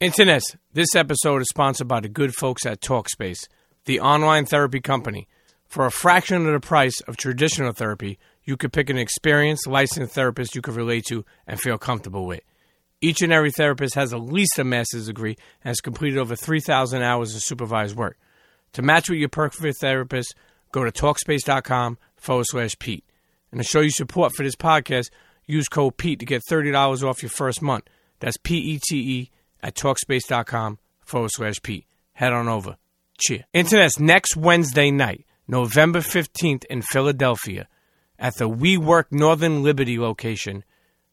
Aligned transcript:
Internet, 0.00 0.56
this 0.72 0.96
episode 0.96 1.42
is 1.42 1.48
sponsored 1.50 1.86
by 1.86 2.00
the 2.00 2.08
good 2.08 2.34
folks 2.34 2.64
at 2.64 2.80
Talkspace, 2.80 3.46
the 3.84 4.00
online 4.00 4.46
therapy 4.46 4.80
company. 4.80 5.28
For 5.66 5.84
a 5.84 5.90
fraction 5.90 6.46
of 6.46 6.54
the 6.54 6.66
price 6.66 7.02
of 7.02 7.18
traditional 7.18 7.72
therapy, 7.72 8.18
you 8.42 8.56
could 8.56 8.72
pick 8.72 8.88
an 8.88 8.96
experienced, 8.96 9.66
licensed 9.66 10.14
therapist 10.14 10.54
you 10.54 10.62
could 10.62 10.74
relate 10.74 11.04
to 11.08 11.26
and 11.46 11.60
feel 11.60 11.76
comfortable 11.76 12.24
with. 12.24 12.40
Each 13.02 13.20
and 13.20 13.30
every 13.30 13.50
therapist 13.50 13.94
has 13.94 14.14
at 14.14 14.22
least 14.22 14.58
a 14.58 14.64
master's 14.64 15.08
degree 15.08 15.36
and 15.62 15.68
has 15.68 15.82
completed 15.82 16.18
over 16.18 16.34
3,000 16.34 17.02
hours 17.02 17.34
of 17.34 17.42
supervised 17.42 17.94
work. 17.94 18.18
To 18.72 18.80
match 18.80 19.10
with 19.10 19.18
your 19.18 19.28
perfect 19.28 19.80
therapist, 19.82 20.34
go 20.72 20.82
to 20.82 20.90
Talkspace.com 20.90 21.98
forward 22.16 22.46
slash 22.48 22.74
Pete. 22.78 23.04
And 23.52 23.60
to 23.60 23.68
show 23.68 23.80
you 23.80 23.90
support 23.90 24.32
for 24.34 24.44
this 24.44 24.56
podcast, 24.56 25.10
use 25.44 25.68
code 25.68 25.98
Pete 25.98 26.20
to 26.20 26.24
get 26.24 26.40
$30 26.50 27.02
off 27.06 27.22
your 27.22 27.28
first 27.28 27.60
month. 27.60 27.84
That's 28.20 28.38
P 28.38 28.56
E 28.56 28.80
T 28.82 28.96
E 28.96 29.30
at 29.62 29.74
Talkspace.com 29.74 30.78
forward 31.04 31.30
slash 31.32 31.60
Pete. 31.62 31.86
Head 32.12 32.32
on 32.32 32.48
over. 32.48 32.76
Cheer. 33.20 33.44
Internet's 33.52 33.98
next 33.98 34.36
Wednesday 34.36 34.90
night, 34.90 35.26
November 35.46 36.00
15th 36.00 36.64
in 36.66 36.82
Philadelphia, 36.82 37.68
at 38.18 38.36
the 38.36 38.48
WeWork 38.48 39.06
Northern 39.10 39.62
Liberty 39.62 39.98
location. 39.98 40.64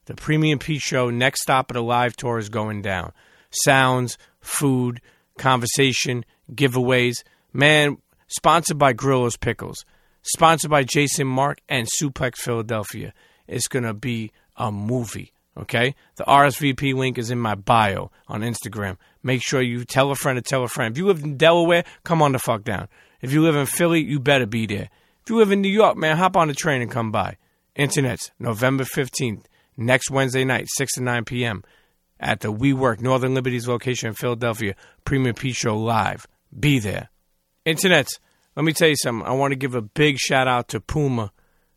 The 0.06 0.14
Premium 0.14 0.58
Pete 0.58 0.80
Show 0.80 1.10
next 1.10 1.42
stop 1.42 1.70
at 1.70 1.76
a 1.76 1.82
live 1.82 2.16
tour 2.16 2.38
is 2.38 2.48
going 2.48 2.80
down. 2.82 3.12
Sounds, 3.50 4.16
food, 4.40 5.00
conversation, 5.36 6.24
giveaways. 6.52 7.22
Man, 7.52 7.98
sponsored 8.26 8.78
by 8.78 8.92
Grillo's 8.92 9.36
Pickles. 9.36 9.84
Sponsored 10.22 10.70
by 10.70 10.84
Jason 10.84 11.26
Markk 11.26 11.58
and 11.68 11.86
Suplex 11.86 12.36
Philadelphia. 12.36 13.12
It's 13.46 13.68
going 13.68 13.84
to 13.84 13.94
be 13.94 14.30
a 14.56 14.70
movie. 14.70 15.32
Okay? 15.58 15.94
The 16.16 16.24
RSVP 16.24 16.94
link 16.94 17.18
is 17.18 17.30
in 17.30 17.38
my 17.38 17.54
bio 17.54 18.10
on 18.28 18.42
Instagram. 18.42 18.96
Make 19.22 19.42
sure 19.42 19.60
you 19.60 19.84
tell 19.84 20.10
a 20.10 20.14
friend 20.14 20.36
to 20.36 20.42
tell 20.42 20.62
a 20.62 20.68
friend. 20.68 20.94
If 20.94 20.98
you 20.98 21.06
live 21.06 21.22
in 21.22 21.36
Delaware, 21.36 21.84
come 22.04 22.22
on 22.22 22.32
the 22.32 22.38
fuck 22.38 22.62
down. 22.62 22.88
If 23.20 23.32
you 23.32 23.42
live 23.42 23.56
in 23.56 23.66
Philly, 23.66 24.00
you 24.00 24.20
better 24.20 24.46
be 24.46 24.66
there. 24.66 24.88
If 25.22 25.30
you 25.30 25.36
live 25.36 25.50
in 25.50 25.60
New 25.60 25.68
York, 25.68 25.96
man, 25.96 26.16
hop 26.16 26.36
on 26.36 26.48
the 26.48 26.54
train 26.54 26.80
and 26.80 26.90
come 26.90 27.10
by. 27.10 27.36
Internet's 27.74 28.30
November 28.38 28.84
15th, 28.84 29.44
next 29.76 30.10
Wednesday 30.10 30.44
night, 30.44 30.66
6 30.76 30.94
to 30.94 31.02
9 31.02 31.24
p.m. 31.24 31.64
at 32.18 32.40
the 32.40 32.52
WeWork 32.52 33.00
Northern 33.00 33.34
Liberties 33.34 33.68
location 33.68 34.08
in 34.08 34.14
Philadelphia, 34.14 34.74
Premium 35.04 35.34
Pete 35.34 35.56
Show 35.56 35.76
Live. 35.76 36.26
Be 36.58 36.78
there. 36.78 37.10
Internet's, 37.64 38.18
let 38.56 38.64
me 38.64 38.72
tell 38.72 38.88
you 38.88 38.96
something. 38.96 39.26
I 39.26 39.32
want 39.32 39.52
to 39.52 39.56
give 39.56 39.74
a 39.74 39.82
big 39.82 40.18
shout 40.18 40.48
out 40.48 40.68
to 40.68 40.80
Puma 40.80 41.32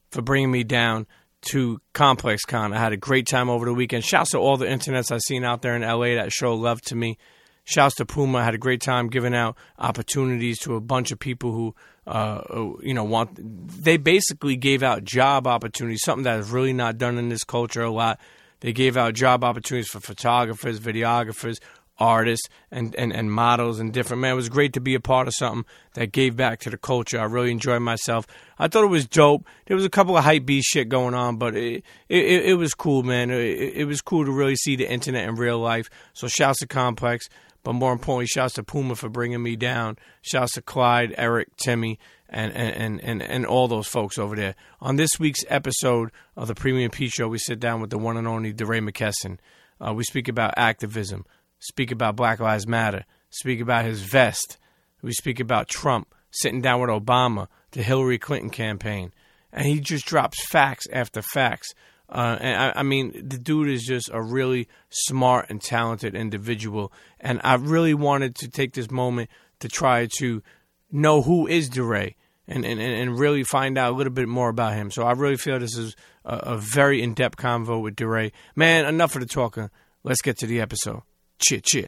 for 0.09 0.21
bringing 0.21 0.51
me 0.51 0.63
down 0.63 1.07
to 1.49 1.81
Complex 1.93 2.43
Con. 2.45 2.73
I 2.73 2.79
had 2.79 2.93
a 2.93 2.97
great 2.97 3.27
time 3.27 3.49
over 3.49 3.65
the 3.65 3.73
weekend. 3.73 4.03
Shouts 4.03 4.31
to 4.31 4.37
all 4.37 4.57
the 4.57 4.65
internets 4.65 5.11
I've 5.11 5.21
seen 5.21 5.43
out 5.43 5.61
there 5.61 5.75
in 5.75 5.81
LA 5.81 6.15
that 6.15 6.31
show 6.31 6.55
love 6.55 6.81
to 6.83 6.95
me. 6.95 7.17
Shouts 7.63 7.95
to 7.95 8.05
Puma. 8.05 8.39
I 8.39 8.43
had 8.43 8.55
a 8.55 8.59
great 8.59 8.81
time 8.81 9.07
giving 9.07 9.35
out 9.35 9.55
opportunities 9.77 10.59
to 10.59 10.75
a 10.75 10.81
bunch 10.81 11.11
of 11.11 11.19
people 11.19 11.51
who, 11.51 11.75
uh, 12.07 12.41
you 12.81 12.93
know, 12.93 13.03
want. 13.03 13.37
They 13.83 13.97
basically 13.97 14.55
gave 14.55 14.81
out 14.83 15.03
job 15.03 15.47
opportunities, 15.47 16.01
something 16.03 16.23
that 16.23 16.39
is 16.39 16.49
really 16.49 16.73
not 16.73 16.97
done 16.97 17.17
in 17.17 17.29
this 17.29 17.43
culture 17.43 17.83
a 17.83 17.91
lot. 17.91 18.19
They 18.61 18.73
gave 18.73 18.97
out 18.97 19.13
job 19.13 19.43
opportunities 19.43 19.89
for 19.89 19.99
photographers, 19.99 20.79
videographers, 20.79 21.59
artists 22.01 22.49
and, 22.71 22.95
and, 22.95 23.13
and 23.13 23.31
models 23.31 23.79
and 23.79 23.93
different 23.93 24.21
man. 24.21 24.33
It 24.33 24.35
was 24.35 24.49
great 24.49 24.73
to 24.73 24.81
be 24.81 24.95
a 24.95 24.99
part 24.99 25.27
of 25.27 25.35
something 25.35 25.65
that 25.93 26.11
gave 26.11 26.35
back 26.35 26.59
to 26.61 26.71
the 26.71 26.77
culture. 26.77 27.19
I 27.19 27.25
really 27.25 27.51
enjoyed 27.51 27.81
myself. 27.81 28.25
I 28.57 28.67
thought 28.67 28.83
it 28.83 28.87
was 28.87 29.07
dope. 29.07 29.45
There 29.67 29.75
was 29.75 29.85
a 29.85 29.89
couple 29.89 30.17
of 30.17 30.23
hype 30.23 30.45
beast 30.45 30.69
shit 30.71 30.89
going 30.89 31.13
on, 31.13 31.37
but 31.37 31.55
it 31.55 31.83
it, 32.09 32.45
it 32.45 32.57
was 32.57 32.73
cool, 32.73 33.03
man. 33.03 33.29
It, 33.29 33.73
it 33.75 33.85
was 33.85 34.01
cool 34.01 34.25
to 34.25 34.31
really 34.31 34.55
see 34.55 34.75
the 34.75 34.91
internet 34.91 35.29
in 35.29 35.35
real 35.35 35.59
life. 35.59 35.89
So 36.13 36.27
shouts 36.27 36.59
to 36.59 36.67
Complex, 36.67 37.29
but 37.63 37.73
more 37.73 37.93
importantly, 37.93 38.25
shouts 38.25 38.55
to 38.55 38.63
Puma 38.63 38.95
for 38.95 39.09
bringing 39.09 39.43
me 39.43 39.55
down. 39.55 39.97
Shouts 40.21 40.53
to 40.53 40.61
Clyde, 40.61 41.13
Eric, 41.17 41.55
Timmy. 41.57 41.99
And, 42.33 42.53
and, 42.53 43.03
and, 43.03 43.21
and 43.21 43.45
all 43.45 43.67
those 43.67 43.89
folks 43.89 44.17
over 44.17 44.37
there. 44.37 44.55
On 44.79 44.95
this 44.95 45.19
week's 45.19 45.43
episode 45.49 46.11
of 46.37 46.47
the 46.47 46.55
Premium 46.55 46.89
Pete 46.89 47.11
Show, 47.11 47.27
we 47.27 47.37
sit 47.37 47.59
down 47.59 47.81
with 47.81 47.89
the 47.89 47.97
one 47.97 48.15
and 48.15 48.25
only 48.25 48.53
DeRay 48.53 48.79
McKesson. 48.79 49.37
Uh, 49.81 49.93
we 49.93 50.05
speak 50.05 50.29
about 50.29 50.53
activism, 50.55 51.25
speak 51.61 51.91
about 51.91 52.17
Black 52.17 52.39
Lives 52.39 52.67
Matter, 52.67 53.05
speak 53.29 53.61
about 53.61 53.85
his 53.85 54.01
vest. 54.01 54.57
We 55.01 55.13
speak 55.13 55.39
about 55.39 55.69
Trump 55.69 56.13
sitting 56.31 56.61
down 56.61 56.81
with 56.81 56.89
Obama, 56.89 57.47
the 57.71 57.83
Hillary 57.83 58.17
Clinton 58.17 58.49
campaign, 58.49 59.13
and 59.53 59.65
he 59.65 59.79
just 59.79 60.05
drops 60.05 60.45
facts 60.47 60.87
after 60.91 61.21
facts. 61.21 61.73
Uh, 62.09 62.37
and 62.41 62.57
I, 62.57 62.79
I, 62.79 62.83
mean, 62.83 63.13
the 63.13 63.37
dude 63.37 63.69
is 63.69 63.83
just 63.83 64.09
a 64.11 64.21
really 64.21 64.67
smart 64.89 65.49
and 65.49 65.61
talented 65.61 66.13
individual. 66.13 66.91
And 67.21 67.39
I 67.43 67.55
really 67.55 67.93
wanted 67.93 68.35
to 68.37 68.49
take 68.49 68.73
this 68.73 68.91
moment 68.91 69.29
to 69.59 69.69
try 69.69 70.09
to 70.19 70.43
know 70.91 71.21
who 71.21 71.47
is 71.47 71.69
DeRay 71.69 72.15
and, 72.47 72.65
and, 72.65 72.81
and 72.81 73.17
really 73.17 73.45
find 73.45 73.77
out 73.77 73.93
a 73.93 73.95
little 73.95 74.11
bit 74.11 74.27
more 74.27 74.49
about 74.49 74.73
him. 74.73 74.91
So 74.91 75.03
I 75.03 75.13
really 75.13 75.37
feel 75.37 75.57
this 75.57 75.77
is 75.77 75.95
a, 76.25 76.35
a 76.35 76.57
very 76.57 77.01
in 77.01 77.13
depth 77.13 77.37
convo 77.37 77.81
with 77.81 77.95
DeRay. 77.95 78.33
Man, 78.57 78.85
enough 78.85 79.15
of 79.15 79.21
the 79.21 79.27
talking. 79.27 79.69
Let's 80.03 80.21
get 80.21 80.37
to 80.39 80.47
the 80.47 80.59
episode. 80.59 81.03
Cheer, 81.43 81.59
cheer. 81.63 81.87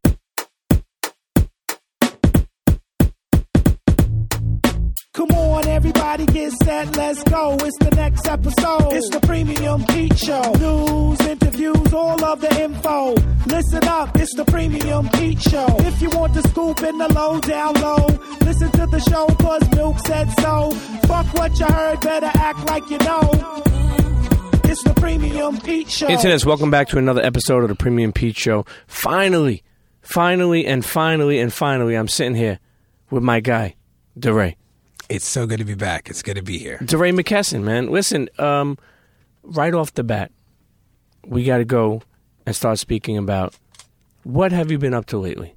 Come 5.13 5.29
on, 5.29 5.67
everybody 5.67 6.25
get 6.25 6.51
set, 6.63 6.95
let's 6.97 7.23
go. 7.23 7.55
It's 7.61 7.77
the 7.77 7.91
next 7.95 8.27
episode. 8.27 8.93
It's 8.93 9.09
the 9.09 9.19
Premium 9.19 9.85
Pete 9.85 10.17
Show. 10.17 10.41
News, 10.53 11.21
interviews, 11.21 11.93
all 11.93 12.23
of 12.25 12.41
the 12.41 12.63
info. 12.63 13.13
Listen 13.45 13.83
up, 13.87 14.17
it's 14.17 14.33
the 14.35 14.45
Premium 14.45 15.07
Pete 15.09 15.41
Show. 15.41 15.67
If 15.81 16.01
you 16.01 16.09
want 16.09 16.33
the 16.33 16.41
scoop 16.49 16.81
in 16.81 16.97
the 16.97 17.13
low, 17.13 17.39
down 17.39 17.75
low, 17.75 18.07
listen 18.41 18.71
to 18.71 18.87
the 18.87 18.99
show, 18.99 19.27
cause 19.35 19.69
Milk 19.75 19.99
said 19.99 20.31
so. 20.39 20.71
Fuck 21.05 21.31
what 21.35 21.59
you 21.59 21.67
heard, 21.67 21.99
better 22.01 22.31
act 22.33 22.65
like 22.65 22.89
you 22.89 22.97
know. 22.97 23.82
It's 24.73 24.81
the 24.81 24.93
Premium 24.95 25.59
Pete 25.59 25.87
Show. 25.87 26.07
Internets, 26.07 26.45
welcome 26.45 26.71
back 26.71 26.87
to 26.87 26.97
another 26.97 27.21
episode 27.23 27.61
of 27.61 27.69
the 27.69 27.75
Premium 27.75 28.11
Pete 28.11 28.35
Show. 28.35 28.65
Finally, 28.87 29.61
finally, 30.01 30.65
and 30.65 30.83
finally, 30.83 31.39
and 31.39 31.53
finally, 31.53 31.95
I'm 31.95 32.07
sitting 32.07 32.33
here 32.33 32.57
with 33.11 33.21
my 33.21 33.39
guy, 33.39 33.75
DeRay. 34.17 34.55
It's 35.09 35.27
so 35.27 35.45
good 35.45 35.59
to 35.59 35.63
be 35.63 35.75
back. 35.75 36.09
It's 36.09 36.23
good 36.23 36.37
to 36.37 36.41
be 36.41 36.57
here. 36.57 36.79
DeRay 36.83 37.11
McKesson, 37.11 37.61
man. 37.61 37.91
Listen, 37.91 38.29
um, 38.39 38.79
right 39.43 39.75
off 39.75 39.93
the 39.93 40.03
bat, 40.03 40.31
we 41.23 41.43
got 41.43 41.59
to 41.59 41.65
go 41.65 42.01
and 42.47 42.55
start 42.55 42.79
speaking 42.79 43.15
about 43.15 43.53
what 44.23 44.51
have 44.51 44.71
you 44.71 44.79
been 44.79 44.95
up 44.95 45.05
to 45.05 45.19
lately? 45.19 45.53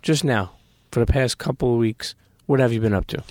Just 0.00 0.24
now, 0.24 0.52
for 0.90 1.00
the 1.00 1.12
past 1.12 1.36
couple 1.36 1.74
of 1.74 1.78
weeks, 1.78 2.14
what 2.46 2.60
have 2.60 2.72
you 2.72 2.80
been 2.80 2.94
up 2.94 3.08
to? 3.08 3.22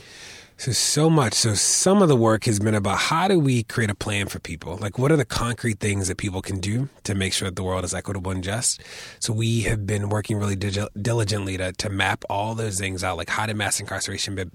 So, 0.63 0.71
so 0.71 1.09
much. 1.09 1.33
So, 1.33 1.55
some 1.55 2.01
of 2.01 2.07
the 2.07 2.15
work 2.15 2.45
has 2.45 2.57
been 2.57 2.73
about 2.73 2.97
how 2.97 3.27
do 3.27 3.37
we 3.37 3.63
create 3.63 3.89
a 3.89 3.95
plan 3.95 4.27
for 4.27 4.39
people? 4.39 4.77
Like, 4.77 4.97
what 4.97 5.11
are 5.11 5.17
the 5.17 5.25
concrete 5.25 5.81
things 5.81 6.07
that 6.07 6.15
people 6.15 6.41
can 6.41 6.61
do 6.61 6.87
to 7.03 7.13
make 7.15 7.33
sure 7.33 7.49
that 7.49 7.57
the 7.57 7.63
world 7.63 7.83
is 7.83 7.93
equitable 7.93 8.31
and 8.31 8.41
just? 8.41 8.81
So, 9.19 9.33
we 9.33 9.63
have 9.63 9.85
been 9.85 10.07
working 10.07 10.37
really 10.37 10.55
digi- 10.55 10.87
diligently 11.01 11.57
to, 11.57 11.73
to 11.73 11.89
map 11.89 12.23
all 12.29 12.55
those 12.55 12.79
things 12.79 13.03
out. 13.03 13.17
Like, 13.17 13.27
how 13.27 13.45
did 13.45 13.57
mass 13.57 13.81
incarceration 13.81 14.35
be, 14.35 14.45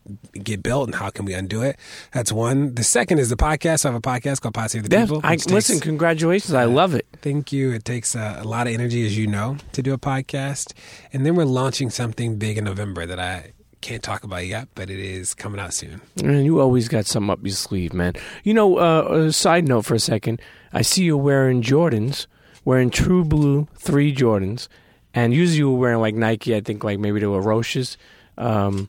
get 0.41 0.63
built 0.63 0.89
and 0.89 0.95
how 0.95 1.11
can 1.11 1.27
we 1.27 1.35
undo 1.35 1.61
it? 1.61 1.77
That's 2.15 2.33
one. 2.33 2.75
The 2.75 2.85
second 2.85 3.19
is 3.19 3.29
the 3.29 3.37
podcast. 3.37 3.85
I 3.85 3.93
have 3.93 3.95
a 3.95 4.01
podcast 4.01 4.41
called 4.41 4.55
Pod 4.55 4.71
Save 4.71 4.89
the 4.89 4.97
Yeah, 4.97 5.05
People. 5.05 5.21
I, 5.23 5.33
takes- 5.37 5.51
listen, 5.51 5.79
congratulations. 5.79 6.55
I 6.55 6.65
love 6.65 6.95
it. 6.95 7.07
Thank 7.21 7.53
you. 7.53 7.73
It 7.73 7.85
takes 7.85 8.17
uh, 8.17 8.39
a 8.41 8.45
lot 8.45 8.67
of 8.67 8.73
energy, 8.73 9.05
as 9.05 9.19
you 9.19 9.27
know, 9.27 9.59
to 9.73 9.83
do 9.83 9.93
a 9.93 9.99
podcast. 9.99 10.73
And 11.13 11.27
then 11.27 11.35
we're 11.35 11.45
launching 11.45 11.91
something 11.91 12.39
big 12.39 12.57
in 12.57 12.65
November 12.65 13.05
that 13.05 13.21
I 13.21 13.53
can't 13.81 14.03
talk 14.03 14.25
about 14.25 14.43
it 14.43 14.47
yet, 14.47 14.69
but 14.75 14.91
it 14.91 14.99
is 14.99 15.35
coming 15.35 15.61
out 15.61 15.73
soon. 15.75 16.01
Man, 16.23 16.45
you 16.45 16.61
always 16.61 16.89
got 16.89 17.07
something 17.07 17.31
up 17.31 17.41
your 17.43 17.55
sleeve, 17.55 17.93
man. 17.93 18.15
You 18.45 18.55
know, 18.55 18.79
uh, 18.79 19.27
a 19.27 19.33
side 19.33 19.69
note 19.69 19.85
for 19.85 19.95
a 19.95 20.01
second. 20.01 20.41
I 20.73 20.83
see 20.83 21.05
you 21.05 21.17
wearing 21.17 21.63
Jordans, 21.63 22.27
wearing 22.65 22.91
True 22.91 23.25
Blue 23.25 23.69
3 23.77 24.15
Jordans, 24.15 24.69
and 25.15 25.33
usually 25.33 25.59
you 25.59 25.71
were 25.71 25.79
wearing 25.79 26.01
like 26.01 26.15
Nike, 26.15 26.55
I 26.55 26.61
think 26.61 26.85
like 26.85 26.99
maybe 26.99 27.21
they 27.21 27.27
were 27.27 27.43
Roshes. 27.43 27.97
Um, 28.37 28.89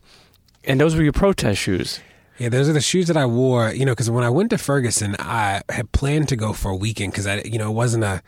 and 0.64 0.80
those 0.80 0.96
were 0.96 1.04
your 1.04 1.14
protest 1.14 1.62
shoes. 1.62 2.00
Yeah, 2.38 2.50
those 2.50 2.70
are 2.70 2.74
the 2.74 2.82
shoes 2.82 3.08
that 3.08 3.18
I 3.18 3.26
wore, 3.26 3.74
you 3.74 3.86
know, 3.86 3.92
because 3.92 4.10
when 4.10 4.24
I 4.24 4.30
went 4.30 4.52
to 4.52 4.58
Ferguson, 4.58 5.16
I 5.20 5.62
had 5.70 5.92
planned 5.92 6.30
to 6.30 6.38
go 6.38 6.54
for 6.54 6.72
a 6.72 6.76
weekend 6.76 7.12
because 7.12 7.28
I, 7.28 7.42
you 7.42 7.58
know, 7.58 7.70
it 7.70 7.74
wasn't 7.74 8.06
a, 8.06 8.22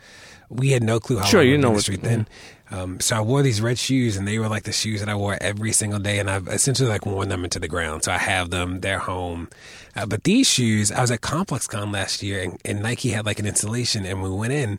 we 0.52 0.70
had 0.70 0.82
no 0.82 1.00
clue 1.00 1.18
how 1.18 1.24
Sure, 1.24 1.42
you 1.42 1.56
know 1.58 1.68
in 1.68 1.72
the 1.72 1.76
what- 1.76 1.82
street 1.82 2.02
then. 2.02 2.26
Um, 2.70 3.00
so 3.00 3.16
I 3.16 3.20
wore 3.20 3.42
these 3.42 3.60
red 3.60 3.78
shoes, 3.78 4.16
and 4.16 4.26
they 4.26 4.38
were 4.38 4.48
like 4.48 4.62
the 4.62 4.72
shoes 4.72 5.00
that 5.00 5.08
I 5.10 5.14
wore 5.14 5.36
every 5.42 5.72
single 5.72 5.98
day, 5.98 6.18
and 6.18 6.30
I've 6.30 6.48
essentially 6.48 6.88
like 6.88 7.04
worn 7.04 7.28
them 7.28 7.44
into 7.44 7.58
the 7.58 7.68
ground. 7.68 8.02
So 8.04 8.12
I 8.12 8.16
have 8.16 8.48
them; 8.48 8.80
they're 8.80 8.98
home. 8.98 9.50
Uh, 9.94 10.06
but 10.06 10.24
these 10.24 10.48
shoes, 10.48 10.90
I 10.90 11.02
was 11.02 11.10
at 11.10 11.20
ComplexCon 11.20 11.92
last 11.92 12.22
year, 12.22 12.40
and, 12.42 12.58
and 12.64 12.82
Nike 12.82 13.10
had 13.10 13.26
like 13.26 13.38
an 13.38 13.44
installation, 13.46 14.06
and 14.06 14.22
we 14.22 14.30
went 14.30 14.54
in, 14.54 14.78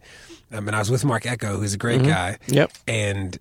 um, 0.51 0.67
and 0.67 0.75
I 0.75 0.79
was 0.79 0.89
with 0.89 1.05
Marc 1.05 1.27
Ecko, 1.27 1.57
who's 1.57 1.75
a 1.75 1.77
great 1.77 2.01
guy. 2.01 2.39
Yep. 2.47 2.71
And 2.87 3.37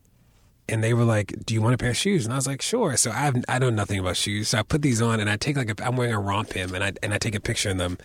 and 0.68 0.84
they 0.84 0.92
were 0.92 1.04
like, 1.04 1.32
"Do 1.46 1.54
you 1.54 1.62
want 1.62 1.74
a 1.74 1.78
pair 1.78 1.90
of 1.90 1.96
shoes?" 1.96 2.26
And 2.26 2.34
I 2.34 2.36
was 2.36 2.46
like, 2.46 2.60
"Sure." 2.60 2.94
So 2.98 3.10
I 3.10 3.14
have, 3.20 3.42
I 3.48 3.58
know 3.58 3.70
nothing 3.70 3.98
about 4.00 4.18
shoes, 4.18 4.48
so 4.50 4.58
I 4.58 4.62
put 4.64 4.82
these 4.82 5.00
on, 5.00 5.18
and 5.18 5.30
I 5.30 5.36
take 5.36 5.56
like 5.56 5.70
a, 5.80 5.86
I'm 5.86 5.96
wearing 5.96 6.12
a 6.12 6.20
romp 6.20 6.52
him, 6.52 6.74
and 6.74 6.84
I 6.84 6.92
and 7.02 7.14
I 7.14 7.18
take 7.18 7.34
a 7.34 7.40
picture 7.40 7.70
of 7.70 7.78
them, 7.78 7.96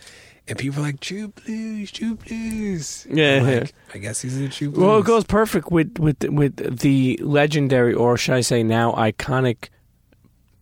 and 0.48 0.58
people 0.58 0.80
are 0.80 0.84
like 0.84 1.00
True 1.00 1.28
Blues, 1.30 1.92
True 1.92 2.16
Blues. 2.16 3.06
Yeah, 3.10 3.42
like, 3.42 3.74
I 3.94 3.98
guess 3.98 4.22
he's 4.22 4.40
a 4.40 4.48
True 4.50 4.70
Blues. 4.70 4.84
Well, 4.84 5.00
it 5.00 5.06
goes 5.06 5.24
perfect 5.24 5.72
with 5.72 6.00
with 6.00 6.24
with 6.26 6.80
the 6.80 7.20
legendary, 7.22 7.94
or 7.94 8.18
should 8.18 8.36
I 8.36 8.42
say 8.42 8.64
now 8.64 8.94
iconic 8.94 9.70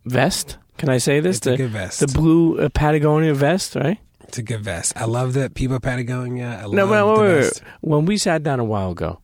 vest? 0.04 0.58
Can 0.78 0.88
I 0.88 0.98
say 0.98 1.20
this? 1.20 1.38
It's 1.38 1.46
a 1.46 1.50
the, 1.50 1.56
good 1.56 1.70
vest. 1.70 2.00
The 2.00 2.08
blue 2.08 2.58
uh, 2.58 2.68
Patagonia 2.68 3.34
vest, 3.34 3.74
right? 3.76 3.98
It's 4.24 4.38
a 4.38 4.42
good 4.42 4.60
vest. 4.60 4.92
I 4.96 5.04
love 5.04 5.34
that 5.34 5.54
people 5.54 5.78
Patagonia. 5.80 6.60
I 6.62 6.66
No, 6.66 6.84
love 6.84 6.90
wait, 6.90 6.98
the 6.98 7.22
wait, 7.22 7.34
wait, 7.34 7.44
wait. 7.44 7.62
When 7.80 8.06
we 8.06 8.18
sat 8.18 8.42
down 8.42 8.60
a 8.60 8.64
while 8.64 8.90
ago, 8.90 9.20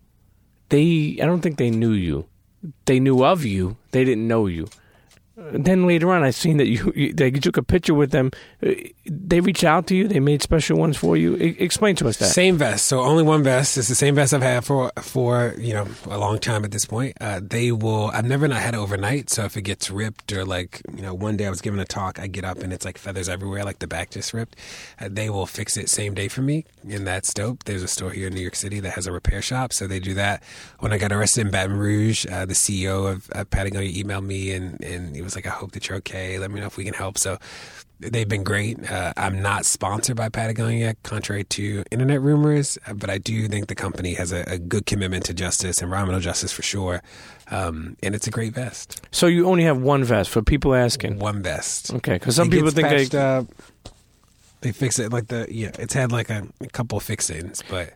they 0.68 1.18
I 1.20 1.26
don't 1.26 1.40
think 1.40 1.58
they 1.58 1.70
knew 1.70 1.92
you. 1.92 2.26
They 2.84 3.00
knew 3.00 3.24
of 3.24 3.44
you. 3.44 3.76
They 3.90 4.04
didn't 4.04 4.28
know 4.28 4.46
you. 4.46 4.68
Then 5.52 5.86
later 5.86 6.10
on, 6.12 6.22
I 6.22 6.30
seen 6.30 6.56
that 6.58 6.68
you, 6.68 6.92
you 6.94 7.12
they 7.12 7.30
took 7.30 7.56
a 7.56 7.62
picture 7.62 7.94
with 7.94 8.10
them. 8.10 8.30
Uh, 8.64 8.72
They 9.04 9.40
reached 9.40 9.64
out 9.64 9.86
to 9.88 9.94
you. 9.96 10.06
They 10.06 10.20
made 10.20 10.42
special 10.42 10.78
ones 10.78 10.96
for 10.96 11.16
you. 11.16 11.36
E- 11.36 11.56
explain 11.58 11.96
to 11.96 12.08
us 12.08 12.16
that. 12.18 12.26
Same 12.26 12.56
vest. 12.56 12.86
So 12.86 13.00
only 13.00 13.24
one 13.24 13.42
vest. 13.42 13.76
It's 13.76 13.88
the 13.88 13.94
same 13.96 14.14
vest 14.14 14.32
I've 14.32 14.42
had 14.42 14.64
for 14.64 14.92
for 15.00 15.54
you 15.58 15.74
know 15.74 15.86
a 16.08 16.18
long 16.18 16.38
time 16.38 16.64
at 16.64 16.70
this 16.70 16.84
point. 16.84 17.16
Uh, 17.20 17.40
they 17.42 17.72
will. 17.72 18.10
I've 18.14 18.24
never 18.24 18.46
not 18.46 18.60
had 18.62 18.74
it 18.74 18.78
overnight. 18.78 19.30
So 19.30 19.44
if 19.44 19.56
it 19.56 19.62
gets 19.62 19.90
ripped 19.90 20.32
or 20.32 20.44
like 20.44 20.80
you 20.96 21.02
know 21.02 21.12
one 21.14 21.36
day 21.36 21.46
I 21.46 21.50
was 21.50 21.60
giving 21.60 21.80
a 21.80 21.84
talk, 21.84 22.18
I 22.20 22.28
get 22.28 22.44
up 22.44 22.58
and 22.62 22.72
it's 22.72 22.84
like 22.84 22.96
feathers 22.98 23.28
everywhere, 23.28 23.64
like 23.64 23.80
the 23.80 23.88
back 23.88 24.10
just 24.10 24.32
ripped. 24.32 24.56
Uh, 25.00 25.08
they 25.10 25.28
will 25.28 25.46
fix 25.46 25.76
it 25.76 25.88
same 25.88 26.14
day 26.14 26.28
for 26.28 26.42
me, 26.42 26.64
and 26.88 27.04
that's 27.06 27.34
dope. 27.34 27.64
There's 27.64 27.82
a 27.82 27.88
store 27.88 28.10
here 28.10 28.28
in 28.28 28.34
New 28.34 28.40
York 28.42 28.54
City 28.56 28.78
that 28.80 28.92
has 28.92 29.06
a 29.06 29.12
repair 29.12 29.42
shop, 29.42 29.72
so 29.72 29.86
they 29.86 29.98
do 30.00 30.14
that. 30.14 30.42
When 30.78 30.92
I 30.92 30.98
got 30.98 31.12
arrested 31.12 31.46
in 31.46 31.50
Baton 31.50 31.76
Rouge, 31.76 32.26
uh, 32.30 32.44
the 32.46 32.54
CEO 32.54 33.10
of 33.10 33.28
uh, 33.34 33.44
Patagonia 33.44 33.90
emailed 33.92 34.24
me 34.24 34.52
and 34.52 34.80
and 34.84 35.16
he 35.16 35.22
was 35.22 35.31
like, 35.34 35.46
"I 35.46 35.50
hope 35.50 35.72
that 35.72 35.88
you're 35.88 35.98
okay. 35.98 36.38
Let 36.38 36.50
me 36.50 36.60
know 36.60 36.66
if 36.66 36.76
we 36.76 36.84
can 36.84 36.94
help." 36.94 37.18
So 37.18 37.38
they've 38.00 38.28
been 38.28 38.42
great. 38.42 38.90
Uh, 38.90 39.12
I'm 39.16 39.40
not 39.42 39.64
sponsored 39.64 40.16
by 40.16 40.28
Patagonia, 40.28 40.96
contrary 41.04 41.44
to 41.44 41.84
internet 41.90 42.20
rumors, 42.20 42.76
uh, 42.86 42.94
but 42.94 43.10
I 43.10 43.18
do 43.18 43.46
think 43.48 43.68
the 43.68 43.74
company 43.76 44.14
has 44.14 44.32
a, 44.32 44.42
a 44.48 44.58
good 44.58 44.86
commitment 44.86 45.24
to 45.26 45.34
justice, 45.34 45.80
environmental 45.80 46.20
justice 46.20 46.52
for 46.52 46.62
sure. 46.62 47.02
Um, 47.50 47.96
and 48.02 48.14
it's 48.14 48.26
a 48.26 48.30
great 48.30 48.54
vest. 48.54 49.02
So 49.10 49.26
you 49.26 49.46
only 49.46 49.64
have 49.64 49.80
one 49.80 50.04
vest 50.04 50.30
for 50.30 50.42
people 50.42 50.74
asking. 50.74 51.18
One 51.18 51.42
vest. 51.42 51.92
Okay, 51.94 52.14
because 52.14 52.34
some 52.36 52.48
It 52.48 52.52
people 52.52 52.70
think 52.70 52.88
they. 52.88 53.18
up. 53.18 53.46
They 54.62 54.70
fix 54.72 54.98
it 55.00 55.12
like 55.12 55.26
the 55.26 55.46
yeah. 55.50 55.72
It's 55.78 55.92
had 55.92 56.12
like 56.12 56.30
a, 56.30 56.46
a 56.60 56.68
couple 56.68 56.98
fix-ins, 57.00 57.62
but 57.68 57.94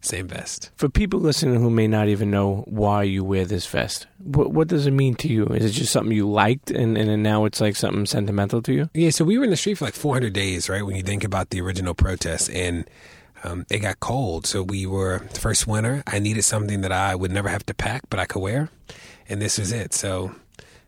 same 0.00 0.28
vest. 0.28 0.70
For 0.76 0.88
people 0.88 1.20
listening 1.20 1.60
who 1.60 1.70
may 1.70 1.88
not 1.88 2.08
even 2.08 2.30
know 2.30 2.64
why 2.66 3.02
you 3.02 3.24
wear 3.24 3.44
this 3.44 3.66
vest, 3.66 4.06
what, 4.18 4.52
what 4.52 4.68
does 4.68 4.86
it 4.86 4.92
mean 4.92 5.14
to 5.16 5.28
you? 5.28 5.46
Is 5.46 5.64
it 5.64 5.70
just 5.70 5.92
something 5.92 6.16
you 6.16 6.28
liked, 6.28 6.70
and, 6.70 6.96
and 6.96 7.22
now 7.22 7.44
it's 7.44 7.60
like 7.60 7.76
something 7.76 8.06
sentimental 8.06 8.62
to 8.62 8.72
you? 8.72 8.90
Yeah, 8.94 9.10
so 9.10 9.24
we 9.24 9.38
were 9.38 9.44
in 9.44 9.50
the 9.50 9.56
street 9.56 9.78
for 9.78 9.86
like 9.86 9.94
400 9.94 10.32
days, 10.32 10.68
right? 10.68 10.84
When 10.84 10.96
you 10.96 11.02
think 11.02 11.24
about 11.24 11.50
the 11.50 11.60
original 11.60 11.94
protests, 11.94 12.48
and 12.48 12.88
um, 13.44 13.66
it 13.70 13.80
got 13.80 14.00
cold. 14.00 14.46
So 14.46 14.62
we 14.62 14.86
were 14.86 15.26
the 15.32 15.40
first 15.40 15.66
winter. 15.66 16.02
I 16.06 16.18
needed 16.18 16.42
something 16.42 16.80
that 16.82 16.92
I 16.92 17.14
would 17.14 17.30
never 17.30 17.48
have 17.48 17.64
to 17.66 17.74
pack, 17.74 18.02
but 18.10 18.20
I 18.20 18.26
could 18.26 18.40
wear, 18.40 18.70
and 19.28 19.40
this 19.40 19.58
was 19.58 19.72
it. 19.72 19.94
So, 19.94 20.34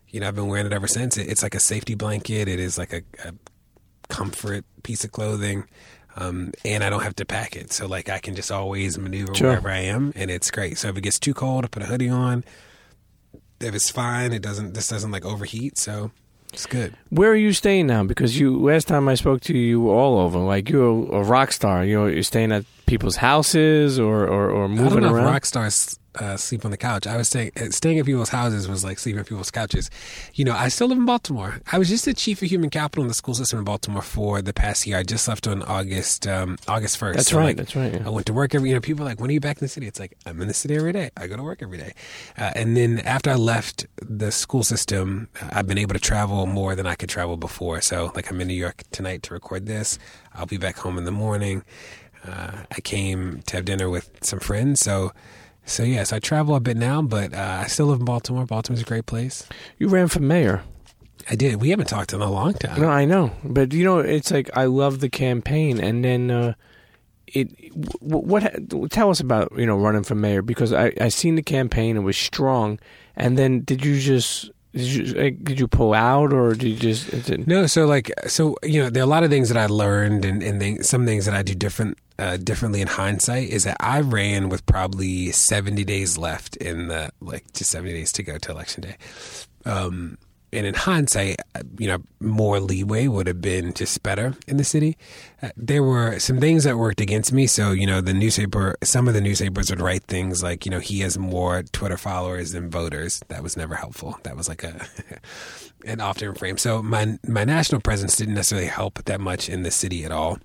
you 0.09 0.19
know, 0.19 0.27
I've 0.27 0.35
been 0.35 0.47
wearing 0.47 0.65
it 0.65 0.73
ever 0.73 0.87
since. 0.87 1.17
It, 1.17 1.29
it's 1.29 1.43
like 1.43 1.55
a 1.55 1.59
safety 1.59 1.95
blanket. 1.95 2.47
It 2.47 2.59
is 2.59 2.77
like 2.77 2.93
a, 2.93 3.01
a 3.25 3.33
comfort 4.09 4.65
piece 4.83 5.03
of 5.03 5.11
clothing. 5.11 5.65
Um, 6.17 6.51
and 6.65 6.83
I 6.83 6.89
don't 6.89 7.03
have 7.03 7.15
to 7.15 7.25
pack 7.25 7.55
it, 7.55 7.71
so 7.71 7.87
like 7.87 8.09
I 8.09 8.19
can 8.19 8.35
just 8.35 8.51
always 8.51 8.97
maneuver 8.97 9.33
Sure. 9.33 9.49
wherever 9.49 9.69
I 9.69 9.79
am, 9.79 10.11
and 10.15 10.29
it's 10.29 10.51
great. 10.51 10.77
So 10.77 10.89
if 10.89 10.97
it 10.97 11.01
gets 11.01 11.17
too 11.19 11.33
cold, 11.33 11.63
I 11.63 11.67
put 11.69 11.83
a 11.83 11.85
hoodie 11.85 12.09
on. 12.09 12.43
If 13.61 13.73
it's 13.75 13.89
fine, 13.89 14.33
it 14.33 14.41
doesn't. 14.41 14.73
This 14.73 14.89
doesn't 14.89 15.11
like 15.11 15.23
overheat, 15.25 15.77
so 15.77 16.11
it's 16.51 16.65
good. 16.65 16.95
Where 17.09 17.31
are 17.31 17.35
you 17.35 17.53
staying 17.53 17.87
now? 17.87 18.03
Because 18.03 18.37
you 18.39 18.59
last 18.59 18.87
time 18.87 19.07
I 19.07 19.15
spoke 19.15 19.41
to 19.41 19.53
you, 19.57 19.61
you 19.65 19.81
were 19.81 19.93
all 19.95 20.19
over. 20.19 20.39
Like 20.39 20.69
you're 20.69 20.89
a 21.13 21.23
rock 21.23 21.51
star. 21.53 21.85
You 21.85 21.95
know, 21.99 22.05
you're 22.07 22.23
staying 22.23 22.51
at 22.51 22.65
people's 22.91 23.15
houses 23.15 23.97
or 23.97 24.27
or, 24.27 24.43
or 24.51 24.65
I 24.65 24.67
don't 24.67 24.75
moving 24.75 25.03
know 25.03 25.13
around. 25.13 25.27
if 25.27 25.31
rock 25.33 25.45
stars 25.45 25.97
uh, 26.19 26.35
sleep 26.35 26.65
on 26.65 26.71
the 26.71 26.77
couch. 26.77 27.07
I 27.07 27.15
was 27.15 27.29
staying 27.29 27.51
uh, 27.55 27.69
staying 27.69 27.99
at 27.99 28.05
people's 28.05 28.29
houses 28.29 28.67
was 28.67 28.83
like 28.83 28.99
sleeping 28.99 29.21
at 29.21 29.27
people's 29.27 29.51
couches. 29.51 29.89
You 30.33 30.43
know, 30.43 30.53
I 30.53 30.67
still 30.67 30.87
live 30.87 30.97
in 30.97 31.05
Baltimore. 31.05 31.61
I 31.71 31.77
was 31.77 31.87
just 31.87 32.03
the 32.03 32.13
chief 32.13 32.41
of 32.41 32.49
human 32.49 32.69
capital 32.69 33.03
in 33.03 33.07
the 33.07 33.13
school 33.13 33.33
system 33.33 33.59
in 33.59 33.65
Baltimore 33.65 34.01
for 34.01 34.41
the 34.41 34.53
past 34.53 34.85
year. 34.85 34.97
I 34.97 35.03
just 35.03 35.25
left 35.27 35.47
on 35.47 35.63
August 35.63 36.27
um, 36.27 36.57
August 36.67 36.97
first. 36.97 37.15
That's 37.17 37.31
right, 37.33 37.55
that's 37.55 37.75
right, 37.75 37.93
yeah. 37.93 38.05
I 38.05 38.09
went 38.09 38.25
to 38.27 38.33
work 38.33 38.53
every. 38.53 38.69
You 38.69 38.75
know, 38.75 38.81
people 38.81 39.05
are 39.05 39.09
like, 39.09 39.21
when 39.21 39.29
are 39.29 39.33
you 39.33 39.39
back 39.39 39.57
in 39.57 39.65
the 39.65 39.69
city? 39.69 39.87
It's 39.87 39.99
like 39.99 40.17
I'm 40.25 40.41
in 40.41 40.47
the 40.49 40.53
city 40.53 40.75
every 40.75 40.91
day. 40.91 41.11
I 41.15 41.27
go 41.27 41.37
to 41.37 41.43
work 41.43 41.61
every 41.61 41.77
day. 41.77 41.93
Uh, 42.37 42.51
and 42.55 42.75
then 42.75 42.99
after 42.99 43.29
I 43.29 43.35
left 43.35 43.87
the 44.01 44.31
school 44.31 44.63
system, 44.63 45.29
uh, 45.41 45.49
I've 45.53 45.67
been 45.67 45.77
able 45.77 45.93
to 45.93 45.99
travel 45.99 46.45
more 46.45 46.75
than 46.75 46.87
I 46.87 46.95
could 46.95 47.09
travel 47.09 47.37
before. 47.37 47.79
So 47.79 48.11
like 48.15 48.29
I'm 48.29 48.41
in 48.41 48.47
New 48.49 48.53
York 48.53 48.83
tonight 48.91 49.23
to 49.23 49.33
record 49.33 49.65
this. 49.65 49.97
I'll 50.33 50.45
be 50.45 50.57
back 50.57 50.77
home 50.77 50.97
in 50.97 51.05
the 51.05 51.11
morning. 51.11 51.63
Uh, 52.25 52.63
I 52.71 52.81
came 52.81 53.41
to 53.47 53.57
have 53.57 53.65
dinner 53.65 53.89
with 53.89 54.09
some 54.21 54.39
friends. 54.39 54.79
So, 54.79 55.11
so 55.65 55.83
yes, 55.83 56.13
I 56.13 56.19
travel 56.19 56.55
a 56.55 56.59
bit 56.59 56.77
now, 56.77 57.01
but 57.01 57.33
uh, 57.33 57.61
I 57.63 57.67
still 57.67 57.87
live 57.87 57.99
in 57.99 58.05
Baltimore. 58.05 58.45
Baltimore's 58.45 58.81
a 58.81 58.85
great 58.85 59.05
place. 59.05 59.47
You 59.77 59.87
ran 59.87 60.07
for 60.07 60.19
mayor. 60.19 60.63
I 61.29 61.35
did. 61.35 61.61
We 61.61 61.69
haven't 61.69 61.87
talked 61.87 62.13
in 62.13 62.21
a 62.21 62.31
long 62.31 62.53
time. 62.53 62.81
No, 62.81 62.89
I 62.89 63.05
know, 63.05 63.31
but 63.43 63.73
you 63.73 63.83
know, 63.83 63.99
it's 63.99 64.31
like 64.31 64.49
I 64.55 64.65
love 64.65 64.99
the 64.99 65.09
campaign, 65.09 65.79
and 65.79 66.03
then 66.03 66.31
uh, 66.31 66.53
it. 67.27 67.49
What, 68.01 68.23
what? 68.23 68.91
Tell 68.91 69.09
us 69.09 69.19
about 69.19 69.51
you 69.55 69.65
know 69.65 69.77
running 69.77 70.03
for 70.03 70.15
mayor 70.15 70.41
because 70.41 70.73
I 70.73 70.93
I 70.99 71.09
seen 71.09 71.35
the 71.35 71.43
campaign. 71.43 71.95
It 71.95 72.01
was 72.01 72.17
strong, 72.17 72.79
and 73.15 73.37
then 73.37 73.61
did 73.61 73.85
you 73.85 73.99
just 73.99 74.49
did 74.73 74.87
you 74.87 75.03
like, 75.13 75.43
did 75.43 75.59
you 75.59 75.67
pull 75.67 75.93
out 75.93 76.31
or 76.31 76.53
did 76.53 76.69
you 76.69 76.75
just? 76.75 77.29
No, 77.47 77.67
so 77.67 77.85
like, 77.85 78.11
so 78.27 78.55
you 78.63 78.81
know, 78.81 78.89
there 78.89 79.03
are 79.03 79.05
a 79.05 79.09
lot 79.09 79.23
of 79.23 79.29
things 79.29 79.49
that 79.49 79.57
I 79.57 79.65
learned, 79.65 80.23
and 80.23 80.41
and 80.41 80.59
things, 80.59 80.87
some 80.87 81.05
things 81.05 81.25
that 81.25 81.33
I 81.33 81.43
do 81.43 81.53
different, 81.53 81.97
uh, 82.17 82.37
differently 82.37 82.79
in 82.79 82.87
hindsight. 82.87 83.49
Is 83.49 83.65
that 83.65 83.77
I 83.79 83.99
ran 83.99 84.47
with 84.47 84.65
probably 84.65 85.31
seventy 85.31 85.83
days 85.83 86.17
left 86.17 86.55
in 86.57 86.87
the 86.87 87.11
like 87.19 87.51
just 87.53 87.69
seventy 87.69 87.93
days 87.93 88.13
to 88.13 88.23
go 88.23 88.37
to 88.37 88.51
election 88.51 88.83
day. 88.83 88.95
Um, 89.65 90.17
and 90.53 90.65
in 90.65 90.73
hindsight, 90.73 91.37
you 91.77 91.87
know, 91.87 91.99
more 92.19 92.59
leeway 92.59 93.07
would 93.07 93.27
have 93.27 93.41
been 93.41 93.73
just 93.73 94.03
better 94.03 94.35
in 94.47 94.57
the 94.57 94.63
city. 94.63 94.97
Uh, 95.41 95.49
there 95.55 95.83
were 95.83 96.19
some 96.19 96.39
things 96.39 96.65
that 96.65 96.77
worked 96.77 96.99
against 96.99 97.31
me. 97.31 97.47
So, 97.47 97.71
you 97.71 97.87
know, 97.87 98.01
the 98.01 98.13
newspaper, 98.13 98.75
some 98.83 99.07
of 99.07 99.13
the 99.13 99.21
newspapers 99.21 99.69
would 99.69 99.79
write 99.79 100.03
things 100.03 100.43
like, 100.43 100.65
you 100.65 100.71
know, 100.71 100.79
he 100.79 100.99
has 100.99 101.17
more 101.17 101.63
Twitter 101.63 101.97
followers 101.97 102.51
than 102.51 102.69
voters. 102.69 103.21
That 103.29 103.43
was 103.43 103.55
never 103.55 103.75
helpful. 103.75 104.19
That 104.23 104.35
was 104.35 104.49
like 104.49 104.63
a 104.63 104.85
an 105.85 106.01
often 106.01 106.35
frame. 106.35 106.57
So 106.57 106.81
my 106.83 107.17
my 107.27 107.43
national 107.43 107.81
presence 107.81 108.15
didn't 108.17 108.35
necessarily 108.35 108.67
help 108.67 109.03
that 109.05 109.21
much 109.21 109.49
in 109.49 109.63
the 109.63 109.71
city 109.71 110.03
at 110.03 110.11
all. 110.11 110.39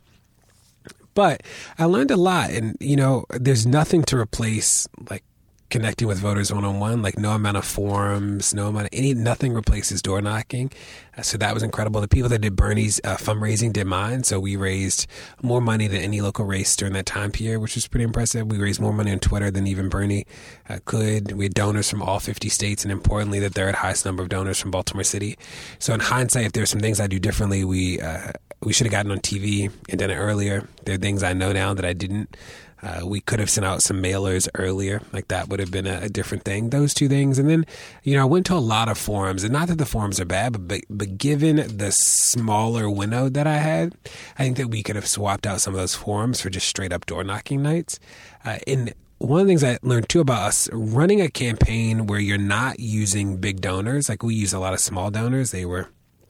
But 1.15 1.43
I 1.79 1.87
learned 1.87 2.11
a 2.11 2.17
lot, 2.17 2.51
and 2.51 2.77
you 2.79 2.95
know, 2.95 3.25
there's 3.31 3.67
nothing 3.67 4.03
to 4.05 4.19
replace 4.19 4.87
like 5.11 5.25
connecting 5.71 6.09
with 6.09 6.19
voters 6.19 6.53
one 6.53 6.65
on 6.65 6.81
one. 6.81 7.03
Like 7.03 7.19
no 7.19 7.33
amount 7.33 7.57
of 7.57 7.65
forums, 7.65 8.55
no 8.55 8.69
amount 8.69 8.87
of 8.87 8.91
any 8.93 9.15
nothing 9.15 9.53
replaces 9.53 10.03
door 10.03 10.21
knocking. 10.21 10.71
Uh, 11.17 11.23
so 11.23 11.39
that 11.39 11.55
was 11.55 11.63
incredible. 11.63 12.01
The 12.01 12.09
people 12.09 12.29
that 12.31 12.41
did 12.41 12.57
Bernie's 12.57 13.01
uh, 13.05 13.17
fundraising 13.17 13.73
did 13.73 13.87
mine. 13.87 14.25
So 14.25 14.39
we 14.39 14.57
raised 14.57 15.07
more 15.43 15.61
money 15.61 15.87
than 15.87 16.03
any 16.03 16.21
local 16.21 16.45
race 16.45 16.75
during 16.77 16.95
that 16.95 17.07
time 17.07 17.33
period, 17.33 17.61
which 17.61 17.75
was 17.75 17.87
pretty 17.89 18.05
impressive. 18.05 18.47
We 18.47 18.59
raised 18.59 18.81
more 18.81 18.93
money 18.93 19.13
on 19.13 19.19
Twitter 19.19 19.51
than 19.51 19.67
even 19.67 19.89
Bernie 19.89 20.27
uh, 20.69 20.79
could. 20.85 21.33
We 21.33 21.45
had 21.45 21.55
donors 21.55 21.91
from 21.91 22.03
all 22.03 22.21
50 22.21 22.49
states, 22.49 22.85
and 22.85 22.93
importantly, 22.93 23.39
the 23.39 23.51
third 23.51 23.77
highest 23.77 24.05
number 24.05 24.23
of 24.23 24.29
donors 24.29 24.61
from 24.61 24.71
Baltimore 24.71 25.05
City. 25.05 25.37
So 25.79 25.95
in 25.95 26.01
hindsight, 26.01 26.47
if 26.47 26.53
there's 26.53 26.71
some 26.71 26.81
things 26.81 27.01
I 27.01 27.07
do 27.07 27.19
differently, 27.19 27.65
we 27.65 28.01
uh, 28.01 28.33
we 28.63 28.73
should 28.73 28.87
have 28.87 28.93
gotten 28.93 29.13
on 29.13 29.19
TV 29.19 29.71
and 29.89 29.99
done 29.99 30.11
it 30.11 30.17
earlier. 30.17 30.67
There 30.85 30.95
are 30.95 30.99
things 30.99 31.23
I 31.23 31.33
know 31.33 31.53
now 31.53 31.75
that 31.75 31.85
I 31.85 31.93
didn't. 31.93 32.37
Uh, 32.83 33.01
we 33.05 33.21
could 33.21 33.41
have 33.41 33.49
sent 33.49 33.65
out 33.65 33.83
some 33.83 34.03
mailers 34.03 34.49
earlier, 34.55 35.01
like 35.13 35.29
that 35.29 35.49
would 35.49 35.61
have 35.61 35.71
been 35.71 35.87
a, 35.87 36.01
a 36.03 36.09
different 36.09 36.45
thing. 36.45 36.71
Those 36.71 36.93
two 36.93 37.09
things, 37.09 37.39
and 37.39 37.49
then 37.49 37.65
you 38.03 38.17
know 38.17 38.23
I 38.23 38.27
went 38.27 38.47
to 38.47 38.55
a 38.55 38.57
lot 38.61 38.89
of 38.89 38.99
forums, 38.99 39.45
and 39.45 39.53
not 39.53 39.69
that 39.69 39.79
the 39.79 39.87
forums 39.87 40.21
are 40.21 40.27
bad, 40.27 40.69
but 40.69 40.83
but, 40.91 41.19
given 41.19 41.57
the 41.57 41.91
smaller 41.91 42.91
window 42.91 43.29
that 43.29 43.47
I 43.47 43.57
had, 43.57 43.95
I 44.39 44.45
think 44.45 44.59
that 44.59 44.69
we 44.69 44.83
could 44.83 44.97
have 44.97 45.07
swapped 45.07 45.47
out 45.47 45.61
some 45.61 45.75
of 45.75 45.81
those 45.81 45.95
forums 45.95 46.41
for 46.41 46.51
just 46.51 46.69
straight 46.69 46.93
up 46.93 47.07
door 47.07 47.25
knocking 47.25 47.63
nights. 47.63 47.99
Uh, 48.45 48.59
and 48.67 48.93
one 49.19 49.41
of 49.41 49.47
the 49.47 49.51
things 49.51 49.65
I 49.65 49.79
learned 49.83 50.09
too 50.11 50.21
about 50.21 50.43
us 50.43 50.69
running 50.73 51.23
a 51.23 51.31
campaign 51.31 52.07
where 52.07 52.21
you're 52.21 52.37
not 52.37 52.79
using 52.79 53.39
big 53.39 53.63
donors, 53.63 54.09
like 54.11 54.23
we 54.23 54.35
use 54.35 54.53
a 54.53 54.59
lot 54.59 54.75
of 54.75 54.81
small 54.81 55.11
donors. 55.11 55.51
They 55.51 55.65
were 55.65 55.89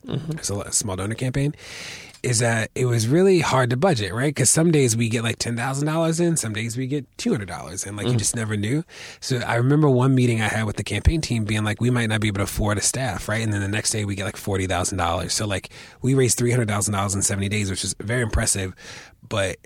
it's 0.08 0.50
a 0.50 0.72
small 0.72 0.96
donor 0.96 1.14
campaign. 1.14 1.54
Is 2.26 2.40
that 2.40 2.72
it 2.74 2.86
was 2.86 3.06
really 3.06 3.38
hard 3.38 3.70
to 3.70 3.76
budget, 3.76 4.12
right? 4.12 4.34
Because 4.34 4.50
some 4.50 4.72
days 4.72 4.96
we 4.96 5.08
get 5.08 5.22
like 5.22 5.38
ten 5.38 5.56
thousand 5.56 5.86
dollars 5.86 6.18
in, 6.18 6.36
some 6.36 6.52
days 6.52 6.76
we 6.76 6.88
get 6.88 7.06
two 7.18 7.30
hundred 7.30 7.46
dollars, 7.46 7.86
and 7.86 7.96
like 7.96 8.08
you 8.08 8.16
just 8.16 8.34
never 8.34 8.56
knew. 8.56 8.82
So 9.20 9.38
I 9.38 9.54
remember 9.54 9.88
one 9.88 10.12
meeting 10.12 10.40
I 10.40 10.48
had 10.48 10.64
with 10.64 10.74
the 10.74 10.82
campaign 10.82 11.20
team 11.20 11.44
being 11.44 11.62
like, 11.62 11.80
we 11.80 11.88
might 11.88 12.08
not 12.08 12.20
be 12.20 12.26
able 12.26 12.38
to 12.38 12.42
afford 12.42 12.78
a 12.78 12.80
staff, 12.80 13.28
right? 13.28 13.42
And 13.42 13.52
then 13.52 13.60
the 13.60 13.68
next 13.68 13.92
day 13.92 14.04
we 14.04 14.16
get 14.16 14.24
like 14.24 14.36
forty 14.36 14.66
thousand 14.66 14.98
dollars. 14.98 15.34
So 15.34 15.46
like 15.46 15.70
we 16.02 16.14
raised 16.14 16.36
three 16.36 16.50
hundred 16.50 16.66
thousand 16.66 16.94
dollars 16.94 17.14
in 17.14 17.22
seventy 17.22 17.48
days, 17.48 17.70
which 17.70 17.84
is 17.84 17.94
very 18.00 18.22
impressive, 18.22 18.74
but 19.28 19.58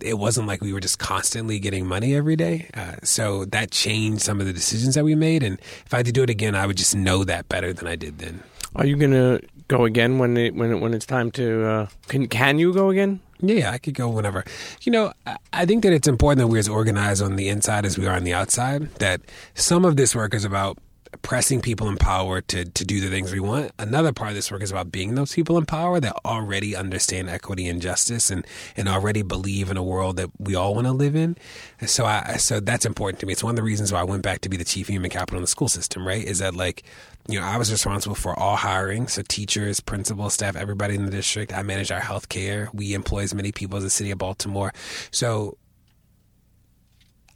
it 0.00 0.14
wasn't 0.14 0.46
like 0.46 0.60
we 0.60 0.72
were 0.72 0.80
just 0.80 1.00
constantly 1.00 1.58
getting 1.58 1.86
money 1.86 2.14
every 2.14 2.36
day. 2.36 2.70
Uh, 2.74 2.96
so 3.02 3.44
that 3.46 3.72
changed 3.72 4.22
some 4.22 4.40
of 4.40 4.46
the 4.46 4.52
decisions 4.52 4.94
that 4.94 5.04
we 5.04 5.14
made. 5.16 5.42
And 5.42 5.60
if 5.86 5.92
I 5.92 5.98
had 5.98 6.06
to 6.06 6.12
do 6.12 6.22
it 6.22 6.30
again, 6.30 6.54
I 6.54 6.66
would 6.66 6.76
just 6.76 6.94
know 6.94 7.24
that 7.24 7.48
better 7.48 7.72
than 7.72 7.86
I 7.88 7.96
did 7.96 8.18
then. 8.18 8.42
are 8.76 8.86
you 8.86 8.96
gonna 8.96 9.40
go 9.70 9.84
again 9.84 10.18
when 10.18 10.36
it 10.36 10.54
when 10.54 10.72
it, 10.72 10.80
when 10.82 10.92
it's 10.92 11.06
time 11.06 11.30
to? 11.32 11.64
Uh, 11.64 11.86
can 12.08 12.26
can 12.26 12.58
you 12.58 12.74
go 12.74 12.90
again? 12.90 13.20
Yeah, 13.40 13.70
I 13.70 13.78
could 13.78 13.94
go 13.94 14.08
whenever. 14.10 14.44
You 14.82 14.92
know, 14.92 15.12
I- 15.54 15.64
think 15.64 15.82
that 15.84 15.92
it's 15.94 16.08
important 16.08 16.40
that 16.40 16.48
we're 16.48 16.58
as 16.58 16.68
organized 16.68 17.22
on 17.22 17.36
the 17.36 17.48
inside 17.48 17.86
as 17.86 17.96
we 17.96 18.06
are 18.06 18.14
on 18.16 18.24
the 18.24 18.34
outside. 18.34 18.92
That 18.96 19.20
some 19.54 19.86
of 19.86 19.96
this 19.96 20.14
work 20.14 20.34
is 20.34 20.44
about 20.44 20.76
pressing 21.22 21.60
people 21.60 21.88
in 21.88 21.96
power 21.96 22.40
to, 22.40 22.64
to 22.64 22.84
do 22.84 23.00
the 23.00 23.08
things 23.08 23.32
we 23.32 23.40
want. 23.40 23.72
Another 23.78 24.12
part 24.12 24.30
of 24.30 24.36
this 24.36 24.50
work 24.50 24.62
is 24.62 24.70
about 24.70 24.92
being 24.92 25.14
those 25.14 25.34
people 25.34 25.58
in 25.58 25.66
power 25.66 26.00
that 26.00 26.16
already 26.24 26.76
understand 26.76 27.28
equity 27.28 27.68
and 27.68 27.82
justice 27.82 28.30
and, 28.30 28.46
and 28.76 28.88
already 28.88 29.22
believe 29.22 29.70
in 29.70 29.76
a 29.76 29.82
world 29.82 30.16
that 30.16 30.30
we 30.38 30.54
all 30.54 30.74
want 30.74 30.86
to 30.86 30.92
live 30.92 31.16
in. 31.16 31.36
And 31.80 31.90
so 31.90 32.04
I 32.06 32.36
so 32.36 32.60
that's 32.60 32.86
important 32.86 33.20
to 33.20 33.26
me. 33.26 33.32
It's 33.32 33.44
one 33.44 33.50
of 33.50 33.56
the 33.56 33.62
reasons 33.62 33.92
why 33.92 34.00
I 34.00 34.04
went 34.04 34.22
back 34.22 34.40
to 34.42 34.48
be 34.48 34.56
the 34.56 34.64
chief 34.64 34.88
human 34.88 35.10
capital 35.10 35.36
in 35.36 35.42
the 35.42 35.48
school 35.48 35.68
system, 35.68 36.06
right? 36.06 36.24
Is 36.24 36.38
that 36.38 36.54
like 36.54 36.84
you 37.28 37.38
know, 37.38 37.46
I 37.46 37.58
was 37.58 37.70
responsible 37.70 38.16
for 38.16 38.36
all 38.38 38.56
hiring, 38.56 39.06
so 39.06 39.22
teachers, 39.22 39.78
principals, 39.78 40.34
staff, 40.34 40.56
everybody 40.56 40.94
in 40.94 41.04
the 41.04 41.10
district. 41.10 41.52
I 41.52 41.62
manage 41.62 41.92
our 41.92 42.00
health 42.00 42.28
care. 42.28 42.70
We 42.72 42.94
employ 42.94 43.20
as 43.20 43.34
many 43.34 43.52
people 43.52 43.76
as 43.76 43.84
the 43.84 43.90
city 43.90 44.10
of 44.10 44.18
Baltimore. 44.18 44.72
So 45.10 45.56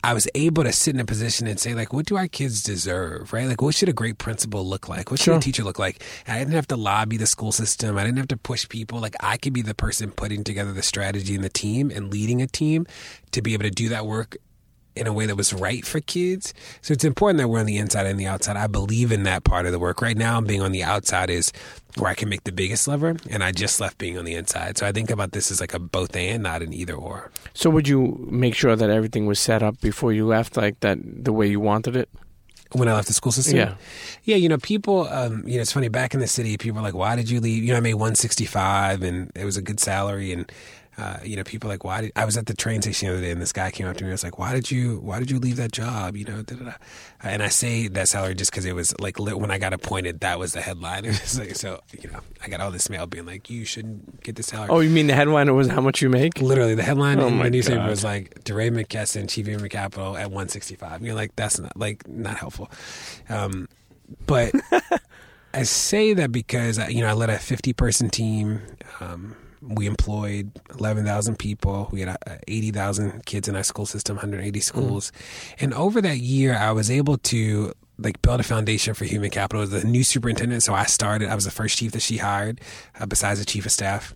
I 0.04 0.12
was 0.12 0.28
able 0.34 0.64
to 0.64 0.72
sit 0.72 0.94
in 0.94 1.00
a 1.00 1.04
position 1.06 1.46
and 1.46 1.58
say, 1.58 1.72
like, 1.74 1.94
what 1.94 2.04
do 2.04 2.16
our 2.16 2.28
kids 2.28 2.62
deserve, 2.62 3.32
right? 3.32 3.46
Like, 3.46 3.62
what 3.62 3.74
should 3.74 3.88
a 3.88 3.92
great 3.94 4.18
principal 4.18 4.62
look 4.62 4.86
like? 4.86 5.10
What 5.10 5.18
should 5.18 5.24
Sure. 5.24 5.36
a 5.36 5.40
teacher 5.40 5.64
look 5.64 5.78
like? 5.78 6.04
And 6.26 6.36
I 6.36 6.38
didn't 6.40 6.52
have 6.52 6.68
to 6.68 6.76
lobby 6.76 7.16
the 7.16 7.26
school 7.26 7.52
system. 7.52 7.96
I 7.96 8.04
didn't 8.04 8.18
have 8.18 8.28
to 8.28 8.36
push 8.36 8.68
people. 8.68 9.00
Like, 9.00 9.16
I 9.20 9.38
could 9.38 9.54
be 9.54 9.62
the 9.62 9.74
person 9.74 10.10
putting 10.10 10.44
together 10.44 10.74
the 10.74 10.82
strategy 10.82 11.34
and 11.34 11.42
the 11.42 11.48
team 11.48 11.90
and 11.90 12.12
leading 12.12 12.42
a 12.42 12.46
team 12.46 12.86
to 13.32 13.40
be 13.40 13.54
able 13.54 13.64
to 13.64 13.70
do 13.70 13.88
that 13.88 14.04
work 14.04 14.36
in 14.96 15.06
a 15.06 15.12
way 15.12 15.26
that 15.26 15.36
was 15.36 15.52
right 15.52 15.84
for 15.84 16.00
kids. 16.00 16.54
So 16.82 16.92
it's 16.92 17.04
important 17.04 17.38
that 17.38 17.48
we're 17.48 17.60
on 17.60 17.66
the 17.66 17.78
inside 17.78 18.06
and 18.06 18.18
the 18.18 18.26
outside. 18.26 18.56
I 18.56 18.66
believe 18.66 19.12
in 19.12 19.24
that 19.24 19.44
part 19.44 19.66
of 19.66 19.72
the 19.72 19.78
work. 19.78 20.00
Right 20.00 20.16
now, 20.16 20.40
being 20.40 20.62
on 20.62 20.72
the 20.72 20.84
outside 20.84 21.30
is 21.30 21.52
where 21.96 22.10
I 22.10 22.14
can 22.14 22.28
make 22.28 22.44
the 22.44 22.52
biggest 22.52 22.88
lever, 22.88 23.16
and 23.30 23.42
I 23.44 23.52
just 23.52 23.80
left 23.80 23.98
being 23.98 24.18
on 24.18 24.24
the 24.24 24.34
inside. 24.34 24.78
So 24.78 24.86
I 24.86 24.92
think 24.92 25.10
about 25.10 25.32
this 25.32 25.50
as 25.50 25.60
like 25.60 25.74
a 25.74 25.78
both 25.78 26.16
and, 26.16 26.42
not 26.42 26.62
an 26.62 26.72
either 26.72 26.94
or. 26.94 27.30
So 27.54 27.70
would 27.70 27.86
you 27.86 28.26
make 28.30 28.54
sure 28.54 28.76
that 28.76 28.90
everything 28.90 29.26
was 29.26 29.38
set 29.38 29.62
up 29.62 29.80
before 29.80 30.12
you 30.12 30.26
left, 30.26 30.56
like 30.56 30.80
that, 30.80 30.98
the 31.02 31.32
way 31.32 31.46
you 31.46 31.60
wanted 31.60 31.96
it? 31.96 32.08
when 32.74 32.88
I 32.88 32.94
left 32.94 33.06
the 33.06 33.14
school 33.14 33.30
system. 33.30 33.56
Yeah. 33.56 33.74
Yeah, 34.24 34.34
you 34.34 34.48
know, 34.48 34.58
people, 34.58 35.06
um, 35.08 35.46
you 35.46 35.56
know, 35.56 35.60
it's 35.60 35.72
funny, 35.72 35.88
back 35.88 36.12
in 36.12 36.18
the 36.18 36.26
city, 36.26 36.56
people 36.56 36.80
were 36.80 36.82
like, 36.82 36.94
why 36.94 37.14
did 37.14 37.30
you 37.30 37.40
leave? 37.40 37.62
You 37.62 37.70
know, 37.70 37.76
I 37.76 37.80
made 37.80 37.94
165 37.94 39.02
and 39.02 39.30
it 39.36 39.44
was 39.44 39.56
a 39.56 39.62
good 39.62 39.78
salary. 39.78 40.32
And, 40.32 40.50
uh, 40.96 41.18
you 41.24 41.36
know, 41.36 41.44
people 41.44 41.68
like, 41.68 41.84
why 41.84 42.02
did, 42.02 42.12
I 42.14 42.24
was 42.24 42.36
at 42.36 42.46
the 42.46 42.54
train 42.54 42.82
station 42.82 43.08
the 43.08 43.14
other 43.14 43.22
day 43.22 43.30
and 43.30 43.40
this 43.40 43.52
guy 43.52 43.70
came 43.70 43.86
up 43.86 43.96
to 43.96 44.04
me 44.04 44.08
and 44.08 44.12
was 44.12 44.22
like, 44.24 44.38
why 44.38 44.52
did 44.52 44.70
you, 44.70 44.98
why 45.00 45.18
did 45.18 45.30
you 45.30 45.38
leave 45.38 45.56
that 45.56 45.72
job? 45.72 46.16
You 46.16 46.24
know, 46.24 46.42
da, 46.42 46.56
da, 46.56 46.64
da. 46.64 46.72
and 47.22 47.42
I 47.42 47.48
say 47.48 47.88
that 47.88 48.08
salary 48.08 48.34
just 48.34 48.50
because 48.50 48.64
it 48.64 48.74
was 48.74 48.94
like, 49.00 49.18
when 49.18 49.50
I 49.50 49.58
got 49.58 49.72
appointed, 49.72 50.20
that 50.20 50.38
was 50.38 50.52
the 50.52 50.60
headline. 50.60 51.04
Like, 51.36 51.56
so, 51.56 51.80
you 52.00 52.10
know, 52.10 52.20
I 52.44 52.48
got 52.48 52.60
all 52.60 52.70
this 52.70 52.88
mail 52.88 53.06
being 53.06 53.26
like, 53.26 53.50
you 53.50 53.64
shouldn't 53.64 54.22
get 54.22 54.36
this 54.36 54.46
salary. 54.46 54.68
Oh, 54.70 54.80
you 54.80 54.90
mean 54.90 55.08
the 55.08 55.14
headliner 55.14 55.52
was 55.52 55.68
how 55.68 55.80
much 55.80 56.00
you 56.00 56.08
make? 56.08 56.40
Literally, 56.40 56.74
the 56.74 56.82
headline 56.82 57.18
Oh 57.18 57.26
in 57.26 57.38
my 57.38 57.44
the 57.44 57.50
newspaper 57.50 57.78
God. 57.78 57.90
was 57.90 58.04
like 58.04 58.44
DeRay 58.44 58.70
McKesson, 58.70 59.28
Chief 59.28 59.46
Human 59.46 59.68
Capital 59.68 60.16
at 60.16 60.26
165. 60.26 61.02
You're 61.02 61.14
like, 61.14 61.34
that's 61.34 61.58
not 61.58 61.76
like 61.76 62.06
not 62.06 62.36
helpful. 62.36 62.70
Um, 63.28 63.68
but 64.26 64.52
I 65.54 65.62
say 65.64 66.14
that 66.14 66.30
because 66.30 66.78
uh, 66.78 66.86
you 66.88 67.00
know 67.00 67.08
I 67.08 67.12
led 67.14 67.30
a 67.30 67.38
50 67.38 67.72
person 67.72 68.10
team. 68.10 68.60
Um, 69.00 69.34
we 69.66 69.86
employed 69.86 70.50
11,000 70.78 71.38
people. 71.38 71.88
We 71.90 72.00
had 72.00 72.16
uh, 72.26 72.36
80,000 72.46 73.24
kids 73.24 73.48
in 73.48 73.56
our 73.56 73.62
school 73.62 73.86
system, 73.86 74.16
180 74.16 74.60
schools, 74.60 75.12
and 75.58 75.72
over 75.74 76.00
that 76.02 76.18
year, 76.18 76.56
I 76.56 76.72
was 76.72 76.90
able 76.90 77.18
to 77.18 77.72
like 77.98 78.20
build 78.22 78.40
a 78.40 78.42
foundation 78.42 78.94
for 78.94 79.04
human 79.04 79.30
capital. 79.30 79.62
As 79.62 79.70
the 79.70 79.84
new 79.84 80.04
superintendent, 80.04 80.62
so 80.62 80.74
I 80.74 80.84
started. 80.84 81.28
I 81.28 81.34
was 81.34 81.44
the 81.44 81.50
first 81.50 81.78
chief 81.78 81.92
that 81.92 82.02
she 82.02 82.16
hired, 82.16 82.60
uh, 82.98 83.06
besides 83.06 83.38
the 83.38 83.46
chief 83.46 83.66
of 83.66 83.72
staff 83.72 84.14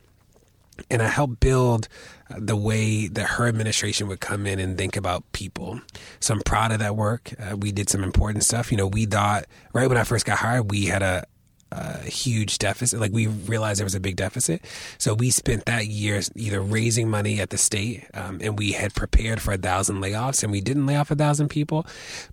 and 0.90 1.02
I 1.02 1.09
helped 1.09 1.40
build 1.40 1.88
uh, 2.31 2.37
the 2.38 2.57
way 2.57 3.09
that 3.09 3.25
her 3.25 3.47
administration 3.47 4.09
would 4.09 4.21
come 4.21 4.47
in 4.47 4.59
and 4.59 4.76
think 4.76 4.97
about 4.97 5.31
people. 5.33 5.81
So 6.21 6.35
I'm 6.35 6.40
proud 6.40 6.73
of 6.73 6.78
that 6.81 6.97
work. 6.97 7.33
Uh, 7.38 7.57
we 7.57 7.73
did 7.73 7.88
some 7.88 8.02
important 8.02 8.45
stuff. 8.45 8.71
You 8.71 8.78
know, 8.78 8.87
we 8.87 9.07
thought 9.07 9.47
right 9.73 9.88
when 9.88 9.99
I 9.99 10.05
first 10.05 10.26
got 10.26 10.38
hired, 10.38 10.71
we 10.71 10.87
had 10.87 11.02
a, 11.02 11.25
a 11.70 12.04
huge 12.04 12.58
deficit. 12.58 13.00
Like 13.00 13.12
we 13.12 13.26
realized 13.26 13.78
there 13.78 13.87
was 13.87 13.94
a 13.94 14.00
big 14.00 14.16
deficit, 14.16 14.62
so 14.98 15.14
we 15.14 15.30
spent 15.30 15.66
that 15.66 15.87
year 15.87 16.20
either 16.34 16.60
raising 16.60 17.08
money 17.08 17.40
at 17.40 17.50
the 17.50 17.58
state, 17.58 18.06
um, 18.14 18.40
and 18.42 18.58
we 18.58 18.72
had 18.72 18.94
prepared 18.94 19.40
for 19.40 19.52
a 19.52 19.58
thousand 19.58 20.00
layoffs, 20.00 20.42
and 20.42 20.52
we 20.52 20.60
didn't 20.60 20.87
lay 20.87 20.96
off 20.96 21.10
a 21.10 21.16
thousand 21.16 21.48
people, 21.48 21.87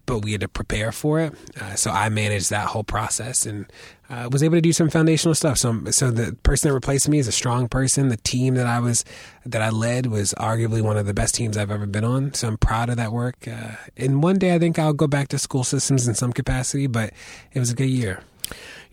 but 0.05 0.19
we 0.19 0.31
had 0.31 0.41
to 0.41 0.47
prepare 0.47 0.91
for 0.91 1.19
it. 1.19 1.33
Uh, 1.59 1.75
so 1.75 1.91
I 1.91 2.09
managed 2.09 2.49
that 2.49 2.67
whole 2.67 2.83
process 2.83 3.45
and 3.45 3.65
uh, 4.09 4.29
was 4.31 4.43
able 4.43 4.55
to 4.55 4.61
do 4.61 4.71
some 4.71 4.89
foundational 4.89 5.33
stuff. 5.33 5.57
So, 5.57 5.83
so 5.91 6.11
the 6.11 6.35
person 6.43 6.69
that 6.69 6.73
replaced 6.73 7.09
me 7.09 7.17
is 7.17 7.27
a 7.27 7.31
strong 7.31 7.67
person. 7.67 8.09
The 8.09 8.17
team 8.17 8.55
that 8.55 8.67
I 8.67 8.79
was 8.79 9.03
that 9.45 9.61
I 9.61 9.69
led 9.69 10.07
was 10.07 10.33
arguably 10.37 10.81
one 10.81 10.97
of 10.97 11.05
the 11.05 11.13
best 11.13 11.35
teams 11.35 11.57
I've 11.57 11.71
ever 11.71 11.85
been 11.85 12.03
on. 12.03 12.33
So 12.33 12.47
I'm 12.47 12.57
proud 12.57 12.89
of 12.89 12.97
that 12.97 13.11
work. 13.11 13.47
Uh, 13.47 13.75
and 13.97 14.21
one 14.21 14.37
day 14.37 14.53
I 14.53 14.59
think 14.59 14.77
I'll 14.77 14.93
go 14.93 15.07
back 15.07 15.27
to 15.29 15.39
school 15.39 15.63
systems 15.63 16.07
in 16.07 16.15
some 16.15 16.33
capacity. 16.33 16.87
But 16.87 17.13
it 17.51 17.59
was 17.59 17.71
a 17.71 17.75
good 17.75 17.89
year. 17.89 18.21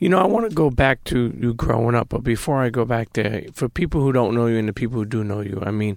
You 0.03 0.09
know, 0.09 0.19
I 0.19 0.27
want 0.27 0.49
to 0.51 0.53
go 0.53 0.69
back 0.69 1.05
to 1.05 1.33
you 1.39 1.55
growing 1.55 1.95
up, 1.95 2.09
but 2.09 2.25
before 2.25 2.61
I 2.61 2.71
go 2.71 2.85
back 2.85 3.13
there, 3.13 3.45
for 3.53 3.69
people 3.69 4.01
who 4.01 4.11
don't 4.11 4.35
know 4.35 4.47
you 4.47 4.59
and 4.59 4.67
the 4.67 4.73
people 4.73 4.97
who 4.99 5.05
do 5.05 5.23
know 5.23 5.43
you, 5.43 5.63
I 5.65 5.71
mean, 5.71 5.97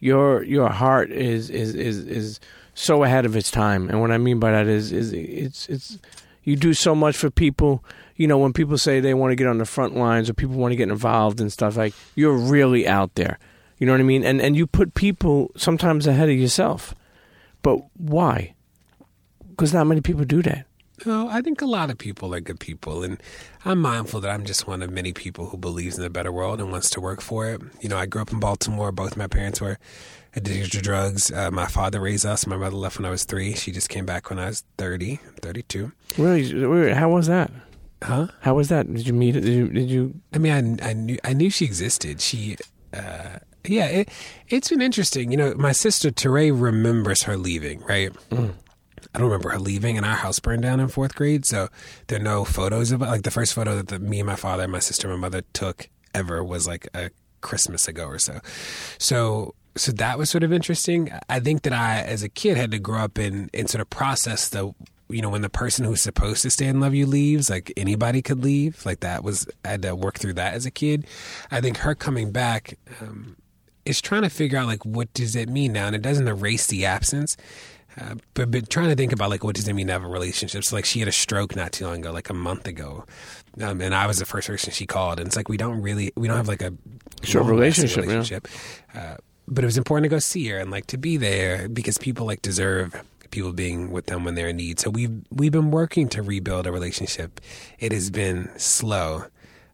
your 0.00 0.42
your 0.42 0.68
heart 0.68 1.10
is 1.10 1.48
is 1.48 1.74
is 1.74 1.96
is 2.06 2.40
so 2.74 3.04
ahead 3.04 3.24
of 3.24 3.36
its 3.36 3.50
time, 3.50 3.88
and 3.88 4.02
what 4.02 4.10
I 4.10 4.18
mean 4.18 4.38
by 4.38 4.50
that 4.50 4.66
is 4.66 4.92
is 4.92 5.14
it's 5.14 5.66
it's 5.70 5.98
you 6.44 6.56
do 6.56 6.74
so 6.74 6.94
much 6.94 7.16
for 7.16 7.30
people. 7.30 7.82
You 8.16 8.26
know, 8.26 8.36
when 8.36 8.52
people 8.52 8.76
say 8.76 9.00
they 9.00 9.14
want 9.14 9.30
to 9.30 9.34
get 9.34 9.46
on 9.46 9.56
the 9.56 9.64
front 9.64 9.96
lines 9.96 10.28
or 10.28 10.34
people 10.34 10.56
want 10.56 10.72
to 10.72 10.76
get 10.76 10.90
involved 10.90 11.40
and 11.40 11.50
stuff, 11.50 11.74
like 11.74 11.94
you're 12.16 12.36
really 12.36 12.86
out 12.86 13.14
there. 13.14 13.38
You 13.78 13.86
know 13.86 13.94
what 13.94 14.02
I 14.02 14.04
mean? 14.04 14.24
And 14.24 14.42
and 14.42 14.56
you 14.56 14.66
put 14.66 14.92
people 14.92 15.52
sometimes 15.56 16.06
ahead 16.06 16.28
of 16.28 16.36
yourself. 16.36 16.94
But 17.62 17.80
why? 17.96 18.52
Because 19.48 19.72
not 19.72 19.86
many 19.86 20.02
people 20.02 20.26
do 20.26 20.42
that. 20.42 20.67
Oh, 21.06 21.28
I 21.28 21.42
think 21.42 21.62
a 21.62 21.66
lot 21.66 21.90
of 21.90 21.98
people 21.98 22.34
are 22.34 22.40
good 22.40 22.58
people, 22.60 23.02
and 23.02 23.22
I'm 23.64 23.80
mindful 23.80 24.20
that 24.20 24.30
I'm 24.30 24.44
just 24.44 24.66
one 24.66 24.82
of 24.82 24.90
many 24.90 25.12
people 25.12 25.46
who 25.46 25.56
believes 25.56 25.98
in 25.98 26.04
a 26.04 26.10
better 26.10 26.32
world 26.32 26.60
and 26.60 26.70
wants 26.70 26.90
to 26.90 27.00
work 27.00 27.20
for 27.20 27.46
it. 27.46 27.60
You 27.80 27.88
know, 27.88 27.96
I 27.96 28.06
grew 28.06 28.22
up 28.22 28.32
in 28.32 28.40
Baltimore. 28.40 28.90
Both 28.92 29.16
my 29.16 29.26
parents 29.26 29.60
were 29.60 29.78
addicted 30.34 30.72
to 30.72 30.82
drugs. 30.82 31.30
Uh, 31.30 31.50
my 31.50 31.66
father 31.66 32.00
raised 32.00 32.26
us. 32.26 32.46
My 32.46 32.56
mother 32.56 32.76
left 32.76 32.98
when 32.98 33.06
I 33.06 33.10
was 33.10 33.24
three. 33.24 33.54
She 33.54 33.70
just 33.72 33.88
came 33.88 34.06
back 34.06 34.30
when 34.30 34.38
I 34.38 34.46
was 34.46 34.64
30, 34.78 35.20
32. 35.40 35.92
Really? 36.16 36.92
How 36.92 37.08
was 37.10 37.26
that? 37.28 37.50
Huh? 38.02 38.28
How 38.40 38.54
was 38.54 38.68
that? 38.68 38.92
Did 38.92 39.06
you 39.06 39.12
meet? 39.12 39.32
Did 39.32 39.44
you? 39.46 39.68
Did 39.68 39.90
you? 39.90 40.14
I 40.32 40.38
mean, 40.38 40.78
I, 40.82 40.90
I 40.90 40.92
knew 40.92 41.18
I 41.24 41.32
knew 41.32 41.50
she 41.50 41.64
existed. 41.64 42.20
She, 42.20 42.56
uh, 42.94 43.38
yeah, 43.66 43.86
it, 43.86 44.08
it's 44.48 44.68
been 44.68 44.80
interesting. 44.80 45.32
You 45.32 45.36
know, 45.36 45.54
my 45.56 45.72
sister 45.72 46.10
Teray 46.10 46.50
remembers 46.52 47.22
her 47.24 47.36
leaving, 47.36 47.80
right? 47.82 48.12
I 49.18 49.20
don't 49.20 49.30
remember 49.30 49.50
her 49.50 49.58
leaving, 49.58 49.96
and 49.96 50.06
our 50.06 50.14
house 50.14 50.38
burned 50.38 50.62
down 50.62 50.78
in 50.78 50.86
fourth 50.86 51.14
grade, 51.16 51.44
so 51.44 51.68
there 52.06 52.20
are 52.20 52.22
no 52.22 52.44
photos 52.44 52.92
of 52.92 53.02
it. 53.02 53.06
Like 53.06 53.22
the 53.22 53.32
first 53.32 53.52
photo 53.52 53.74
that 53.74 53.88
the, 53.88 53.98
me 53.98 54.20
and 54.20 54.26
my 54.28 54.36
father, 54.36 54.68
my 54.68 54.78
sister, 54.78 55.10
and 55.10 55.20
my 55.20 55.26
mother 55.26 55.42
took 55.52 55.88
ever 56.14 56.44
was 56.44 56.68
like 56.68 56.86
a 56.94 57.10
Christmas 57.40 57.88
ago 57.88 58.06
or 58.06 58.18
so. 58.18 58.40
So. 58.98 59.54
So 59.76 59.92
that 59.92 60.18
was 60.18 60.28
sort 60.28 60.42
of 60.42 60.52
interesting. 60.52 61.12
I 61.28 61.38
think 61.38 61.62
that 61.62 61.72
I, 61.72 62.00
as 62.00 62.24
a 62.24 62.28
kid, 62.28 62.56
had 62.56 62.72
to 62.72 62.80
grow 62.80 62.98
up 62.98 63.16
and, 63.16 63.48
and 63.54 63.70
sort 63.70 63.80
of 63.80 63.88
process 63.88 64.48
the 64.48 64.74
you 65.08 65.22
know, 65.22 65.30
when 65.30 65.42
the 65.42 65.48
person 65.48 65.84
who's 65.84 66.02
supposed 66.02 66.42
to 66.42 66.50
stay 66.50 66.66
and 66.66 66.80
love 66.80 66.94
you 66.94 67.06
leaves, 67.06 67.48
like 67.48 67.72
anybody 67.76 68.20
could 68.22 68.42
leave. 68.42 68.84
Like 68.84 69.00
that 69.00 69.24
was, 69.24 69.46
I 69.64 69.68
had 69.68 69.82
to 69.82 69.94
work 69.94 70.18
through 70.18 70.34
that 70.34 70.54
as 70.54 70.66
a 70.66 70.70
kid. 70.70 71.06
I 71.50 71.60
think 71.60 71.78
her 71.78 71.94
coming 71.94 72.30
back 72.30 72.78
um, 73.00 73.36
is 73.84 74.00
trying 74.00 74.22
to 74.22 74.30
figure 74.30 74.58
out, 74.58 74.66
like, 74.66 74.84
what 74.84 75.12
does 75.14 75.34
it 75.34 75.48
mean 75.48 75.72
now? 75.72 75.86
And 75.86 75.96
it 75.96 76.02
doesn't 76.02 76.28
erase 76.28 76.66
the 76.66 76.84
absence. 76.84 77.36
Uh, 78.00 78.14
but, 78.34 78.50
but 78.50 78.70
trying 78.70 78.88
to 78.88 78.94
think 78.96 79.12
about 79.12 79.30
like 79.30 79.42
what 79.42 79.56
does 79.56 79.66
it 79.66 79.72
mean 79.72 79.88
to 79.88 79.92
have 79.92 80.04
a 80.04 80.08
relationship? 80.08 80.62
So 80.64 80.76
like 80.76 80.84
she 80.84 81.00
had 81.00 81.08
a 81.08 81.12
stroke 81.12 81.56
not 81.56 81.72
too 81.72 81.86
long 81.86 81.98
ago, 81.98 82.12
like 82.12 82.30
a 82.30 82.34
month 82.34 82.66
ago, 82.66 83.04
um, 83.60 83.80
and 83.80 83.94
I 83.94 84.06
was 84.06 84.18
the 84.18 84.26
first 84.26 84.46
person 84.46 84.72
she 84.72 84.86
called, 84.86 85.18
and 85.18 85.26
it's 85.26 85.36
like 85.36 85.48
we 85.48 85.56
don't 85.56 85.82
really 85.82 86.12
we 86.16 86.28
don't 86.28 86.36
have 86.36 86.48
like 86.48 86.62
a 86.62 86.72
Sure, 87.22 87.42
long-lasting 87.42 87.84
relationship, 87.84 88.04
yeah. 88.04 88.10
relationship. 88.12 88.48
Uh, 88.94 89.16
but 89.48 89.64
it 89.64 89.66
was 89.66 89.78
important 89.78 90.04
to 90.04 90.08
go 90.08 90.18
see 90.18 90.46
her 90.48 90.58
and 90.58 90.70
like 90.70 90.86
to 90.86 90.98
be 90.98 91.16
there 91.16 91.68
because 91.68 91.98
people 91.98 92.26
like 92.26 92.42
deserve 92.42 92.94
people 93.30 93.52
being 93.52 93.90
with 93.90 94.06
them 94.06 94.24
when 94.24 94.34
they're 94.34 94.48
in 94.48 94.56
need. 94.56 94.78
So 94.78 94.90
we've 94.90 95.22
we've 95.30 95.52
been 95.52 95.70
working 95.70 96.08
to 96.10 96.22
rebuild 96.22 96.66
a 96.66 96.72
relationship. 96.72 97.40
It 97.78 97.92
has 97.92 98.10
been 98.10 98.50
slow. 98.58 99.24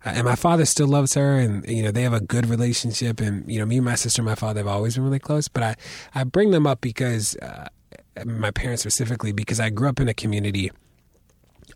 Uh, 0.07 0.11
and 0.17 0.25
my 0.25 0.35
father 0.35 0.65
still 0.67 0.87
loves 0.87 1.15
her, 1.15 1.39
and 1.39 1.67
you 1.69 1.83
know 1.83 1.91
they 1.91 2.03
have 2.03 2.13
a 2.13 2.21
good 2.21 2.47
relationship. 2.47 3.21
And 3.21 3.51
you 3.51 3.59
know, 3.59 3.67
me 3.67 3.77
and 3.77 3.85
my 3.85 3.95
sister, 3.95 4.21
and 4.21 4.27
my 4.27 4.35
father 4.35 4.61
have 4.61 4.69
always 4.69 4.95
been 4.95 5.05
really 5.05 5.19
close. 5.19 5.49
But 5.49 5.63
I, 5.63 5.77
I 6.15 6.25
bring 6.25 6.51
them 6.51 6.67
up 6.67 6.81
because 6.81 7.37
uh, 7.37 7.69
my 8.25 8.51
parents 8.51 8.83
specifically, 8.83 9.33
because 9.33 9.61
I 9.61 9.71
grew 9.71 9.89
up 9.89 10.01
in 10.01 10.09
a 10.09 10.15
community 10.15 10.71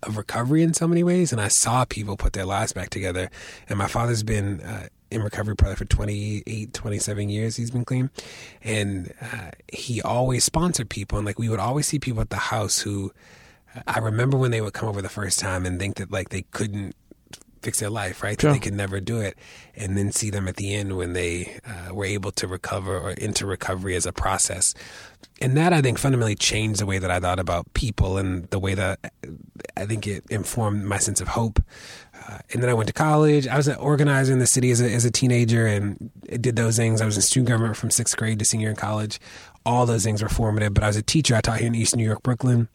of 0.02 0.16
recovery 0.16 0.62
in 0.62 0.74
so 0.74 0.86
many 0.86 1.02
ways, 1.02 1.32
and 1.32 1.40
I 1.40 1.48
saw 1.48 1.84
people 1.84 2.16
put 2.16 2.32
their 2.32 2.44
lives 2.44 2.72
back 2.72 2.90
together. 2.90 3.30
And 3.68 3.78
my 3.78 3.88
father's 3.88 4.22
been 4.22 4.60
uh, 4.60 4.88
in 5.10 5.22
recovery 5.22 5.56
probably 5.56 5.76
for 5.76 5.84
28, 5.84 6.72
27 6.72 7.28
years. 7.28 7.56
He's 7.56 7.70
been 7.70 7.84
clean, 7.84 8.10
and 8.62 9.12
uh, 9.20 9.50
he 9.72 10.00
always 10.02 10.44
sponsored 10.44 10.88
people, 10.88 11.18
and 11.18 11.26
like 11.26 11.38
we 11.38 11.48
would 11.48 11.60
always 11.60 11.86
see 11.86 11.98
people 11.98 12.20
at 12.20 12.30
the 12.30 12.36
house 12.36 12.80
who 12.80 13.12
I 13.86 13.98
remember 13.98 14.36
when 14.36 14.50
they 14.50 14.60
would 14.60 14.72
come 14.72 14.88
over 14.88 15.02
the 15.02 15.08
first 15.08 15.38
time 15.38 15.66
and 15.66 15.78
think 15.78 15.96
that 15.96 16.10
like 16.10 16.30
they 16.30 16.42
couldn't 16.50 16.94
fix 17.68 17.80
their 17.80 17.90
life, 17.90 18.22
right? 18.22 18.40
Sure. 18.40 18.50
That 18.50 18.54
they 18.54 18.64
could 18.64 18.72
never 18.72 18.98
do 18.98 19.20
it, 19.20 19.36
and 19.76 19.94
then 19.96 20.10
see 20.10 20.30
them 20.30 20.48
at 20.48 20.56
the 20.56 20.74
end 20.74 20.96
when 20.96 21.12
they 21.12 21.58
uh, 21.66 21.94
were 21.94 22.06
able 22.06 22.32
to 22.32 22.46
recover 22.46 22.98
or 22.98 23.10
into 23.10 23.46
recovery 23.46 23.94
as 23.94 24.06
a 24.06 24.12
process. 24.12 24.72
And 25.42 25.54
that 25.58 25.74
I 25.74 25.82
think 25.82 25.98
fundamentally 25.98 26.34
changed 26.34 26.80
the 26.80 26.86
way 26.86 26.98
that 26.98 27.10
I 27.10 27.20
thought 27.20 27.38
about 27.38 27.74
people 27.74 28.16
and 28.16 28.48
the 28.48 28.58
way 28.58 28.72
that 28.74 29.12
I 29.76 29.84
think 29.84 30.06
it 30.06 30.24
informed 30.30 30.84
my 30.84 30.96
sense 30.96 31.20
of 31.20 31.28
hope. 31.28 31.62
Uh, 32.14 32.38
and 32.52 32.62
then 32.62 32.70
I 32.70 32.74
went 32.74 32.86
to 32.88 32.94
college. 32.94 33.46
I 33.46 33.56
was 33.58 33.68
an 33.68 33.76
organizer 33.76 34.32
in 34.32 34.38
the 34.38 34.46
city 34.46 34.70
as 34.70 34.80
a, 34.80 34.90
as 34.90 35.04
a 35.04 35.10
teenager 35.10 35.66
and 35.66 36.10
did 36.40 36.56
those 36.56 36.76
things. 36.76 37.02
I 37.02 37.06
was 37.06 37.16
in 37.16 37.22
student 37.22 37.48
government 37.48 37.76
from 37.76 37.90
sixth 37.90 38.16
grade 38.16 38.38
to 38.38 38.46
senior 38.46 38.70
in 38.70 38.76
college. 38.76 39.20
All 39.66 39.84
those 39.84 40.04
things 40.04 40.22
were 40.22 40.30
formative. 40.30 40.72
But 40.72 40.84
I 40.84 40.86
was 40.86 40.96
a 40.96 41.02
teacher. 41.02 41.36
I 41.36 41.42
taught 41.42 41.58
here 41.58 41.68
in 41.68 41.74
East 41.74 41.94
New 41.94 42.04
York, 42.04 42.22
Brooklyn 42.22 42.68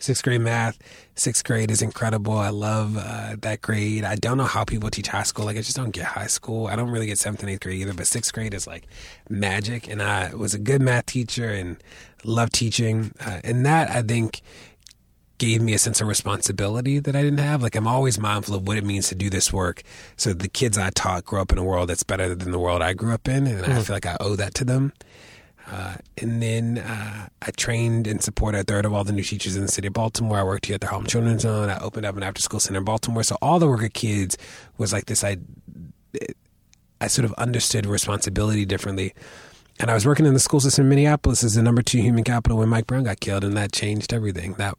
sixth 0.00 0.22
grade 0.22 0.40
math. 0.40 0.78
Sixth 1.14 1.44
grade 1.44 1.70
is 1.70 1.82
incredible. 1.82 2.36
I 2.36 2.48
love 2.48 2.96
uh, 2.96 3.36
that 3.40 3.60
grade. 3.60 4.04
I 4.04 4.16
don't 4.16 4.38
know 4.38 4.44
how 4.44 4.64
people 4.64 4.90
teach 4.90 5.08
high 5.08 5.22
school. 5.22 5.44
Like 5.44 5.56
I 5.56 5.60
just 5.60 5.76
don't 5.76 5.90
get 5.90 6.04
high 6.04 6.26
school. 6.26 6.66
I 6.66 6.76
don't 6.76 6.90
really 6.90 7.06
get 7.06 7.18
seventh 7.18 7.42
and 7.42 7.50
eighth 7.50 7.60
grade 7.60 7.80
either. 7.80 7.94
But 7.94 8.06
sixth 8.06 8.32
grade 8.32 8.54
is 8.54 8.66
like 8.66 8.86
magic. 9.28 9.88
And 9.88 10.02
I 10.02 10.34
was 10.34 10.54
a 10.54 10.58
good 10.58 10.82
math 10.82 11.06
teacher 11.06 11.48
and 11.48 11.76
loved 12.24 12.54
teaching. 12.54 13.12
Uh, 13.24 13.40
and 13.44 13.64
that 13.66 13.90
I 13.90 14.02
think 14.02 14.42
gave 15.42 15.60
me 15.60 15.74
a 15.74 15.78
sense 15.78 16.00
of 16.00 16.06
responsibility 16.06 17.00
that 17.00 17.16
I 17.16 17.22
didn't 17.22 17.40
have. 17.40 17.62
Like 17.62 17.74
I'm 17.74 17.88
always 17.88 18.16
mindful 18.16 18.54
of 18.54 18.66
what 18.66 18.76
it 18.76 18.84
means 18.84 19.08
to 19.08 19.16
do 19.16 19.28
this 19.28 19.52
work. 19.52 19.82
So 20.16 20.32
the 20.32 20.48
kids 20.48 20.78
I 20.78 20.90
taught 20.90 21.24
grow 21.24 21.42
up 21.42 21.50
in 21.50 21.58
a 21.58 21.64
world 21.64 21.88
that's 21.88 22.04
better 22.04 22.32
than 22.32 22.52
the 22.52 22.60
world 22.60 22.80
I 22.80 22.92
grew 22.92 23.12
up 23.12 23.26
in, 23.26 23.48
and 23.48 23.64
I 23.64 23.82
feel 23.82 23.96
like 23.96 24.06
I 24.06 24.16
owe 24.20 24.36
that 24.36 24.54
to 24.54 24.64
them. 24.64 24.92
Uh, 25.70 25.94
and 26.18 26.42
then 26.42 26.78
uh, 26.78 27.28
I 27.40 27.50
trained 27.52 28.06
and 28.06 28.22
supported 28.22 28.58
a 28.58 28.64
third 28.64 28.84
of 28.84 28.92
all 28.92 29.04
the 29.04 29.12
new 29.12 29.22
teachers 29.22 29.56
in 29.56 29.62
the 29.62 29.68
city 29.68 29.86
of 29.86 29.92
Baltimore. 29.92 30.38
I 30.38 30.42
worked 30.42 30.66
here 30.66 30.74
at 30.74 30.80
the 30.80 30.88
Harlem 30.88 31.06
Children's 31.06 31.42
Zone. 31.42 31.70
I 31.70 31.78
opened 31.78 32.04
up 32.04 32.16
an 32.16 32.22
after 32.22 32.42
school 32.42 32.60
center 32.60 32.78
in 32.78 32.84
Baltimore. 32.84 33.22
So 33.22 33.36
all 33.40 33.58
the 33.58 33.68
work 33.68 33.82
of 33.82 33.92
kids 33.92 34.36
was 34.78 34.92
like 34.92 35.06
this. 35.06 35.24
I, 35.24 35.38
I 37.00 37.06
sort 37.06 37.24
of 37.24 37.32
understood 37.34 37.86
responsibility 37.86 38.64
differently. 38.64 39.14
And 39.80 39.90
I 39.90 39.94
was 39.94 40.06
working 40.06 40.26
in 40.26 40.34
the 40.34 40.40
school 40.40 40.60
system 40.60 40.84
in 40.84 40.90
Minneapolis 40.90 41.42
as 41.42 41.54
the 41.54 41.62
number 41.62 41.82
two 41.82 41.98
human 41.98 42.24
capital 42.24 42.58
when 42.58 42.68
Mike 42.68 42.86
Brown 42.86 43.04
got 43.04 43.20
killed, 43.20 43.42
and 43.42 43.56
that 43.56 43.72
changed 43.72 44.12
everything. 44.12 44.54
That 44.54 44.76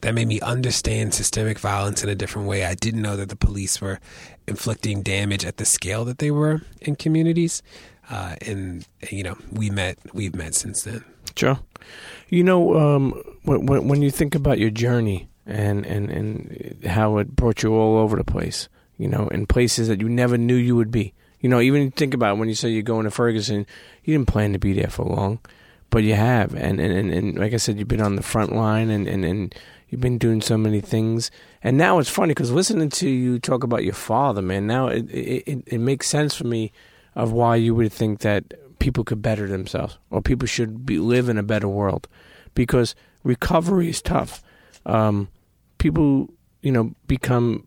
that 0.00 0.14
made 0.14 0.28
me 0.28 0.40
understand 0.40 1.14
systemic 1.14 1.58
violence 1.58 2.02
in 2.02 2.10
a 2.10 2.14
different 2.14 2.48
way. 2.48 2.64
I 2.64 2.74
didn't 2.74 3.02
know 3.02 3.16
that 3.16 3.28
the 3.28 3.36
police 3.36 3.80
were 3.80 4.00
inflicting 4.48 5.02
damage 5.02 5.44
at 5.44 5.58
the 5.58 5.64
scale 5.64 6.04
that 6.06 6.18
they 6.18 6.30
were 6.30 6.62
in 6.80 6.96
communities. 6.96 7.62
Uh, 8.12 8.36
and 8.46 8.86
you 9.10 9.22
know, 9.22 9.36
we 9.50 9.70
met. 9.70 9.98
We've 10.12 10.34
met 10.34 10.54
since 10.54 10.82
then. 10.82 11.02
Sure. 11.34 11.58
You 12.28 12.44
know, 12.44 12.78
um, 12.78 13.12
when, 13.44 13.88
when 13.88 14.02
you 14.02 14.10
think 14.10 14.34
about 14.34 14.58
your 14.58 14.68
journey 14.68 15.28
and, 15.46 15.86
and, 15.86 16.10
and 16.10 16.84
how 16.84 17.16
it 17.16 17.34
brought 17.34 17.62
you 17.62 17.74
all 17.74 17.96
over 17.96 18.16
the 18.16 18.24
place, 18.24 18.68
you 18.98 19.08
know, 19.08 19.28
in 19.28 19.46
places 19.46 19.88
that 19.88 20.00
you 20.00 20.10
never 20.10 20.36
knew 20.36 20.54
you 20.54 20.76
would 20.76 20.90
be. 20.90 21.14
You 21.40 21.48
know, 21.48 21.60
even 21.60 21.90
think 21.90 22.12
about 22.12 22.36
when 22.36 22.48
you 22.48 22.54
say 22.54 22.68
you're 22.68 22.82
going 22.82 23.04
to 23.04 23.10
Ferguson, 23.10 23.66
you 24.04 24.14
didn't 24.14 24.28
plan 24.28 24.52
to 24.52 24.58
be 24.58 24.74
there 24.74 24.90
for 24.90 25.06
long, 25.06 25.40
but 25.88 26.02
you 26.02 26.14
have. 26.14 26.54
And, 26.54 26.80
and, 26.80 26.92
and, 26.92 27.10
and 27.10 27.38
like 27.38 27.54
I 27.54 27.56
said, 27.56 27.78
you've 27.78 27.88
been 27.88 28.02
on 28.02 28.16
the 28.16 28.22
front 28.22 28.54
line 28.54 28.90
and, 28.90 29.08
and, 29.08 29.24
and 29.24 29.54
you've 29.88 30.02
been 30.02 30.18
doing 30.18 30.42
so 30.42 30.58
many 30.58 30.82
things. 30.82 31.30
And 31.62 31.78
now 31.78 31.98
it's 31.98 32.10
funny 32.10 32.32
because 32.32 32.52
listening 32.52 32.90
to 32.90 33.08
you 33.08 33.38
talk 33.38 33.64
about 33.64 33.84
your 33.84 33.94
father, 33.94 34.42
man, 34.42 34.66
now 34.66 34.88
it, 34.88 35.10
it, 35.10 35.62
it 35.66 35.78
makes 35.78 36.08
sense 36.08 36.36
for 36.36 36.46
me 36.46 36.72
of 37.14 37.32
why 37.32 37.56
you 37.56 37.74
would 37.74 37.92
think 37.92 38.20
that 38.20 38.54
people 38.78 39.04
could 39.04 39.22
better 39.22 39.46
themselves 39.46 39.98
or 40.10 40.20
people 40.20 40.46
should 40.46 40.84
be 40.84 40.98
live 40.98 41.28
in 41.28 41.38
a 41.38 41.42
better 41.42 41.68
world 41.68 42.08
because 42.54 42.94
recovery 43.22 43.88
is 43.88 44.02
tough. 44.02 44.42
Um, 44.84 45.28
people, 45.78 46.28
you 46.62 46.72
know, 46.72 46.94
become 47.06 47.66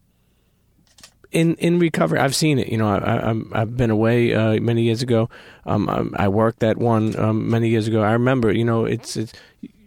in 1.31 1.55
in 1.55 1.79
recovery. 1.79 2.19
I've 2.19 2.35
seen 2.35 2.59
it. 2.59 2.69
You 2.69 2.77
know, 2.77 2.87
I, 2.87 3.31
I, 3.31 3.61
I've 3.61 3.75
been 3.77 3.89
away 3.89 4.33
uh, 4.33 4.59
many 4.61 4.83
years 4.83 5.01
ago. 5.01 5.29
Um, 5.65 6.13
I, 6.17 6.25
I 6.25 6.27
worked 6.27 6.59
that 6.59 6.77
one 6.77 7.17
um, 7.19 7.49
many 7.49 7.69
years 7.69 7.87
ago. 7.87 8.01
I 8.01 8.13
remember. 8.13 8.51
You 8.51 8.63
know, 8.63 8.85
it's 8.85 9.17
it's 9.17 9.33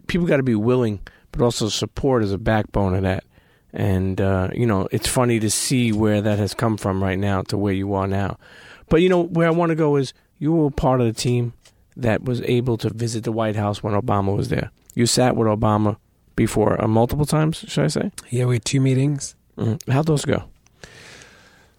people 0.07 0.27
got 0.27 0.37
to 0.37 0.43
be 0.43 0.55
willing, 0.55 1.01
but 1.33 1.43
also 1.43 1.69
support 1.69 2.23
is 2.23 2.33
a 2.33 2.39
backbone 2.39 2.95
of 2.95 3.03
that. 3.03 3.25
And 3.73 4.21
uh, 4.21 4.49
you 4.53 4.67
know, 4.67 4.89
it's 4.93 5.09
funny 5.09 5.41
to 5.41 5.51
see 5.51 5.93
where 5.93 6.21
that 6.21 6.39
has 6.39 6.55
come 6.55 6.77
from 6.77 7.03
right 7.03 7.19
now 7.19 7.43
to 7.43 7.57
where 7.57 7.73
you 7.75 7.95
are 7.95 8.07
now. 8.07 8.39
But 8.89 9.03
you 9.03 9.09
know, 9.09 9.23
where 9.23 9.47
I 9.47 9.51
want 9.51 9.71
to 9.71 9.77
go 9.77 9.97
is 9.97 10.13
you 10.39 10.53
were 10.53 10.71
part 10.71 11.01
of 11.01 11.07
the 11.07 11.13
team 11.13 11.53
that 11.97 12.23
was 12.25 12.41
able 12.43 12.77
to 12.79 12.91
visit 12.91 13.25
the 13.25 13.33
White 13.33 13.57
House 13.57 13.83
when 13.83 13.95
Obama 13.95 14.37
was 14.37 14.49
there. 14.49 14.71
You 14.95 15.07
sat 15.07 15.37
with 15.37 15.49
Obama 15.49 15.97
before 16.37 16.83
uh, 16.83 16.87
multiple 16.87 17.27
times, 17.27 17.65
should 17.67 17.85
I 17.85 17.89
say? 17.89 18.13
Yeah, 18.31 18.47
we 18.47 18.57
had 18.57 18.65
two 18.65 18.81
meetings. 18.81 19.35
Mm-hmm. 19.57 19.91
How'd 19.91 20.07
those 20.07 20.25
go? 20.25 20.45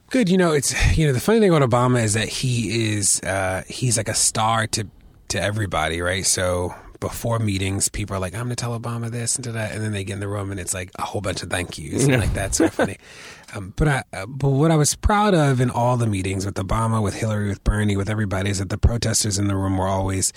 Good. 0.09 0.27
You 0.27 0.37
know, 0.37 0.51
it's 0.51 0.97
you 0.97 1.07
know 1.07 1.13
the 1.13 1.19
funny 1.19 1.39
thing 1.39 1.53
about 1.53 1.67
Obama 1.67 2.03
is 2.03 2.13
that 2.13 2.27
he 2.27 2.95
is 2.95 3.21
uh, 3.21 3.63
he's 3.67 3.95
like 3.97 4.09
a 4.09 4.13
star 4.13 4.67
to 4.67 4.87
to 5.29 5.41
everybody, 5.41 6.01
right? 6.01 6.25
So 6.25 6.75
before 6.99 7.39
meetings, 7.39 7.89
people 7.89 8.15
are 8.15 8.19
like, 8.19 8.33
"I'm 8.33 8.45
going 8.45 8.49
to 8.49 8.55
tell 8.55 8.79
Obama 8.79 9.09
this 9.09 9.35
and 9.35 9.45
that," 9.45 9.71
and 9.71 9.83
then 9.83 9.91
they 9.91 10.03
get 10.03 10.13
in 10.13 10.19
the 10.19 10.27
room 10.27 10.51
and 10.51 10.59
it's 10.59 10.73
like 10.73 10.91
a 10.95 11.03
whole 11.03 11.21
bunch 11.21 11.43
of 11.43 11.49
thank 11.49 11.77
yous, 11.77 12.05
and 12.05 12.19
like 12.19 12.33
that's 12.33 12.57
so 12.57 12.69
funny. 12.69 12.97
Um, 13.55 13.73
but 13.75 13.87
I, 13.87 14.03
uh, 14.13 14.25
but 14.25 14.49
what 14.49 14.71
I 14.71 14.75
was 14.75 14.95
proud 14.95 15.33
of 15.33 15.59
in 15.59 15.69
all 15.69 15.97
the 15.97 16.07
meetings 16.07 16.45
with 16.45 16.55
Obama, 16.55 17.01
with 17.01 17.15
Hillary, 17.15 17.49
with 17.49 17.63
Bernie, 17.63 17.97
with 17.97 18.09
everybody, 18.09 18.49
is 18.49 18.59
that 18.59 18.69
the 18.69 18.77
protesters 18.77 19.37
in 19.37 19.47
the 19.47 19.55
room 19.55 19.77
were 19.77 19.87
always 19.87 20.33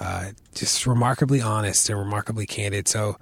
uh, 0.00 0.30
just 0.54 0.86
remarkably 0.86 1.40
honest 1.40 1.88
and 1.88 1.98
remarkably 1.98 2.46
candid. 2.46 2.88
So. 2.88 3.16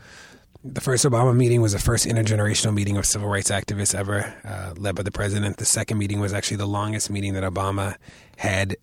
The 0.67 0.81
first 0.81 1.05
Obama 1.05 1.37
meeting 1.37 1.61
was 1.61 1.73
the 1.73 1.79
first 1.79 2.07
intergenerational 2.07 2.73
meeting 2.73 2.97
of 2.97 3.05
civil 3.05 3.29
rights 3.29 3.51
activists 3.51 3.95
ever, 3.95 4.35
uh, 4.47 4.73
led 4.79 4.95
by 4.95 5.03
the 5.03 5.11
president. 5.11 5.59
The 5.59 5.67
second 5.67 5.99
meeting 5.99 6.21
was 6.21 6.33
actually 6.33 6.57
the 6.57 6.67
longest 6.67 7.11
meeting 7.11 7.35
that 7.35 7.45
Obama 7.45 7.97
had 8.39 8.75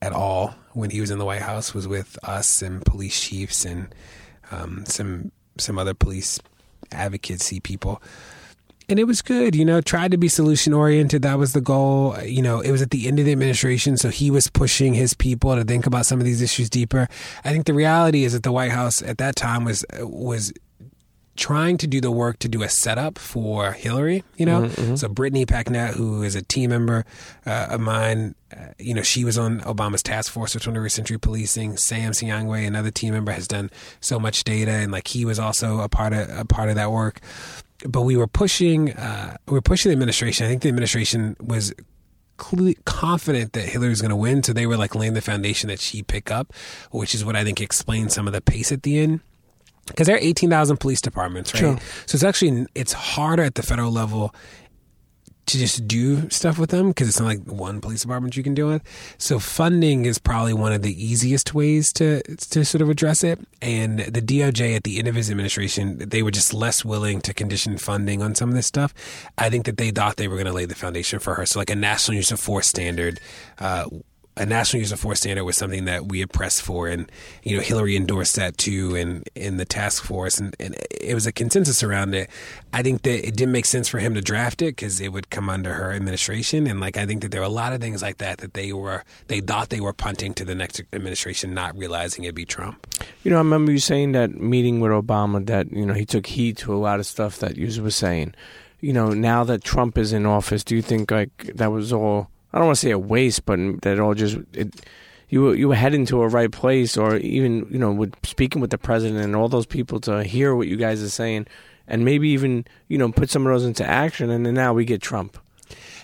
at 0.00 0.12
all 0.12 0.54
when 0.72 0.90
he 0.90 1.00
was 1.00 1.10
in 1.10 1.18
the 1.18 1.24
White 1.24 1.42
House. 1.42 1.74
Was 1.74 1.88
with 1.88 2.18
us 2.22 2.62
and 2.62 2.84
police 2.84 3.20
chiefs 3.20 3.64
and 3.64 3.94
um, 4.50 4.84
some 4.86 5.32
some 5.58 5.78
other 5.78 5.94
police 5.94 6.40
advocacy 6.92 7.60
people. 7.60 8.02
And 8.90 8.98
it 8.98 9.04
was 9.04 9.20
good, 9.20 9.54
you 9.54 9.66
know, 9.66 9.82
tried 9.82 10.12
to 10.12 10.16
be 10.16 10.28
solution 10.28 10.72
oriented. 10.72 11.20
That 11.20 11.38
was 11.38 11.52
the 11.52 11.60
goal. 11.60 12.18
You 12.22 12.40
know, 12.40 12.60
it 12.60 12.70
was 12.70 12.80
at 12.80 12.90
the 12.90 13.06
end 13.06 13.18
of 13.18 13.26
the 13.26 13.32
administration, 13.32 13.98
so 13.98 14.08
he 14.08 14.30
was 14.30 14.48
pushing 14.48 14.94
his 14.94 15.12
people 15.12 15.54
to 15.54 15.62
think 15.62 15.86
about 15.86 16.06
some 16.06 16.20
of 16.20 16.24
these 16.24 16.40
issues 16.40 16.70
deeper. 16.70 17.06
I 17.44 17.50
think 17.50 17.66
the 17.66 17.74
reality 17.74 18.24
is 18.24 18.32
that 18.32 18.44
the 18.44 18.52
White 18.52 18.70
House 18.70 19.02
at 19.02 19.18
that 19.18 19.36
time 19.36 19.66
was 19.66 19.84
was 20.00 20.54
trying 21.38 21.78
to 21.78 21.86
do 21.86 22.00
the 22.00 22.10
work 22.10 22.38
to 22.40 22.48
do 22.48 22.62
a 22.62 22.68
setup 22.68 23.16
for 23.16 23.72
Hillary, 23.72 24.24
you 24.36 24.44
know? 24.44 24.62
Mm-hmm. 24.62 24.96
So 24.96 25.08
Brittany 25.08 25.46
Packnett, 25.46 25.94
who 25.94 26.22
is 26.22 26.34
a 26.34 26.42
team 26.42 26.70
member 26.70 27.04
uh, 27.46 27.68
of 27.70 27.80
mine, 27.80 28.34
uh, 28.52 28.72
you 28.78 28.92
know, 28.92 29.02
she 29.02 29.24
was 29.24 29.38
on 29.38 29.60
Obama's 29.60 30.02
task 30.02 30.32
force 30.32 30.52
for 30.52 30.58
21st 30.58 30.90
century 30.90 31.18
policing. 31.18 31.76
Sam 31.76 32.12
Sinyangwe, 32.12 32.66
another 32.66 32.90
team 32.90 33.14
member, 33.14 33.30
has 33.30 33.46
done 33.46 33.70
so 34.00 34.18
much 34.18 34.42
data 34.44 34.72
and 34.72 34.90
like 34.90 35.08
he 35.08 35.24
was 35.24 35.38
also 35.38 35.80
a 35.80 35.88
part 35.88 36.12
of 36.12 36.28
a 36.28 36.44
part 36.44 36.68
of 36.68 36.74
that 36.74 36.90
work. 36.90 37.20
But 37.86 38.02
we 38.02 38.16
were 38.16 38.26
pushing 38.26 38.92
uh, 38.92 39.36
we 39.46 39.52
were 39.52 39.62
pushing 39.62 39.90
the 39.90 39.94
administration. 39.94 40.44
I 40.44 40.48
think 40.48 40.62
the 40.62 40.68
administration 40.68 41.36
was 41.40 41.72
confident 42.84 43.52
that 43.52 43.68
Hillary 43.68 43.90
was 43.90 44.00
going 44.00 44.10
to 44.10 44.16
win, 44.16 44.42
so 44.42 44.52
they 44.52 44.66
were 44.66 44.76
like 44.76 44.94
laying 44.94 45.14
the 45.14 45.20
foundation 45.20 45.68
that 45.68 45.78
she 45.78 46.02
pick 46.02 46.30
up, 46.30 46.52
which 46.90 47.14
is 47.14 47.24
what 47.24 47.36
I 47.36 47.44
think 47.44 47.60
explains 47.60 48.14
some 48.14 48.26
of 48.26 48.32
the 48.32 48.40
pace 48.40 48.72
at 48.72 48.82
the 48.82 48.98
end 48.98 49.20
because 49.88 50.06
there 50.06 50.16
are 50.16 50.20
18,000 50.20 50.78
police 50.78 51.00
departments, 51.00 51.52
right? 51.54 51.60
Sure. 51.60 51.78
So 52.06 52.16
it's 52.16 52.24
actually 52.24 52.66
it's 52.74 52.92
harder 52.92 53.42
at 53.42 53.54
the 53.54 53.62
federal 53.62 53.90
level 53.90 54.34
to 55.48 55.58
just 55.58 55.88
do 55.88 56.28
stuff 56.28 56.58
with 56.58 56.70
them 56.70 56.88
because 56.88 57.08
it's 57.08 57.18
not 57.18 57.26
like 57.26 57.40
one 57.44 57.80
police 57.80 58.02
department 58.02 58.36
you 58.36 58.42
can 58.42 58.54
deal 58.54 58.68
with. 58.68 58.82
So 59.16 59.38
funding 59.38 60.04
is 60.04 60.18
probably 60.18 60.52
one 60.52 60.72
of 60.72 60.82
the 60.82 60.92
easiest 61.02 61.54
ways 61.54 61.92
to 61.94 62.22
to 62.22 62.64
sort 62.64 62.82
of 62.82 62.90
address 62.90 63.24
it. 63.24 63.40
And 63.62 64.00
the 64.00 64.20
DOJ 64.20 64.76
at 64.76 64.84
the 64.84 64.98
end 64.98 65.08
of 65.08 65.14
his 65.14 65.30
administration, 65.30 65.98
they 65.98 66.22
were 66.22 66.30
just 66.30 66.52
less 66.52 66.84
willing 66.84 67.20
to 67.22 67.34
condition 67.34 67.78
funding 67.78 68.22
on 68.22 68.34
some 68.34 68.50
of 68.50 68.54
this 68.54 68.66
stuff. 68.66 68.94
I 69.38 69.48
think 69.48 69.64
that 69.64 69.78
they 69.78 69.90
thought 69.90 70.16
they 70.16 70.28
were 70.28 70.36
going 70.36 70.46
to 70.46 70.52
lay 70.52 70.66
the 70.66 70.74
foundation 70.74 71.18
for 71.18 71.34
her. 71.34 71.46
So 71.46 71.58
like 71.58 71.70
a 71.70 71.76
national 71.76 72.16
use 72.16 72.30
of 72.30 72.38
force 72.38 72.66
standard. 72.66 73.18
Uh, 73.58 73.86
a 74.38 74.46
national 74.46 74.80
use 74.80 74.92
of 74.92 75.00
force 75.00 75.20
standard 75.20 75.44
was 75.44 75.56
something 75.56 75.84
that 75.86 76.06
we 76.06 76.20
had 76.20 76.30
pressed 76.30 76.62
for, 76.62 76.88
and 76.88 77.10
you 77.42 77.56
know 77.56 77.62
Hillary 77.62 77.96
endorsed 77.96 78.36
that 78.36 78.56
too, 78.56 78.94
and 78.94 79.28
in 79.34 79.56
the 79.56 79.64
task 79.64 80.04
force, 80.04 80.38
and, 80.38 80.54
and 80.60 80.76
it 80.90 81.14
was 81.14 81.26
a 81.26 81.32
consensus 81.32 81.82
around 81.82 82.14
it. 82.14 82.30
I 82.72 82.82
think 82.82 83.02
that 83.02 83.26
it 83.26 83.36
didn't 83.36 83.52
make 83.52 83.66
sense 83.66 83.88
for 83.88 83.98
him 83.98 84.14
to 84.14 84.20
draft 84.20 84.62
it 84.62 84.76
because 84.76 85.00
it 85.00 85.12
would 85.12 85.30
come 85.30 85.50
under 85.50 85.74
her 85.74 85.92
administration, 85.92 86.66
and 86.66 86.80
like 86.80 86.96
I 86.96 87.04
think 87.04 87.22
that 87.22 87.30
there 87.30 87.40
were 87.40 87.46
a 87.46 87.50
lot 87.50 87.72
of 87.72 87.80
things 87.80 88.00
like 88.00 88.18
that 88.18 88.38
that 88.38 88.54
they 88.54 88.72
were 88.72 89.04
they 89.26 89.40
thought 89.40 89.70
they 89.70 89.80
were 89.80 89.92
punting 89.92 90.34
to 90.34 90.44
the 90.44 90.54
next 90.54 90.80
administration, 90.92 91.52
not 91.52 91.76
realizing 91.76 92.24
it'd 92.24 92.34
be 92.34 92.44
Trump. 92.44 92.86
You 93.24 93.30
know, 93.30 93.36
I 93.36 93.40
remember 93.40 93.72
you 93.72 93.78
saying 93.78 94.12
that 94.12 94.30
meeting 94.30 94.80
with 94.80 94.92
Obama 94.92 95.44
that 95.46 95.72
you 95.72 95.84
know 95.84 95.94
he 95.94 96.06
took 96.06 96.26
heed 96.26 96.56
to 96.58 96.74
a 96.74 96.78
lot 96.78 97.00
of 97.00 97.06
stuff 97.06 97.38
that 97.38 97.56
you 97.56 97.82
were 97.82 97.90
saying. 97.90 98.34
You 98.80 98.92
know, 98.92 99.10
now 99.10 99.42
that 99.42 99.64
Trump 99.64 99.98
is 99.98 100.12
in 100.12 100.24
office, 100.24 100.62
do 100.62 100.76
you 100.76 100.82
think 100.82 101.10
like 101.10 101.50
that 101.54 101.72
was 101.72 101.92
all? 101.92 102.30
I 102.52 102.58
don't 102.58 102.66
want 102.66 102.76
to 102.76 102.80
say 102.80 102.90
a 102.90 102.98
waste, 102.98 103.44
but 103.44 103.58
that 103.82 104.00
all 104.00 104.14
just 104.14 104.38
it, 104.52 104.74
you 105.28 105.42
were 105.42 105.54
you 105.54 105.68
were 105.68 105.74
heading 105.74 106.06
to 106.06 106.22
a 106.22 106.28
right 106.28 106.50
place, 106.50 106.96
or 106.96 107.16
even 107.16 107.66
you 107.70 107.78
know, 107.78 107.92
with 107.92 108.14
speaking 108.24 108.60
with 108.60 108.70
the 108.70 108.78
president 108.78 109.22
and 109.24 109.36
all 109.36 109.48
those 109.48 109.66
people 109.66 110.00
to 110.00 110.24
hear 110.24 110.54
what 110.54 110.68
you 110.68 110.76
guys 110.76 111.02
are 111.02 111.10
saying, 111.10 111.46
and 111.86 112.04
maybe 112.04 112.28
even 112.30 112.64
you 112.88 112.96
know 112.96 113.12
put 113.12 113.30
some 113.30 113.46
of 113.46 113.52
those 113.52 113.64
into 113.64 113.86
action, 113.86 114.30
and 114.30 114.46
then 114.46 114.54
now 114.54 114.72
we 114.72 114.84
get 114.84 115.02
Trump. 115.02 115.38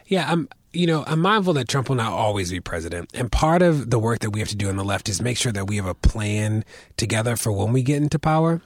Yeah, 0.07 0.31
I'm. 0.31 0.49
You 0.77 0.89
know, 0.89 1.05
I'm 1.07 1.21
mindful 1.21 1.53
that 1.53 1.69
Trump 1.69 1.89
will 1.89 1.95
not 1.95 2.11
always 2.11 2.51
be 2.51 2.59
president, 2.59 3.09
and 3.15 3.31
part 3.31 3.63
of 3.63 3.91
the 3.91 3.99
work 4.01 4.19
that 4.19 4.31
we 4.31 4.41
have 4.41 4.49
to 4.49 4.57
do 4.57 4.69
on 4.69 4.77
the 4.77 4.85
left 4.85 5.09
is 5.09 5.23
make 5.23 5.37
sure 5.37 5.53
that 5.53 5.69
we 5.69 5.77
have 5.77 5.87
a 5.87 5.95
plan 5.95 6.65
together 6.97 7.37
for 7.37 7.53
when 7.53 7.73
we 7.73 7.85
get 7.85 8.03
into 8.03 8.19
power, 8.19 8.61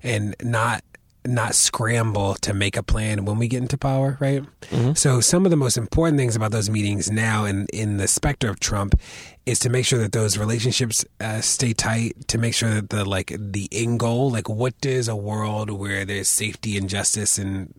and 0.00 0.36
not 0.40 0.84
not 1.28 1.54
scramble 1.54 2.34
to 2.36 2.54
make 2.54 2.76
a 2.76 2.82
plan 2.82 3.24
when 3.24 3.38
we 3.38 3.48
get 3.48 3.62
into 3.62 3.78
power, 3.78 4.16
right? 4.20 4.42
Mm-hmm. 4.62 4.94
So 4.94 5.20
some 5.20 5.44
of 5.44 5.50
the 5.50 5.56
most 5.56 5.76
important 5.76 6.18
things 6.18 6.34
about 6.34 6.50
those 6.50 6.70
meetings 6.70 7.10
now 7.10 7.44
and 7.44 7.68
in, 7.70 7.90
in 7.90 7.96
the 7.98 8.08
specter 8.08 8.48
of 8.48 8.58
Trump 8.60 8.98
is 9.46 9.58
to 9.60 9.70
make 9.70 9.86
sure 9.86 9.98
that 9.98 10.12
those 10.12 10.36
relationships 10.36 11.04
uh, 11.20 11.40
stay 11.40 11.72
tight, 11.72 12.28
to 12.28 12.38
make 12.38 12.54
sure 12.54 12.70
that 12.70 12.90
the 12.90 13.04
like 13.04 13.34
the 13.38 13.68
end 13.72 14.00
goal, 14.00 14.30
like 14.30 14.48
what 14.48 14.78
does 14.80 15.08
a 15.08 15.16
world 15.16 15.70
where 15.70 16.04
there's 16.04 16.28
safety 16.28 16.76
and 16.76 16.88
justice 16.88 17.38
and 17.38 17.74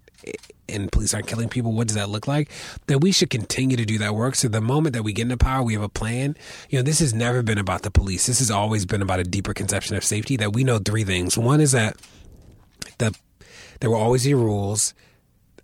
and 0.67 0.91
police 0.91 1.13
aren't 1.13 1.27
killing 1.27 1.49
people, 1.49 1.71
what 1.71 1.87
does 1.87 1.95
that 1.95 2.09
look 2.09 2.27
like? 2.27 2.49
That 2.87 2.99
we 2.99 3.11
should 3.11 3.29
continue 3.29 3.77
to 3.77 3.85
do 3.85 3.97
that 3.99 4.15
work. 4.15 4.35
So 4.35 4.47
the 4.47 4.61
moment 4.61 4.93
that 4.93 5.03
we 5.03 5.13
get 5.13 5.23
into 5.23 5.37
power, 5.37 5.63
we 5.63 5.73
have 5.73 5.81
a 5.81 5.89
plan. 5.89 6.35
You 6.69 6.79
know, 6.79 6.83
this 6.83 6.99
has 6.99 7.13
never 7.13 7.41
been 7.41 7.57
about 7.57 7.81
the 7.81 7.91
police. 7.91 8.27
This 8.27 8.39
has 8.39 8.51
always 8.51 8.85
been 8.85 9.01
about 9.01 9.19
a 9.19 9.23
deeper 9.23 9.53
conception 9.53 9.95
of 9.95 10.03
safety 10.03 10.37
that 10.37 10.53
we 10.53 10.63
know 10.63 10.77
three 10.77 11.03
things. 11.03 11.37
One 11.37 11.61
is 11.61 11.71
that 11.71 11.97
the 12.99 13.15
there 13.79 13.89
will 13.89 13.97
always 13.97 14.25
be 14.25 14.33
rules. 14.33 14.93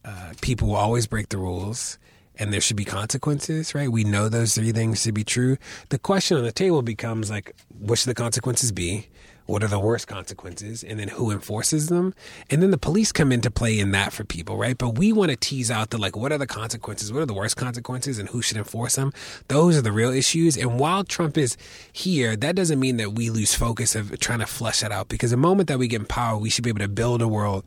Uh, 0.03 0.33
people 0.41 0.69
will 0.69 0.75
always 0.75 1.07
break 1.07 1.29
the 1.29 1.37
rules, 1.37 1.97
and 2.37 2.53
there 2.53 2.61
should 2.61 2.77
be 2.77 2.85
consequences, 2.85 3.73
right? 3.73 3.91
We 3.91 4.03
know 4.03 4.29
those 4.29 4.53
three 4.55 4.71
things 4.71 5.03
to 5.03 5.11
be 5.11 5.23
true. 5.23 5.57
The 5.89 5.97
question 5.97 6.37
on 6.37 6.43
the 6.43 6.51
table 6.51 6.81
becomes 6.81 7.29
like, 7.29 7.55
what 7.79 7.99
should 7.99 8.09
the 8.09 8.15
consequences 8.15 8.71
be? 8.71 9.07
What 9.47 9.63
are 9.63 9.67
the 9.67 9.79
worst 9.79 10.07
consequences? 10.07 10.83
And 10.83 10.99
then 10.99 11.07
who 11.07 11.29
enforces 11.29 11.87
them? 11.87 12.15
And 12.49 12.63
then 12.63 12.71
the 12.71 12.79
police 12.79 13.11
come 13.11 13.31
into 13.31 13.51
play 13.51 13.77
in 13.77 13.91
that 13.91 14.11
for 14.11 14.23
people, 14.23 14.57
right? 14.57 14.75
But 14.75 14.97
we 14.97 15.13
want 15.13 15.29
to 15.29 15.37
tease 15.37 15.69
out 15.69 15.91
the 15.91 15.99
like, 15.99 16.15
what 16.15 16.31
are 16.31 16.39
the 16.39 16.47
consequences? 16.47 17.13
What 17.13 17.21
are 17.21 17.27
the 17.27 17.33
worst 17.33 17.55
consequences 17.55 18.17
and 18.17 18.29
who 18.29 18.41
should 18.41 18.57
enforce 18.57 18.95
them? 18.95 19.13
Those 19.47 19.77
are 19.77 19.83
the 19.83 19.91
real 19.91 20.09
issues. 20.09 20.57
And 20.57 20.79
while 20.79 21.03
Trump 21.03 21.37
is 21.37 21.57
here, 21.93 22.35
that 22.35 22.55
doesn't 22.55 22.79
mean 22.79 22.97
that 22.97 23.11
we 23.11 23.29
lose 23.29 23.53
focus 23.53 23.95
of 23.95 24.19
trying 24.19 24.39
to 24.39 24.47
flesh 24.47 24.79
that 24.79 24.91
out 24.91 25.09
because 25.09 25.29
the 25.29 25.37
moment 25.37 25.67
that 25.67 25.77
we 25.77 25.87
get 25.87 26.01
in 26.01 26.07
power, 26.07 26.39
we 26.39 26.49
should 26.49 26.63
be 26.63 26.71
able 26.71 26.79
to 26.79 26.87
build 26.87 27.21
a 27.21 27.27
world 27.27 27.65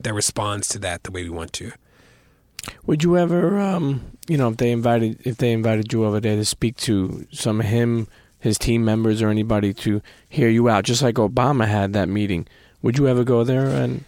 that 0.00 0.14
responds 0.14 0.68
to 0.68 0.78
that 0.80 1.04
the 1.04 1.10
way 1.10 1.22
we 1.22 1.30
want 1.30 1.52
to. 1.54 1.72
Would 2.86 3.02
you 3.02 3.16
ever, 3.16 3.58
um, 3.58 4.18
you 4.28 4.36
know, 4.36 4.48
if 4.48 4.58
they 4.58 4.70
invited 4.70 5.20
if 5.26 5.38
they 5.38 5.52
invited 5.52 5.92
you 5.92 6.04
over 6.04 6.20
there 6.20 6.36
to 6.36 6.44
speak 6.44 6.76
to 6.78 7.26
some 7.32 7.60
of 7.60 7.66
him, 7.66 8.06
his 8.38 8.58
team 8.58 8.84
members, 8.84 9.22
or 9.22 9.28
anybody 9.28 9.72
to 9.74 10.02
hear 10.28 10.48
you 10.48 10.68
out, 10.68 10.84
just 10.84 11.02
like 11.02 11.14
Obama 11.16 11.66
had 11.66 11.92
that 11.94 12.08
meeting? 12.08 12.46
Would 12.82 12.98
you 12.98 13.08
ever 13.08 13.24
go 13.24 13.44
there 13.44 13.66
and? 13.66 14.04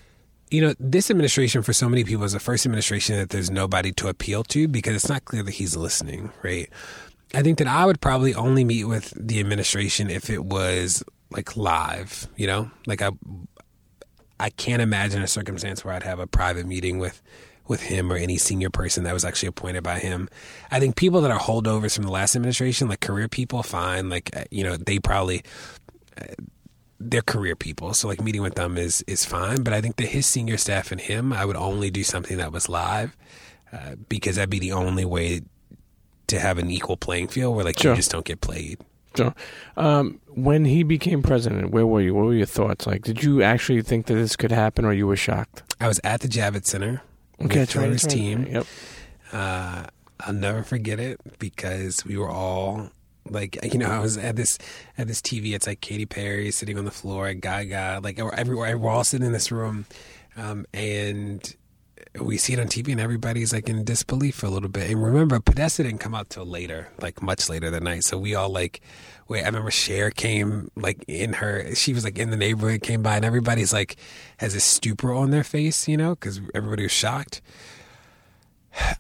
You 0.51 0.61
know, 0.61 0.75
this 0.79 1.11
administration 1.11 1.63
for 1.63 1.73
so 1.73 1.89
many 1.89 2.05
people 2.05 2.25
is 2.25 2.33
the 2.33 2.41
first 2.41 2.67
administration 2.67 3.17
that 3.17 3.31
there's 3.31 3.51
nobody 3.51 3.91
to 3.93 4.09
appeal 4.09 4.45
to 4.45 4.69
because 4.69 4.95
it's 4.95 5.09
not 5.09 5.25
clear 5.25 5.43
that 5.43 5.53
he's 5.53 5.77
listening, 5.77 6.31
right? 6.43 6.69
I 7.35 7.43
think 7.43 7.57
that 7.57 7.67
I 7.67 7.87
would 7.87 8.03
probably 8.03 8.35
only 8.35 8.63
meet 8.63 8.85
with 8.85 9.15
the 9.17 9.41
administration 9.41 10.11
if 10.11 10.29
it 10.29 10.45
was 10.45 11.03
like 11.31 11.57
live, 11.57 12.29
you 12.37 12.47
know, 12.47 12.71
like 12.87 13.01
I 13.01 13.11
I 14.43 14.51
can't 14.51 14.83
imagine 14.83 15.23
a 15.23 15.29
circumstance 15.29 15.85
where 15.85 15.95
I'd 15.95 16.03
have 16.03 16.19
a 16.19 16.27
private 16.27 16.67
meeting 16.67 16.99
with 16.99 17.23
with 17.69 17.81
him 17.81 18.13
or 18.13 18.17
any 18.17 18.37
senior 18.39 18.71
person 18.71 19.05
that 19.05 19.15
was 19.15 19.25
actually 19.25 19.47
appointed 19.47 19.85
by 19.85 20.01
him. 20.01 20.29
I 20.73 20.81
think 20.81 20.97
people 20.97 21.21
that 21.21 21.31
are 21.31 21.39
holdovers 21.39 21.95
from 21.95 22.03
the 22.03 22.11
last 22.11 22.35
administration, 22.35 22.89
like 22.89 22.99
career 22.99 23.29
people, 23.29 23.63
fine. 23.63 24.09
Like 24.09 24.37
uh, 24.37 24.43
you 24.51 24.65
know, 24.65 24.77
they 24.77 24.99
probably 24.99 25.45
uh, 26.21 26.25
they're 26.99 27.23
career 27.23 27.55
people, 27.55 27.95
so 27.95 28.09
like 28.09 28.21
meeting 28.21 28.43
with 28.43 28.57
them 28.57 28.77
is 28.77 29.03
is 29.07 29.25
fine. 29.25 29.63
But 29.63 29.75
I 29.75 29.81
think 29.81 29.95
that 29.97 30.09
his 30.09 30.27
senior 30.27 30.57
staff 30.57 30.91
and 30.91 31.01
him, 31.01 31.33
I 31.33 31.45
would 31.45 31.57
only 31.57 31.93
do 31.93 32.03
something 32.03 32.39
that 32.39 32.51
was 32.51 32.69
live 32.69 33.17
uh, 33.73 33.95
because 34.09 34.37
that'd 34.37 34.51
be 34.51 34.59
the 34.59 34.73
only 34.73 35.05
way 35.05 35.43
to 36.27 36.41
have 36.41 36.59
an 36.59 36.69
equal 36.69 36.97
playing 36.97 37.29
field 37.29 37.55
where 37.55 37.65
like 37.65 37.79
sure. 37.79 37.93
you 37.93 37.97
just 37.97 38.11
don't 38.11 38.25
get 38.25 38.41
played. 38.41 38.81
So, 39.15 39.35
um, 39.77 40.21
when 40.35 40.65
he 40.65 40.83
became 40.83 41.23
president, 41.23 41.71
where 41.71 41.87
were 41.87 42.01
you? 42.01 42.15
What 42.15 42.27
were 42.27 42.35
your 42.35 42.47
thoughts? 42.47 42.87
Like, 42.87 43.03
did 43.03 43.23
you 43.23 43.43
actually 43.43 43.83
think 43.83 44.07
that 44.07 44.15
this 44.15 44.37
could 44.37 44.53
happen, 44.53 44.85
or 44.85 44.93
you 44.93 45.07
were 45.07 45.17
shocked? 45.17 45.63
I 45.81 45.89
was 45.89 46.01
at 46.05 46.21
the 46.21 46.29
Javits 46.29 46.67
Center 46.67 47.03
okay, 47.43 47.61
with 47.61 47.77
right, 47.77 47.91
his 47.91 48.05
right. 48.05 48.13
team. 48.13 48.47
Yep. 48.47 48.67
Uh, 49.33 49.85
I'll 50.21 50.33
never 50.33 50.63
forget 50.63 51.01
it 51.01 51.21
because 51.39 52.05
we 52.05 52.17
were 52.17 52.31
all 52.31 52.91
like, 53.29 53.59
you 53.73 53.79
know, 53.79 53.91
I 53.91 53.99
was 53.99 54.17
at 54.17 54.37
this 54.37 54.59
at 54.99 55.09
this 55.09 55.21
TV. 55.21 55.55
It's 55.55 55.67
like 55.67 55.81
Katy 55.81 56.07
Perry 56.07 56.51
sitting 56.51 56.79
on 56.79 56.85
the 56.85 56.91
floor, 56.91 57.33
Gaga, 57.35 58.01
like 58.03 58.19
everywhere. 58.19 58.77
We're 58.79 58.91
all 58.91 59.05
sitting 59.05 59.27
in 59.27 59.33
this 59.33 59.51
room, 59.51 59.87
um, 60.37 60.67
and 60.73 61.55
we 62.21 62.37
see 62.37 62.53
it 62.53 62.61
on 62.61 62.67
TV 62.67 62.93
and 62.93 63.01
everybody's 63.01 63.53
like 63.53 63.69
in 63.69 63.85
disbelief 63.85 64.35
for 64.37 64.47
a 64.47 64.51
little 64.51 64.69
bit. 64.69 64.91
And 64.91 65.03
remember, 65.03 65.41
Podesta 65.41 65.83
didn't 65.83 66.01
come 66.01 66.15
out 66.15 66.31
till 66.31 66.45
later, 66.45 66.89
like 67.01 67.23
much 67.23 67.49
later 67.49 67.71
that 67.71 67.83
night. 67.83 68.05
So 68.05 68.19
we 68.19 68.35
all 68.35 68.51
like, 68.51 68.81
wait, 69.33 69.43
I 69.43 69.47
remember 69.47 69.71
Cher 69.71 70.11
came 70.11 70.71
like 70.77 71.05
in 71.09 71.33
her, 71.35 71.75
she 71.75 71.95
was 71.95 72.05
like 72.05 72.19
in 72.19 72.31
the 72.31 72.37
neighborhood, 72.37 72.83
came 72.83 73.03
by, 73.03 73.17
and 73.17 73.25
everybody's 73.25 73.73
like 73.73 73.97
has 74.37 74.55
a 74.55 74.61
stupor 74.61 75.13
on 75.13 75.31
their 75.31 75.43
face, 75.43 75.89
you 75.89 75.97
know, 75.97 76.11
because 76.15 76.41
everybody 76.55 76.83
was 76.83 76.93
shocked. 76.93 77.41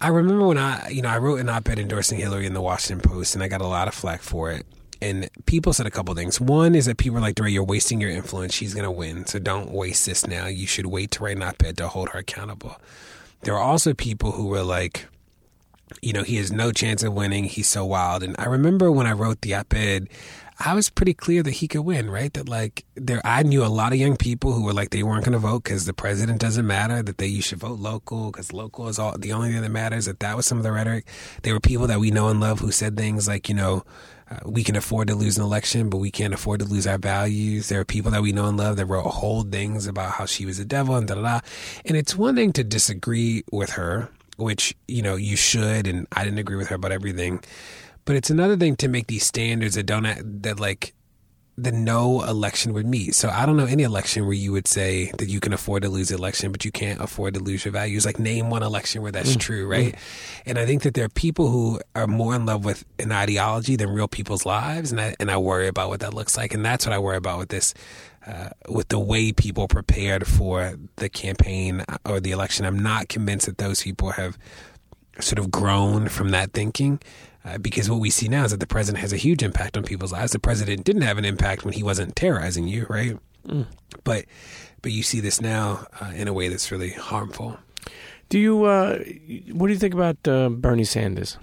I 0.00 0.08
remember 0.08 0.46
when 0.46 0.58
I, 0.58 0.88
you 0.88 1.02
know, 1.02 1.10
I 1.10 1.18
wrote 1.18 1.40
an 1.40 1.50
op 1.50 1.68
ed 1.68 1.78
endorsing 1.78 2.18
Hillary 2.18 2.46
in 2.46 2.54
the 2.54 2.62
Washington 2.62 3.08
Post 3.08 3.34
and 3.34 3.44
I 3.44 3.48
got 3.48 3.60
a 3.60 3.66
lot 3.66 3.88
of 3.88 3.94
flack 3.94 4.22
for 4.22 4.50
it. 4.50 4.66
And 5.02 5.28
people 5.46 5.72
said 5.72 5.86
a 5.86 5.90
couple 5.90 6.14
things. 6.14 6.40
One 6.40 6.74
is 6.74 6.86
that 6.86 6.96
people 6.96 7.16
were 7.16 7.20
like, 7.20 7.34
DeRay, 7.34 7.52
you're 7.52 7.64
wasting 7.64 8.00
your 8.00 8.10
influence. 8.10 8.54
She's 8.54 8.72
going 8.72 8.84
to 8.84 8.90
win. 8.90 9.26
So 9.26 9.38
don't 9.38 9.70
waste 9.70 10.06
this 10.06 10.26
now. 10.26 10.46
You 10.46 10.66
should 10.66 10.86
wait 10.86 11.10
to 11.12 11.24
write 11.24 11.36
an 11.36 11.42
op 11.42 11.62
ed 11.62 11.76
to 11.78 11.88
hold 11.88 12.10
her 12.10 12.20
accountable. 12.20 12.76
There 13.42 13.54
were 13.54 13.60
also 13.60 13.94
people 13.94 14.32
who 14.32 14.46
were 14.46 14.62
like, 14.62 15.08
you 16.00 16.12
know, 16.12 16.22
he 16.22 16.36
has 16.36 16.52
no 16.52 16.72
chance 16.72 17.02
of 17.02 17.12
winning. 17.12 17.44
He's 17.44 17.68
so 17.68 17.84
wild. 17.84 18.22
And 18.22 18.34
I 18.38 18.46
remember 18.46 18.90
when 18.90 19.06
I 19.06 19.12
wrote 19.12 19.40
the 19.40 19.54
op 19.54 19.74
ed, 19.74 20.08
I 20.58 20.74
was 20.74 20.90
pretty 20.90 21.14
clear 21.14 21.42
that 21.42 21.50
he 21.50 21.66
could 21.66 21.80
win, 21.80 22.08
right? 22.08 22.32
That 22.34 22.48
like 22.48 22.84
there, 22.94 23.20
I 23.24 23.42
knew 23.42 23.64
a 23.64 23.66
lot 23.66 23.92
of 23.92 23.98
young 23.98 24.16
people 24.16 24.52
who 24.52 24.62
were 24.62 24.72
like 24.72 24.90
they 24.90 25.02
weren't 25.02 25.24
going 25.24 25.32
to 25.32 25.38
vote 25.38 25.64
because 25.64 25.86
the 25.86 25.92
president 25.92 26.40
doesn't 26.40 26.66
matter. 26.66 27.02
That 27.02 27.18
they 27.18 27.26
you 27.26 27.42
should 27.42 27.58
vote 27.58 27.80
local 27.80 28.30
because 28.30 28.52
local 28.52 28.88
is 28.88 28.98
all 28.98 29.16
the 29.18 29.32
only 29.32 29.52
thing 29.52 29.62
that 29.62 29.70
matters. 29.70 30.06
That 30.06 30.20
that 30.20 30.36
was 30.36 30.46
some 30.46 30.58
of 30.58 30.64
the 30.64 30.72
rhetoric. 30.72 31.06
There 31.42 31.54
were 31.54 31.60
people 31.60 31.86
that 31.88 32.00
we 32.00 32.10
know 32.10 32.28
and 32.28 32.40
love 32.40 32.60
who 32.60 32.70
said 32.70 32.96
things 32.96 33.26
like, 33.26 33.48
you 33.48 33.54
know, 33.54 33.84
uh, 34.30 34.38
we 34.46 34.62
can 34.62 34.76
afford 34.76 35.08
to 35.08 35.14
lose 35.14 35.36
an 35.36 35.44
election, 35.44 35.90
but 35.90 35.98
we 35.98 36.10
can't 36.10 36.32
afford 36.32 36.60
to 36.60 36.66
lose 36.66 36.86
our 36.86 36.98
values. 36.98 37.68
There 37.68 37.80
are 37.80 37.84
people 37.84 38.10
that 38.12 38.22
we 38.22 38.32
know 38.32 38.46
and 38.46 38.56
love 38.56 38.76
that 38.76 38.86
wrote 38.86 39.02
whole 39.02 39.42
things 39.42 39.86
about 39.86 40.12
how 40.12 40.26
she 40.26 40.46
was 40.46 40.58
a 40.58 40.64
devil 40.64 40.94
and 40.94 41.08
da 41.08 41.16
da 41.16 41.22
da. 41.22 41.40
And 41.84 41.96
it's 41.96 42.14
one 42.14 42.36
thing 42.36 42.52
to 42.52 42.64
disagree 42.64 43.42
with 43.50 43.70
her, 43.70 44.10
which 44.36 44.74
you 44.88 45.02
know 45.02 45.16
you 45.16 45.36
should, 45.36 45.86
and 45.86 46.06
I 46.12 46.24
didn't 46.24 46.38
agree 46.38 46.56
with 46.56 46.68
her 46.68 46.76
about 46.76 46.92
everything. 46.92 47.42
But 48.04 48.16
it's 48.16 48.30
another 48.30 48.56
thing 48.56 48.76
to 48.76 48.88
make 48.88 49.06
these 49.06 49.24
standards 49.24 49.74
that 49.76 49.84
don't 49.84 50.42
that 50.42 50.58
like 50.58 50.94
the 51.58 51.70
no 51.72 52.22
election 52.22 52.72
would 52.72 52.86
meet. 52.86 53.14
So 53.14 53.28
I 53.28 53.44
don't 53.44 53.56
know 53.56 53.66
any 53.66 53.82
election 53.82 54.24
where 54.24 54.32
you 54.32 54.52
would 54.52 54.66
say 54.66 55.12
that 55.18 55.28
you 55.28 55.38
can 55.38 55.52
afford 55.52 55.82
to 55.82 55.90
lose 55.90 56.08
the 56.08 56.14
election, 56.14 56.50
but 56.50 56.64
you 56.64 56.72
can't 56.72 57.00
afford 57.00 57.34
to 57.34 57.40
lose 57.40 57.64
your 57.64 57.72
values. 57.72 58.06
Like 58.06 58.18
name 58.18 58.48
one 58.48 58.62
election 58.62 59.02
where 59.02 59.12
that's 59.12 59.36
mm. 59.36 59.40
true, 59.40 59.66
right? 59.66 59.92
Mm. 59.92 59.98
And 60.46 60.58
I 60.58 60.64
think 60.64 60.82
that 60.82 60.94
there 60.94 61.04
are 61.04 61.10
people 61.10 61.48
who 61.48 61.78
are 61.94 62.06
more 62.06 62.34
in 62.34 62.46
love 62.46 62.64
with 62.64 62.84
an 62.98 63.12
ideology 63.12 63.76
than 63.76 63.90
real 63.90 64.08
people's 64.08 64.46
lives, 64.46 64.92
and 64.92 65.00
I 65.00 65.14
and 65.20 65.30
I 65.30 65.36
worry 65.36 65.68
about 65.68 65.90
what 65.90 66.00
that 66.00 66.14
looks 66.14 66.36
like, 66.36 66.54
and 66.54 66.64
that's 66.64 66.86
what 66.86 66.94
I 66.94 66.98
worry 66.98 67.18
about 67.18 67.38
with 67.38 67.50
this. 67.50 67.74
Uh, 68.26 68.50
with 68.68 68.88
the 68.88 69.00
way 69.00 69.32
people 69.32 69.66
prepared 69.66 70.26
for 70.26 70.74
the 70.96 71.08
campaign 71.08 71.84
or 72.04 72.20
the 72.20 72.30
election, 72.30 72.64
I'm 72.64 72.78
not 72.78 73.08
convinced 73.08 73.46
that 73.46 73.58
those 73.58 73.82
people 73.82 74.12
have 74.12 74.38
sort 75.18 75.38
of 75.38 75.50
grown 75.50 76.08
from 76.08 76.30
that 76.30 76.52
thinking. 76.52 77.00
Uh, 77.44 77.58
because 77.58 77.90
what 77.90 77.98
we 77.98 78.10
see 78.10 78.28
now 78.28 78.44
is 78.44 78.52
that 78.52 78.60
the 78.60 78.66
president 78.66 79.00
has 79.00 79.12
a 79.12 79.16
huge 79.16 79.42
impact 79.42 79.76
on 79.76 79.82
people's 79.82 80.12
lives. 80.12 80.30
The 80.30 80.38
president 80.38 80.84
didn't 80.84 81.02
have 81.02 81.18
an 81.18 81.24
impact 81.24 81.64
when 81.64 81.74
he 81.74 81.82
wasn't 81.82 82.14
terrorizing 82.14 82.68
you, 82.68 82.86
right? 82.88 83.18
Mm. 83.46 83.66
But 84.04 84.26
but 84.80 84.92
you 84.92 85.02
see 85.02 85.20
this 85.20 85.40
now 85.40 85.86
uh, 86.00 86.12
in 86.14 86.28
a 86.28 86.32
way 86.32 86.48
that's 86.48 86.70
really 86.70 86.90
harmful. 86.90 87.58
Do 88.28 88.38
you? 88.38 88.64
Uh, 88.64 88.98
what 89.52 89.66
do 89.66 89.72
you 89.72 89.78
think 89.78 89.94
about 89.94 90.16
uh, 90.26 90.48
Bernie 90.48 90.84
Sanders? 90.84 91.38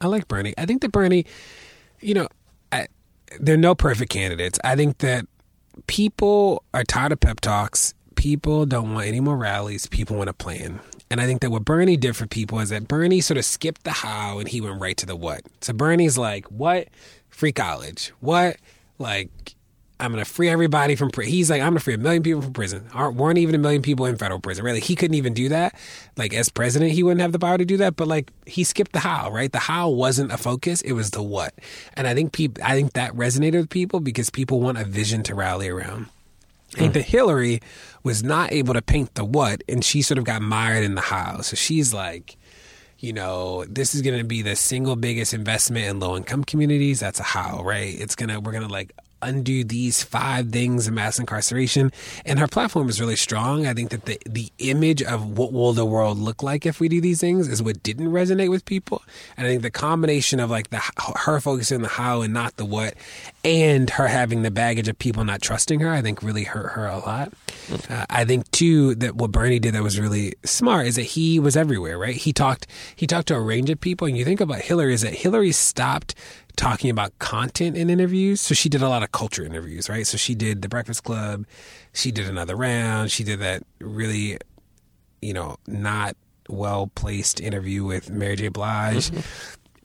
I 0.00 0.08
like 0.08 0.26
Bernie. 0.28 0.54
I 0.58 0.66
think 0.66 0.82
that 0.82 0.90
Bernie, 0.90 1.24
you 2.00 2.14
know, 2.14 2.28
I, 2.72 2.88
there 3.38 3.54
are 3.54 3.58
no 3.58 3.74
perfect 3.74 4.10
candidates. 4.10 4.58
I 4.64 4.74
think 4.76 4.98
that 4.98 5.26
people 5.86 6.64
are 6.72 6.84
tired 6.84 7.12
of 7.12 7.20
pep 7.20 7.40
talks. 7.40 7.94
People 8.14 8.66
don't 8.66 8.94
want 8.94 9.06
any 9.06 9.20
more 9.20 9.36
rallies. 9.36 9.86
People 9.86 10.16
want 10.16 10.30
a 10.30 10.34
plan. 10.34 10.80
And 11.10 11.20
I 11.20 11.26
think 11.26 11.42
that 11.42 11.50
what 11.50 11.64
Bernie 11.64 11.96
did 11.96 12.16
for 12.16 12.26
people 12.26 12.60
is 12.60 12.70
that 12.70 12.88
Bernie 12.88 13.20
sort 13.20 13.38
of 13.38 13.44
skipped 13.44 13.84
the 13.84 13.90
how 13.90 14.38
and 14.38 14.48
he 14.48 14.60
went 14.60 14.80
right 14.80 14.96
to 14.96 15.06
the 15.06 15.16
what. 15.16 15.42
So 15.60 15.72
Bernie's 15.72 16.16
like, 16.16 16.46
what? 16.46 16.88
Free 17.28 17.52
college. 17.52 18.12
What? 18.20 18.56
Like, 18.98 19.53
I'm 20.04 20.12
going 20.12 20.24
to 20.24 20.30
free 20.30 20.48
everybody 20.48 20.94
from 20.94 21.10
prison. 21.10 21.32
He's 21.32 21.50
like, 21.50 21.60
I'm 21.60 21.70
going 21.70 21.78
to 21.78 21.84
free 21.84 21.94
a 21.94 21.98
million 21.98 22.22
people 22.22 22.42
from 22.42 22.52
prison. 22.52 22.86
Aren't, 22.92 23.16
weren't 23.16 23.38
even 23.38 23.54
a 23.54 23.58
million 23.58 23.82
people 23.82 24.06
in 24.06 24.16
federal 24.16 24.40
prison. 24.40 24.64
Really, 24.64 24.80
he 24.80 24.94
couldn't 24.94 25.14
even 25.14 25.34
do 25.34 25.48
that. 25.48 25.74
Like, 26.16 26.34
as 26.34 26.48
president, 26.48 26.92
he 26.92 27.02
wouldn't 27.02 27.20
have 27.20 27.32
the 27.32 27.38
power 27.38 27.58
to 27.58 27.64
do 27.64 27.76
that. 27.78 27.96
But 27.96 28.08
like, 28.08 28.30
he 28.46 28.64
skipped 28.64 28.92
the 28.92 29.00
how, 29.00 29.30
right? 29.30 29.50
The 29.50 29.58
how 29.58 29.88
wasn't 29.88 30.32
a 30.32 30.36
focus. 30.36 30.80
It 30.82 30.92
was 30.92 31.10
the 31.10 31.22
what. 31.22 31.54
And 31.94 32.06
I 32.06 32.14
think 32.14 32.32
people, 32.32 32.62
I 32.64 32.74
think 32.74 32.92
that 32.92 33.12
resonated 33.14 33.60
with 33.60 33.70
people 33.70 34.00
because 34.00 34.30
people 34.30 34.60
want 34.60 34.78
a 34.78 34.84
vision 34.84 35.22
to 35.24 35.34
rally 35.34 35.68
around. 35.68 36.06
I 36.74 36.78
think 36.78 36.90
mm. 36.90 36.94
that 36.94 37.04
Hillary 37.04 37.60
was 38.02 38.22
not 38.22 38.52
able 38.52 38.74
to 38.74 38.82
paint 38.82 39.14
the 39.14 39.24
what, 39.24 39.62
and 39.68 39.84
she 39.84 40.02
sort 40.02 40.18
of 40.18 40.24
got 40.24 40.42
mired 40.42 40.84
in 40.84 40.94
the 40.94 41.00
how. 41.00 41.40
So 41.40 41.56
she's 41.56 41.94
like, 41.94 42.36
you 42.98 43.12
know, 43.12 43.64
this 43.66 43.94
is 43.94 44.02
going 44.02 44.18
to 44.18 44.24
be 44.24 44.42
the 44.42 44.56
single 44.56 44.96
biggest 44.96 45.34
investment 45.34 45.86
in 45.86 46.00
low 46.00 46.16
income 46.16 46.42
communities. 46.42 47.00
That's 47.00 47.20
a 47.20 47.22
how, 47.22 47.62
right? 47.62 47.94
It's 47.98 48.16
going 48.16 48.30
to, 48.30 48.40
we're 48.40 48.52
going 48.52 48.66
to 48.66 48.72
like 48.72 48.92
undo 49.24 49.64
these 49.64 50.02
five 50.02 50.50
things 50.50 50.86
of 50.86 50.94
mass 50.94 51.18
incarceration. 51.18 51.92
And 52.24 52.38
her 52.38 52.46
platform 52.46 52.88
is 52.88 53.00
really 53.00 53.16
strong. 53.16 53.66
I 53.66 53.74
think 53.74 53.90
that 53.90 54.04
the, 54.04 54.18
the 54.26 54.52
image 54.58 55.02
of 55.02 55.38
what 55.38 55.52
will 55.52 55.72
the 55.72 55.86
world 55.86 56.18
look 56.18 56.42
like 56.42 56.66
if 56.66 56.80
we 56.80 56.88
do 56.88 57.00
these 57.00 57.20
things 57.20 57.48
is 57.48 57.62
what 57.62 57.82
didn't 57.82 58.10
resonate 58.10 58.50
with 58.50 58.64
people. 58.64 59.02
And 59.36 59.46
I 59.46 59.50
think 59.50 59.62
the 59.62 59.70
combination 59.70 60.40
of 60.40 60.50
like 60.50 60.70
the 60.70 60.80
her 61.24 61.40
focusing 61.40 61.76
on 61.76 61.82
the 61.82 61.88
how 61.88 62.22
and 62.22 62.32
not 62.32 62.56
the 62.56 62.64
what, 62.64 62.94
and 63.44 63.90
her 63.90 64.08
having 64.08 64.42
the 64.42 64.50
baggage 64.50 64.88
of 64.88 64.98
people 64.98 65.24
not 65.24 65.42
trusting 65.42 65.80
her, 65.80 65.90
I 65.90 66.02
think 66.02 66.22
really 66.22 66.44
hurt 66.44 66.72
her 66.72 66.86
a 66.86 66.98
lot. 66.98 67.32
Uh, 67.88 68.06
I 68.10 68.24
think 68.24 68.50
too 68.50 68.94
that 68.96 69.16
what 69.16 69.30
Bernie 69.32 69.58
did 69.58 69.74
that 69.74 69.82
was 69.82 69.98
really 69.98 70.34
smart 70.44 70.86
is 70.86 70.96
that 70.96 71.02
he 71.02 71.38
was 71.38 71.56
everywhere, 71.56 71.98
right? 71.98 72.16
He 72.16 72.32
talked 72.32 72.66
he 72.94 73.06
talked 73.06 73.28
to 73.28 73.34
a 73.34 73.40
range 73.40 73.70
of 73.70 73.80
people, 73.80 74.06
and 74.06 74.16
you 74.16 74.24
think 74.24 74.40
about 74.40 74.60
Hillary 74.60 74.94
is 74.94 75.02
that 75.02 75.14
Hillary 75.14 75.52
stopped 75.52 76.14
talking 76.56 76.90
about 76.90 77.18
content 77.18 77.76
in 77.76 77.90
interviews. 77.90 78.40
So 78.40 78.54
she 78.54 78.68
did 78.68 78.82
a 78.82 78.88
lot 78.88 79.02
of 79.02 79.12
culture 79.12 79.44
interviews, 79.44 79.88
right? 79.88 80.06
So 80.06 80.16
she 80.16 80.34
did 80.34 80.62
the 80.62 80.68
Breakfast 80.68 81.04
Club, 81.04 81.46
she 81.92 82.10
did 82.10 82.28
another 82.28 82.56
round, 82.56 83.10
she 83.10 83.24
did 83.24 83.40
that 83.40 83.62
really, 83.80 84.38
you 85.20 85.32
know, 85.32 85.56
not 85.66 86.16
well 86.48 86.90
placed 86.94 87.40
interview 87.40 87.84
with 87.84 88.10
Mary 88.10 88.36
J. 88.36 88.48
Blige. 88.48 89.10
Mm-hmm. 89.10 89.20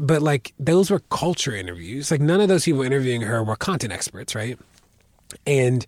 But 0.02 0.22
like 0.22 0.54
those 0.60 0.90
were 0.90 1.00
culture 1.10 1.54
interviews. 1.54 2.12
Like 2.12 2.22
none 2.22 2.40
of 2.40 2.48
those 2.48 2.66
people 2.66 2.84
interviewing 2.84 3.22
her 3.22 3.44
were 3.44 3.56
content 3.56 3.92
experts, 3.92 4.34
right? 4.34 4.58
And 5.46 5.86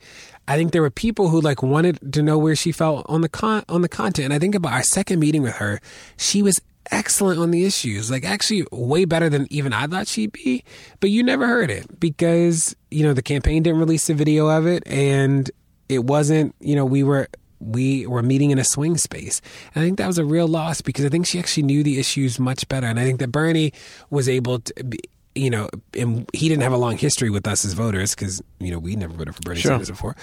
I 0.48 0.58
think 0.58 0.72
there 0.72 0.82
were 0.82 0.92
people 0.92 1.30
who 1.30 1.40
like 1.40 1.64
wanted 1.64 2.14
to 2.14 2.22
know 2.22 2.38
where 2.38 2.56
she 2.56 2.72
felt 2.72 3.06
on 3.08 3.22
the 3.22 3.30
con 3.30 3.64
on 3.70 3.82
the 3.82 3.90
content. 3.90 4.26
And 4.26 4.34
I 4.34 4.40
think 4.40 4.56
about 4.56 4.74
our 4.74 4.84
second 4.84 5.20
meeting 5.20 5.42
with 5.42 5.56
her, 5.56 5.80
she 6.18 6.42
was 6.42 6.60
excellent 6.90 7.40
on 7.40 7.52
the 7.52 7.66
issues, 7.66 8.10
like 8.10 8.26
actually 8.26 8.66
way 8.72 9.06
better 9.06 9.30
than 9.30 9.48
even 9.50 9.74
I 9.74 9.88
thought 9.88 10.08
she'd 10.08 10.32
be. 10.32 10.64
But 11.00 11.10
you 11.10 11.24
never 11.24 11.48
heard 11.48 11.70
it 11.70 12.00
because, 12.00 12.76
you 12.90 13.04
know, 13.04 13.14
the 13.14 13.22
campaign 13.22 13.64
didn't 13.64 13.80
release 13.80 14.10
a 14.10 14.14
video 14.14 14.48
of 14.48 14.66
it 14.66 14.84
and 14.86 15.50
it 15.90 16.06
wasn't, 16.06 16.56
you 16.60 16.76
know, 16.76 16.86
we 16.86 17.04
were 17.04 17.28
we 17.60 18.08
were 18.08 18.24
meeting 18.24 18.52
in 18.52 18.58
a 18.58 18.64
swing 18.64 18.98
space. 18.98 19.42
And 19.76 19.84
I 19.84 19.86
think 19.86 20.00
that 20.00 20.08
was 20.08 20.18
a 20.18 20.26
real 20.26 20.48
loss 20.48 20.82
because 20.82 21.06
I 21.06 21.10
think 21.10 21.28
she 21.28 21.38
actually 21.38 21.64
knew 21.64 21.84
the 21.84 22.00
issues 22.00 22.40
much 22.40 22.68
better. 22.68 22.88
And 22.88 23.00
I 23.00 23.04
think 23.04 23.20
that 23.20 23.32
Bernie 23.32 23.72
was 24.10 24.28
able 24.28 24.60
to 24.60 24.84
be, 24.84 25.00
you 25.36 25.50
know, 25.50 25.70
and 25.96 26.28
he 26.34 26.50
didn't 26.50 26.64
have 26.64 26.74
a 26.74 26.78
long 26.78 26.98
history 26.98 27.30
with 27.30 27.48
us 27.48 27.64
as 27.64 27.74
voters 27.74 28.16
because, 28.16 28.42
you 28.60 28.72
know, 28.72 28.80
we 28.80 28.96
never 28.96 29.14
voted 29.14 29.36
for 29.36 29.42
Bernie 29.42 29.60
sure. 29.60 29.72
Sanders 29.72 29.90
before 29.90 30.16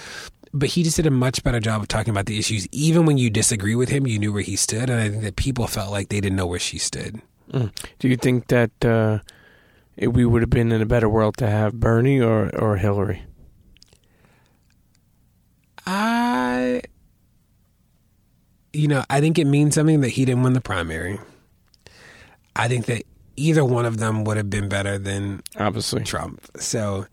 but 0.53 0.69
he 0.69 0.83
just 0.83 0.95
did 0.95 1.05
a 1.05 1.11
much 1.11 1.43
better 1.43 1.59
job 1.59 1.81
of 1.81 1.87
talking 1.87 2.11
about 2.11 2.25
the 2.25 2.37
issues. 2.37 2.67
Even 2.71 3.05
when 3.05 3.17
you 3.17 3.29
disagree 3.29 3.75
with 3.75 3.89
him, 3.89 4.07
you 4.07 4.19
knew 4.19 4.33
where 4.33 4.41
he 4.41 4.55
stood, 4.55 4.89
and 4.89 4.99
I 4.99 5.09
think 5.09 5.23
that 5.23 5.35
people 5.35 5.67
felt 5.67 5.91
like 5.91 6.09
they 6.09 6.21
didn't 6.21 6.35
know 6.35 6.47
where 6.47 6.59
she 6.59 6.77
stood. 6.77 7.21
Mm. 7.51 7.71
Do 7.99 8.07
you 8.07 8.15
think 8.15 8.47
that 8.47 8.71
uh, 8.85 9.19
we 9.97 10.25
would 10.25 10.41
have 10.41 10.49
been 10.49 10.71
in 10.71 10.81
a 10.81 10.85
better 10.85 11.09
world 11.09 11.37
to 11.37 11.49
have 11.49 11.73
Bernie 11.73 12.21
or 12.21 12.55
or 12.55 12.77
Hillary? 12.77 13.23
I, 15.85 16.81
you 18.73 18.87
know, 18.87 19.03
I 19.09 19.21
think 19.21 19.39
it 19.39 19.45
means 19.45 19.73
something 19.73 20.01
that 20.01 20.09
he 20.09 20.25
didn't 20.25 20.43
win 20.43 20.53
the 20.53 20.61
primary. 20.61 21.19
I 22.55 22.67
think 22.67 22.85
that 22.85 23.03
either 23.35 23.65
one 23.65 23.85
of 23.85 23.97
them 23.97 24.23
would 24.25 24.37
have 24.37 24.49
been 24.49 24.69
better 24.69 24.99
than 24.99 25.41
obviously 25.57 26.03
Trump. 26.03 26.45
So 26.57 27.07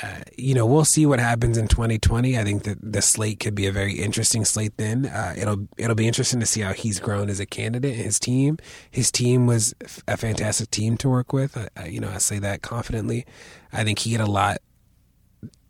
uh, 0.00 0.20
you 0.38 0.54
know, 0.54 0.64
we'll 0.64 0.84
see 0.84 1.04
what 1.04 1.18
happens 1.18 1.58
in 1.58 1.68
2020. 1.68 2.38
I 2.38 2.44
think 2.44 2.62
that 2.62 2.78
the 2.80 3.02
slate 3.02 3.40
could 3.40 3.54
be 3.54 3.66
a 3.66 3.72
very 3.72 3.94
interesting 3.94 4.44
slate. 4.44 4.76
Then 4.78 5.06
uh, 5.06 5.34
it'll 5.36 5.68
it'll 5.76 5.94
be 5.94 6.06
interesting 6.06 6.40
to 6.40 6.46
see 6.46 6.62
how 6.62 6.72
he's 6.72 6.98
grown 6.98 7.28
as 7.28 7.40
a 7.40 7.46
candidate. 7.46 7.96
And 7.96 8.04
his 8.04 8.18
team, 8.18 8.58
his 8.90 9.10
team 9.10 9.46
was 9.46 9.74
a 10.08 10.16
fantastic 10.16 10.70
team 10.70 10.96
to 10.98 11.10
work 11.10 11.32
with. 11.32 11.68
I, 11.76 11.86
you 11.86 12.00
know, 12.00 12.08
I 12.08 12.18
say 12.18 12.38
that 12.38 12.62
confidently. 12.62 13.26
I 13.72 13.84
think 13.84 13.98
he 13.98 14.12
had 14.12 14.22
a 14.22 14.30
lot 14.30 14.58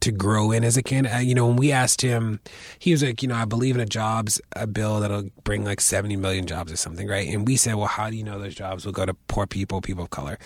to 0.02 0.12
grow 0.12 0.50
in 0.50 0.64
as 0.64 0.76
a 0.76 0.82
candidate. 0.82 1.16
Uh, 1.16 1.20
you 1.20 1.34
know, 1.34 1.46
when 1.46 1.56
we 1.56 1.72
asked 1.72 2.00
him, 2.00 2.40
he 2.78 2.92
was 2.92 3.02
like, 3.02 3.22
you 3.22 3.28
know, 3.28 3.34
I 3.34 3.44
believe 3.44 3.74
in 3.74 3.80
a 3.80 3.86
jobs 3.86 4.40
a 4.54 4.66
bill 4.66 5.00
that'll 5.00 5.30
bring 5.44 5.64
like 5.64 5.80
70 5.80 6.16
million 6.16 6.46
jobs 6.46 6.72
or 6.72 6.76
something, 6.76 7.08
right? 7.08 7.28
And 7.28 7.46
we 7.46 7.56
said, 7.56 7.76
well, 7.76 7.86
how 7.86 8.10
do 8.10 8.16
you 8.16 8.24
know 8.24 8.38
those 8.38 8.54
jobs 8.54 8.84
will 8.84 8.92
go 8.92 9.06
to 9.06 9.14
poor 9.28 9.46
people, 9.46 9.80
people 9.80 10.04
of 10.04 10.10
color? 10.10 10.38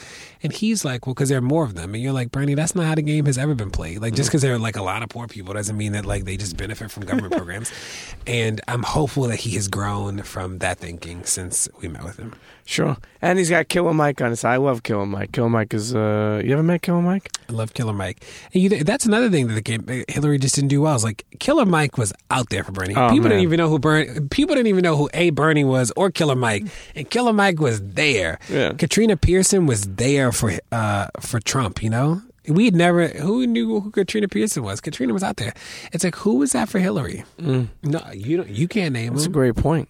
And 0.43 0.53
he's 0.53 0.85
like, 0.85 1.07
well, 1.07 1.15
because 1.15 1.29
there 1.29 1.39
are 1.39 1.43
more 1.43 1.65
of 1.65 1.75
them. 1.75 1.95
And 1.95 2.03
you're 2.03 2.13
like, 2.13 2.31
Bernie, 2.31 2.55
that's 2.55 2.75
not 2.75 2.87
how 2.87 2.95
the 2.95 3.03
game 3.03 3.27
has 3.27 3.39
ever 3.39 3.55
been 3.55 3.71
played. 3.71 4.01
Like, 4.01 4.15
just 4.15 4.29
because 4.29 4.43
there 4.43 4.55
are 4.55 4.59
like 4.59 4.77
a 4.77 4.83
lot 4.83 5.03
of 5.03 5.09
poor 5.09 5.27
people 5.27 5.55
doesn't 5.55 5.77
mean 5.77 5.93
that 5.93 6.05
like 6.05 6.25
they 6.25 6.37
just 6.37 6.57
benefit 6.57 6.91
from 6.91 7.05
government 7.05 7.33
programs. 7.37 7.73
And 8.27 8.61
I'm 8.69 8.83
hopeful 8.83 9.25
that 9.25 9.41
he 9.41 9.53
has 9.53 9.69
grown 9.69 10.23
from 10.23 10.59
that 10.59 10.79
thinking 10.79 11.25
since 11.25 11.69
we 11.81 11.89
met 11.89 12.05
with 12.05 12.19
him. 12.19 12.35
Sure. 12.67 12.97
And 13.23 13.39
he's 13.39 13.49
got 13.49 13.69
Killer 13.69 13.95
Mike 13.95 14.21
on 14.21 14.31
his 14.31 14.41
side. 14.41 14.55
I 14.55 14.57
love 14.57 14.83
Killer 14.83 15.07
Mike. 15.07 15.33
Killer 15.33 15.49
Mike 15.49 15.73
is, 15.73 15.95
uh, 15.95 16.43
you 16.45 16.53
ever 16.53 16.63
met 16.63 16.83
Killer 16.83 17.01
Mike? 17.01 17.31
I 17.49 17.53
love 17.53 17.75
Killer 17.75 17.93
Mike. 17.93 18.25
And 18.53 18.63
you, 18.63 18.69
that's 18.69 19.07
another 19.07 19.31
thing 19.31 19.46
that 19.49 19.55
the 19.55 19.63
game, 19.63 19.85
uh, 19.89 20.05
Hillary 20.13 20.39
just 20.39 20.55
didn't 20.55 20.69
do 20.69 20.83
well. 20.83 20.95
Is 20.95 21.05
like 21.05 21.25
Killer 21.39 21.65
Mike 21.67 21.99
was 21.99 22.13
out 22.31 22.49
there 22.51 22.65
for 22.65 22.73
Bernie. 22.73 22.95
Oh, 22.95 23.09
people 23.11 23.25
man. 23.25 23.31
didn't 23.31 23.43
even 23.43 23.59
know 23.59 23.69
who 23.69 23.79
Bernie, 23.79 24.21
people 24.31 24.55
didn't 24.55 24.69
even 24.69 24.83
know 24.83 24.97
who 24.97 25.09
A. 25.15 25.31
Bernie 25.31 25.65
was 25.65 25.93
or 25.97 26.11
Killer 26.11 26.37
Mike. 26.37 26.65
And 26.95 27.09
Killer 27.11 27.33
Mike 27.33 27.61
was 27.61 27.81
there. 27.83 28.39
Yeah. 28.49 28.73
Katrina 28.73 29.17
Pearson 29.17 29.67
was 29.67 29.83
there 29.83 30.33
for, 30.33 30.53
uh, 30.73 31.09
for 31.21 31.41
Trump, 31.41 31.83
you 31.83 31.91
know? 31.91 32.23
We'd 32.49 32.77
never, 32.77 33.09
who 33.09 33.45
knew 33.47 33.81
who 33.81 33.91
Katrina 33.91 34.29
Pearson 34.29 34.63
was? 34.63 34.81
Katrina 34.81 35.13
was 35.13 35.25
out 35.25 35.37
there. 35.37 35.53
It's 35.93 36.05
like, 36.05 36.15
who 36.15 36.37
was 36.37 36.53
that 36.53 36.69
for 36.69 36.79
Hillary? 36.79 37.25
Mm. 37.41 37.69
No, 37.83 38.01
you 38.13 38.37
don't, 38.37 38.49
you 38.49 38.69
can't 38.69 38.93
name 38.93 39.15
That's 39.15 39.27
him. 39.27 39.33
a 39.33 39.35
great 39.35 39.57
point. 39.57 39.89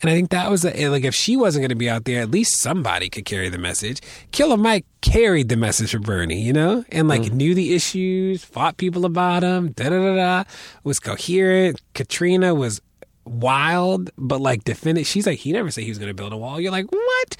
And 0.00 0.10
I 0.10 0.14
think 0.14 0.30
that 0.30 0.50
was 0.50 0.64
a, 0.64 0.88
like 0.88 1.04
if 1.04 1.14
she 1.14 1.36
wasn't 1.36 1.62
going 1.62 1.70
to 1.70 1.74
be 1.74 1.90
out 1.90 2.04
there, 2.04 2.20
at 2.20 2.30
least 2.30 2.58
somebody 2.58 3.08
could 3.08 3.24
carry 3.24 3.48
the 3.48 3.58
message. 3.58 4.00
Killer 4.30 4.56
Mike 4.56 4.86
carried 5.00 5.48
the 5.48 5.56
message 5.56 5.92
for 5.92 5.98
Bernie, 5.98 6.40
you 6.40 6.52
know, 6.52 6.84
and 6.90 7.08
like 7.08 7.22
mm. 7.22 7.32
knew 7.32 7.54
the 7.54 7.74
issues, 7.74 8.44
fought 8.44 8.76
people 8.76 9.04
about 9.04 9.40
them, 9.40 9.72
da 9.72 9.88
da 9.88 9.98
da 9.98 10.14
da, 10.14 10.44
was 10.84 11.00
coherent. 11.00 11.80
Katrina 11.94 12.54
was 12.54 12.80
wild, 13.24 14.10
but 14.16 14.40
like 14.40 14.64
defended. 14.64 15.06
She's 15.06 15.26
like, 15.26 15.38
he 15.38 15.52
never 15.52 15.70
said 15.70 15.84
he 15.84 15.90
was 15.90 15.98
going 15.98 16.10
to 16.10 16.14
build 16.14 16.32
a 16.32 16.36
wall. 16.36 16.60
You're 16.60 16.72
like, 16.72 16.90
what? 16.90 17.36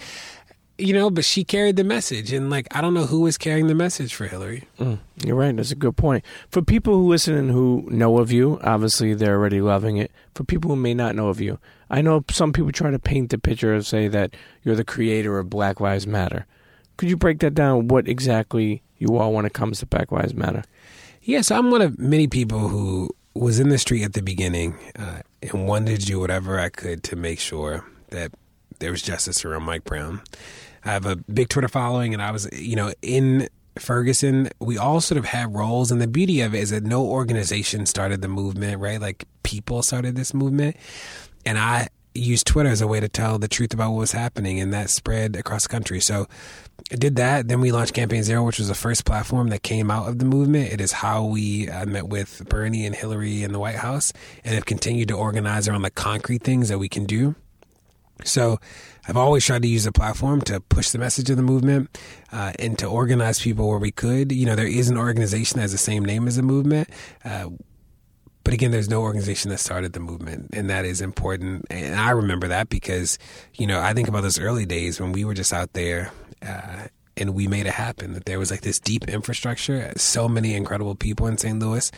You 0.79 0.95
know, 0.95 1.11
but 1.11 1.25
she 1.25 1.45
carried 1.45 1.77
the 1.77 1.85
message, 1.85 2.33
and 2.33 2.51
like 2.51 2.67
I 2.75 2.81
don't 2.81 2.95
know 2.95 3.07
who 3.07 3.21
was 3.21 3.39
carrying 3.39 3.67
the 3.67 3.75
message 3.75 4.15
for 4.15 4.27
Hillary. 4.27 4.65
Mm, 4.81 4.99
you're 5.25 5.37
right. 5.37 5.55
That's 5.55 5.71
a 5.71 5.77
good 5.77 5.97
point. 5.97 6.25
For 6.49 6.63
people 6.63 6.95
who 6.95 7.09
listen 7.09 7.35
and 7.35 7.51
who 7.51 7.87
know 7.91 8.19
of 8.19 8.33
you, 8.33 8.59
obviously 8.65 9.15
they're 9.15 9.37
already 9.37 9.61
loving 9.61 9.99
it. 9.99 10.11
For 10.35 10.45
people 10.45 10.71
who 10.71 10.77
may 10.77 10.95
not 10.95 11.15
know 11.15 11.29
of 11.29 11.41
you, 11.41 11.59
I 11.91 12.01
know 12.01 12.25
some 12.31 12.53
people 12.53 12.73
try 12.73 12.91
to 12.91 12.99
paint 12.99 13.31
the 13.31 13.39
picture 13.39 13.75
and 13.75 13.85
say 13.85 14.09
that 14.09 14.35
you're 14.65 14.75
the 14.75 14.85
creator 14.85 15.39
of 15.39 15.51
Black 15.51 15.79
Lives 15.79 16.07
Matter. 16.07 16.47
Could 16.97 17.11
you 17.11 17.17
break 17.17 17.41
that 17.41 17.55
down? 17.55 17.89
What 17.89 18.09
exactly 18.09 18.83
you 18.99 19.17
are 19.19 19.31
when 19.31 19.45
it 19.45 19.53
comes 19.53 19.81
to 19.81 19.87
Black 19.87 20.11
Lives 20.11 20.35
Matter? 20.35 20.65
Yes, 21.23 21.51
I'm 21.51 21.71
one 21.71 21.83
of 21.83 21.99
many 21.99 22.27
people 22.27 22.69
who 22.69 23.15
was 23.35 23.61
in 23.61 23.69
the 23.69 23.79
street 23.79 24.05
at 24.05 24.15
the 24.15 24.23
beginning 24.23 24.79
uh, 24.99 25.21
and 25.43 25.67
wanted 25.67 26.01
to 26.01 26.07
do 26.07 26.19
whatever 26.19 26.59
I 26.59 26.69
could 26.69 27.03
to 27.05 27.17
make 27.17 27.39
sure 27.39 27.85
that 28.11 28.33
there 28.83 28.91
was 28.91 29.03
justice 29.03 29.45
around 29.45 29.63
Mike 29.63 29.85
Brown. 29.85 30.21
I 30.85 30.91
have 30.91 31.07
a 31.07 31.17
big 31.17 31.49
Twitter 31.49 31.69
following, 31.69 32.13
and 32.13 32.23
I 32.23 32.33
was, 32.33 32.49
you 32.53 32.77
know, 32.77 32.93
in 33.01 33.49
Ferguson, 33.79 34.51
we 34.61 34.77
all 34.77 35.01
sort 35.01 35.19
of 35.19 35.25
had 35.25 35.55
roles. 35.55 35.91
And 35.91 36.01
the 36.01 36.07
beauty 36.07 36.41
of 36.43 36.55
it 36.55 36.59
is 36.59 36.71
that 36.71 36.83
no 36.83 37.07
organization 37.07 37.87
started 37.87 38.21
the 38.21 38.29
movement, 38.29 38.81
right? 38.81 39.01
Like 39.01 39.25
people 39.43 39.83
started 39.83 40.17
this 40.17 40.35
movement 40.35 40.77
and 41.45 41.59
I 41.59 41.89
used 42.15 42.47
Twitter 42.47 42.69
as 42.69 42.81
a 42.81 42.87
way 42.87 43.01
to 43.01 43.09
tell 43.09 43.39
the 43.39 43.49
truth 43.49 43.73
about 43.73 43.93
what 43.93 44.01
was 44.01 44.13
happening, 44.13 44.61
and 44.61 44.73
that 44.73 44.91
spread 44.91 45.35
across 45.37 45.63
the 45.63 45.71
country. 45.71 46.01
So 46.01 46.27
I 46.91 46.97
did 46.97 47.17
that. 47.17 47.49
Then 47.49 47.61
we 47.61 47.73
launched 47.73 47.95
Campaign 47.95 48.23
Zero, 48.23 48.45
which 48.45 48.59
was 48.59 48.69
the 48.69 48.75
first 48.75 49.05
platform 49.05 49.49
that 49.49 49.63
came 49.63 49.91
out 49.91 50.09
of 50.09 50.19
the 50.19 50.25
movement. 50.25 50.73
It 50.73 50.81
is 50.81 50.93
how 50.93 51.25
we 51.25 51.69
uh, 51.69 51.87
met 51.87 52.09
with 52.09 52.47
Bernie 52.49 52.85
and 52.85 52.95
Hillary 52.95 53.43
in 53.43 53.53
the 53.53 53.59
White 53.59 53.77
House 53.77 54.13
and 54.45 54.55
have 54.55 54.67
continued 54.67 55.09
to 55.09 55.15
organize 55.15 55.69
around 55.69 55.83
the 55.83 55.91
concrete 55.91 56.43
things 56.43 56.69
that 56.69 56.79
we 56.79 56.89
can 56.89 57.07
do. 57.07 57.35
So 58.25 58.59
I've 59.09 59.17
always 59.17 59.45
tried 59.45 59.63
to 59.63 59.69
use 59.69 59.85
the 59.85 59.93
platform 59.93 60.43
to 60.43 60.61
push 60.61 60.91
the 60.91 60.99
message 60.99 61.29
of 61.31 61.37
the 61.37 61.43
movement 61.43 61.99
uh, 62.31 62.53
and 62.59 62.79
to 62.79 62.87
organize 62.87 63.41
people 63.41 63.69
where 63.69 63.79
we 63.79 63.91
could. 63.91 64.33
You 64.33 64.47
know, 64.47 64.55
there 64.55 64.67
is 64.67 64.89
an 64.89 64.97
organization 64.97 65.57
that 65.57 65.63
has 65.63 65.73
the 65.73 65.79
same 65.79 66.05
name 66.05 66.29
as 66.29 66.37
the 66.37 66.43
movement. 66.43 66.89
Uh, 67.25 67.51
but 68.45 68.55
again, 68.55 68.71
there's 68.71 68.89
no 68.89 69.03
organization 69.03 69.51
that 69.51 69.59
started 69.59 69.93
the 69.93 70.01
movement, 70.01 70.51
and 70.53 70.69
that 70.69 70.85
is 70.85 71.01
important. 71.01 71.67
And 71.71 71.95
I 71.95 72.11
remember 72.11 72.49
that 72.49 72.69
because, 72.69 73.19
you 73.55 73.67
know, 73.67 73.81
I 73.81 73.93
think 73.95 74.09
about 74.09 74.23
those 74.23 74.39
early 74.39 74.67
days 74.67 75.01
when 75.01 75.13
we 75.13 75.25
were 75.25 75.35
just 75.35 75.53
out 75.53 75.73
there 75.75 76.11
uh, 76.45 76.87
and 77.17 77.35
we 77.35 77.47
made 77.47 77.67
it 77.67 77.75
happen. 77.75 78.15
That 78.15 78.25
there 78.25 78.39
was 78.39 78.51
like 78.51 78.63
this 78.63 78.81
deep 78.81 79.09
infrastructure, 79.09 79.93
so 79.97 80.29
many 80.29 80.55
incredible 80.55 80.95
people 80.97 81.27
in 81.29 81.39
St. 81.39 81.59
Louis 81.59 81.91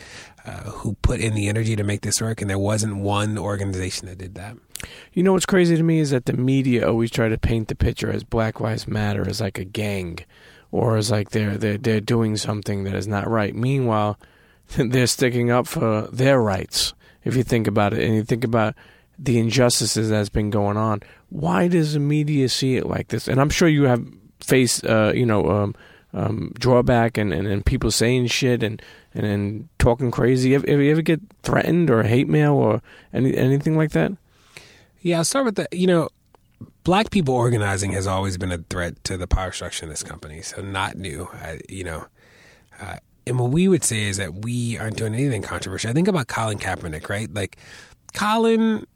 uh, 0.45 0.63
who 0.63 0.95
put 1.01 1.19
in 1.19 1.33
the 1.33 1.47
energy 1.47 1.75
to 1.75 1.83
make 1.83 2.01
this 2.01 2.21
work, 2.21 2.41
and 2.41 2.49
there 2.49 2.59
wasn't 2.59 2.97
one 2.97 3.37
organization 3.37 4.07
that 4.07 4.19
did 4.19 4.35
that. 4.35 4.55
You 5.13 5.23
know 5.23 5.33
what's 5.33 5.45
crazy 5.45 5.75
to 5.77 5.83
me 5.83 5.99
is 5.99 6.11
that 6.11 6.25
the 6.25 6.33
media 6.33 6.87
always 6.87 7.11
try 7.11 7.29
to 7.29 7.37
paint 7.37 7.67
the 7.67 7.75
picture 7.75 8.11
as 8.11 8.23
Black 8.23 8.59
Lives 8.59 8.87
Matter 8.87 9.27
as 9.27 9.41
like 9.41 9.57
a 9.57 9.65
gang, 9.65 10.19
or 10.71 10.97
as 10.97 11.11
like 11.11 11.31
they're 11.31 11.57
they're 11.57 11.77
they're 11.77 12.01
doing 12.01 12.37
something 12.37 12.83
that 12.83 12.95
is 12.95 13.07
not 13.07 13.29
right. 13.29 13.55
Meanwhile 13.55 14.19
they're 14.77 15.07
sticking 15.07 15.51
up 15.51 15.67
for 15.67 16.07
their 16.11 16.41
rights. 16.41 16.93
If 17.23 17.35
you 17.35 17.43
think 17.43 17.67
about 17.67 17.93
it, 17.93 18.03
and 18.03 18.13
you 18.13 18.23
think 18.23 18.43
about 18.43 18.75
the 19.17 19.39
injustices 19.39 20.09
that's 20.09 20.29
been 20.29 20.49
going 20.49 20.77
on. 20.77 21.01
Why 21.29 21.67
does 21.67 21.93
the 21.93 21.99
media 21.99 22.49
see 22.49 22.75
it 22.75 22.85
like 22.85 23.09
this? 23.09 23.27
And 23.27 23.39
I'm 23.39 23.49
sure 23.49 23.67
you 23.67 23.83
have 23.83 24.05
faced, 24.41 24.85
uh, 24.85 25.13
you 25.15 25.25
know, 25.25 25.49
um, 25.49 25.75
um, 26.13 26.53
drawback 26.57 27.17
and, 27.17 27.33
and, 27.33 27.47
and 27.47 27.65
people 27.65 27.91
saying 27.91 28.27
shit 28.27 28.63
and 28.63 28.81
and, 29.13 29.69
talking 29.79 30.11
crazy. 30.11 30.53
Have, 30.53 30.67
have 30.67 30.79
you 30.79 30.91
ever 30.91 31.01
get 31.01 31.21
threatened 31.43 31.89
or 31.89 32.03
hate 32.03 32.27
mail 32.27 32.53
or 32.53 32.81
any 33.13 33.37
anything 33.37 33.77
like 33.77 33.91
that? 33.91 34.11
Yeah, 35.05 35.19
I'll 35.19 35.23
start 35.23 35.45
with 35.45 35.55
the. 35.55 35.67
You 35.71 35.85
know, 35.85 36.09
black 36.83 37.11
people 37.11 37.35
organizing 37.35 37.91
has 37.91 38.07
always 38.07 38.39
been 38.39 38.51
a 38.51 38.57
threat 38.57 39.03
to 39.03 39.17
the 39.17 39.27
power 39.27 39.51
structure 39.51 39.85
in 39.85 39.89
this 39.91 40.01
company, 40.01 40.41
so 40.41 40.63
not 40.63 40.97
new. 40.97 41.29
I, 41.31 41.59
you 41.69 41.83
know, 41.83 42.07
uh, 42.81 42.95
and 43.27 43.37
what 43.37 43.51
we 43.51 43.67
would 43.67 43.83
say 43.83 44.05
is 44.05 44.17
that 44.17 44.43
we 44.43 44.79
aren't 44.79 44.97
doing 44.97 45.13
anything 45.13 45.43
controversial. 45.43 45.91
I 45.91 45.93
think 45.93 46.07
about 46.07 46.27
Colin 46.27 46.57
Kaepernick, 46.57 47.07
right? 47.07 47.31
Like, 47.31 47.57
Colin, 48.15 48.87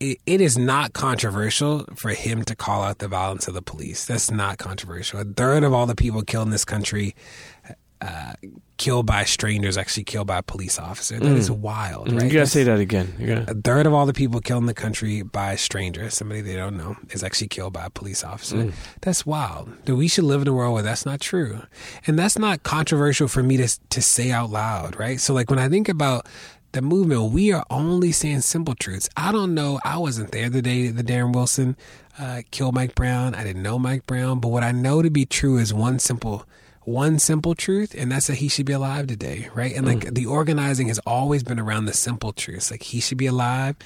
it, 0.00 0.18
it 0.26 0.42
is 0.42 0.58
not 0.58 0.92
controversial 0.92 1.86
for 1.96 2.10
him 2.10 2.44
to 2.44 2.54
call 2.54 2.82
out 2.82 2.98
the 2.98 3.08
violence 3.08 3.48
of 3.48 3.54
the 3.54 3.62
police. 3.62 4.04
That's 4.04 4.30
not 4.30 4.58
controversial. 4.58 5.18
A 5.20 5.24
third 5.24 5.64
of 5.64 5.72
all 5.72 5.86
the 5.86 5.94
people 5.94 6.20
killed 6.20 6.48
in 6.48 6.50
this 6.50 6.66
country 6.66 7.14
uh, 8.04 8.34
killed 8.76 9.06
by 9.06 9.24
strangers, 9.24 9.78
actually 9.78 10.04
killed 10.04 10.26
by 10.26 10.38
a 10.38 10.42
police 10.42 10.78
officer. 10.78 11.18
That 11.18 11.24
mm. 11.24 11.36
is 11.36 11.50
wild, 11.50 12.12
right? 12.12 12.22
You 12.24 12.28
gotta 12.28 12.38
That's, 12.40 12.52
say 12.52 12.64
that 12.64 12.78
again. 12.78 13.14
Gotta... 13.18 13.50
A 13.52 13.54
third 13.54 13.86
of 13.86 13.94
all 13.94 14.04
the 14.04 14.12
people 14.12 14.40
killed 14.40 14.62
in 14.62 14.66
the 14.66 14.74
country 14.74 15.22
by 15.22 15.52
a 15.52 15.58
stranger, 15.58 16.10
somebody 16.10 16.42
they 16.42 16.56
don't 16.56 16.76
know, 16.76 16.96
is 17.10 17.24
actually 17.24 17.48
killed 17.48 17.72
by 17.72 17.86
a 17.86 17.90
police 17.90 18.22
officer. 18.22 18.56
Mm. 18.56 18.72
That's 19.00 19.24
wild. 19.24 19.72
That 19.86 19.96
we 19.96 20.08
should 20.08 20.24
live 20.24 20.42
in 20.42 20.48
a 20.48 20.52
world 20.52 20.74
where 20.74 20.82
that's 20.82 21.06
not 21.06 21.20
true, 21.20 21.62
and 22.06 22.18
that's 22.18 22.38
not 22.38 22.62
controversial 22.62 23.28
for 23.28 23.42
me 23.42 23.56
to 23.56 23.68
to 23.90 24.02
say 24.02 24.30
out 24.30 24.50
loud, 24.50 24.98
right? 24.98 25.18
So, 25.20 25.32
like 25.32 25.48
when 25.48 25.58
I 25.58 25.68
think 25.68 25.88
about 25.88 26.26
the 26.72 26.82
movement, 26.82 27.32
we 27.32 27.52
are 27.52 27.64
only 27.70 28.12
saying 28.12 28.40
simple 28.40 28.74
truths. 28.74 29.08
I 29.16 29.32
don't 29.32 29.54
know. 29.54 29.80
I 29.84 29.96
wasn't 29.96 30.32
there 30.32 30.50
the 30.50 30.60
day 30.60 30.88
that 30.88 31.06
Darren 31.06 31.32
Wilson 31.32 31.76
uh, 32.18 32.42
killed 32.50 32.74
Mike 32.74 32.94
Brown. 32.94 33.34
I 33.34 33.44
didn't 33.44 33.62
know 33.62 33.78
Mike 33.78 34.06
Brown, 34.06 34.40
but 34.40 34.48
what 34.48 34.64
I 34.64 34.72
know 34.72 35.00
to 35.00 35.08
be 35.08 35.24
true 35.24 35.56
is 35.56 35.72
one 35.72 35.98
simple 36.00 36.44
one 36.84 37.18
simple 37.18 37.54
truth, 37.54 37.94
and 37.96 38.12
that's 38.12 38.26
that 38.26 38.36
he 38.36 38.48
should 38.48 38.66
be 38.66 38.72
alive 38.72 39.06
today, 39.06 39.48
right? 39.54 39.74
And 39.74 39.86
like 39.86 40.00
mm. 40.00 40.14
the 40.14 40.26
organizing 40.26 40.88
has 40.88 40.98
always 41.06 41.42
been 41.42 41.58
around 41.58 41.86
the 41.86 41.92
simple 41.92 42.32
truths. 42.32 42.70
Like 42.70 42.82
he 42.82 43.00
should 43.00 43.18
be 43.18 43.26
alive, 43.26 43.76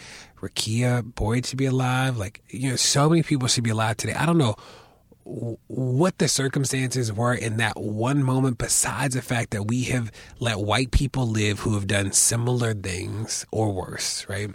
Rekia 0.41 1.15
Boyd 1.15 1.47
should 1.47 1.59
be 1.59 1.67
alive. 1.67 2.17
Like, 2.17 2.43
you 2.49 2.71
know, 2.71 2.77
so 2.77 3.09
many 3.09 3.23
people 3.23 3.49
should 3.49 3.65
be 3.65 3.71
alive 3.71 3.97
today. 3.97 4.15
I 4.15 4.27
don't 4.27 4.39
know 4.39 4.57
what 5.25 6.19
the 6.19 6.29
circumstances 6.29 7.13
were 7.13 7.35
in 7.35 7.59
that 7.59 7.79
one 7.79 8.23
moment, 8.23 8.57
besides 8.57 9.15
the 9.15 9.21
fact 9.21 9.51
that 9.51 9.65
we 9.65 9.85
have 9.85 10.11
let 10.41 10.59
white 10.59 10.91
people 10.91 11.27
live 11.27 11.61
who 11.61 11.75
have 11.75 11.87
done 11.87 12.13
similar 12.13 12.73
things 12.73 13.45
or 13.51 13.73
worse, 13.73 14.27
right? 14.29 14.51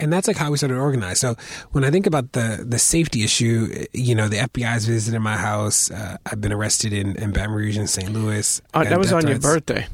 And 0.00 0.12
that's 0.12 0.28
like 0.28 0.36
how 0.36 0.50
we 0.50 0.56
started 0.56 0.78
organized. 0.78 1.20
So 1.20 1.36
when 1.72 1.84
I 1.84 1.90
think 1.90 2.06
about 2.06 2.32
the 2.32 2.64
the 2.66 2.78
safety 2.78 3.22
issue, 3.22 3.86
you 3.92 4.14
know, 4.14 4.28
the 4.28 4.38
FBI's 4.38 4.86
visited 4.86 5.20
my 5.20 5.36
house. 5.36 5.90
Uh, 5.90 6.16
I've 6.26 6.40
been 6.40 6.52
arrested 6.52 6.92
in, 6.92 7.16
in 7.16 7.32
Baton 7.32 7.52
Rouge 7.52 7.76
and 7.76 7.88
St. 7.88 8.12
Louis. 8.12 8.60
Uh, 8.74 8.84
that 8.84 8.98
was 8.98 9.12
on 9.12 9.22
threats. 9.22 9.44
your 9.44 9.54
birthday 9.54 9.86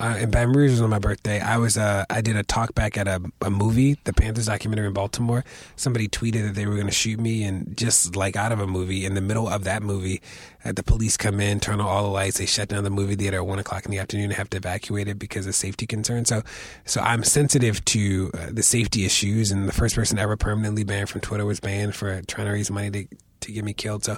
uh, 0.00 0.16
in 0.18 0.30
Baton 0.30 0.52
Rouge 0.52 0.70
was 0.72 0.80
on 0.80 0.90
my 0.90 0.98
birthday. 0.98 1.40
I 1.40 1.58
was 1.58 1.76
uh, 1.76 2.04
I 2.08 2.20
did 2.20 2.36
a 2.36 2.42
talk 2.42 2.74
back 2.74 2.96
at 2.96 3.06
a, 3.06 3.20
a 3.42 3.50
movie, 3.50 3.98
the 4.04 4.12
Panthers 4.12 4.46
documentary 4.46 4.86
in 4.86 4.92
Baltimore. 4.94 5.44
Somebody 5.76 6.08
tweeted 6.08 6.46
that 6.46 6.54
they 6.54 6.66
were 6.66 6.74
going 6.74 6.86
to 6.86 6.92
shoot 6.92 7.20
me, 7.20 7.44
and 7.44 7.76
just 7.76 8.16
like 8.16 8.34
out 8.34 8.50
of 8.50 8.60
a 8.60 8.66
movie, 8.66 9.04
in 9.04 9.14
the 9.14 9.20
middle 9.20 9.48
of 9.48 9.64
that 9.64 9.82
movie, 9.82 10.22
uh, 10.64 10.72
the 10.72 10.82
police 10.82 11.16
come 11.16 11.40
in, 11.40 11.60
turn 11.60 11.80
on 11.80 11.86
all 11.86 12.02
the 12.02 12.08
lights, 12.08 12.38
they 12.38 12.46
shut 12.46 12.68
down 12.68 12.84
the 12.84 12.90
movie 12.90 13.14
theater 13.14 13.36
at 13.36 13.46
one 13.46 13.58
o'clock 13.58 13.84
in 13.84 13.90
the 13.90 13.98
afternoon, 13.98 14.24
and 14.24 14.34
have 14.34 14.50
to 14.50 14.56
evacuate 14.56 15.06
it 15.06 15.18
because 15.18 15.46
of 15.46 15.54
safety 15.54 15.86
concerns. 15.86 16.28
So, 16.28 16.42
so 16.86 17.00
I'm 17.00 17.22
sensitive 17.22 17.84
to 17.86 18.30
uh, 18.34 18.46
the 18.50 18.62
safety 18.62 19.04
issues, 19.04 19.50
and 19.50 19.68
the 19.68 19.72
first 19.72 19.94
person 19.94 20.18
ever 20.18 20.36
permanently 20.36 20.84
banned 20.84 21.10
from 21.10 21.20
Twitter 21.20 21.44
was 21.44 21.60
banned 21.60 21.94
for 21.94 22.22
trying 22.22 22.46
to 22.46 22.52
raise 22.52 22.70
money 22.70 22.90
to 22.90 23.16
to 23.40 23.52
get 23.52 23.64
me 23.64 23.72
killed. 23.72 24.04
So, 24.04 24.16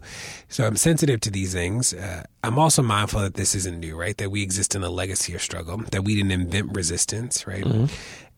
so 0.49 0.67
I'm 0.67 0.77
sensitive 0.77 1.21
to 1.21 1.31
these 1.31 1.53
things. 1.53 1.95
Uh, 1.95 2.25
I'm 2.45 2.59
also 2.59 2.83
mindful 2.83 3.21
that 3.21 3.35
this 3.35 3.55
isn't 3.55 3.79
new, 3.79 3.97
right? 3.97 4.17
That 4.17 4.31
we 4.31 4.43
exist 4.43 4.75
in 4.75 4.83
a 4.83 4.91
legacy 4.91 5.35
of 5.35 5.43
struggle. 5.43 5.79
That 5.91 6.05
we 6.05 6.15
didn't 6.15 6.33
invent 6.33 6.75
resistance, 6.77 7.47
right? 7.47 7.65
Mm-hmm. 7.65 7.87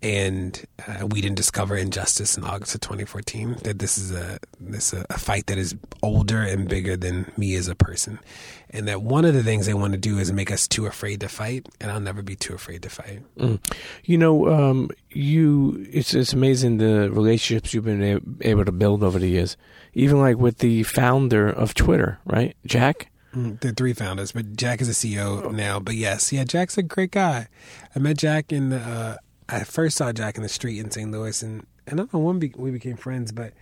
And 0.03 0.65
uh, 0.87 1.07
we 1.07 1.23
didn't 1.23 1.37
discover 1.37 1.77
injustice 1.77 2.37
in 2.37 2.45
August 2.45 2.75
of 2.75 2.83
2014. 2.83 3.57
That 3.63 3.79
this 3.79 3.97
is 3.97 4.11
a 4.11 4.39
this 4.61 4.93
a, 4.93 5.07
a 5.09 5.19
fight 5.19 5.47
that 5.47 5.57
is 5.57 5.75
older 6.03 6.43
and 6.43 6.69
bigger 6.69 6.97
than 6.97 7.33
me 7.39 7.55
as 7.55 7.69
a 7.69 7.75
person, 7.75 8.19
and 8.75 8.87
that 8.89 9.01
one 9.01 9.25
of 9.25 9.33
the 9.33 9.43
things 9.43 9.65
they 9.65 9.73
want 9.73 9.95
to 9.95 9.99
do 9.99 10.19
is 10.19 10.31
make 10.33 10.51
us 10.51 10.69
too 10.69 10.85
afraid 10.85 11.21
to 11.21 11.29
fight. 11.29 11.67
And 11.81 11.91
I'll 11.91 12.01
never 12.01 12.21
be 12.21 12.37
too 12.37 12.55
afraid 12.55 12.83
to 12.83 12.91
fight. 12.91 13.23
Mm. 13.39 13.59
You 14.05 14.19
know, 14.19 14.49
um, 14.53 14.91
you 15.11 15.87
it's 15.91 16.13
it's 16.13 16.35
amazing 16.35 16.77
the 16.77 17.11
relationships 17.11 17.73
you've 17.73 17.85
been 17.85 18.39
able 18.43 18.67
to 18.67 18.73
build 18.73 19.03
over 19.03 19.19
the 19.19 19.29
years 19.29 19.57
even 19.95 20.19
like 20.19 20.37
with 20.37 20.59
the 20.59 20.83
founder 20.83 21.49
of 21.49 21.75
Twitter, 21.75 22.19
right? 22.25 22.57
Jack? 22.67 23.11
Mm, 23.35 23.61
the 23.61 23.73
three 23.73 23.93
founders, 23.93 24.33
but 24.33 24.57
Jack 24.57 24.81
is 24.81 24.89
a 24.89 24.93
CEO 24.93 25.53
now. 25.53 25.81
But 25.81 25.95
yes, 25.95 26.33
yeah, 26.33 26.45
Jack's 26.45 26.77
a 26.77 26.83
great 26.83 27.13
guy. 27.13 27.49
I 27.95 27.99
met 27.99 28.19
Jack 28.19 28.53
in 28.53 28.71
the, 28.71 28.81
uh, 28.81 29.17
I 29.49 29.65
first 29.65 29.97
saw 29.97 30.13
Jack 30.13 30.37
in 30.37 30.43
the 30.43 30.49
street 30.49 30.79
in 30.79 30.91
St. 30.91 31.11
Louis, 31.11 31.43
and, 31.43 31.67
and 31.87 32.01
I 32.01 32.03
don't 32.03 32.13
know 32.13 32.21
when 32.21 32.39
we 32.57 32.71
became 32.71 32.97
friends, 32.97 33.33
but 33.33 33.53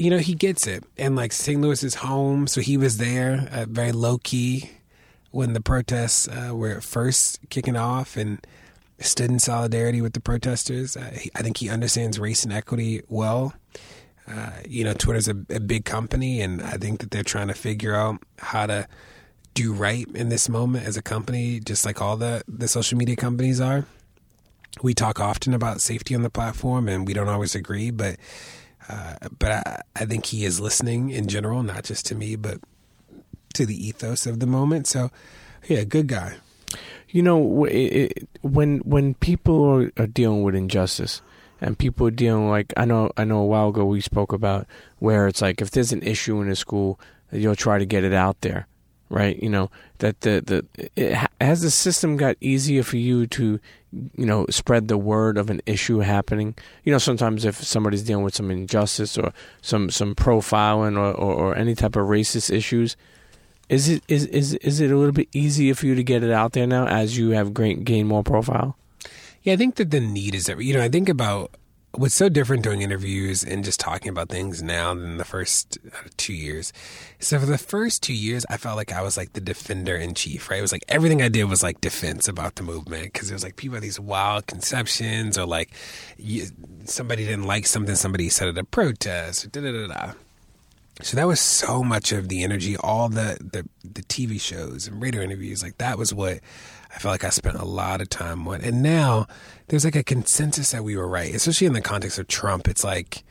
you 0.00 0.08
know, 0.08 0.18
he 0.18 0.34
gets 0.34 0.66
it. 0.66 0.82
And 0.96 1.14
like 1.14 1.30
St. 1.30 1.60
Louis 1.60 1.84
is 1.84 1.96
home, 1.96 2.46
so 2.46 2.62
he 2.62 2.78
was 2.78 2.96
there, 2.96 3.46
uh, 3.52 3.66
very 3.68 3.92
low 3.92 4.16
key 4.16 4.70
when 5.30 5.52
the 5.52 5.60
protests 5.60 6.26
uh, 6.26 6.52
were 6.54 6.80
first 6.80 7.38
kicking 7.50 7.76
off 7.76 8.16
and 8.16 8.44
stood 8.98 9.30
in 9.30 9.38
solidarity 9.38 10.00
with 10.00 10.14
the 10.14 10.20
protesters. 10.20 10.96
Uh, 10.96 11.10
he, 11.12 11.30
I 11.34 11.42
think 11.42 11.58
he 11.58 11.68
understands 11.68 12.18
race 12.18 12.44
and 12.44 12.52
equity 12.52 13.02
well. 13.08 13.52
Uh, 14.26 14.52
you 14.66 14.84
know, 14.84 14.94
Twitter's 14.94 15.28
a, 15.28 15.36
a 15.50 15.60
big 15.60 15.84
company, 15.84 16.40
and 16.40 16.62
I 16.62 16.78
think 16.78 17.00
that 17.00 17.10
they're 17.10 17.22
trying 17.22 17.48
to 17.48 17.54
figure 17.54 17.94
out 17.94 18.22
how 18.38 18.66
to 18.66 18.88
do 19.52 19.74
right 19.74 20.06
in 20.14 20.30
this 20.30 20.48
moment 20.48 20.86
as 20.86 20.96
a 20.96 21.02
company, 21.02 21.60
just 21.60 21.84
like 21.84 22.00
all 22.00 22.16
the, 22.16 22.42
the 22.48 22.68
social 22.68 22.96
media 22.96 23.16
companies 23.16 23.60
are. 23.60 23.84
We 24.82 24.94
talk 24.94 25.20
often 25.20 25.52
about 25.52 25.82
safety 25.82 26.14
on 26.14 26.22
the 26.22 26.30
platform, 26.30 26.88
and 26.88 27.06
we 27.06 27.12
don't 27.12 27.28
always 27.28 27.54
agree, 27.54 27.90
but 27.90 28.16
uh, 28.90 29.28
but 29.38 29.50
I, 29.52 29.82
I 29.96 30.04
think 30.04 30.26
he 30.26 30.44
is 30.44 30.60
listening 30.60 31.10
in 31.10 31.28
general, 31.28 31.62
not 31.62 31.84
just 31.84 32.06
to 32.06 32.14
me, 32.14 32.34
but 32.34 32.58
to 33.54 33.64
the 33.64 33.86
ethos 33.86 34.26
of 34.26 34.40
the 34.40 34.46
moment. 34.46 34.86
So, 34.86 35.10
yeah, 35.68 35.84
good 35.84 36.08
guy. 36.08 36.36
You 37.08 37.22
know, 37.22 37.64
it, 37.64 38.28
when 38.42 38.78
when 38.78 39.14
people 39.14 39.90
are, 39.96 40.06
dealing 40.06 40.42
with 40.42 40.54
injustice, 40.54 41.22
and 41.60 41.78
people 41.78 42.06
are 42.06 42.12
dealing 42.12 42.48
like 42.48 42.72
I 42.76 42.84
know 42.84 43.10
I 43.16 43.24
know 43.24 43.40
a 43.40 43.46
while 43.46 43.68
ago 43.68 43.84
we 43.84 44.00
spoke 44.00 44.32
about 44.32 44.66
where 44.98 45.26
it's 45.26 45.42
like 45.42 45.60
if 45.60 45.70
there's 45.70 45.92
an 45.92 46.02
issue 46.02 46.40
in 46.40 46.48
a 46.48 46.56
school, 46.56 47.00
you'll 47.32 47.56
try 47.56 47.78
to 47.78 47.86
get 47.86 48.04
it 48.04 48.12
out 48.12 48.40
there, 48.42 48.66
right? 49.10 49.42
You 49.42 49.50
know 49.50 49.70
that 49.98 50.22
the 50.22 50.42
the 50.74 50.88
it, 50.96 51.28
has 51.40 51.60
the 51.60 51.70
system 51.70 52.16
got 52.16 52.36
easier 52.40 52.82
for 52.82 52.96
you 52.96 53.26
to 53.26 53.60
you 53.92 54.26
know 54.26 54.46
spread 54.48 54.88
the 54.88 54.96
word 54.96 55.36
of 55.36 55.50
an 55.50 55.60
issue 55.66 55.98
happening. 55.98 56.54
You 56.84 56.92
know 56.92 56.98
sometimes 56.98 57.44
if 57.44 57.56
somebody's 57.56 58.02
dealing 58.02 58.24
with 58.24 58.34
some 58.34 58.50
injustice 58.50 59.18
or 59.18 59.32
some 59.60 59.90
some 59.90 60.14
profiling 60.14 60.96
or, 60.96 61.12
or, 61.12 61.34
or 61.34 61.56
any 61.56 61.74
type 61.74 61.96
of 61.96 62.06
racist 62.06 62.50
issues. 62.50 62.96
Is 63.68 63.88
it 63.88 64.02
is, 64.08 64.26
is 64.26 64.54
is 64.54 64.80
it 64.80 64.90
a 64.90 64.96
little 64.96 65.12
bit 65.12 65.28
easier 65.32 65.74
for 65.74 65.86
you 65.86 65.94
to 65.94 66.02
get 66.02 66.24
it 66.24 66.32
out 66.32 66.52
there 66.52 66.66
now 66.66 66.86
as 66.86 67.16
you 67.16 67.30
have 67.30 67.54
gained 67.54 67.84
gain 67.84 68.06
more 68.06 68.24
profile? 68.24 68.76
Yeah, 69.42 69.52
I 69.52 69.56
think 69.56 69.76
that 69.76 69.90
the 69.90 70.00
need 70.00 70.34
is 70.34 70.46
that 70.46 70.60
you 70.60 70.74
know 70.74 70.82
I 70.82 70.88
think 70.88 71.08
about 71.08 71.52
what's 71.92 72.14
so 72.14 72.28
different 72.28 72.62
doing 72.62 72.82
interviews 72.82 73.42
and 73.42 73.64
just 73.64 73.80
talking 73.80 74.08
about 74.10 74.28
things 74.28 74.62
now 74.62 74.94
than 74.94 75.16
the 75.16 75.24
first 75.24 75.78
uh, 75.92 76.08
two 76.16 76.32
years. 76.32 76.72
So 77.18 77.38
for 77.38 77.46
the 77.46 77.58
first 77.58 78.02
two 78.02 78.14
years, 78.14 78.46
I 78.48 78.56
felt 78.56 78.76
like 78.76 78.92
I 78.92 79.02
was 79.02 79.16
like 79.16 79.32
the 79.32 79.40
defender 79.40 79.96
in 79.96 80.14
chief, 80.14 80.50
right? 80.50 80.58
It 80.58 80.62
was 80.62 80.72
like 80.72 80.84
everything 80.88 81.20
I 81.20 81.28
did 81.28 81.44
was 81.44 81.62
like 81.62 81.80
defense 81.80 82.28
about 82.28 82.54
the 82.54 82.62
movement 82.62 83.12
because 83.12 83.30
it 83.30 83.34
was 83.34 83.42
like 83.42 83.56
people 83.56 83.74
had 83.74 83.82
these 83.82 83.98
wild 84.00 84.46
conceptions 84.46 85.36
or 85.36 85.46
like 85.46 85.72
you, 86.16 86.46
somebody 86.84 87.24
didn't 87.24 87.46
like 87.46 87.66
something 87.66 87.96
somebody 87.96 88.28
said 88.28 88.48
at 88.48 88.58
a 88.58 88.64
protest 88.64 89.50
da 89.52 89.60
da 89.60 89.72
da 89.72 89.86
da. 89.86 90.12
So 91.02 91.16
that 91.16 91.26
was 91.26 91.40
so 91.40 91.82
much 91.82 92.12
of 92.12 92.28
the 92.28 92.44
energy, 92.44 92.76
all 92.76 93.08
the, 93.08 93.38
the 93.40 93.66
the 93.82 94.02
TV 94.02 94.40
shows 94.40 94.86
and 94.86 95.02
radio 95.02 95.22
interviews. 95.22 95.62
Like 95.62 95.78
that 95.78 95.96
was 95.96 96.12
what 96.12 96.40
I 96.94 96.98
felt 96.98 97.12
like 97.12 97.24
I 97.24 97.30
spent 97.30 97.56
a 97.56 97.64
lot 97.64 98.00
of 98.00 98.08
time. 98.08 98.46
And 98.46 98.82
now 98.82 99.26
there's 99.68 99.84
like 99.84 99.96
a 99.96 100.02
consensus 100.02 100.72
that 100.72 100.84
we 100.84 100.96
were 100.96 101.08
right, 101.08 101.34
especially 101.34 101.66
in 101.66 101.72
the 101.72 101.80
context 101.80 102.18
of 102.18 102.26
Trump. 102.26 102.68
It's 102.68 102.84
like 102.84 103.22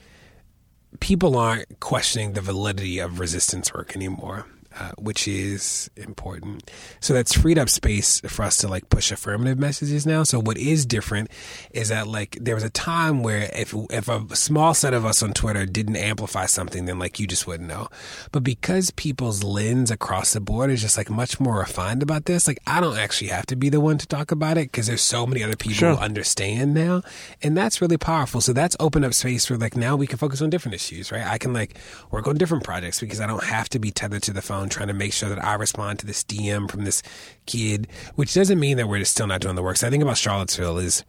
people 1.00 1.38
aren't 1.38 1.80
questioning 1.80 2.34
the 2.34 2.42
validity 2.42 3.00
of 3.00 3.20
resistance 3.20 3.74
work 3.74 3.96
anymore. 3.96 4.46
Uh, 4.80 4.92
which 4.98 5.28
is 5.28 5.90
important. 5.98 6.72
So 7.02 7.14
that's 7.14 7.34
freed 7.34 7.60
up 7.60 7.70
space 7.70 8.22
for 8.22 8.44
us 8.44 8.58
to 8.58 8.68
like 8.70 8.90
push 8.90 9.12
affirmative 9.12 9.60
messages 9.60 10.06
now. 10.06 10.24
So 10.24 10.40
what 10.40 10.58
is 10.58 10.86
different 10.86 11.30
is 11.72 11.90
that 11.90 12.08
like 12.08 12.38
there 12.40 12.56
was 12.56 12.64
a 12.64 12.70
time 12.70 13.22
where 13.22 13.50
if 13.54 13.74
if 13.92 14.08
a 14.08 14.36
small 14.36 14.74
set 14.74 14.94
of 14.94 15.06
us 15.06 15.22
on 15.22 15.34
Twitter 15.34 15.66
didn't 15.66 15.98
amplify 15.98 16.46
something, 16.46 16.86
then 16.86 16.98
like 16.98 17.20
you 17.20 17.28
just 17.28 17.46
wouldn't 17.46 17.68
know. 17.68 17.90
But 18.32 18.44
because 18.44 18.92
people's 18.92 19.44
lens 19.44 19.92
across 19.92 20.34
the 20.34 20.40
board 20.40 20.72
is 20.72 20.82
just 20.82 20.98
like 20.98 21.10
much 21.10 21.40
more 21.40 21.60
refined 21.60 22.02
about 22.02 22.26
this, 22.26 22.48
like 22.48 22.60
I 22.66 22.80
don't 22.80 22.98
actually 22.98 23.28
have 23.30 23.46
to 23.48 23.56
be 23.58 23.70
the 23.70 23.82
one 23.82 23.98
to 23.98 24.08
talk 24.08 24.32
about 24.32 24.58
it 24.58 24.72
because 24.72 24.88
there's 24.88 25.02
so 25.02 25.26
many 25.28 25.44
other 25.44 25.56
people 25.58 25.74
Sure. 25.76 25.96
who 25.96 25.98
understand 26.02 26.74
now, 26.74 27.02
and 27.44 27.58
that's 27.58 27.82
really 27.82 27.98
powerful. 27.98 28.40
So 28.42 28.54
that's 28.54 28.78
opened 28.80 29.04
up 29.06 29.14
space 29.14 29.46
for 29.46 29.58
like 29.58 29.76
now 29.76 29.96
we 29.98 30.08
can 30.08 30.18
focus 30.18 30.42
on 30.42 30.50
different 30.50 30.76
issues, 30.76 31.12
right? 31.12 31.26
I 31.26 31.38
can 31.38 31.52
like 31.54 31.78
work 32.12 32.28
on 32.28 32.38
different 32.38 32.64
projects 32.64 33.00
because 33.02 33.20
I 33.20 33.28
don't 33.28 33.44
have 33.44 33.68
to 33.70 33.80
be 33.80 33.92
tethered 33.92 34.24
to 34.24 34.34
the 34.34 34.42
phone 34.42 34.69
trying 34.70 34.88
to 34.88 34.94
make 34.94 35.14
sure 35.14 35.30
that 35.30 35.44
I 35.44 35.56
respond 35.56 36.00
to 36.00 36.06
this 36.06 36.24
DM 36.24 36.70
from 36.70 36.86
this 36.86 37.02
kid, 37.46 37.88
which 38.16 38.34
doesn't 38.34 38.60
mean 38.60 38.78
that 38.78 38.88
we're 38.88 39.04
still 39.06 39.28
not 39.28 39.42
doing 39.42 39.56
the 39.56 39.64
work. 39.64 39.78
So 39.78 39.88
I 39.88 39.90
think 39.90 40.04
about 40.04 40.18
Charlottesville 40.18 40.78
is 40.78 41.04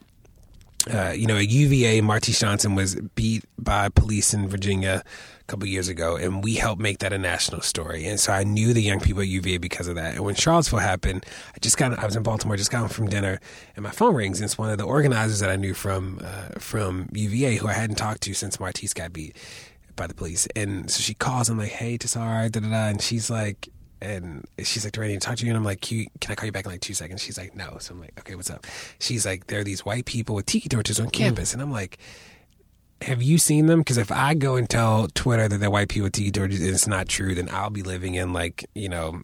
uh, 0.89 1.13
you 1.15 1.27
know, 1.27 1.37
at 1.37 1.49
UVA, 1.49 2.01
Marty 2.01 2.33
Johnson 2.33 2.75
was 2.75 2.95
beat 3.15 3.45
by 3.59 3.91
police 3.91 4.33
in 4.33 4.49
Virginia 4.49 5.03
a 5.41 5.45
couple 5.45 5.67
years 5.67 5.89
ago, 5.89 6.17
and 6.17 6.43
we 6.43 6.55
helped 6.55 6.81
make 6.81 6.99
that 7.01 7.13
a 7.13 7.19
national 7.19 7.61
story. 7.61 8.07
And 8.07 8.19
so 8.19 8.33
I 8.33 8.45
knew 8.45 8.73
the 8.73 8.83
young 8.83 8.99
people 8.99 9.21
at 9.21 9.29
UVA 9.29 9.59
because 9.59 9.89
of 9.89 9.97
that. 9.97 10.15
And 10.15 10.25
when 10.25 10.35
Charlottesville 10.35 10.79
happened, 10.79 11.27
I 11.55 11.59
just 11.59 11.77
got 11.77 11.99
I 11.99 12.07
was 12.07 12.17
in 12.17 12.23
Baltimore, 12.23 12.57
just 12.57 12.71
got 12.71 12.79
home 12.79 12.89
from 12.89 13.09
dinner, 13.09 13.41
and 13.77 13.83
my 13.83 13.91
phone 13.91 14.15
rings. 14.15 14.41
And 14.41 14.47
it's 14.47 14.57
one 14.57 14.71
of 14.71 14.79
the 14.79 14.85
organizers 14.85 15.41
that 15.41 15.51
I 15.51 15.57
knew 15.57 15.75
from 15.75 16.21
uh, 16.25 16.59
from 16.59 17.11
UVA 17.13 17.57
who 17.57 17.69
I 17.69 17.75
hadn't 17.75 17.97
talked 17.97 18.23
to 18.23 18.35
since 18.35 18.57
Martese 18.57 18.95
got 18.95 19.13
beat 19.13 19.37
by 19.97 20.07
the 20.07 20.15
police. 20.15 20.47
And 20.57 20.91
so 20.91 21.01
she 21.01 21.15
calls. 21.15 21.49
I'm 21.49 21.59
like, 21.59 21.71
"Hey, 21.71 21.99
Tassar," 21.99 22.51
da 22.51 22.61
da 22.61 22.69
da, 22.69 22.89
and 22.89 23.03
she's 23.03 23.31
like. 23.31 23.69
And 24.03 24.47
she's 24.59 24.83
like, 24.83 24.95
"Do 24.95 25.03
I 25.03 25.09
need 25.09 25.21
to 25.21 25.27
talk 25.27 25.37
to 25.37 25.45
you?" 25.45 25.51
And 25.51 25.59
I'm 25.59 25.65
like, 25.65 25.83
can, 25.83 25.99
you, 25.99 26.07
"Can 26.23 26.33
I 26.33 26.35
call 26.35 26.47
you 26.47 26.53
back 26.53 26.65
in 26.65 26.71
like 26.71 26.81
two 26.81 26.95
seconds?" 26.95 27.23
She's 27.23 27.37
like, 27.37 27.55
"No." 27.55 27.77
So 27.81 27.93
I'm 27.93 28.01
like, 28.01 28.19
"Okay, 28.19 28.35
what's 28.35 28.49
up?" 28.49 28.67
She's 28.99 29.27
like, 29.27 29.49
"There 29.49 29.61
are 29.61 29.65
these 29.65 29.85
white 29.85 30.07
people 30.07 30.35
with 30.35 30.47
tiki 30.47 30.71
torches 30.71 30.99
on 30.99 31.09
mm. 31.09 31.13
campus," 31.13 31.53
and 31.53 31.61
I'm 31.61 31.71
like, 31.71 31.99
have 33.03 33.23
you 33.23 33.39
seen 33.39 33.67
them? 33.67 33.81
Because 33.81 33.99
if 33.99 34.13
I 34.13 34.35
go 34.35 34.57
and 34.57 34.69
tell 34.69 35.09
Twitter 35.09 35.49
that 35.49 35.59
they're 35.59 35.71
white 35.71 35.89
people 35.89 36.05
with 36.05 36.13
tiki 36.13 36.31
torches 36.31 36.61
and 36.61 36.71
it's 36.71 36.87
not 36.87 37.09
true, 37.09 37.35
then 37.35 37.49
I'll 37.51 37.71
be 37.71 37.83
living 37.83 38.15
in 38.15 38.33
like, 38.33 38.69
you 38.75 38.89
know, 38.89 39.23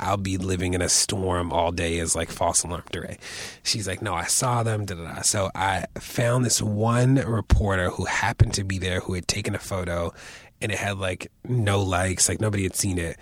I'll 0.00 0.16
be 0.16 0.36
living 0.36 0.74
in 0.74 0.82
a 0.82 0.88
storm 0.88 1.52
all 1.52 1.72
day 1.72 1.98
as 1.98 2.14
like 2.14 2.30
false 2.30 2.62
alarm 2.62 2.84
DeRay. 2.92 3.18
She's 3.62 3.86
like, 3.88 4.02
no, 4.02 4.14
I 4.14 4.24
saw 4.24 4.62
them. 4.62 4.84
Da, 4.84 4.94
da, 4.94 5.14
da. 5.14 5.22
So 5.22 5.50
I 5.54 5.86
found 5.98 6.44
this 6.44 6.62
one 6.62 7.16
reporter 7.16 7.90
who 7.90 8.04
happened 8.04 8.54
to 8.54 8.64
be 8.64 8.78
there 8.78 9.00
who 9.00 9.14
had 9.14 9.26
taken 9.26 9.54
a 9.54 9.58
photo 9.58 10.12
and 10.60 10.72
it 10.72 10.78
had 10.78 10.98
like 10.98 11.30
no 11.44 11.82
likes, 11.82 12.28
like 12.28 12.40
nobody 12.40 12.62
had 12.62 12.76
seen 12.76 12.98
it. 12.98 13.16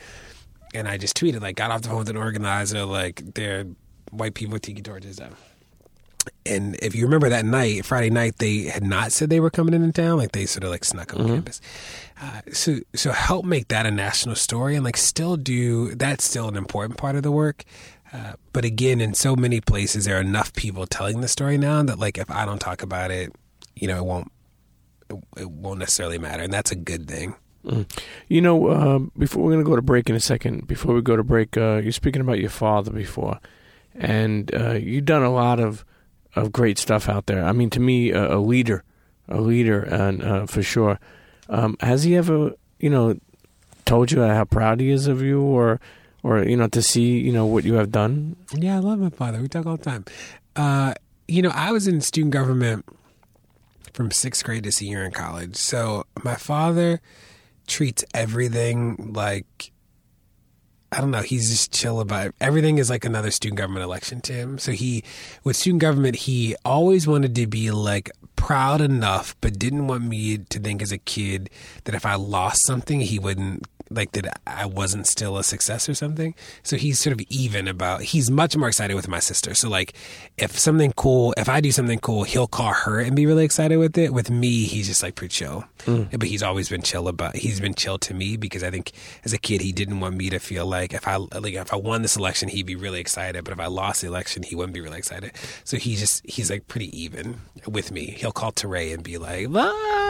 And 0.74 0.86
I 0.86 0.98
just 0.98 1.16
tweeted, 1.16 1.40
like, 1.40 1.56
got 1.56 1.70
off 1.70 1.82
the 1.82 1.88
phone 1.88 1.98
with 1.98 2.08
an 2.10 2.18
organizer, 2.18 2.84
like, 2.84 3.22
they're 3.34 3.66
white 4.10 4.34
people 4.34 4.54
with 4.54 4.62
tiki 4.62 4.82
torches. 4.82 5.18
And 6.44 6.76
if 6.82 6.94
you 6.94 7.04
remember 7.04 7.28
that 7.28 7.44
night, 7.44 7.84
Friday 7.84 8.10
night, 8.10 8.38
they 8.38 8.62
had 8.62 8.84
not 8.84 9.12
said 9.12 9.30
they 9.30 9.40
were 9.40 9.50
coming 9.50 9.74
into 9.74 9.92
town. 9.92 10.18
Like 10.18 10.32
they 10.32 10.46
sort 10.46 10.64
of 10.64 10.70
like 10.70 10.84
snuck 10.84 11.14
on 11.14 11.20
mm-hmm. 11.20 11.34
campus. 11.34 11.60
So 12.52 12.78
so 12.94 13.12
help 13.12 13.44
make 13.44 13.68
that 13.68 13.86
a 13.86 13.90
national 13.90 14.36
story 14.36 14.74
and 14.74 14.84
like 14.84 14.96
still 14.96 15.36
do 15.36 15.94
that's 15.94 16.24
still 16.24 16.48
an 16.48 16.56
important 16.56 16.98
part 16.98 17.16
of 17.16 17.22
the 17.22 17.30
work. 17.30 17.64
Uh, 18.12 18.34
but 18.52 18.64
again, 18.64 19.00
in 19.00 19.14
so 19.14 19.36
many 19.36 19.60
places, 19.60 20.04
there 20.04 20.16
are 20.16 20.20
enough 20.20 20.52
people 20.54 20.86
telling 20.86 21.20
the 21.20 21.28
story 21.28 21.58
now 21.58 21.82
that 21.82 21.98
like 21.98 22.16
if 22.16 22.30
I 22.30 22.46
don't 22.46 22.60
talk 22.60 22.82
about 22.82 23.10
it, 23.10 23.34
you 23.74 23.88
know, 23.88 23.98
it 23.98 24.04
won't 24.04 24.32
it, 25.36 25.50
won't 25.50 25.80
necessarily 25.80 26.18
matter, 26.18 26.42
and 26.42 26.52
that's 26.52 26.70
a 26.70 26.76
good 26.76 27.08
thing. 27.08 27.34
You 28.28 28.40
know, 28.40 28.68
uh, 28.68 28.98
before 29.18 29.42
we're 29.42 29.52
going 29.52 29.64
to 29.64 29.68
go 29.68 29.74
to 29.76 29.82
break 29.82 30.08
in 30.08 30.14
a 30.14 30.20
second, 30.20 30.68
before 30.68 30.94
we 30.94 31.02
go 31.02 31.16
to 31.16 31.24
break, 31.24 31.56
uh, 31.56 31.80
you're 31.82 31.90
speaking 31.90 32.22
about 32.22 32.38
your 32.38 32.48
father 32.50 32.92
before, 32.92 33.40
and 33.94 34.54
uh, 34.54 34.74
you've 34.74 35.04
done 35.04 35.24
a 35.24 35.32
lot 35.32 35.58
of, 35.58 35.84
of 36.36 36.52
great 36.52 36.78
stuff 36.78 37.08
out 37.08 37.26
there. 37.26 37.44
I 37.44 37.50
mean, 37.50 37.70
to 37.70 37.80
me, 37.80 38.12
a, 38.12 38.36
a 38.36 38.38
leader, 38.38 38.84
a 39.28 39.40
leader, 39.40 39.82
and 39.82 40.22
uh, 40.22 40.46
for 40.46 40.62
sure. 40.62 41.00
Um, 41.48 41.76
has 41.80 42.02
he 42.02 42.16
ever, 42.16 42.52
you 42.78 42.90
know, 42.90 43.18
told 43.84 44.10
you 44.10 44.20
how 44.22 44.44
proud 44.44 44.80
he 44.80 44.90
is 44.90 45.06
of 45.06 45.22
you, 45.22 45.40
or, 45.40 45.80
or 46.22 46.42
you 46.42 46.56
know, 46.56 46.68
to 46.68 46.82
see, 46.82 47.18
you 47.18 47.32
know, 47.32 47.46
what 47.46 47.64
you 47.64 47.74
have 47.74 47.92
done? 47.92 48.36
Yeah, 48.52 48.76
I 48.76 48.78
love 48.80 48.98
my 48.98 49.10
father. 49.10 49.40
We 49.40 49.48
talk 49.48 49.66
all 49.66 49.76
the 49.76 49.84
time. 49.84 50.04
Uh, 50.56 50.94
you 51.28 51.42
know, 51.42 51.52
I 51.54 51.72
was 51.72 51.86
in 51.86 52.00
student 52.00 52.32
government 52.32 52.84
from 53.92 54.10
sixth 54.10 54.44
grade 54.44 54.64
to 54.64 54.72
senior 54.72 55.04
in 55.04 55.12
college. 55.12 55.56
So 55.56 56.04
my 56.22 56.34
father 56.34 57.00
treats 57.66 58.04
everything 58.14 59.12
like 59.14 59.72
I 60.92 61.00
don't 61.00 61.10
know. 61.10 61.22
He's 61.22 61.50
just 61.50 61.72
chill 61.72 62.00
about 62.00 62.28
it. 62.28 62.34
everything. 62.40 62.78
Is 62.78 62.90
like 62.90 63.04
another 63.04 63.30
student 63.30 63.58
government 63.58 63.84
election 63.84 64.20
to 64.22 64.32
him. 64.32 64.58
So 64.58 64.72
he, 64.72 65.04
with 65.44 65.56
student 65.56 65.80
government, 65.80 66.16
he 66.16 66.56
always 66.64 67.06
wanted 67.06 67.34
to 67.36 67.46
be 67.46 67.70
like 67.70 68.10
proud 68.36 68.80
enough, 68.80 69.34
but 69.40 69.58
didn't 69.58 69.88
want 69.88 70.04
me 70.04 70.38
to 70.38 70.58
think 70.58 70.82
as 70.82 70.92
a 70.92 70.98
kid 70.98 71.50
that 71.84 71.94
if 71.94 72.06
I 72.06 72.14
lost 72.14 72.64
something, 72.66 73.00
he 73.00 73.18
wouldn't 73.18 73.66
like 73.90 74.12
that 74.12 74.40
I 74.46 74.66
wasn't 74.66 75.06
still 75.06 75.38
a 75.38 75.44
success 75.44 75.88
or 75.88 75.94
something. 75.94 76.34
So 76.62 76.76
he's 76.76 76.98
sort 76.98 77.12
of 77.12 77.20
even 77.28 77.68
about. 77.68 78.02
He's 78.02 78.30
much 78.30 78.56
more 78.56 78.68
excited 78.68 78.94
with 78.94 79.08
my 79.08 79.18
sister. 79.20 79.54
So 79.54 79.68
like, 79.68 79.94
if 80.38 80.58
something 80.58 80.92
cool, 80.96 81.34
if 81.36 81.48
I 81.48 81.60
do 81.60 81.72
something 81.72 81.98
cool, 81.98 82.24
he'll 82.24 82.46
call 82.46 82.72
her 82.72 83.00
and 83.00 83.14
be 83.14 83.26
really 83.26 83.44
excited 83.44 83.76
with 83.76 83.96
it. 83.98 84.12
With 84.12 84.30
me, 84.30 84.64
he's 84.64 84.88
just 84.88 85.02
like 85.02 85.14
pretty 85.14 85.32
chill. 85.32 85.64
But 85.86 86.24
he's 86.24 86.42
always 86.42 86.68
been 86.68 86.82
chill 86.82 87.08
about. 87.08 87.36
He's 87.36 87.60
been 87.60 87.74
chill 87.74 87.98
to 87.98 88.14
me 88.14 88.36
because 88.36 88.62
I 88.64 88.70
think 88.70 88.92
as 89.24 89.32
a 89.32 89.38
kid 89.38 89.60
he 89.60 89.72
didn't 89.72 90.00
want 90.00 90.16
me 90.16 90.30
to 90.30 90.38
feel 90.38 90.66
like 90.66 90.92
if 90.92 91.06
I 91.06 91.16
like 91.16 91.54
if 91.54 91.72
I 91.72 91.76
won 91.76 92.02
this 92.02 92.16
election 92.16 92.48
he'd 92.48 92.66
be 92.66 92.76
really 92.76 93.00
excited, 93.00 93.44
but 93.44 93.52
if 93.52 93.60
I 93.60 93.66
lost 93.66 94.02
the 94.02 94.08
election 94.08 94.42
he 94.42 94.56
wouldn't 94.56 94.74
be 94.74 94.80
really 94.80 94.98
excited. 94.98 95.32
So 95.64 95.76
he 95.76 95.94
just 95.96 96.28
he's 96.28 96.50
like 96.50 96.66
pretty 96.68 96.96
even 97.00 97.40
with 97.66 97.90
me. 97.92 98.06
He'll 98.06 98.32
call 98.32 98.52
Teray 98.52 98.92
and 98.92 99.02
be 99.02 99.18
like, 99.18 99.48
ah! 99.54 100.05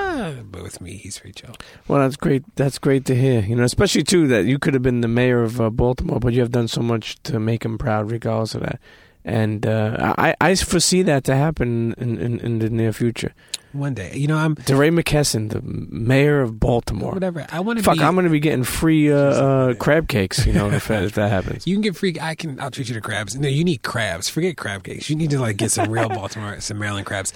But 0.51 0.63
with 0.63 0.81
me 0.81 0.97
he's 0.97 1.19
pretty 1.19 1.41
chill. 1.41 1.55
Well, 1.89 2.01
that's 2.01 2.17
great. 2.17 2.45
That's 2.57 2.79
great 2.79 3.05
to 3.07 3.15
hear. 3.15 3.41
You 3.41 3.57
know, 3.57 3.65
especially 3.65 4.05
too 4.05 4.27
that 4.29 4.45
you 4.45 4.59
could 4.59 4.75
have 4.75 4.83
been 4.83 5.01
the 5.01 5.09
mayor 5.09 5.43
of 5.43 5.61
uh, 5.61 5.71
Baltimore, 5.71 6.21
but 6.21 6.33
you 6.33 6.41
have 6.41 6.51
done 6.53 6.69
so 6.69 6.81
much 6.83 7.23
to 7.25 7.39
make 7.39 7.65
him 7.65 7.79
proud, 7.79 8.11
regardless 8.11 8.55
of 8.55 8.63
that. 8.63 8.81
And 9.27 9.67
uh, 9.67 10.15
I, 10.17 10.37
I 10.41 10.55
foresee 10.55 11.03
that 11.03 11.25
to 11.25 11.35
happen 11.35 11.95
in, 11.99 12.17
in, 12.17 12.39
in 12.39 12.59
the 12.61 12.71
near 12.71 12.93
future. 12.93 13.35
One 13.73 13.93
day, 13.93 14.17
you 14.17 14.29
know, 14.29 14.37
I'm 14.39 14.55
DeRay 14.55 14.91
McKesson, 14.91 15.51
the 15.51 15.61
mayor 15.63 16.41
of 16.41 16.61
Baltimore. 16.61 17.13
whatever. 17.13 17.45
I 17.51 17.59
want 17.61 17.79
to 17.79 17.83
be 17.83 17.85
Fuck, 17.85 17.97
be. 17.99 18.05
I'm 18.05 18.15
going 18.15 18.25
to 18.25 18.31
be 18.31 18.39
getting 18.41 18.63
free 18.63 19.13
uh, 19.13 19.17
uh, 19.17 19.75
crab 19.75 20.07
cakes. 20.09 20.47
You 20.47 20.53
know, 20.53 20.71
if, 20.71 20.87
that- 20.89 21.03
if 21.03 21.15
that 21.17 21.31
happens. 21.31 21.67
You 21.67 21.75
can 21.75 21.83
get 21.83 21.97
free. 21.97 22.17
I 22.21 22.37
can. 22.37 22.59
I'll 22.61 22.71
treat 22.71 22.89
you 22.89 22.95
to 22.95 23.01
crabs. 23.01 23.35
No, 23.37 23.49
you 23.49 23.65
need 23.65 23.83
crabs. 23.83 24.29
Forget 24.31 24.57
crab 24.57 24.85
cakes. 24.85 25.11
You 25.11 25.17
need 25.17 25.31
to 25.31 25.41
like 25.41 25.57
get 25.59 25.73
some 25.73 25.91
real 25.91 26.09
Baltimore, 26.21 26.59
some 26.61 26.79
Maryland 26.79 27.05
crabs. 27.07 27.33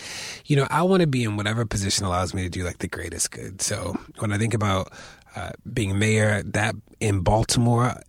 You 0.47 0.57
know, 0.57 0.69
I 0.71 0.85
want 0.85 1.01
to 1.01 1.09
be 1.09 1.25
in 1.25 1.37
whatever 1.37 1.67
position 1.67 2.07
allows 2.07 2.33
me 2.33 2.43
to 2.45 2.49
do 2.49 2.63
like 2.65 2.79
the 2.79 2.89
greatest 2.89 3.33
good. 3.33 3.61
So 3.61 3.99
when 4.21 4.33
I 4.33 4.39
think 4.39 4.55
about 4.55 4.93
uh, 5.37 5.51
being 5.71 5.99
mayor, 5.99 6.43
that 6.45 6.75
in 7.01 7.21
Baltimore 7.21 8.01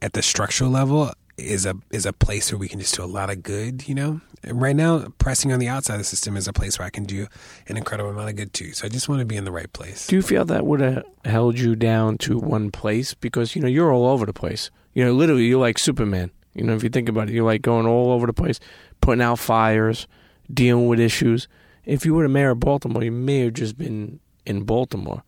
at 0.00 0.12
the 0.14 0.22
structural 0.22 0.70
level 0.70 1.10
is 1.36 1.66
a 1.66 1.74
is 1.90 2.06
a 2.06 2.12
place 2.12 2.50
where 2.50 2.58
we 2.58 2.68
can 2.68 2.80
just 2.80 2.94
do 2.94 3.04
a 3.04 3.06
lot 3.06 3.30
of 3.30 3.42
good. 3.42 3.88
You 3.88 3.94
know, 3.94 4.20
and 4.42 4.60
right 4.60 4.76
now 4.76 5.08
pressing 5.18 5.52
on 5.52 5.58
the 5.58 5.68
outside 5.68 5.94
of 5.94 6.00
the 6.00 6.04
system 6.04 6.36
is 6.36 6.46
a 6.46 6.52
place 6.52 6.78
where 6.78 6.86
I 6.86 6.90
can 6.90 7.04
do 7.04 7.26
an 7.68 7.76
incredible 7.76 8.10
amount 8.10 8.30
of 8.30 8.36
good 8.36 8.52
too. 8.52 8.72
So 8.72 8.86
I 8.86 8.88
just 8.88 9.08
want 9.08 9.20
to 9.20 9.26
be 9.26 9.36
in 9.36 9.44
the 9.44 9.52
right 9.52 9.72
place. 9.72 10.06
Do 10.06 10.16
you 10.16 10.22
feel 10.22 10.44
that 10.44 10.64
would 10.64 10.80
have 10.80 11.04
held 11.24 11.58
you 11.58 11.74
down 11.74 12.18
to 12.18 12.38
one 12.38 12.70
place? 12.70 13.14
Because, 13.14 13.56
you 13.56 13.62
know, 13.62 13.68
you're 13.68 13.92
all 13.92 14.06
over 14.06 14.24
the 14.24 14.32
place. 14.32 14.70
You 14.94 15.04
know, 15.04 15.12
literally, 15.12 15.44
you're 15.44 15.60
like 15.60 15.78
Superman. 15.78 16.30
You 16.54 16.64
know, 16.64 16.74
if 16.74 16.82
you 16.82 16.88
think 16.88 17.08
about 17.08 17.28
it, 17.28 17.34
you're 17.34 17.44
like 17.44 17.60
going 17.60 17.86
all 17.86 18.12
over 18.12 18.26
the 18.26 18.32
place, 18.32 18.60
putting 19.00 19.20
out 19.20 19.38
fires, 19.38 20.06
dealing 20.52 20.86
with 20.86 21.00
issues. 21.00 21.48
If 21.84 22.06
you 22.06 22.14
were 22.14 22.22
the 22.22 22.28
mayor 22.28 22.50
of 22.50 22.60
Baltimore, 22.60 23.04
you 23.04 23.12
may 23.12 23.40
have 23.40 23.52
just 23.52 23.76
been 23.76 24.20
in 24.46 24.62
Baltimore, 24.62 25.22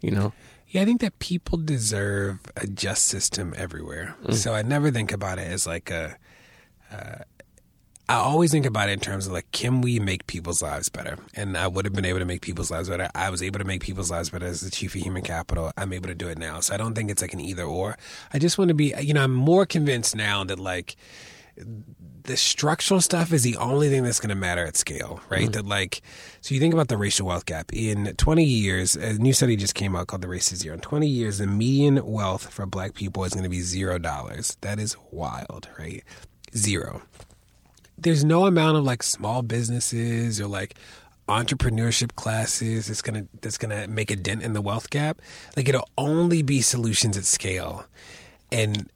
you 0.00 0.10
know? 0.10 0.32
Yeah, 0.72 0.80
I 0.80 0.84
think 0.86 1.02
that 1.02 1.18
people 1.18 1.58
deserve 1.58 2.40
a 2.56 2.66
just 2.66 3.04
system 3.04 3.52
everywhere. 3.58 4.16
So 4.30 4.54
I 4.54 4.62
never 4.62 4.90
think 4.90 5.12
about 5.12 5.38
it 5.38 5.46
as 5.46 5.66
like 5.66 5.90
a. 5.90 6.16
Uh, 6.90 7.18
I 8.08 8.14
always 8.14 8.52
think 8.52 8.64
about 8.64 8.88
it 8.88 8.92
in 8.92 9.00
terms 9.00 9.26
of 9.26 9.34
like, 9.34 9.50
can 9.52 9.82
we 9.82 10.00
make 10.00 10.26
people's 10.26 10.62
lives 10.62 10.88
better? 10.88 11.18
And 11.34 11.58
I 11.58 11.66
would 11.68 11.84
have 11.84 11.94
been 11.94 12.06
able 12.06 12.20
to 12.20 12.24
make 12.24 12.40
people's 12.40 12.70
lives 12.70 12.88
better. 12.88 13.10
I 13.14 13.28
was 13.28 13.42
able 13.42 13.58
to 13.58 13.66
make 13.66 13.82
people's 13.82 14.10
lives 14.10 14.30
better 14.30 14.46
as 14.46 14.62
the 14.62 14.70
chief 14.70 14.94
of 14.94 15.02
human 15.02 15.22
capital. 15.22 15.72
I'm 15.76 15.92
able 15.92 16.08
to 16.08 16.14
do 16.14 16.28
it 16.28 16.38
now. 16.38 16.60
So 16.60 16.72
I 16.72 16.78
don't 16.78 16.94
think 16.94 17.10
it's 17.10 17.20
like 17.20 17.34
an 17.34 17.40
either 17.40 17.64
or. 17.64 17.98
I 18.32 18.38
just 18.38 18.56
want 18.56 18.68
to 18.68 18.74
be, 18.74 18.94
you 19.00 19.12
know, 19.12 19.24
I'm 19.24 19.34
more 19.34 19.66
convinced 19.66 20.16
now 20.16 20.42
that 20.44 20.58
like 20.58 20.96
the 22.24 22.36
structural 22.36 23.00
stuff 23.00 23.32
is 23.32 23.42
the 23.42 23.56
only 23.56 23.88
thing 23.88 24.02
that's 24.04 24.20
going 24.20 24.28
to 24.30 24.34
matter 24.34 24.64
at 24.66 24.76
scale, 24.76 25.20
right? 25.28 25.42
Mm-hmm. 25.42 25.52
That 25.52 25.66
like, 25.66 26.02
so 26.40 26.54
you 26.54 26.60
think 26.60 26.74
about 26.74 26.88
the 26.88 26.96
racial 26.96 27.26
wealth 27.26 27.46
gap. 27.46 27.72
In 27.72 28.14
20 28.16 28.44
years, 28.44 28.96
a 28.96 29.14
new 29.14 29.32
study 29.32 29.56
just 29.56 29.74
came 29.74 29.96
out 29.96 30.06
called 30.06 30.22
the 30.22 30.28
Race 30.28 30.48
to 30.50 30.56
Zero. 30.56 30.74
In 30.74 30.80
20 30.80 31.06
years, 31.08 31.38
the 31.38 31.46
median 31.46 32.04
wealth 32.04 32.52
for 32.52 32.66
black 32.66 32.94
people 32.94 33.24
is 33.24 33.32
going 33.32 33.44
to 33.44 33.50
be 33.50 33.60
zero 33.60 33.98
dollars. 33.98 34.56
That 34.60 34.78
is 34.78 34.96
wild, 35.10 35.68
right? 35.78 36.02
Zero. 36.56 37.02
There's 37.98 38.24
no 38.24 38.46
amount 38.46 38.76
of 38.78 38.84
like 38.84 39.02
small 39.02 39.42
businesses 39.42 40.40
or 40.40 40.46
like 40.46 40.74
entrepreneurship 41.28 42.14
classes 42.16 42.88
that's 42.88 43.00
gonna 43.00 43.26
that's 43.40 43.56
gonna 43.56 43.86
make 43.86 44.10
a 44.10 44.16
dent 44.16 44.42
in 44.42 44.52
the 44.54 44.60
wealth 44.60 44.90
gap. 44.90 45.20
Like 45.56 45.68
it'll 45.68 45.88
only 45.96 46.42
be 46.42 46.60
solutions 46.60 47.16
at 47.16 47.24
scale. 47.24 47.86
and 48.50 48.88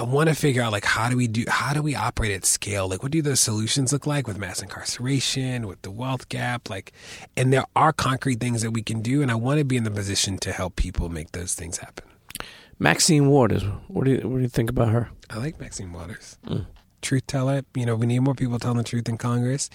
I 0.00 0.02
want 0.02 0.30
to 0.30 0.34
figure 0.34 0.62
out 0.62 0.72
like 0.72 0.86
how 0.86 1.10
do 1.10 1.16
we 1.18 1.26
do 1.26 1.44
how 1.46 1.74
do 1.74 1.82
we 1.82 1.94
operate 1.94 2.32
at 2.32 2.46
scale? 2.46 2.88
Like 2.88 3.02
what 3.02 3.12
do 3.12 3.20
those 3.20 3.38
solutions 3.38 3.92
look 3.92 4.06
like 4.06 4.26
with 4.26 4.38
mass 4.38 4.62
incarceration, 4.62 5.66
with 5.66 5.82
the 5.82 5.90
wealth 5.90 6.30
gap, 6.30 6.70
like 6.70 6.94
and 7.36 7.52
there 7.52 7.66
are 7.76 7.92
concrete 7.92 8.40
things 8.40 8.62
that 8.62 8.70
we 8.70 8.82
can 8.82 9.02
do 9.02 9.20
and 9.20 9.30
I 9.30 9.34
want 9.34 9.58
to 9.58 9.64
be 9.64 9.76
in 9.76 9.84
the 9.84 9.90
position 9.90 10.38
to 10.38 10.52
help 10.52 10.76
people 10.76 11.10
make 11.10 11.32
those 11.32 11.54
things 11.54 11.76
happen. 11.76 12.06
Maxine 12.78 13.28
Waters, 13.28 13.62
what 13.88 14.04
do 14.06 14.12
you 14.12 14.26
what 14.26 14.36
do 14.36 14.42
you 14.42 14.48
think 14.48 14.70
about 14.70 14.88
her? 14.88 15.10
I 15.28 15.36
like 15.36 15.60
Maxine 15.60 15.92
Waters. 15.92 16.38
Mm. 16.46 16.64
Truth 17.02 17.26
teller, 17.26 17.60
you 17.74 17.84
know, 17.84 17.94
we 17.94 18.06
need 18.06 18.20
more 18.20 18.34
people 18.34 18.58
telling 18.58 18.78
the 18.78 18.84
truth 18.84 19.06
in 19.06 19.18
Congress. 19.18 19.68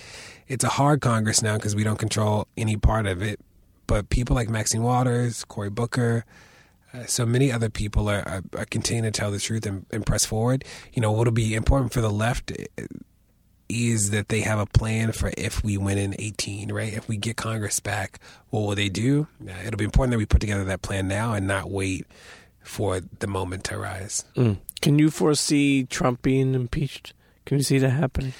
It's 0.48 0.64
a 0.64 0.70
hard 0.70 1.02
Congress 1.02 1.44
now 1.44 1.58
because 1.58 1.76
we 1.76 1.84
don't 1.84 2.00
control 2.00 2.48
any 2.58 2.78
part 2.78 3.06
of 3.06 3.22
it. 3.22 3.40
But 3.86 4.10
people 4.10 4.36
like 4.36 4.50
Maxine 4.50 4.82
Waters, 4.82 5.44
Cory 5.44 5.70
Booker, 5.70 6.26
so 7.08 7.26
many 7.26 7.52
other 7.52 7.70
people 7.70 8.10
are, 8.10 8.28
are, 8.28 8.44
are 8.58 8.66
continuing 8.66 9.12
to 9.12 9.18
tell 9.18 9.32
the 9.32 9.40
truth 9.40 9.66
and, 9.66 9.86
and 9.92 10.06
press 10.06 10.26
forward. 10.26 10.64
You 10.94 11.02
know, 11.02 11.12
what'll 11.12 11.34
be 11.34 11.54
important 11.54 11.94
for 11.94 12.02
the 12.02 12.12
left 12.12 12.52
is 13.68 14.12
that 14.12 14.30
they 14.30 14.42
have 14.42 14.60
a 14.60 14.66
plan 14.66 15.12
for 15.12 15.32
if 15.38 15.64
we 15.64 15.78
win 15.78 15.98
in 15.98 16.16
18, 16.20 16.72
right? 16.72 16.94
If 16.94 17.08
we 17.08 17.18
get 17.18 17.36
Congress 17.36 17.80
back, 17.80 18.20
what 18.50 18.62
will 18.62 18.76
they 18.76 18.90
do? 18.90 19.28
It'll 19.66 19.78
be 19.78 19.86
important 19.86 20.12
that 20.12 20.18
we 20.18 20.26
put 20.26 20.42
together 20.42 20.64
that 20.66 20.82
plan 20.82 21.08
now 21.08 21.34
and 21.34 21.48
not 21.48 21.72
wait 21.72 22.06
for 22.62 23.00
the 23.00 23.28
moment 23.28 23.64
to 23.66 23.78
rise. 23.78 24.24
Mm. 24.36 24.58
Can 24.82 25.00
you 25.00 25.10
foresee 25.10 25.84
Trump 25.84 26.22
being 26.22 26.54
impeached? 26.54 27.14
Can 27.46 27.58
you 27.58 27.64
see 27.64 27.78
that 27.80 27.90
happening? 27.90 28.34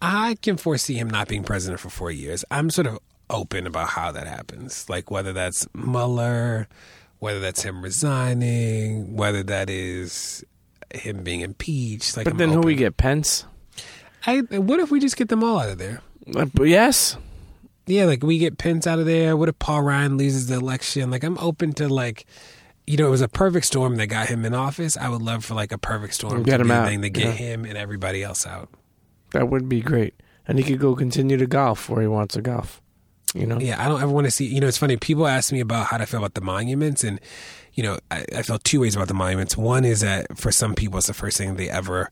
I 0.00 0.36
can 0.42 0.56
foresee 0.56 0.94
him 0.94 1.08
not 1.08 1.28
being 1.28 1.44
president 1.44 1.80
for 1.80 1.88
four 1.88 2.10
years. 2.10 2.44
I'm 2.50 2.70
sort 2.70 2.86
of 2.86 2.98
open 3.30 3.66
about 3.66 3.88
how 3.88 4.12
that 4.12 4.26
happens, 4.26 4.88
like 4.88 5.10
whether 5.10 5.32
that's 5.32 5.66
Mueller, 5.74 6.68
whether 7.24 7.40
that's 7.40 7.62
him 7.62 7.80
resigning, 7.82 9.16
whether 9.16 9.42
that 9.42 9.70
is 9.70 10.44
him 10.92 11.22
being 11.22 11.40
impeached. 11.40 12.18
Like, 12.18 12.24
But 12.24 12.34
I'm 12.34 12.38
then 12.38 12.50
who 12.50 12.58
open. 12.58 12.66
we 12.66 12.74
get? 12.74 12.98
Pence? 12.98 13.46
I, 14.26 14.40
what 14.40 14.78
if 14.78 14.90
we 14.90 15.00
just 15.00 15.16
get 15.16 15.30
them 15.30 15.42
all 15.42 15.58
out 15.58 15.70
of 15.70 15.78
there? 15.78 16.02
Uh, 16.36 16.44
yes. 16.62 17.16
Yeah, 17.86 18.04
like 18.04 18.22
we 18.22 18.36
get 18.36 18.58
Pence 18.58 18.86
out 18.86 18.98
of 18.98 19.06
there. 19.06 19.38
What 19.38 19.48
if 19.48 19.58
Paul 19.58 19.80
Ryan 19.82 20.18
loses 20.18 20.48
the 20.48 20.56
election? 20.56 21.10
Like 21.10 21.24
I'm 21.24 21.38
open 21.38 21.72
to 21.74 21.88
like, 21.88 22.26
you 22.86 22.98
know, 22.98 23.06
it 23.06 23.10
was 23.10 23.22
a 23.22 23.28
perfect 23.28 23.64
storm 23.64 23.96
that 23.96 24.08
got 24.08 24.28
him 24.28 24.44
in 24.44 24.54
office. 24.54 24.94
I 24.94 25.08
would 25.08 25.22
love 25.22 25.46
for 25.46 25.54
like 25.54 25.72
a 25.72 25.78
perfect 25.78 26.12
storm 26.12 26.42
Get 26.42 26.58
to 26.58 26.60
him 26.60 26.68
be 26.68 26.74
a 26.74 26.76
out, 26.76 26.88
thing 26.88 27.00
to 27.00 27.08
get 27.08 27.24
yeah. 27.24 27.32
him 27.32 27.64
and 27.64 27.78
everybody 27.78 28.22
else 28.22 28.46
out. 28.46 28.68
That 29.32 29.48
would 29.48 29.66
be 29.66 29.80
great. 29.80 30.12
And 30.46 30.58
he 30.58 30.64
could 30.64 30.78
go 30.78 30.94
continue 30.94 31.38
to 31.38 31.46
golf 31.46 31.88
where 31.88 32.02
he 32.02 32.06
wants 32.06 32.34
to 32.34 32.42
golf. 32.42 32.82
You 33.34 33.46
know? 33.46 33.58
Yeah, 33.58 33.84
I 33.84 33.88
don't 33.88 34.00
ever 34.00 34.12
want 34.12 34.26
to 34.26 34.30
see. 34.30 34.46
You 34.46 34.60
know, 34.60 34.68
it's 34.68 34.78
funny. 34.78 34.96
People 34.96 35.26
ask 35.26 35.52
me 35.52 35.60
about 35.60 35.86
how 35.86 35.98
to 35.98 36.06
feel 36.06 36.18
about 36.20 36.34
the 36.34 36.40
monuments, 36.40 37.02
and 37.02 37.20
you 37.74 37.82
know, 37.82 37.98
I, 38.10 38.24
I 38.36 38.42
felt 38.42 38.62
two 38.62 38.80
ways 38.80 38.94
about 38.94 39.08
the 39.08 39.14
monuments. 39.14 39.56
One 39.56 39.84
is 39.84 40.00
that 40.00 40.38
for 40.38 40.52
some 40.52 40.74
people, 40.74 40.98
it's 40.98 41.08
the 41.08 41.14
first 41.14 41.36
thing 41.36 41.56
they 41.56 41.68
ever 41.68 42.10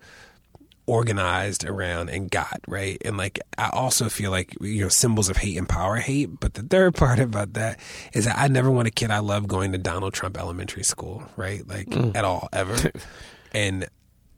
organized 0.87 1.65
around 1.65 2.11
and 2.11 2.29
got 2.29 2.61
right, 2.67 3.01
and 3.05 3.17
like 3.17 3.39
I 3.57 3.71
also 3.71 4.09
feel 4.09 4.33
like 4.33 4.57
you 4.61 4.83
know 4.83 4.89
symbols 4.89 5.29
of 5.29 5.37
hate 5.37 5.57
and 5.57 5.69
power 5.69 5.97
hate. 5.97 6.41
But 6.41 6.55
the 6.55 6.63
third 6.63 6.95
part 6.97 7.21
about 7.21 7.53
that 7.53 7.79
is 8.13 8.25
that 8.25 8.37
I 8.37 8.49
never 8.49 8.71
want 8.71 8.89
a 8.89 8.91
kid 8.93 9.13
I 9.13 9.21
love 9.21 9.47
going 9.47 9.71
to 9.73 9.79
Donald 9.79 10.15
Trump 10.15 10.37
Elementary 10.37 10.83
School, 10.83 11.23
right? 11.37 11.67
Like 11.67 11.87
mm. 11.87 12.17
at 12.17 12.25
all, 12.25 12.49
ever. 12.53 12.91
and 13.53 13.87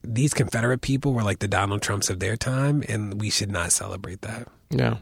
these 0.02 0.34
Confederate 0.34 0.82
people 0.82 1.14
were 1.14 1.22
like 1.22 1.38
the 1.38 1.48
Donald 1.48 1.80
Trumps 1.80 2.10
of 2.10 2.20
their 2.20 2.36
time, 2.36 2.84
and 2.88 3.18
we 3.20 3.30
should 3.30 3.50
not 3.50 3.72
celebrate 3.72 4.20
that. 4.20 4.48
Yeah. 4.68 4.98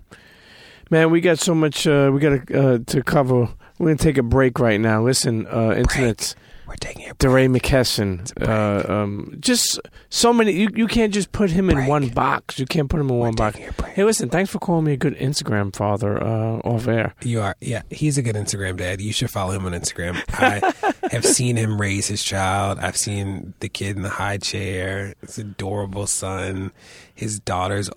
Man, 0.92 1.10
we 1.10 1.22
got 1.22 1.38
so 1.38 1.54
much 1.54 1.86
uh, 1.86 2.10
we 2.12 2.20
got 2.20 2.46
to, 2.46 2.74
uh, 2.74 2.78
to 2.88 3.02
cover. 3.02 3.48
We're 3.78 3.94
to 3.94 3.96
take 3.96 4.18
a 4.18 4.22
break 4.22 4.58
right 4.58 4.78
now. 4.78 5.02
Listen, 5.02 5.46
uh, 5.46 5.72
internet's 5.74 6.36
We're 6.68 6.74
taking 6.74 7.04
it. 7.04 7.16
DeRay 7.16 7.46
McKesson. 7.46 8.30
Uh, 8.46 8.92
um, 8.92 9.34
just 9.40 9.80
so 10.10 10.34
many. 10.34 10.52
You, 10.52 10.68
you 10.74 10.86
can't 10.86 11.14
just 11.14 11.32
put 11.32 11.48
him 11.48 11.70
in 11.70 11.76
Break. 11.76 11.88
one 11.88 12.08
box. 12.10 12.58
You 12.58 12.66
can't 12.66 12.90
put 12.90 13.00
him 13.00 13.08
in 13.08 13.16
one 13.16 13.34
box. 13.34 13.56
a 13.56 13.72
break. 13.72 13.92
Hey, 13.94 14.04
listen, 14.04 14.28
thanks 14.28 14.50
for 14.50 14.58
calling 14.58 14.84
me 14.84 14.92
a 14.92 14.98
good 14.98 15.16
Instagram 15.16 15.74
father 15.74 16.22
uh, 16.22 16.58
off 16.58 16.86
air. 16.86 17.14
You 17.22 17.40
are, 17.40 17.56
yeah. 17.62 17.80
He's 17.88 18.18
a 18.18 18.22
good 18.22 18.36
Instagram 18.36 18.76
dad. 18.76 19.00
You 19.00 19.14
should 19.14 19.30
follow 19.30 19.52
him 19.52 19.64
on 19.64 19.72
Instagram. 19.72 20.22
I 20.28 20.92
have 21.10 21.24
seen 21.24 21.56
him 21.56 21.80
raise 21.80 22.06
his 22.06 22.22
child. 22.22 22.78
I've 22.80 22.98
seen 22.98 23.54
the 23.60 23.70
kid 23.70 23.96
in 23.96 24.02
the 24.02 24.10
high 24.10 24.36
chair. 24.36 25.14
His 25.22 25.38
adorable 25.38 26.06
son. 26.06 26.70
His 27.14 27.40
daughter's 27.40 27.88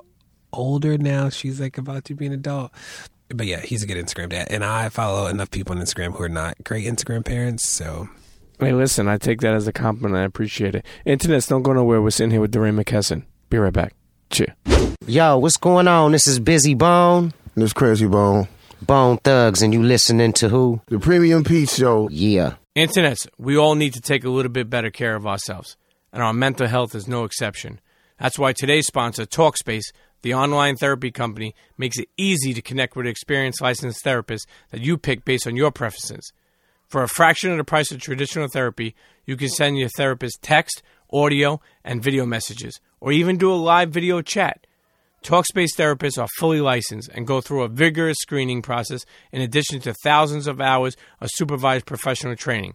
older 0.56 0.97
now. 0.97 1.30
She's 1.30 1.60
like 1.60 1.78
about 1.78 2.06
to 2.06 2.16
be 2.16 2.26
an 2.26 2.34
adult. 2.34 2.72
But 3.30 3.47
yeah, 3.47 3.62
he's 3.62 3.84
a 3.84 3.88
good 3.88 3.97
Instagram 3.97 4.30
dad. 4.30 4.47
And 4.49 4.64
I 4.64 4.89
follow 4.89 5.28
enough 5.28 5.51
people 5.51 5.76
on 5.76 5.82
Instagram 5.82 6.16
who 6.16 6.24
are 6.24 6.30
not 6.30 6.56
great 6.64 6.86
Instagram 6.86 7.26
parents. 7.26 7.66
So 7.66 8.08
Hey, 8.60 8.72
listen, 8.72 9.10
I 9.10 9.18
take 9.18 9.41
that 9.41 9.53
as 9.53 9.68
a 9.68 9.74
compliment. 9.74 10.16
I 10.16 10.24
appreciate 10.24 10.76
it. 10.76 10.86
Internets, 11.06 11.47
don't 11.49 11.64
go 11.64 11.74
nowhere. 11.74 12.01
We're 12.01 12.10
sitting 12.12 12.32
here 12.32 12.39
with 12.39 12.51
DeRay 12.51 12.72
McKesson. 12.72 13.24
Be 13.49 13.58
right 13.58 13.74
back. 13.74 13.93
Cheer. 14.30 14.56
Yo, 15.06 15.38
what's 15.38 15.58
going 15.58 15.89
on? 15.89 16.14
This 16.14 16.26
is 16.26 16.39
Bizzy 16.39 16.78
Bone, 16.78 17.34
This 17.56 17.74
Krayzie 17.74 18.10
Bone. 18.10 18.47
Bone 18.82 19.18
Thugs, 19.18 19.62
and 19.62 19.74
you 19.74 19.84
listening 19.84 20.32
to 20.34 20.49
who? 20.49 20.82
The 20.88 20.99
Premium 20.99 21.43
Pete 21.43 21.70
Show. 21.70 22.08
Yeah. 22.10 22.53
Internets, 22.78 23.28
we 23.38 23.58
all 23.58 23.76
need 23.76 23.93
to 23.93 24.01
take 24.01 24.24
a 24.24 24.30
little 24.30 24.51
bit 24.51 24.70
better 24.70 24.89
care 24.89 25.16
of 25.16 25.28
ourselves, 25.28 25.76
and 26.14 26.24
our 26.24 26.34
mental 26.34 26.68
health 26.68 26.95
is 26.95 27.08
no 27.08 27.24
exception. 27.24 27.80
That's 28.20 28.39
why 28.39 28.53
today's 28.53 28.88
sponsor, 28.88 29.26
Talkspace, 29.26 29.91
the 30.26 30.34
online 30.34 30.76
therapy 30.76 31.11
company, 31.11 31.53
makes 31.78 31.99
it 31.99 32.09
easy 32.17 32.51
to 32.51 32.61
connect 32.61 32.95
with 32.95 33.05
experienced 33.05 33.61
licensed 33.61 34.03
therapists 34.03 34.47
that 34.71 34.82
you 34.82 34.97
pick 34.97 35.23
based 35.23 35.45
on 35.45 35.55
your 35.55 35.69
preferences. 35.69 36.34
For 36.88 37.03
a 37.03 37.07
fraction 37.07 37.51
of 37.51 37.57
the 37.59 37.63
price 37.63 37.91
of 37.91 38.01
traditional 38.01 38.47
therapy, 38.47 38.95
you 39.26 39.38
can 39.38 39.49
send 39.49 39.78
your 39.78 39.89
therapist 39.89 40.41
text, 40.41 40.82
audio, 41.13 41.61
and 41.84 42.01
video 42.01 42.26
messages, 42.26 42.80
or 42.99 43.11
even 43.11 43.38
do 43.38 43.51
a 43.51 43.53
live 43.53 43.91
video 43.91 44.23
chat. 44.23 44.65
Talkspace 45.21 45.76
therapists 45.78 46.19
are 46.19 46.28
fully 46.39 46.59
licensed 46.59 47.11
and 47.13 47.28
go 47.28 47.39
through 47.39 47.61
a 47.61 47.67
vigorous 47.67 48.17
screening 48.19 48.63
process 48.63 49.05
in 49.32 49.43
addition 49.43 49.80
to 49.82 49.93
thousands 50.03 50.47
of 50.47 50.59
hours 50.59 50.97
of 51.21 51.30
supervised 51.34 51.86
professional 51.86 52.36
training. 52.36 52.73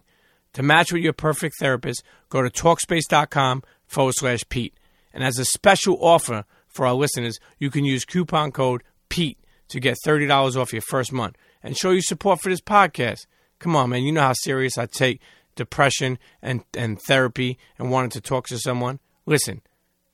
To 0.53 0.63
match 0.63 0.93
with 0.93 1.03
your 1.03 1.11
perfect 1.11 1.55
therapist, 1.59 2.01
go 2.29 2.41
to 2.41 2.49
Talkspace.com 2.49 3.63
forward 3.87 4.15
slash 4.15 4.39
Pete. 4.47 4.73
And 5.13 5.21
as 5.21 5.37
a 5.37 5.43
special 5.43 5.97
offer 5.99 6.45
for 6.71 6.85
our 6.85 6.93
listeners, 6.93 7.39
you 7.59 7.69
can 7.69 7.85
use 7.85 8.05
coupon 8.05 8.51
code 8.51 8.83
PETE 9.09 9.37
to 9.69 9.79
get 9.79 9.97
$30 10.05 10.55
off 10.55 10.73
your 10.73 10.81
first 10.81 11.11
month 11.11 11.37
and 11.63 11.77
show 11.77 11.91
your 11.91 12.01
support 12.01 12.41
for 12.41 12.49
this 12.49 12.61
podcast. 12.61 13.25
Come 13.59 13.75
on, 13.75 13.89
man. 13.89 14.03
You 14.03 14.11
know 14.11 14.21
how 14.21 14.33
serious 14.33 14.77
I 14.77 14.85
take 14.85 15.21
depression 15.55 16.17
and, 16.41 16.63
and 16.75 16.99
therapy 17.07 17.57
and 17.77 17.91
wanting 17.91 18.09
to 18.11 18.21
talk 18.21 18.47
to 18.47 18.57
someone. 18.57 18.99
Listen, 19.25 19.61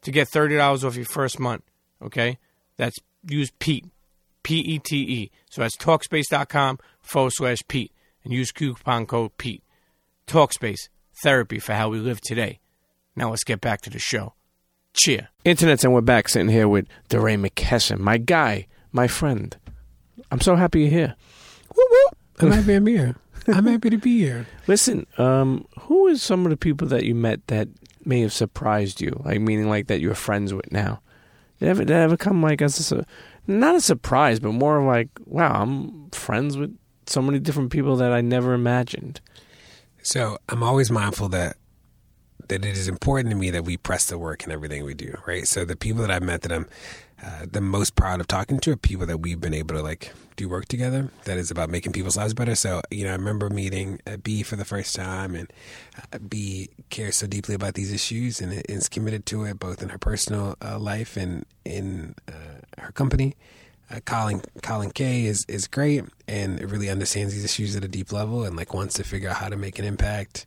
to 0.02 0.12
get 0.12 0.30
$30 0.30 0.84
off 0.84 0.96
your 0.96 1.06
first 1.06 1.40
month, 1.40 1.64
okay? 2.02 2.38
That's 2.78 2.98
use 3.28 3.52
Pete, 3.60 3.86
P 4.44 4.60
E 4.60 4.80
T 4.80 4.98
E. 4.98 5.32
So 5.50 5.62
that's 5.62 5.78
Talkspace.com 5.78 6.80
forward 7.02 7.34
slash 7.34 7.60
Pete 7.68 7.92
and 8.24 8.34
use 8.34 8.52
coupon 8.52 9.06
code 9.06 9.38
Pete. 9.38 9.64
Talkspace, 10.28 10.90
therapy 11.24 11.60
for 11.60 11.74
how 11.74 11.90
we 11.90 12.00
live 12.00 12.22
today. 12.22 12.60
Now 13.16 13.30
let's 13.30 13.44
get 13.44 13.62
back 13.62 13.82
to 13.82 13.90
the 13.90 14.00
show. 14.00 14.34
Cheer. 14.98 15.30
Internets, 15.46 15.84
and 15.84 15.94
we're 15.94 16.02
back 16.02 16.28
sitting 16.28 16.50
here 16.50 16.68
with 16.68 16.88
DeRay 17.10 17.38
McKesson, 17.38 18.00
my 18.00 18.18
guy, 18.18 18.66
my 18.92 19.08
friend. 19.08 19.56
I'm 20.32 20.42
so 20.42 20.56
happy 20.56 20.82
you're 20.82 20.90
here. 20.90 21.16
I'm 22.40 22.52
happy 22.52 22.74
I'm 22.74 22.88
here. 22.88 23.16
I'm 23.48 23.68
happy 23.68 23.92
to 23.92 23.98
be 23.98 24.18
here. 24.18 24.48
Listen, 24.66 25.06
um, 25.20 25.68
who 25.82 26.08
is 26.08 26.24
some 26.24 26.46
of 26.46 26.50
the 26.50 26.58
people 26.58 26.88
that 26.88 27.04
you 27.04 27.14
met 27.14 27.46
that 27.48 27.68
may 28.06 28.22
have 28.22 28.34
surprised 28.34 29.00
you? 29.00 29.22
Like 29.24 29.40
meaning 29.40 29.70
like 29.70 29.86
that 29.88 30.02
you're 30.02 30.16
friends 30.16 30.52
with 30.52 30.72
now. 30.72 31.02
Did 31.60 31.70
ever, 31.70 31.86
did 31.86 31.96
ever 31.96 32.18
come 32.18 32.42
like 32.42 32.64
as 32.64 32.92
a, 32.92 33.06
not 33.46 33.76
a 33.76 33.82
surprise, 33.82 34.40
but 34.40 34.54
more 34.54 34.84
like, 34.84 35.10
wow, 35.26 35.62
I'm 35.62 36.10
friends 36.10 36.58
with 36.58 36.76
so 37.06 37.22
many 37.22 37.38
different 37.38 37.72
people 37.72 37.98
that 37.98 38.12
I 38.12 38.22
never 38.22 38.54
imagined. 38.54 39.22
So 40.02 40.40
I'm 40.50 40.64
always 40.64 40.90
mindful 40.90 41.30
that 41.30 41.58
that 42.50 42.66
it 42.66 42.78
is 42.78 42.88
important 42.88 43.32
to 43.32 43.36
me 43.36 43.50
that 43.52 43.66
we 43.66 43.78
press 43.78 44.06
the 44.06 44.18
work 44.18 44.44
in 44.44 44.52
everything 44.52 44.84
we 44.84 44.94
do, 44.94 45.16
right? 45.26 45.48
So 45.48 45.66
the 45.66 45.76
people 45.76 46.02
that 46.02 46.12
I've 46.12 46.24
met 46.24 46.42
that 46.44 46.52
I'm 46.52 46.68
uh, 47.24 47.48
the 47.52 47.62
most 47.62 47.96
proud 47.96 48.20
of 48.20 48.28
talking 48.28 48.60
to 48.60 48.72
are 48.72 48.78
people 48.78 49.08
that 49.08 49.18
we've 49.18 49.42
been 49.42 49.54
able 49.54 49.76
to 49.76 49.82
like 49.82 50.14
do 50.36 50.48
work 50.48 50.66
together. 50.66 51.10
That 51.26 51.38
is 51.38 51.50
about 51.50 51.70
making 51.70 51.94
people's 51.94 52.16
lives 52.16 52.36
better. 52.36 52.54
So 52.54 52.82
you 52.92 53.06
know, 53.06 53.10
I 53.12 53.16
remember 53.16 53.50
meeting 53.50 54.00
uh, 54.06 54.18
B 54.18 54.44
for 54.44 54.56
the 54.56 54.66
first 54.66 54.96
time, 54.96 55.34
and 55.34 55.52
uh, 56.14 56.20
B 56.20 56.70
cares 56.90 57.18
so 57.18 57.28
deeply 57.28 57.56
about 57.56 57.74
these 57.74 57.92
issues 57.92 58.40
and 58.40 58.62
is 58.70 58.88
committed 58.88 59.26
to 59.28 59.46
it, 59.46 59.60
both 59.60 59.82
in 59.82 59.90
her 59.90 59.98
personal 59.98 60.56
uh, 60.62 60.78
life 60.78 61.18
and 61.18 61.46
in 61.66 62.14
uh, 62.28 62.82
her 62.82 62.92
company. 62.92 63.36
Uh, 63.90 64.00
Colin 64.06 64.42
Colin 64.62 64.92
K 64.92 65.26
is 65.26 65.44
is 65.46 65.68
great 65.68 66.04
and 66.28 66.60
really 66.72 66.90
understands 66.90 67.34
these 67.34 67.46
issues 67.46 67.76
at 67.76 67.84
a 67.84 67.88
deep 67.88 68.12
level 68.12 68.44
and 68.44 68.56
like 68.56 68.74
wants 68.74 68.94
to 68.96 69.04
figure 69.04 69.30
out 69.30 69.38
how 69.38 69.50
to 69.50 69.58
make 69.58 69.80
an 69.80 69.86
impact. 69.86 70.46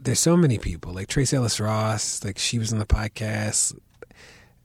There's 0.00 0.20
so 0.20 0.36
many 0.36 0.58
people 0.58 0.92
like 0.92 1.08
Tracee 1.08 1.36
Ellis 1.36 1.58
Ross, 1.60 2.22
like 2.24 2.38
she 2.38 2.58
was 2.58 2.72
on 2.72 2.78
the 2.78 2.86
podcast, 2.86 3.76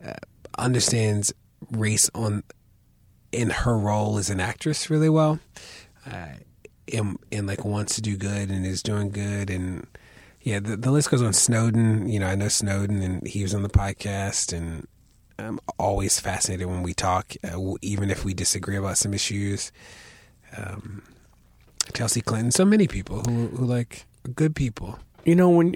uh, 0.05 0.13
understands 0.57 1.33
race 1.71 2.09
on 2.13 2.43
in 3.31 3.49
her 3.49 3.77
role 3.77 4.17
as 4.17 4.29
an 4.29 4.39
actress 4.39 4.89
really 4.89 5.09
well, 5.09 5.39
uh, 6.05 6.27
and 6.93 7.17
and 7.31 7.47
like 7.47 7.65
wants 7.65 7.95
to 7.95 8.01
do 8.01 8.17
good 8.17 8.49
and 8.49 8.65
is 8.65 8.83
doing 8.83 9.09
good 9.09 9.49
and 9.49 9.87
Yeah, 10.41 10.59
the, 10.59 10.77
the 10.77 10.91
list 10.91 11.09
goes 11.09 11.23
on. 11.23 11.33
Snowden, 11.33 12.07
you 12.07 12.19
know, 12.19 12.27
I 12.27 12.35
know 12.35 12.49
Snowden, 12.49 13.01
and 13.01 13.25
he 13.27 13.41
was 13.41 13.55
on 13.55 13.63
the 13.63 13.69
podcast, 13.69 14.53
and 14.55 14.87
I'm 15.39 15.59
always 15.79 16.19
fascinated 16.19 16.67
when 16.67 16.83
we 16.83 16.93
talk, 16.93 17.33
uh, 17.43 17.59
even 17.81 18.11
if 18.11 18.23
we 18.23 18.35
disagree 18.35 18.77
about 18.77 18.99
some 18.99 19.13
issues. 19.13 19.71
Um, 20.55 21.01
Chelsea 21.95 22.21
Clinton, 22.21 22.51
so 22.51 22.63
many 22.63 22.87
people 22.87 23.21
who, 23.21 23.47
who 23.47 23.65
like 23.65 24.05
good 24.33 24.55
people. 24.55 24.99
You 25.23 25.35
know, 25.35 25.49
when 25.49 25.73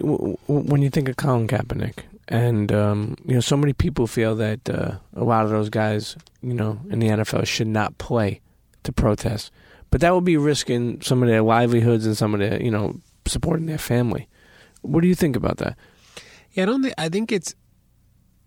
when 0.47 0.81
you 0.81 0.89
think 0.89 1.09
of 1.09 1.17
Colin 1.17 1.47
Kaepernick, 1.47 2.03
and 2.27 2.71
um, 2.71 3.15
you 3.25 3.33
know, 3.33 3.39
so 3.39 3.57
many 3.57 3.73
people 3.73 4.07
feel 4.07 4.35
that 4.35 4.69
uh, 4.69 4.97
a 5.15 5.23
lot 5.23 5.45
of 5.45 5.51
those 5.51 5.69
guys, 5.69 6.15
you 6.41 6.53
know, 6.53 6.79
in 6.89 6.99
the 6.99 7.07
NFL 7.07 7.45
should 7.47 7.67
not 7.67 7.97
play 7.97 8.41
to 8.83 8.91
protest, 8.91 9.51
but 9.89 10.01
that 10.01 10.13
would 10.13 10.25
be 10.25 10.37
risking 10.37 11.01
some 11.01 11.23
of 11.23 11.29
their 11.29 11.41
livelihoods 11.41 12.05
and 12.05 12.15
some 12.15 12.33
of 12.33 12.39
their, 12.39 12.61
you 12.61 12.69
know, 12.69 12.99
supporting 13.25 13.65
their 13.65 13.79
family. 13.79 14.27
What 14.81 15.01
do 15.01 15.07
you 15.07 15.15
think 15.15 15.35
about 15.35 15.57
that? 15.57 15.77
Yeah, 16.51 16.63
I 16.63 16.65
don't 16.67 16.83
think 16.83 16.93
I 16.97 17.09
think 17.09 17.31
it's 17.31 17.55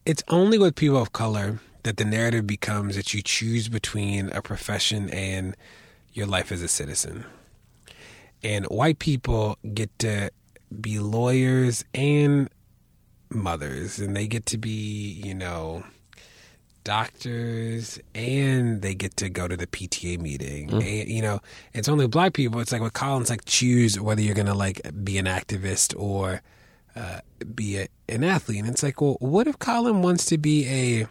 it's 0.07 0.23
only 0.29 0.59
with 0.59 0.77
people 0.77 0.99
of 0.99 1.13
color 1.13 1.61
that 1.83 1.97
the 1.97 2.05
narrative 2.05 2.47
becomes 2.47 2.97
that 2.97 3.13
you 3.13 3.23
choose 3.23 3.69
between 3.69 4.31
a 4.31 4.43
profession 4.43 5.11
and 5.11 5.57
your 6.13 6.27
life 6.27 6.53
as 6.53 6.63
a 6.63 6.69
citizen. 6.69 7.25
And 8.45 8.67
white 8.67 8.99
people 8.99 9.57
get 9.75 9.97
to 10.01 10.31
be 10.81 10.99
lawyers 10.99 11.85
and 11.95 12.49
mothers, 13.31 13.99
and 13.99 14.17
they 14.17 14.27
get 14.27 14.47
to 14.47 14.59
be, 14.59 15.21
you 15.25 15.35
know, 15.35 15.85
doctors, 16.85 18.01
and 18.15 18.83
they 18.83 18.95
get 18.95 19.17
to 19.19 19.29
go 19.29 19.47
to 19.47 19.57
the 19.57 19.67
PTA 19.67 20.19
meeting. 20.19 20.71
And, 20.73 21.09
you 21.09 21.23
know, 21.23 21.41
it's 21.73 21.89
only 21.89 22.07
black 22.09 22.33
people. 22.33 22.61
It's 22.61 22.73
like 22.73 22.83
with 22.83 22.93
Collins, 22.93 23.31
like 23.31 23.45
choose 23.45 24.01
whether 24.01 24.21
you're 24.21 24.35
gonna 24.35 24.55
like 24.55 24.81
be 25.05 25.19
an 25.19 25.27
activist 25.27 25.95
or 25.99 26.43
uh, 26.97 27.21
be 27.55 27.79
a, 27.79 27.89
an 28.09 28.25
athlete. 28.25 28.61
And 28.61 28.69
it's 28.69 28.83
like, 28.83 29.01
well, 29.01 29.17
what 29.21 29.47
if 29.47 29.59
Colin 29.59 30.03
wants 30.03 30.27
to 30.27 30.39
be 30.39 30.67
a 30.69 31.07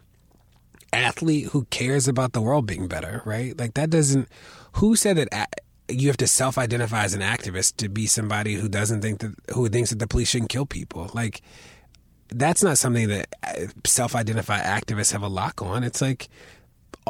athlete 0.93 1.47
who 1.47 1.65
cares 1.65 2.07
about 2.07 2.33
the 2.33 2.41
world 2.41 2.65
being 2.65 2.87
better, 2.87 3.21
right? 3.25 3.57
Like 3.57 3.73
that 3.75 3.89
doesn't. 3.89 4.27
Who 4.73 4.95
said 4.95 5.17
that? 5.17 5.61
You 5.91 6.07
have 6.07 6.17
to 6.17 6.27
self-identify 6.27 7.03
as 7.03 7.13
an 7.13 7.21
activist 7.21 7.77
to 7.77 7.89
be 7.89 8.07
somebody 8.07 8.55
who 8.55 8.69
doesn't 8.69 9.01
think 9.01 9.19
that 9.19 9.33
who 9.53 9.67
thinks 9.69 9.89
that 9.89 9.99
the 9.99 10.07
police 10.07 10.29
shouldn't 10.29 10.49
kill 10.49 10.65
people. 10.65 11.09
Like 11.13 11.41
that's 12.29 12.63
not 12.63 12.77
something 12.77 13.09
that 13.09 13.27
uh, 13.43 13.67
self-identified 13.85 14.63
activists 14.63 15.11
have 15.11 15.21
a 15.21 15.27
lock 15.27 15.61
on. 15.61 15.83
It's 15.83 16.01
like 16.01 16.29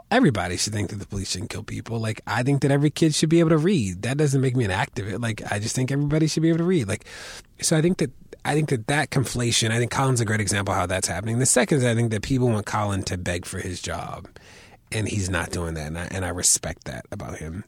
everybody 0.10 0.58
should 0.58 0.74
think 0.74 0.90
that 0.90 0.98
the 0.98 1.06
police 1.08 1.32
shouldn't 1.32 1.50
kill 1.50 1.64
people. 1.64 2.00
Like 2.00 2.22
I 2.26 2.44
think 2.44 2.62
that 2.62 2.72
every 2.72 2.90
kid 2.90 3.14
should 3.14 3.30
be 3.30 3.40
able 3.40 3.52
to 3.52 3.58
read. 3.58 4.02
That 4.02 4.18
doesn't 4.18 4.42
make 4.42 4.56
me 4.56 4.66
an 4.66 4.72
activist. 4.72 5.22
Like 5.22 5.42
I 5.52 5.60
just 5.60 5.76
think 5.76 5.92
everybody 5.92 6.28
should 6.28 6.44
be 6.44 6.50
able 6.50 6.60
to 6.60 6.64
read. 6.64 6.88
Like 6.88 7.06
so, 7.62 7.78
I 7.78 7.82
think 7.82 7.98
that 8.00 8.12
I 8.44 8.54
think 8.54 8.70
that 8.70 8.88
that 8.88 9.12
conflation. 9.12 9.72
I 9.72 9.78
think 9.78 9.92
Colin's 9.92 10.22
a 10.22 10.26
great 10.26 10.42
example 10.42 10.74
how 10.74 10.86
that's 10.86 11.08
happening. 11.08 11.40
The 11.40 11.46
second 11.46 11.80
is 11.80 11.86
I 11.86 11.94
think 11.94 12.12
that 12.12 12.24
people 12.24 12.50
want 12.50 12.66
Colin 12.66 13.04
to 13.04 13.18
beg 13.18 13.46
for 13.46 13.60
his 13.60 13.82
job, 13.82 14.28
and 14.92 15.08
he's 15.08 15.30
not 15.30 15.52
doing 15.52 15.76
that, 15.76 15.88
and 15.88 16.00
I, 16.00 16.08
and 16.12 16.26
I 16.26 16.30
respect 16.30 16.86
that 16.86 17.06
about 17.12 17.38
him. 17.38 17.66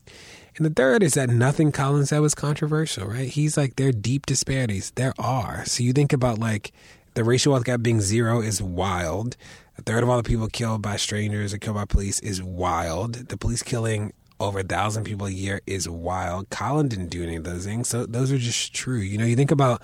And 0.56 0.66
the 0.66 0.70
third 0.70 1.02
is 1.02 1.14
that 1.14 1.30
nothing 1.30 1.72
Colin 1.72 2.06
said 2.06 2.20
was 2.20 2.36
controversial, 2.36 3.08
right? 3.08 3.30
He's 3.30 3.58
like, 3.58 3.76
there 3.76 3.90
are 3.90 3.94
deep 3.94 4.26
disparities. 4.26 4.92
There 4.92 5.14
are. 5.18 5.66
So 5.66 5.84
you 5.84 5.94
think 5.94 6.14
about 6.14 6.38
like 6.38 6.72
the 7.16 7.24
racial 7.24 7.54
wealth 7.54 7.66
gap 7.66 7.82
being 7.82 8.02
zero 8.02 8.42
is 8.42 8.62
wild. 8.62 9.36
A 9.78 9.82
third 9.82 10.04
of 10.04 10.10
all 10.10 10.18
the 10.18 10.24
people 10.24 10.48
killed 10.48 10.82
by 10.82 10.98
strangers 10.98 11.54
or 11.54 11.58
killed 11.58 11.76
by 11.76 11.86
police 11.86 12.20
is 12.20 12.44
wild. 12.44 13.14
The 13.14 13.38
police 13.38 13.64
killing 13.64 14.14
over 14.40 14.60
a 14.60 14.64
thousand 14.64 15.06
people 15.06 15.28
a 15.28 15.32
year 15.32 15.62
is 15.66 15.90
wild. 15.90 16.50
Colin 16.50 16.88
didn't 16.88 17.08
do 17.08 17.24
any 17.24 17.36
of 17.36 17.44
those 17.44 17.66
things. 17.66 17.88
So 17.88 18.06
those 18.06 18.32
are 18.32 18.38
just 18.38 18.74
true. 18.74 19.00
You 19.00 19.18
know, 19.18 19.26
you 19.26 19.36
think 19.36 19.52
about, 19.52 19.82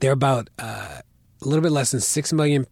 there 0.00 0.10
are 0.10 0.14
about 0.14 0.48
uh, 0.58 1.00
a 1.42 1.44
little 1.44 1.62
bit 1.62 1.72
less 1.72 1.90
than 1.90 2.00
6 2.00 2.32
million 2.32 2.66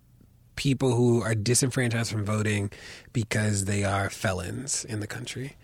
people 0.57 0.95
who 0.95 1.23
are 1.23 1.35
disenfranchised 1.35 2.13
from 2.13 2.25
voting 2.25 2.71
because 3.13 3.65
they 3.65 3.85
are 3.85 4.11
felons 4.11 4.85
in 4.85 5.01
the 5.01 5.07
country. 5.07 5.57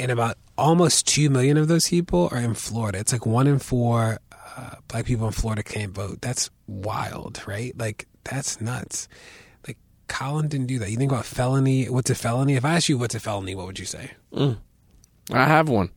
And 0.00 0.10
about 0.10 0.36
almost 0.58 1.06
2 1.08 1.30
million 1.30 1.56
of 1.56 1.68
those 1.68 1.88
people 1.88 2.28
are 2.32 2.38
in 2.38 2.54
Florida. 2.54 2.98
It's 2.98 3.12
like 3.12 3.26
one 3.26 3.46
in 3.46 3.58
four 3.58 4.18
uh, 4.56 4.74
black 4.88 5.04
people 5.06 5.26
in 5.26 5.32
Florida 5.32 5.62
can't 5.62 5.92
vote. 5.92 6.20
That's 6.20 6.50
wild, 6.66 7.40
right? 7.46 7.76
Like, 7.78 8.06
that's 8.24 8.60
nuts. 8.60 9.08
Like, 9.66 9.76
Colin 10.08 10.48
didn't 10.48 10.66
do 10.66 10.78
that. 10.80 10.90
You 10.90 10.96
think 10.96 11.12
about 11.12 11.24
felony. 11.24 11.88
What's 11.88 12.10
a 12.10 12.14
felony? 12.14 12.54
If 12.54 12.64
I 12.64 12.74
asked 12.76 12.88
you 12.88 12.98
what's 12.98 13.14
a 13.14 13.20
felony, 13.20 13.54
what 13.54 13.66
would 13.66 13.78
you 13.78 13.84
say? 13.86 14.10
I 15.32 15.44
have 15.44 15.68
one. 15.68 15.90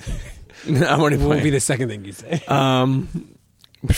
I'm 0.66 1.00
already 1.00 1.16
What 1.16 1.28
would 1.28 1.42
be 1.42 1.50
the 1.50 1.60
second 1.60 1.88
thing 1.88 2.04
you 2.04 2.12
say? 2.12 2.42
Um, 2.48 3.08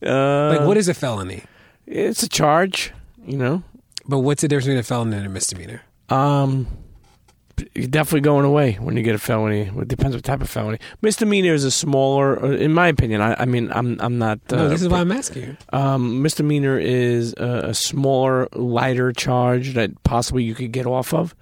like, 0.00 0.60
what 0.66 0.76
is 0.76 0.88
a 0.88 0.94
felony? 0.94 1.44
it's 1.86 2.22
a 2.22 2.28
charge, 2.28 2.92
you 3.24 3.36
know. 3.38 3.62
But 4.06 4.18
what's 4.20 4.42
the 4.42 4.48
difference 4.48 4.66
between 4.66 4.78
a 4.78 4.82
felony 4.82 5.16
and 5.16 5.26
a 5.26 5.28
misdemeanor? 5.28 5.82
Um, 6.08 6.66
you're 7.74 7.86
definitely 7.86 8.20
going 8.20 8.44
away 8.44 8.74
when 8.80 8.96
you 8.96 9.02
get 9.02 9.14
a 9.14 9.18
felony. 9.18 9.62
It 9.62 9.88
depends 9.88 10.16
what 10.16 10.24
type 10.24 10.40
of 10.40 10.48
felony. 10.48 10.78
Misdemeanor 11.02 11.54
is 11.54 11.64
a 11.64 11.70
smaller, 11.70 12.42
uh, 12.42 12.50
in 12.50 12.72
my 12.72 12.88
opinion. 12.88 13.20
I, 13.20 13.34
I 13.42 13.44
mean, 13.44 13.70
I'm 13.72 13.98
I'm 14.00 14.18
not. 14.18 14.40
Uh, 14.50 14.56
no, 14.56 14.68
this 14.68 14.82
is 14.82 14.88
why 14.88 15.00
I'm 15.00 15.12
asking 15.12 15.42
you. 15.42 15.56
Um, 15.72 16.22
misdemeanor 16.22 16.78
is 16.78 17.34
a, 17.36 17.68
a 17.68 17.74
smaller, 17.74 18.48
lighter 18.52 19.12
charge 19.12 19.74
that 19.74 20.02
possibly 20.04 20.42
you 20.44 20.54
could 20.54 20.72
get 20.72 20.86
off 20.86 21.12
of. 21.14 21.34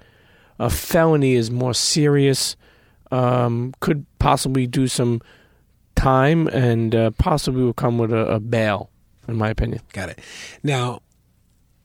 A 0.59 0.69
felony 0.69 1.35
is 1.35 1.51
more 1.51 1.73
serious, 1.73 2.55
um, 3.11 3.73
could 3.79 4.05
possibly 4.19 4.65
do 4.67 4.87
some 4.87 5.21
time, 5.95 6.47
and 6.47 6.95
uh, 6.95 7.11
possibly 7.11 7.63
will 7.63 7.73
come 7.73 7.97
with 7.97 8.11
a, 8.11 8.25
a 8.27 8.39
bail, 8.39 8.89
in 9.27 9.35
my 9.35 9.49
opinion. 9.49 9.81
Got 9.93 10.09
it. 10.09 10.19
Now, 10.63 11.01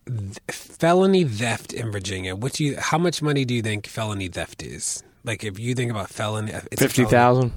th- 0.07 0.39
felony 0.51 1.25
theft 1.25 1.73
in 1.73 1.91
Virginia. 1.93 2.35
What 2.37 2.53
do 2.55 2.65
you? 2.65 2.77
How 2.79 2.99
much 2.99 3.23
money 3.23 3.45
do 3.45 3.55
you 3.55 3.63
think 3.63 3.87
felony 3.87 4.29
theft 4.29 4.63
is? 4.63 5.03
Like, 5.25 5.45
if 5.45 5.59
you 5.59 5.75
think 5.75 5.91
about 5.91 6.11
felony, 6.11 6.53
uh, 6.53 6.61
it's 6.71 6.83
a 6.83 6.85
Fifty 6.89 7.05
felony. 7.05 7.53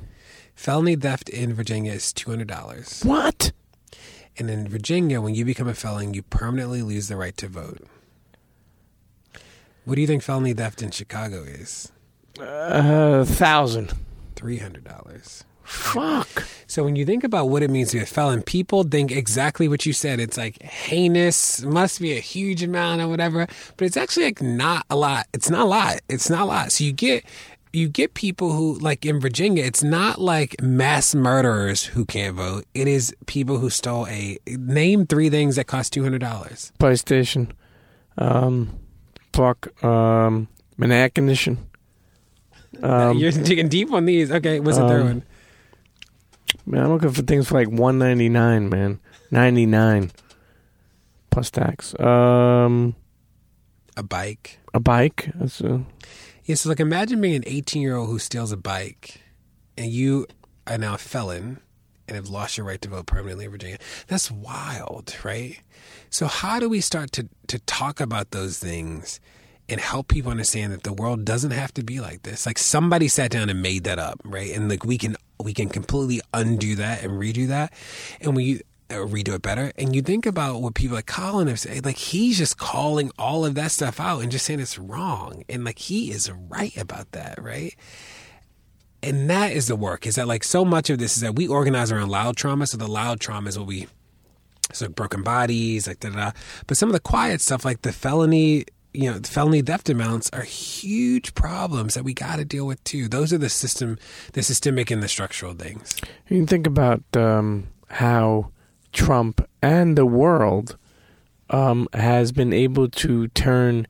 Felony 0.55 0.95
theft 0.95 1.29
in 1.29 1.53
Virginia 1.53 1.91
is 1.93 2.13
two 2.13 2.29
hundred 2.29 2.47
dollars, 2.47 3.01
What? 3.03 3.51
and 4.37 4.49
in 4.49 4.67
Virginia, 4.67 5.19
when 5.21 5.33
you 5.35 5.45
become 5.45 5.67
a 5.67 5.73
felon, 5.73 6.13
you 6.13 6.21
permanently 6.21 6.81
lose 6.81 7.07
the 7.07 7.15
right 7.17 7.35
to 7.37 7.47
vote. 7.47 7.79
What 9.85 9.95
do 9.95 10.01
you 10.01 10.07
think 10.07 10.23
felony 10.23 10.53
theft 10.53 10.81
in 10.81 10.91
Chicago 10.91 11.43
is? 11.43 11.91
A 12.39 13.25
thousand. 13.25 13.93
Three 14.35 14.57
hundred 14.57 14.83
dollars. 14.83 15.43
Fuck. 15.65 16.43
So 16.67 16.83
when 16.83 16.95
you 16.95 17.05
think 17.05 17.23
about 17.23 17.49
what 17.49 17.63
it 17.63 17.69
means 17.69 17.89
to 17.89 17.97
be 17.97 18.03
a 18.03 18.05
felon, 18.05 18.43
people 18.43 18.83
think 18.83 19.11
exactly 19.11 19.67
what 19.67 19.85
you 19.85 19.93
said. 19.93 20.19
It's 20.19 20.37
like 20.37 20.61
heinous, 20.61 21.63
must 21.63 21.99
be 21.99 22.15
a 22.15 22.19
huge 22.19 22.63
amount 22.63 23.01
or 23.01 23.07
whatever, 23.07 23.47
but 23.75 23.85
it's 23.85 23.97
actually 23.97 24.25
like 24.25 24.41
not 24.41 24.85
a 24.89 24.95
lot. 24.95 25.27
It's 25.33 25.49
not 25.49 25.61
a 25.61 25.65
lot. 25.65 26.01
It's 26.07 26.29
not 26.29 26.41
a 26.41 26.45
lot. 26.45 26.71
So 26.71 26.83
you 26.83 26.91
get 26.91 27.25
you 27.73 27.89
get 27.89 28.13
people 28.13 28.53
who 28.53 28.77
like 28.79 29.05
in 29.05 29.19
Virginia, 29.19 29.63
it's 29.63 29.83
not 29.83 30.21
like 30.21 30.61
mass 30.61 31.13
murderers 31.13 31.83
who 31.83 32.05
can't 32.05 32.35
vote. 32.35 32.65
It 32.73 32.87
is 32.87 33.13
people 33.25 33.57
who 33.57 33.69
stole 33.69 34.07
a 34.07 34.37
name 34.47 35.05
three 35.07 35.29
things 35.29 35.55
that 35.57 35.65
cost 35.65 35.93
two 35.93 36.03
hundred 36.03 36.21
dollars. 36.21 36.71
PlayStation. 36.79 37.51
Um, 38.17 38.79
fuck. 39.33 39.83
Um, 39.83 40.47
an 40.77 40.91
air 40.91 41.09
condition. 41.09 41.57
Um, 42.83 43.17
You're 43.17 43.31
digging 43.31 43.69
deep 43.69 43.93
on 43.93 44.03
these. 44.03 44.29
Okay, 44.29 44.59
what's 44.59 44.77
the 44.77 44.85
third 44.85 45.01
um, 45.03 45.07
one? 45.07 45.23
Man, 46.65 46.83
I'm 46.83 46.91
looking 46.91 47.11
for 47.11 47.21
things 47.21 47.47
for 47.47 47.55
like 47.55 47.69
one 47.69 47.97
ninety 47.99 48.29
nine, 48.29 48.69
man. 48.69 48.99
Ninety 49.31 49.65
nine 49.65 50.11
plus 51.31 51.51
tax. 51.51 51.97
Um, 51.99 52.95
A 53.97 54.03
bike. 54.03 54.59
a 54.73 54.79
bike. 54.79 55.29
That's 55.35 55.59
a, 55.61 55.83
Yeah, 56.45 56.55
so 56.55 56.69
like 56.69 56.79
imagine 56.79 57.19
being 57.19 57.35
an 57.35 57.43
18 57.45 57.81
year 57.81 57.95
old 57.95 58.09
who 58.09 58.19
steals 58.19 58.51
a 58.53 58.57
bike 58.57 59.21
and 59.77 59.91
you 59.91 60.27
are 60.65 60.77
now 60.77 60.93
a 60.93 60.97
felon 60.97 61.59
and 62.07 62.15
have 62.15 62.29
lost 62.29 62.57
your 62.57 62.65
right 62.65 62.79
to 62.81 62.87
vote 62.89 63.07
permanently 63.07 63.45
in 63.45 63.51
Virginia. 63.51 63.77
That's 64.07 64.31
wild, 64.31 65.13
right? 65.23 65.59
So 66.09 66.27
how 66.27 66.59
do 66.59 66.69
we 66.69 66.79
start 66.79 67.11
to 67.13 67.27
to 67.47 67.59
talk 67.59 67.99
about 67.99 68.31
those 68.31 68.57
things 68.59 69.19
and 69.67 69.81
help 69.81 70.07
people 70.07 70.31
understand 70.31 70.71
that 70.71 70.83
the 70.83 70.93
world 70.93 71.25
doesn't 71.25 71.51
have 71.51 71.73
to 71.73 71.83
be 71.83 71.99
like 71.99 72.21
this? 72.23 72.45
Like 72.45 72.57
somebody 72.59 73.07
sat 73.09 73.31
down 73.31 73.49
and 73.49 73.61
made 73.61 73.83
that 73.83 73.99
up, 73.99 74.21
right? 74.23 74.55
And 74.55 74.69
like 74.69 74.85
we 74.85 74.97
can 74.97 75.17
we 75.39 75.53
can 75.53 75.69
completely 75.69 76.21
undo 76.33 76.75
that 76.75 77.03
and 77.03 77.13
redo 77.13 77.47
that, 77.47 77.73
and 78.21 78.35
we 78.35 78.61
uh, 78.89 78.95
redo 78.95 79.35
it 79.35 79.41
better. 79.41 79.71
And 79.77 79.95
you 79.95 80.01
think 80.01 80.25
about 80.25 80.61
what 80.61 80.75
people 80.75 80.95
like 80.95 81.07
Colin 81.07 81.47
have 81.47 81.59
said, 81.59 81.85
like 81.85 81.97
he's 81.97 82.37
just 82.37 82.57
calling 82.57 83.11
all 83.17 83.45
of 83.45 83.55
that 83.55 83.71
stuff 83.71 83.99
out 83.99 84.21
and 84.21 84.31
just 84.31 84.45
saying 84.45 84.59
it's 84.59 84.77
wrong, 84.77 85.43
and 85.49 85.63
like 85.63 85.79
he 85.79 86.11
is 86.11 86.31
right 86.31 86.75
about 86.77 87.11
that, 87.11 87.41
right? 87.41 87.75
And 89.03 89.29
that 89.29 89.51
is 89.51 89.67
the 89.67 89.75
work. 89.75 90.07
Is 90.07 90.15
that 90.15 90.27
like 90.27 90.43
so 90.43 90.65
much 90.65 90.89
of 90.89 90.97
this 90.97 91.15
is 91.15 91.21
that 91.21 91.35
we 91.35 91.47
organize 91.47 91.91
around 91.91 92.09
loud 92.09 92.37
trauma. 92.37 92.65
So 92.65 92.77
the 92.77 92.87
loud 92.87 93.19
trauma 93.19 93.49
is 93.49 93.57
what 93.57 93.67
we 93.67 93.87
so 94.73 94.87
broken 94.89 95.21
bodies, 95.21 95.87
like 95.87 95.99
da 95.99 96.09
da. 96.09 96.15
da. 96.15 96.31
But 96.67 96.77
some 96.77 96.89
of 96.89 96.93
the 96.93 96.99
quiet 96.99 97.41
stuff, 97.41 97.65
like 97.65 97.81
the 97.81 97.91
felony, 97.91 98.65
you 98.95 99.11
know, 99.11 99.19
felony 99.23 99.61
theft 99.61 99.89
amounts 99.89 100.29
are 100.31 100.43
huge 100.43 101.33
problems 101.35 101.93
that 101.93 102.03
we 102.03 102.13
got 102.13 102.37
to 102.37 102.45
deal 102.45 102.65
with 102.65 102.83
too. 102.83 103.07
Those 103.07 103.33
are 103.33 103.37
the 103.37 103.49
system, 103.49 103.97
the 104.33 104.43
systemic 104.43 104.91
and 104.91 105.03
the 105.03 105.07
structural 105.07 105.53
things. 105.53 105.95
You 106.29 106.37
can 106.37 106.47
think 106.47 106.67
about 106.67 107.03
um, 107.15 107.67
how 107.89 108.51
Trump 108.93 109.47
and 109.61 109.97
the 109.97 110.05
world 110.05 110.77
um, 111.49 111.87
has 111.93 112.31
been 112.31 112.53
able 112.53 112.89
to 112.89 113.27
turn 113.29 113.87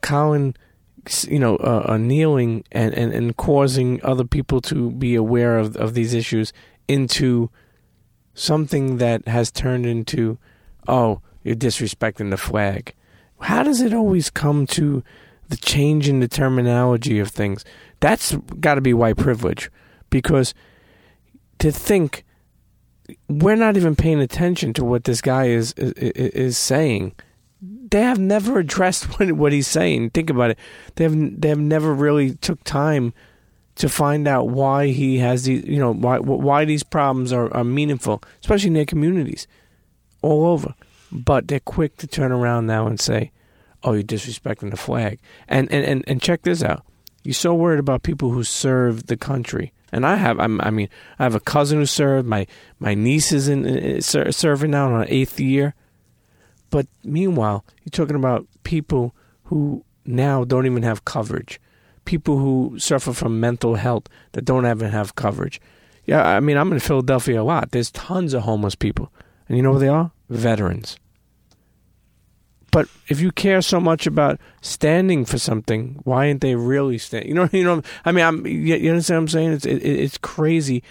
Colin, 0.00 0.54
you 1.28 1.38
know, 1.38 1.56
uh, 1.56 1.86
uh, 1.90 1.96
kneeling 1.98 2.64
and, 2.72 2.94
and, 2.94 3.12
and 3.12 3.36
causing 3.36 4.02
other 4.02 4.24
people 4.24 4.60
to 4.62 4.90
be 4.90 5.14
aware 5.14 5.58
of, 5.58 5.76
of 5.76 5.94
these 5.94 6.14
issues 6.14 6.52
into 6.88 7.50
something 8.34 8.96
that 8.96 9.28
has 9.28 9.50
turned 9.50 9.86
into, 9.86 10.38
oh, 10.88 11.20
you're 11.42 11.56
disrespecting 11.56 12.30
the 12.30 12.36
flag. 12.36 12.94
How 13.40 13.62
does 13.62 13.80
it 13.80 13.94
always 13.94 14.30
come 14.30 14.66
to 14.68 15.02
the 15.48 15.56
change 15.56 16.08
in 16.08 16.20
the 16.20 16.28
terminology 16.28 17.18
of 17.18 17.28
things? 17.28 17.64
That's 18.00 18.36
got 18.60 18.74
to 18.74 18.80
be 18.80 18.94
white 18.94 19.16
privilege 19.16 19.70
because 20.10 20.54
to 21.58 21.72
think 21.72 22.24
we're 23.28 23.56
not 23.56 23.76
even 23.76 23.96
paying 23.96 24.20
attention 24.20 24.72
to 24.74 24.84
what 24.84 25.04
this 25.04 25.20
guy 25.20 25.46
is 25.46 25.72
is, 25.74 25.92
is 25.92 26.58
saying. 26.58 27.14
They 27.62 28.02
have 28.02 28.18
never 28.18 28.58
addressed 28.58 29.04
what, 29.18 29.32
what 29.32 29.52
he's 29.52 29.68
saying. 29.68 30.10
Think 30.10 30.30
about 30.30 30.50
it. 30.50 30.58
They 30.96 31.04
have 31.04 31.40
they 31.40 31.48
have 31.48 31.58
never 31.58 31.92
really 31.94 32.34
took 32.36 32.62
time 32.64 33.12
to 33.76 33.88
find 33.88 34.28
out 34.28 34.48
why 34.48 34.88
he 34.88 35.18
has 35.18 35.44
these, 35.44 35.64
you 35.64 35.78
know, 35.78 35.92
why 35.92 36.18
why 36.18 36.64
these 36.64 36.82
problems 36.82 37.32
are, 37.32 37.52
are 37.54 37.64
meaningful, 37.64 38.22
especially 38.40 38.68
in 38.68 38.74
their 38.74 38.84
communities, 38.84 39.46
all 40.22 40.46
over. 40.46 40.74
But 41.12 41.48
they're 41.48 41.60
quick 41.60 41.96
to 41.98 42.06
turn 42.06 42.32
around 42.32 42.66
now 42.66 42.86
and 42.86 43.00
say, 43.00 43.32
"Oh, 43.82 43.92
you're 43.92 44.02
disrespecting 44.02 44.70
the 44.70 44.76
flag." 44.76 45.18
And 45.48 45.70
and 45.72 45.84
and, 45.84 46.04
and 46.06 46.22
check 46.22 46.42
this 46.42 46.62
out. 46.62 46.84
You're 47.22 47.34
so 47.34 47.54
worried 47.54 47.80
about 47.80 48.02
people 48.02 48.30
who 48.30 48.44
serve 48.44 49.06
the 49.06 49.16
country, 49.16 49.72
and 49.92 50.06
I 50.06 50.16
have. 50.16 50.38
I'm, 50.38 50.60
i 50.60 50.70
mean, 50.70 50.88
I 51.18 51.24
have 51.24 51.34
a 51.34 51.40
cousin 51.40 51.78
who 51.78 51.86
served. 51.86 52.26
My 52.26 52.46
my 52.78 52.94
niece 52.94 53.32
is 53.32 53.48
in, 53.48 53.66
in 53.66 54.02
serving 54.02 54.70
now 54.70 54.86
on 54.86 55.00
her 55.00 55.06
eighth 55.08 55.40
year. 55.40 55.74
But 56.70 56.86
meanwhile, 57.02 57.64
you're 57.82 57.90
talking 57.90 58.16
about 58.16 58.46
people 58.62 59.14
who 59.44 59.84
now 60.06 60.44
don't 60.44 60.66
even 60.66 60.84
have 60.84 61.04
coverage 61.04 61.60
people 62.10 62.38
who 62.38 62.76
suffer 62.76 63.12
from 63.12 63.38
mental 63.38 63.76
health 63.76 64.08
that 64.32 64.44
don't 64.44 64.66
even 64.66 64.90
have 64.90 65.14
coverage. 65.14 65.60
Yeah, 66.06 66.26
I 66.26 66.40
mean, 66.40 66.56
I'm 66.56 66.72
in 66.72 66.80
Philadelphia 66.80 67.40
a 67.40 67.44
lot. 67.44 67.70
There's 67.70 67.90
tons 67.92 68.34
of 68.34 68.42
homeless 68.42 68.74
people. 68.74 69.12
And 69.48 69.56
you 69.56 69.62
know 69.62 69.70
where 69.70 69.80
they 69.80 69.88
are? 69.88 70.10
Veterans. 70.30 70.96
But 72.70 72.88
if 73.08 73.20
you 73.20 73.32
care 73.32 73.62
so 73.62 73.80
much 73.80 74.06
about 74.06 74.40
standing 74.60 75.24
for 75.24 75.38
something, 75.38 76.00
why 76.04 76.28
aren't 76.28 76.40
they 76.40 76.54
really 76.54 76.98
stand? 76.98 77.26
You 77.26 77.34
know, 77.34 77.48
you 77.52 77.64
know. 77.64 77.82
I 78.04 78.12
mean, 78.12 78.24
I'm. 78.24 78.46
You 78.46 78.74
understand 78.90 79.16
what 79.16 79.22
I'm 79.22 79.28
saying? 79.28 79.52
It's 79.52 79.66
it, 79.66 79.78
it's 79.78 80.18
crazy. 80.18 80.82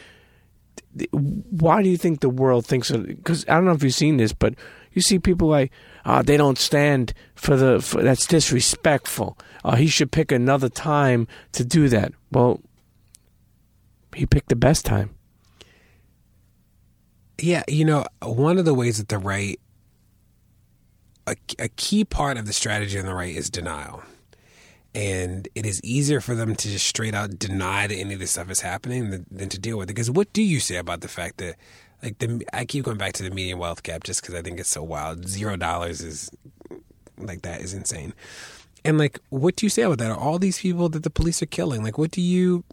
Why 1.11 1.81
do 1.81 1.89
you 1.89 1.97
think 1.97 2.19
the 2.19 2.29
world 2.29 2.65
thinks? 2.65 2.91
Because 2.91 3.45
I 3.47 3.55
don't 3.55 3.65
know 3.65 3.71
if 3.71 3.83
you've 3.83 3.93
seen 3.93 4.17
this, 4.17 4.33
but 4.33 4.55
you 4.91 5.01
see 5.01 5.19
people 5.19 5.47
like, 5.47 5.71
uh, 6.03 6.21
they 6.21 6.35
don't 6.35 6.57
stand 6.57 7.13
for 7.35 7.55
the. 7.55 7.81
For, 7.81 8.01
that's 8.01 8.25
disrespectful. 8.25 9.37
Uh, 9.63 9.75
he 9.75 9.87
should 9.87 10.11
pick 10.11 10.31
another 10.31 10.69
time 10.69 11.27
to 11.53 11.63
do 11.63 11.87
that. 11.89 12.11
Well, 12.31 12.61
he 14.15 14.25
picked 14.25 14.49
the 14.49 14.55
best 14.55 14.85
time. 14.85 15.15
Yeah, 17.41 17.63
you 17.67 17.85
know, 17.85 18.05
one 18.21 18.57
of 18.57 18.65
the 18.65 18.73
ways 18.73 18.97
that 18.97 19.09
the 19.09 19.17
right, 19.17 19.59
a, 21.27 21.35
a 21.57 21.69
key 21.69 22.03
part 22.03 22.37
of 22.37 22.45
the 22.45 22.53
strategy 22.53 22.99
on 22.99 23.05
the 23.05 23.13
right 23.13 23.35
is 23.35 23.49
denial. 23.49 24.03
And 24.95 25.47
it 25.53 25.65
is 25.65 25.81
easier 25.83 26.19
for 26.19 26.33
them 26.33 26.55
to 26.55 26.67
just 26.67 26.87
straight 26.87 27.13
out 27.13 27.37
deny 27.37 27.85
that 27.85 27.95
any 27.95 28.15
of 28.15 28.19
this 28.19 28.31
stuff 28.31 28.49
is 28.49 28.61
happening 28.61 29.11
than, 29.11 29.25
than 29.29 29.49
to 29.49 29.59
deal 29.59 29.77
with 29.77 29.89
it. 29.89 29.93
Because 29.93 30.09
what 30.09 30.33
do 30.33 30.41
you 30.41 30.59
say 30.59 30.77
about 30.77 31.01
the 31.01 31.07
fact 31.07 31.37
that 31.37 31.55
like 32.01 32.17
the 32.19 32.43
I 32.53 32.65
keep 32.65 32.85
going 32.85 32.97
back 32.97 33.13
to 33.13 33.23
the 33.23 33.29
median 33.29 33.59
wealth 33.59 33.83
gap 33.83 34.03
just 34.03 34.21
because 34.21 34.35
I 34.35 34.41
think 34.41 34.59
it's 34.59 34.69
so 34.69 34.83
wild. 34.83 35.27
Zero 35.27 35.57
dollars 35.57 36.01
is 36.01 36.31
like 37.17 37.41
that 37.41 37.61
is 37.61 37.73
insane. 37.73 38.13
And 38.85 38.97
like, 38.97 39.19
what 39.29 39.55
do 39.55 39.65
you 39.65 39.69
say 39.69 39.81
about 39.81 39.97
that? 39.97 40.11
Are 40.11 40.17
all 40.17 40.39
these 40.39 40.59
people 40.59 40.89
that 40.89 41.03
the 41.03 41.09
police 41.09 41.41
are 41.41 41.47
killing? 41.47 41.83
Like, 41.83 41.97
what 41.97 42.11
do 42.11 42.21
you? 42.21 42.63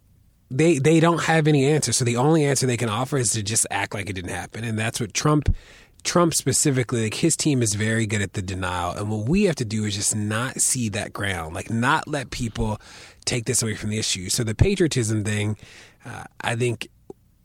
They 0.50 0.78
they 0.78 1.00
don't 1.00 1.24
have 1.24 1.48
any 1.48 1.66
answer. 1.66 1.92
So 1.92 2.04
the 2.04 2.16
only 2.16 2.44
answer 2.44 2.66
they 2.66 2.76
can 2.76 2.88
offer 2.88 3.18
is 3.18 3.32
to 3.32 3.42
just 3.42 3.66
act 3.70 3.94
like 3.94 4.08
it 4.08 4.14
didn't 4.14 4.30
happen, 4.30 4.64
and 4.64 4.78
that's 4.78 5.00
what 5.00 5.14
Trump. 5.14 5.54
Trump 6.04 6.34
specifically, 6.34 7.02
like 7.02 7.14
his 7.14 7.36
team 7.36 7.62
is 7.62 7.74
very 7.74 8.06
good 8.06 8.22
at 8.22 8.34
the 8.34 8.42
denial. 8.42 8.92
And 8.92 9.10
what 9.10 9.28
we 9.28 9.42
have 9.44 9.56
to 9.56 9.64
do 9.64 9.84
is 9.84 9.96
just 9.96 10.14
not 10.14 10.60
see 10.60 10.88
that 10.90 11.12
ground, 11.12 11.52
like 11.52 11.68
not 11.68 12.06
let 12.06 12.30
people 12.30 12.80
take 13.24 13.46
this 13.46 13.60
away 13.60 13.74
from 13.74 13.90
the 13.90 13.98
issue. 13.98 14.28
So 14.28 14.44
the 14.44 14.54
patriotism 14.54 15.24
thing, 15.24 15.56
uh, 16.04 16.22
I 16.40 16.54
think 16.54 16.86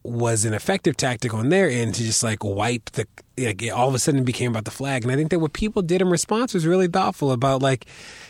was 0.04 0.46
an 0.46 0.54
effective 0.54 0.98
tactic 0.98 1.34
on 1.34 1.50
their 1.50 1.70
end 1.70 1.94
to 1.96 2.04
just 2.04 2.24
like 2.24 2.44
wipe 2.44 2.90
the 2.92 3.08
like 3.38 3.64
all 3.74 3.88
of 3.88 3.94
a 3.94 4.00
sudden 4.00 4.24
became 4.24 4.52
about 4.52 4.66
the 4.66 4.72
flag 4.72 5.04
and 5.04 5.12
i 5.12 5.16
think 5.16 5.30
that 5.30 5.40
what 5.40 5.54
people 5.54 5.82
did 5.82 6.02
in 6.02 6.10
response 6.10 6.54
was 6.54 6.66
really 6.66 6.88
thoughtful 6.88 7.32
about 7.32 7.62
like 7.62 7.86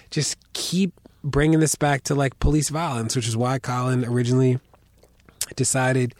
just 0.10 0.36
keep 0.52 0.94
bringing 1.24 1.60
this 1.60 1.76
back 1.76 2.04
to 2.04 2.16
like 2.16 2.38
police 2.40 2.70
violence 2.70 3.16
which 3.16 3.28
is 3.28 3.38
why 3.38 3.60
colin 3.60 4.04
originally 4.06 4.60
decided 5.56 6.16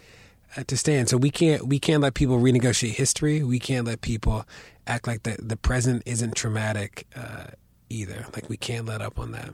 uh, 0.58 0.64
to 0.64 0.78
stand 0.78 1.10
so 1.10 1.18
we 1.18 1.32
can't 1.32 1.68
we 1.68 1.80
can't 1.80 2.02
let 2.02 2.14
people 2.14 2.40
renegotiate 2.40 2.92
history 2.92 3.44
we 3.44 3.60
can't 3.60 3.88
let 3.88 4.02
people 4.02 4.46
act 4.88 5.08
like 5.08 5.24
the 5.24 5.38
the 5.40 5.58
present 5.58 6.04
isn't 6.06 6.36
traumatic 6.36 7.08
uh, 7.16 7.46
either 7.90 8.26
like 8.34 8.50
we 8.50 8.58
can't 8.58 8.86
let 8.86 9.02
up 9.02 9.18
on 9.18 9.32
that 9.32 9.50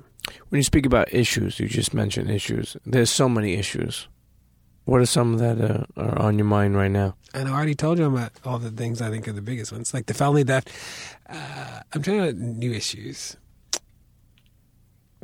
when 0.49 0.59
you 0.59 0.63
speak 0.63 0.85
about 0.85 1.11
issues 1.13 1.59
you 1.59 1.67
just 1.67 1.93
mentioned 1.93 2.29
issues 2.29 2.75
there's 2.85 3.09
so 3.09 3.29
many 3.29 3.53
issues 3.53 4.07
what 4.87 5.01
are 5.01 5.05
some 5.05 5.37
that 5.37 5.59
uh, 5.59 5.83
are 5.97 6.17
on 6.17 6.39
your 6.39 6.45
mind 6.45 6.77
right 6.77 6.89
now? 6.89 7.17
And 7.33 7.49
I 7.49 7.51
already 7.51 7.75
told 7.75 7.99
you 7.99 8.05
about 8.05 8.31
all 8.45 8.57
the 8.57 8.71
things 8.71 9.01
I 9.01 9.09
think 9.09 9.27
are 9.27 9.33
the 9.33 9.41
biggest 9.41 9.73
ones, 9.73 9.93
like 9.93 10.05
the 10.05 10.13
felony 10.13 10.45
theft. 10.45 10.71
Uh, 11.29 11.81
I'm 11.93 12.01
trying 12.01 12.21
to 12.21 12.31
new 12.33 12.71
issues. 12.71 13.35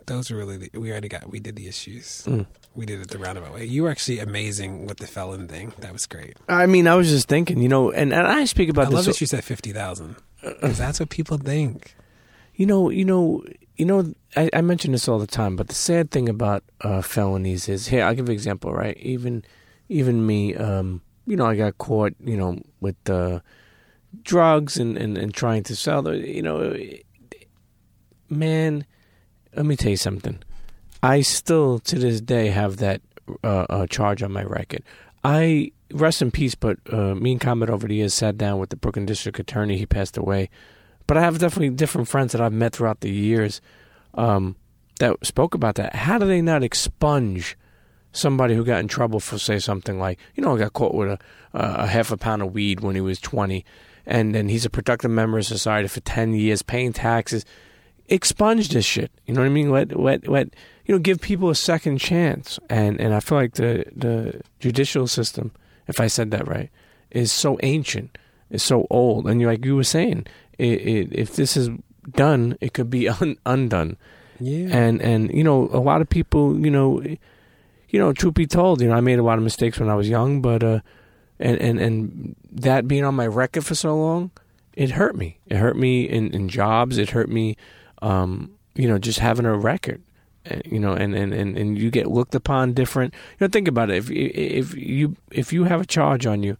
Those 0.07 0.31
are 0.31 0.35
really 0.35 0.57
the, 0.57 0.79
we 0.79 0.91
already 0.91 1.09
got. 1.09 1.29
We 1.29 1.39
did 1.39 1.55
the 1.55 1.67
issues. 1.67 2.23
Mm. 2.25 2.45
We 2.75 2.85
did 2.85 3.01
it 3.01 3.09
the 3.09 3.19
roundabout 3.19 3.53
way. 3.53 3.65
You 3.65 3.83
were 3.83 3.89
actually 3.89 4.19
amazing 4.19 4.87
with 4.87 4.97
the 4.97 5.07
felon 5.07 5.47
thing. 5.47 5.73
That 5.79 5.93
was 5.93 6.05
great. 6.05 6.37
I 6.49 6.65
mean, 6.65 6.87
I 6.87 6.95
was 6.95 7.09
just 7.09 7.27
thinking, 7.27 7.61
you 7.61 7.69
know, 7.69 7.91
and, 7.91 8.13
and 8.13 8.25
I 8.25 8.45
speak 8.45 8.69
about. 8.69 8.87
I 8.87 8.89
this 8.89 8.95
love 8.95 9.05
that 9.05 9.21
you 9.21 9.27
said 9.27 9.43
fifty 9.43 9.71
thousand 9.71 10.15
because 10.41 10.77
that's 10.77 10.99
what 10.99 11.09
people 11.09 11.37
think. 11.37 11.95
You 12.55 12.65
know, 12.65 12.89
you 12.89 13.05
know, 13.05 13.43
you 13.75 13.85
know, 13.85 14.13
I, 14.35 14.49
I 14.53 14.61
mention 14.61 14.91
this 14.91 15.07
all 15.07 15.19
the 15.19 15.27
time, 15.27 15.55
but 15.55 15.67
the 15.67 15.75
sad 15.75 16.11
thing 16.11 16.29
about 16.29 16.63
uh, 16.81 17.01
felonies 17.01 17.67
is 17.67 17.87
here. 17.87 18.03
I'll 18.03 18.13
give 18.13 18.27
an 18.27 18.33
example, 18.33 18.73
right? 18.73 18.95
Even, 18.97 19.43
even 19.89 20.25
me, 20.25 20.55
um, 20.55 21.01
you 21.25 21.35
know, 21.35 21.45
I 21.45 21.55
got 21.55 21.77
caught, 21.79 22.13
you 22.23 22.37
know, 22.37 22.61
with 22.79 23.09
uh, 23.09 23.39
drugs 24.21 24.77
and, 24.77 24.97
and, 24.97 25.17
and 25.17 25.33
trying 25.33 25.63
to 25.63 25.75
sell. 25.75 26.03
The, 26.03 26.17
you 26.17 26.43
know, 26.43 26.77
man, 28.29 28.85
let 29.55 29.65
me 29.65 29.75
tell 29.75 29.91
you 29.91 29.97
something. 29.97 30.39
I 31.01 31.21
still, 31.21 31.79
to 31.79 31.99
this 31.99 32.21
day, 32.21 32.47
have 32.47 32.77
that 32.77 33.01
uh, 33.43 33.65
uh, 33.69 33.87
charge 33.87 34.23
on 34.23 34.31
my 34.31 34.43
record. 34.43 34.83
I 35.23 35.71
rest 35.91 36.21
in 36.21 36.31
peace, 36.31 36.55
but 36.55 36.77
uh, 36.91 37.15
me 37.15 37.33
and 37.33 37.41
Comet 37.41 37.69
over 37.69 37.87
the 37.87 37.95
years 37.95 38.13
sat 38.13 38.37
down 38.37 38.59
with 38.59 38.69
the 38.69 38.75
Brooklyn 38.75 39.05
District 39.05 39.37
Attorney. 39.39 39.77
He 39.77 39.85
passed 39.85 40.17
away 40.17 40.49
but 41.07 41.17
I 41.17 41.21
have 41.21 41.39
definitely 41.39 41.71
different 41.71 42.07
friends 42.07 42.31
that 42.31 42.41
I've 42.41 42.53
met 42.53 42.73
throughout 42.73 43.01
the 43.01 43.09
years 43.09 43.61
um, 44.13 44.55
that 44.99 45.25
spoke 45.25 45.53
about 45.53 45.75
that. 45.75 45.95
How 45.95 46.17
do 46.17 46.25
they 46.25 46.41
not 46.41 46.63
expunge 46.63 47.57
somebody 48.11 48.55
who 48.55 48.63
got 48.63 48.79
in 48.79 48.87
trouble 48.87 49.19
for 49.19 49.37
say 49.37 49.59
something 49.59 49.99
like, 49.99 50.19
you 50.35 50.43
know, 50.43 50.55
I 50.55 50.59
got 50.59 50.73
caught 50.73 50.93
with 50.93 51.09
a, 51.09 51.19
a 51.53 51.87
half 51.87 52.11
a 52.11 52.17
pound 52.17 52.41
of 52.41 52.53
weed 52.53 52.79
when 52.79 52.95
he 52.95 53.01
was 53.01 53.19
twenty, 53.19 53.65
and 54.05 54.33
then 54.33 54.49
he's 54.49 54.65
a 54.65 54.69
productive 54.69 55.11
member 55.11 55.37
of 55.37 55.45
society 55.45 55.87
for 55.87 55.99
ten 56.01 56.33
years, 56.33 56.61
paying 56.61 56.93
taxes. 56.93 57.45
Expunge 58.09 58.69
this 58.69 58.85
shit. 58.85 59.11
You 59.25 59.33
know 59.33 59.41
what 59.41 59.47
I 59.47 59.49
mean? 59.49 59.71
Let 59.71 59.97
let 59.97 60.27
let 60.27 60.49
you 60.85 60.93
know 60.93 60.99
give 60.99 61.21
people 61.21 61.49
a 61.49 61.55
second 61.55 61.99
chance. 61.99 62.59
And 62.69 62.99
and 62.99 63.13
I 63.13 63.19
feel 63.19 63.37
like 63.37 63.53
the 63.53 63.85
the 63.95 64.41
judicial 64.59 65.07
system, 65.07 65.51
if 65.87 65.99
I 65.99 66.07
said 66.07 66.31
that 66.31 66.47
right, 66.47 66.69
is 67.11 67.31
so 67.31 67.57
ancient, 67.63 68.17
is 68.49 68.63
so 68.63 68.87
old. 68.89 69.27
And 69.27 69.39
you 69.39 69.47
like 69.47 69.65
you 69.65 69.75
were 69.75 69.83
saying, 69.83 70.27
it, 70.57 70.81
it, 70.81 71.07
if 71.13 71.35
this 71.35 71.55
is 71.55 71.69
done, 72.11 72.57
it 72.61 72.73
could 72.73 72.89
be 72.89 73.07
un, 73.21 73.37
undone. 73.45 73.97
Yeah. 74.39 74.75
And 74.75 75.01
and 75.01 75.33
you 75.33 75.43
know, 75.43 75.69
a 75.71 75.79
lot 75.79 76.01
of 76.01 76.09
people, 76.09 76.59
you 76.59 76.71
know, 76.71 77.01
you 77.01 77.99
know, 77.99 78.11
truth 78.11 78.33
be 78.33 78.47
told, 78.47 78.81
you 78.81 78.89
know, 78.89 78.95
I 78.95 79.01
made 79.01 79.19
a 79.19 79.23
lot 79.23 79.37
of 79.37 79.43
mistakes 79.43 79.79
when 79.79 79.89
I 79.89 79.95
was 79.95 80.09
young, 80.09 80.41
but 80.41 80.63
uh, 80.63 80.79
and 81.39 81.57
and 81.59 81.79
and 81.79 82.35
that 82.51 82.87
being 82.87 83.05
on 83.05 83.15
my 83.15 83.27
record 83.27 83.65
for 83.65 83.75
so 83.75 83.95
long, 83.95 84.31
it 84.73 84.91
hurt 84.91 85.15
me. 85.15 85.39
It 85.47 85.57
hurt 85.57 85.77
me 85.77 86.03
in, 86.03 86.33
in 86.33 86.49
jobs. 86.49 86.97
It 86.97 87.11
hurt 87.11 87.29
me, 87.29 87.55
um, 88.03 88.51
you 88.75 88.87
know, 88.87 88.99
just 88.99 89.19
having 89.19 89.45
a 89.45 89.57
record. 89.57 90.01
You 90.65 90.77
know, 90.77 90.91
and, 90.91 91.15
and, 91.15 91.33
and, 91.33 91.57
and 91.57 91.77
you 91.77 91.89
get 91.89 92.07
looked 92.07 92.35
upon 92.35 92.73
different. 92.73 93.13
You 93.13 93.47
know, 93.47 93.47
think 93.47 93.69
about 93.69 93.89
it. 93.89 93.95
If 93.95 94.11
if 94.11 94.75
you 94.75 95.15
if 95.31 95.53
you 95.53 95.63
have 95.63 95.79
a 95.79 95.85
charge 95.85 96.25
on 96.25 96.43
you 96.43 96.57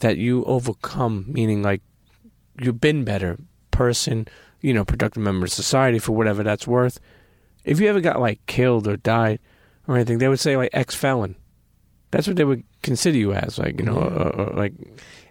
that 0.00 0.16
you 0.16 0.44
overcome, 0.46 1.26
meaning 1.28 1.62
like 1.62 1.80
you've 2.60 2.80
been 2.80 3.04
better 3.04 3.38
person, 3.70 4.26
you 4.62 4.74
know, 4.74 4.84
productive 4.84 5.22
member 5.22 5.44
of 5.44 5.52
society 5.52 6.00
for 6.00 6.10
whatever 6.10 6.42
that's 6.42 6.66
worth. 6.66 6.98
If 7.64 7.78
you 7.78 7.88
ever 7.88 8.00
got 8.00 8.18
like 8.18 8.44
killed 8.46 8.88
or 8.88 8.96
died 8.96 9.38
or 9.86 9.94
anything, 9.94 10.18
they 10.18 10.28
would 10.28 10.40
say 10.40 10.56
like 10.56 10.70
ex 10.72 10.96
felon. 10.96 11.36
That's 12.10 12.26
what 12.26 12.36
they 12.36 12.44
would 12.44 12.64
consider 12.82 13.16
you 13.16 13.32
as, 13.32 13.58
like 13.58 13.78
you 13.78 13.86
know, 13.86 13.98
uh, 13.98 14.50
uh, 14.50 14.56
like 14.56 14.72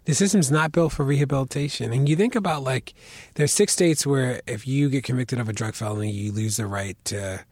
the 0.06 0.14
system's 0.14 0.52
not 0.52 0.72
built 0.72 0.94
for 0.94 1.04
rehabilitation. 1.04 1.94
And 1.94 2.08
you 2.10 2.16
think 2.16 2.36
about 2.36 2.64
like 2.64 2.94
there's 3.36 3.52
six 3.52 3.74
states 3.74 4.06
where 4.06 4.42
if 4.48 4.68
you 4.68 4.90
get 4.90 5.04
convicted 5.04 5.40
of 5.40 5.50
a 5.50 5.54
drug 5.54 5.76
felony, 5.76 6.12
you 6.12 6.32
lose 6.32 6.58
the 6.58 6.66
right 6.66 6.98
to 7.06 7.46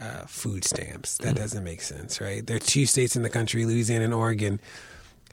uh, 0.00 0.26
food 0.26 0.64
stamps. 0.64 1.18
That 1.18 1.36
doesn't 1.36 1.64
make 1.64 1.80
sense, 1.80 2.20
right? 2.20 2.46
There 2.46 2.56
are 2.56 2.60
two 2.60 2.86
states 2.86 3.16
in 3.16 3.22
the 3.22 3.30
country, 3.30 3.64
Louisiana 3.64 4.04
and 4.04 4.14
Oregon, 4.14 4.60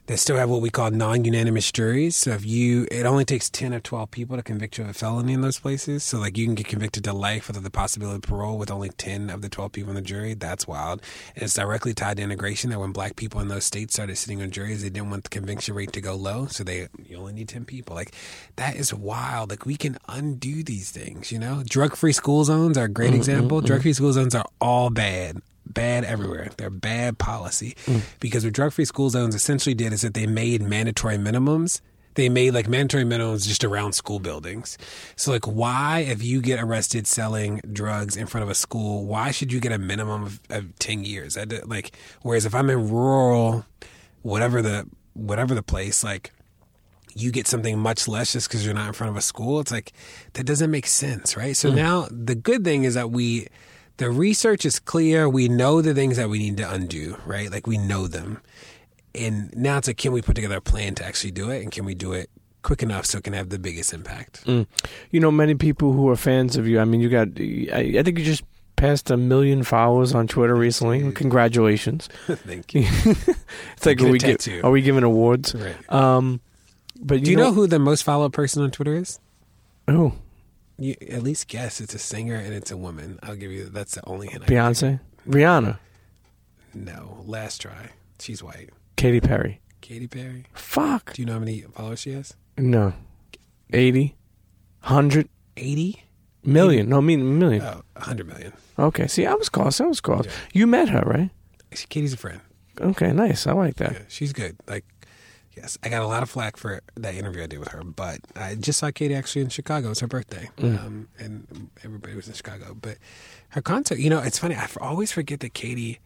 that 0.06 0.18
still 0.18 0.36
have 0.36 0.50
what 0.50 0.60
we 0.60 0.70
call 0.70 0.90
non-unanimous 0.90 1.72
juries. 1.72 2.16
So 2.16 2.30
if 2.32 2.44
you, 2.44 2.86
it 2.90 3.06
only 3.06 3.24
takes 3.24 3.48
ten 3.48 3.72
or 3.72 3.80
twelve 3.80 4.10
people 4.10 4.36
to 4.36 4.42
convict 4.42 4.76
you 4.76 4.84
of 4.84 4.90
a 4.90 4.92
felony 4.92 5.32
in 5.32 5.40
those 5.40 5.58
places. 5.58 6.04
So 6.04 6.18
like 6.18 6.36
you 6.36 6.44
can 6.44 6.54
get 6.54 6.68
convicted 6.68 7.04
to 7.04 7.12
life 7.12 7.48
without 7.48 7.62
the 7.62 7.70
possibility 7.70 8.16
of 8.16 8.22
parole 8.22 8.58
with 8.58 8.70
only 8.70 8.90
ten 8.90 9.30
of 9.30 9.40
the 9.40 9.48
twelve 9.48 9.72
people 9.72 9.90
on 9.90 9.94
the 9.96 10.02
jury. 10.02 10.34
That's 10.34 10.66
wild. 10.68 11.02
And 11.34 11.44
it's 11.44 11.54
directly 11.54 11.94
tied 11.94 12.18
to 12.18 12.22
integration. 12.22 12.70
That 12.70 12.80
when 12.80 12.92
black 12.92 13.16
people 13.16 13.40
in 13.40 13.48
those 13.48 13.64
states 13.64 13.94
started 13.94 14.16
sitting 14.16 14.42
on 14.42 14.50
juries, 14.50 14.82
they 14.82 14.90
didn't 14.90 15.10
want 15.10 15.24
the 15.24 15.30
conviction 15.30 15.74
rate 15.74 15.92
to 15.92 16.00
go 16.00 16.14
low. 16.14 16.46
So 16.46 16.64
they 16.64 16.88
you 17.06 17.16
only 17.16 17.32
need 17.32 17.48
ten 17.48 17.64
people. 17.64 17.94
Like 17.94 18.14
that 18.56 18.76
is 18.76 18.92
wild. 18.92 19.50
Like 19.50 19.64
we 19.64 19.76
can 19.76 19.96
undo 20.08 20.62
these 20.62 20.90
things. 20.90 21.32
You 21.32 21.38
know, 21.38 21.62
drug-free 21.66 22.12
school 22.12 22.44
zones 22.44 22.76
are 22.76 22.84
a 22.84 22.88
great 22.88 23.08
mm-hmm, 23.08 23.16
example. 23.16 23.58
Mm-hmm. 23.58 23.66
Drug-free 23.66 23.94
school 23.94 24.12
zones 24.12 24.34
are 24.34 24.44
all 24.60 24.90
bad 24.90 25.40
bad 25.74 26.04
everywhere. 26.04 26.50
They're 26.56 26.70
bad 26.70 27.18
policy 27.18 27.76
mm. 27.86 28.02
because 28.20 28.44
what 28.44 28.54
drug 28.54 28.72
free 28.72 28.84
school 28.84 29.10
zones 29.10 29.34
essentially 29.34 29.74
did 29.74 29.92
is 29.92 30.02
that 30.02 30.14
they 30.14 30.26
made 30.26 30.62
mandatory 30.62 31.16
minimums. 31.16 31.80
They 32.14 32.28
made 32.28 32.54
like 32.54 32.68
mandatory 32.68 33.04
minimums 33.04 33.46
just 33.46 33.64
around 33.64 33.94
school 33.94 34.20
buildings. 34.20 34.78
So 35.16 35.32
like 35.32 35.46
why 35.46 36.00
if 36.08 36.22
you 36.22 36.40
get 36.40 36.62
arrested 36.62 37.06
selling 37.06 37.60
drugs 37.72 38.16
in 38.16 38.26
front 38.26 38.44
of 38.44 38.50
a 38.50 38.54
school, 38.54 39.04
why 39.04 39.32
should 39.32 39.52
you 39.52 39.60
get 39.60 39.72
a 39.72 39.78
minimum 39.78 40.22
of, 40.22 40.40
of 40.50 40.78
10 40.78 41.04
years? 41.04 41.36
I 41.36 41.44
did, 41.44 41.68
like 41.68 41.96
whereas 42.22 42.46
if 42.46 42.54
I'm 42.54 42.70
in 42.70 42.88
rural 42.88 43.66
whatever 44.22 44.62
the 44.62 44.88
whatever 45.12 45.54
the 45.54 45.62
place 45.62 46.02
like 46.02 46.32
you 47.14 47.30
get 47.30 47.46
something 47.46 47.78
much 47.78 48.08
less 48.08 48.32
just 48.32 48.48
because 48.48 48.64
you're 48.64 48.74
not 48.74 48.88
in 48.88 48.92
front 48.92 49.10
of 49.10 49.16
a 49.16 49.20
school. 49.20 49.60
It's 49.60 49.70
like 49.70 49.92
that 50.34 50.44
doesn't 50.44 50.70
make 50.70 50.86
sense, 50.86 51.36
right? 51.36 51.56
So 51.56 51.70
mm. 51.70 51.76
now 51.76 52.08
the 52.10 52.34
good 52.34 52.64
thing 52.64 52.84
is 52.84 52.94
that 52.94 53.10
we 53.10 53.46
the 53.98 54.10
research 54.10 54.64
is 54.64 54.78
clear. 54.78 55.28
We 55.28 55.48
know 55.48 55.80
the 55.80 55.94
things 55.94 56.16
that 56.16 56.28
we 56.28 56.38
need 56.38 56.56
to 56.58 56.70
undo, 56.70 57.16
right? 57.26 57.50
Like 57.50 57.66
we 57.66 57.78
know 57.78 58.06
them. 58.06 58.40
And 59.14 59.54
now 59.56 59.78
it's 59.78 59.86
like, 59.88 59.96
can 59.98 60.12
we 60.12 60.22
put 60.22 60.34
together 60.34 60.56
a 60.56 60.60
plan 60.60 60.94
to 60.96 61.04
actually 61.04 61.30
do 61.30 61.50
it? 61.50 61.62
And 61.62 61.70
can 61.70 61.84
we 61.84 61.94
do 61.94 62.12
it 62.12 62.30
quick 62.62 62.82
enough 62.82 63.06
so 63.06 63.18
it 63.18 63.24
can 63.24 63.32
have 63.32 63.50
the 63.50 63.58
biggest 63.58 63.92
impact? 63.92 64.44
you 64.46 65.20
know, 65.20 65.30
many 65.30 65.54
people 65.54 65.92
who 65.92 66.08
are 66.08 66.16
fans 66.16 66.56
of 66.56 66.66
you. 66.66 66.80
I 66.80 66.84
mean, 66.84 67.00
you 67.00 67.08
got. 67.08 67.28
I, 67.38 67.98
I 67.98 68.02
think 68.02 68.18
you 68.18 68.24
just 68.24 68.42
passed 68.76 69.08
a 69.12 69.16
million 69.16 69.62
followers 69.62 70.14
on 70.16 70.26
Twitter 70.26 70.56
recently. 70.56 71.12
Congratulations. 71.12 72.08
Thank 72.26 72.74
you. 72.74 72.86
It's 73.76 73.86
like 73.86 74.00
are 74.00 74.08
we 74.08 74.18
gi- 74.18 74.26
tattoo. 74.32 74.60
are 74.64 74.70
we 74.72 74.82
giving 74.82 75.04
awards? 75.04 75.54
Right. 75.54 75.76
Um, 75.92 76.40
but 77.00 77.22
Do 77.22 77.30
you 77.30 77.36
know 77.36 77.52
who 77.52 77.66
the 77.68 77.78
most 77.78 78.02
followed 78.02 78.32
person 78.32 78.62
on 78.64 78.70
Twitter 78.72 78.94
is? 78.96 79.20
who? 79.88 80.12
You 80.78 80.96
at 81.08 81.22
least 81.22 81.48
guess 81.48 81.80
it's 81.80 81.94
a 81.94 81.98
singer 81.98 82.34
and 82.34 82.52
it's 82.52 82.70
a 82.70 82.76
woman. 82.76 83.18
I'll 83.22 83.36
give 83.36 83.52
you 83.52 83.66
that's 83.66 83.94
the 83.94 84.06
only 84.06 84.26
hint. 84.28 84.44
I 84.44 84.46
Beyonce, 84.46 85.00
Rihanna, 85.28 85.78
No, 86.74 87.22
last 87.24 87.60
try. 87.62 87.90
She's 88.18 88.42
white. 88.42 88.70
Katy 88.96 89.20
Perry. 89.20 89.60
Katy 89.80 90.06
Perry. 90.08 90.44
Fuck. 90.52 91.12
Do 91.12 91.22
you 91.22 91.26
know 91.26 91.34
how 91.34 91.38
many 91.40 91.60
followers 91.60 92.00
she 92.00 92.12
has? 92.12 92.34
No. 92.56 92.94
80? 93.72 94.14
100? 94.82 95.28
80? 95.56 96.02
Million? 96.44 96.88
No, 96.88 96.98
I 96.98 97.00
mean 97.00 97.38
million. 97.38 97.62
Oh, 97.62 97.82
100 97.94 98.26
million. 98.26 98.52
Okay, 98.78 99.06
see, 99.06 99.26
I 99.26 99.34
was 99.34 99.48
close. 99.48 99.80
I 99.80 99.86
was 99.86 100.00
close. 100.00 100.26
You 100.52 100.66
met 100.66 100.88
her, 100.90 101.02
right? 101.06 101.30
Katy's 101.88 102.12
a 102.12 102.16
friend. 102.16 102.40
Okay, 102.80 103.12
nice. 103.12 103.46
I 103.46 103.52
like 103.52 103.76
that. 103.76 103.92
Yeah, 103.92 103.98
she's 104.08 104.32
good. 104.32 104.56
Like, 104.66 104.84
yes, 105.56 105.78
I 105.82 105.88
got 105.88 106.02
a 106.02 106.06
lot 106.06 106.22
of 106.22 106.30
flack 106.30 106.56
for 106.56 106.80
that 106.96 107.14
interview 107.14 107.42
I 107.42 107.46
did 107.46 107.58
with 107.58 107.68
her, 107.68 107.82
but 107.84 108.20
I 108.36 108.54
just 108.54 108.78
saw 108.78 108.90
Katy 108.90 109.14
actually 109.14 109.42
in 109.42 109.48
Chicago. 109.48 109.90
It's 109.90 110.00
her 110.00 110.06
birthday, 110.06 110.50
um, 110.62 111.08
and 111.18 111.70
everybody 111.84 112.14
was 112.14 112.28
in 112.28 112.34
Chicago. 112.34 112.76
But 112.80 112.98
her 113.50 113.62
concert, 113.62 113.98
you 113.98 114.10
know, 114.10 114.20
it's 114.20 114.38
funny. 114.38 114.54
I 114.56 114.68
always 114.80 115.12
forget 115.12 115.40
that 115.40 115.54
Katy 115.54 116.00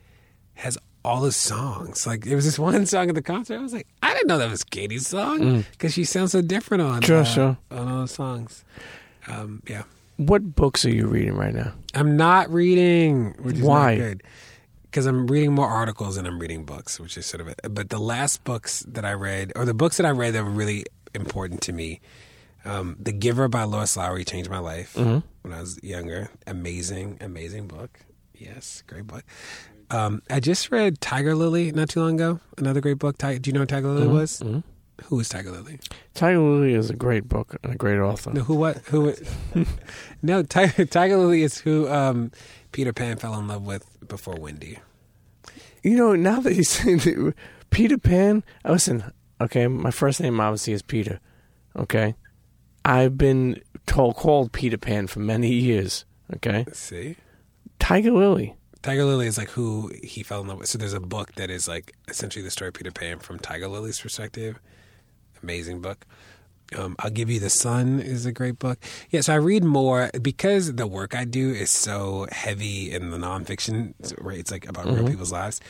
has 0.55 0.77
all 1.05 1.21
the 1.23 1.33
songs. 1.33 2.07
Like, 2.07 2.25
there 2.25 2.37
was 2.37 2.45
this 2.45 2.59
one 2.71 2.85
song 2.87 3.09
at 3.09 3.15
the 3.15 3.23
concert. 3.23 3.59
I 3.59 3.63
was 3.63 3.73
like, 3.73 3.87
I 4.03 4.13
didn't 4.15 4.29
know 4.29 4.39
that 4.39 4.51
was 4.51 4.65
Katy's 4.65 5.07
song 5.07 5.65
because 5.73 5.95
she 5.95 6.05
sounds 6.05 6.33
so 6.33 6.43
different 6.43 6.83
on 6.83 7.03
Sure, 7.03 7.21
uh, 7.21 7.25
sure. 7.25 7.59
on 7.71 7.89
all 7.89 8.01
the 8.03 8.09
songs. 8.09 8.65
Um, 9.27 9.63
yeah, 9.69 9.83
What 10.17 10.55
books 10.57 10.85
are 10.85 10.91
you 10.91 11.07
reading 11.07 11.35
right 11.35 11.55
now? 11.55 11.73
I'm 11.95 12.17
not 12.17 12.51
reading. 12.53 13.35
Which 13.43 13.57
is 13.57 13.63
Why? 13.63 14.17
Because 14.91 15.07
I'm 15.07 15.27
reading 15.27 15.53
more 15.53 15.69
articles 15.69 16.17
and 16.17 16.27
I'm 16.27 16.39
reading 16.39 16.65
books, 16.65 16.99
which 16.99 17.19
is 17.19 17.27
sort 17.27 17.41
of. 17.43 17.55
A, 17.63 17.69
but 17.69 17.91
the 17.91 17.99
last 17.99 18.43
books 18.45 18.81
that 18.89 19.05
I 19.05 19.13
read, 19.13 19.53
or 19.55 19.65
the 19.65 19.75
books 19.75 19.99
that 19.99 20.07
I 20.07 20.11
read 20.11 20.33
that 20.35 20.45
were 20.45 20.51
really 20.51 20.85
important 21.15 21.61
to 21.63 21.73
me, 21.73 22.01
um, 22.65 22.97
"The 22.99 23.13
Giver" 23.13 23.49
by 23.49 23.65
Lois 23.65 23.97
Lowry 23.97 24.25
changed 24.25 24.49
my 24.51 24.59
life 24.59 24.97
when 24.97 25.23
I 25.53 25.61
was 25.61 25.79
younger. 25.83 26.31
Amazing, 26.47 27.19
amazing 27.21 27.67
book. 27.69 28.01
Yes, 28.35 28.83
great 28.87 29.07
book. 29.07 29.25
Um, 29.91 30.23
I 30.31 30.41
just 30.41 30.71
read 30.71 31.01
Tiger 31.01 31.35
Lily 31.35 31.73
not 31.73 31.89
too 31.91 32.01
long 32.01 32.15
ago. 32.15 32.41
Another 32.57 32.81
great 32.81 32.99
book. 32.99 33.19
Ti- 33.19 33.39
Do 33.39 33.49
you 33.49 33.53
know 33.55 33.61
what 33.61 33.69
Tiger 33.69 33.89
Lily 33.89 34.07
was? 34.09 34.43
Who 35.05 35.17
was 35.17 35.29
Tiger 35.29 35.51
Lily? 35.53 35.79
Tiger 36.15 36.39
Lily 36.41 36.75
is 36.75 36.91
a 36.91 36.95
great 36.97 37.29
book 37.29 37.57
and 37.63 37.73
a 37.73 37.77
great 37.77 37.99
author. 38.01 38.33
No, 38.33 38.43
who? 38.43 38.55
What? 38.57 38.79
Who? 38.89 39.15
no, 40.23 40.43
Tiger, 40.43 40.85
Tiger 40.87 41.17
Lily 41.17 41.43
is 41.43 41.59
who 41.59 41.89
um, 41.89 42.33
Peter 42.73 42.93
Pan 42.93 43.17
fell 43.17 43.39
in 43.39 43.49
love 43.49 43.67
with 43.67 43.87
before 44.07 44.37
Wendy. 44.39 44.79
You 45.83 45.97
know, 45.97 46.15
now 46.15 46.41
that 46.41 46.55
you 46.55 46.65
say 46.65 46.95
that, 46.95 47.35
Peter 47.71 47.99
Pan, 47.99 48.45
uh, 48.65 48.73
listen, 48.73 49.13
okay, 49.41 49.67
my 49.69 49.91
first 49.91 50.21
name 50.21 50.41
obviously 50.41 50.73
is 50.73 50.83
Peter, 50.83 51.21
okay? 51.77 52.15
I've 52.85 53.19
been 53.19 53.61
told, 53.87 54.17
called 54.17 54.53
Peter 54.53 54.79
Pan 54.79 55.07
for 55.07 55.21
many 55.21 55.53
years, 55.53 56.05
okay? 56.35 56.67
See, 56.73 57.17
Tiger 57.79 58.11
Lily. 58.11 58.55
Tiger 58.83 59.05
Lily 59.05 59.27
is 59.27 59.39
like 59.39 59.51
who 59.51 59.91
he 60.03 60.23
fell 60.23 60.41
in 60.41 60.49
love 60.49 60.59
with. 60.59 60.69
So 60.69 60.79
there's 60.79 60.93
a 60.93 61.01
book 61.01 61.35
that 61.35 61.51
is 61.51 61.69
like 61.69 61.95
essentially 62.09 62.43
the 62.43 62.51
story 62.51 62.69
of 62.69 62.75
Peter 62.75 62.93
Pan 62.93 63.19
from 63.19 63.39
Tiger 63.39 63.69
Lily's 63.69 64.01
perspective. 64.01 64.59
Amazing 65.43 65.81
book. 65.81 66.07
Um, 66.77 66.97
I'll 66.99 67.11
give 67.11 67.31
you 67.31 67.41
the 67.41 67.51
Sun 67.51 68.01
is 68.01 68.27
a 68.27 68.33
great 68.33 68.59
book. 68.59 68.79
Yeah, 69.11 69.23
so 69.23 69.33
I 69.33 69.37
read 69.37 69.65
more 69.65 70.11
because 70.21 70.75
the 70.75 70.87
work 70.87 71.15
I 71.15 71.25
do 71.25 71.51
is 71.51 71.71
so 71.71 72.27
heavy 72.31 72.93
in 72.93 73.11
the 73.11 73.17
nonfiction. 73.17 73.95
Right, 74.19 74.39
it's 74.39 74.51
like 74.51 74.69
about 74.69 74.87
real 74.87 75.07
people's 75.09 75.33
lives. 75.33 75.61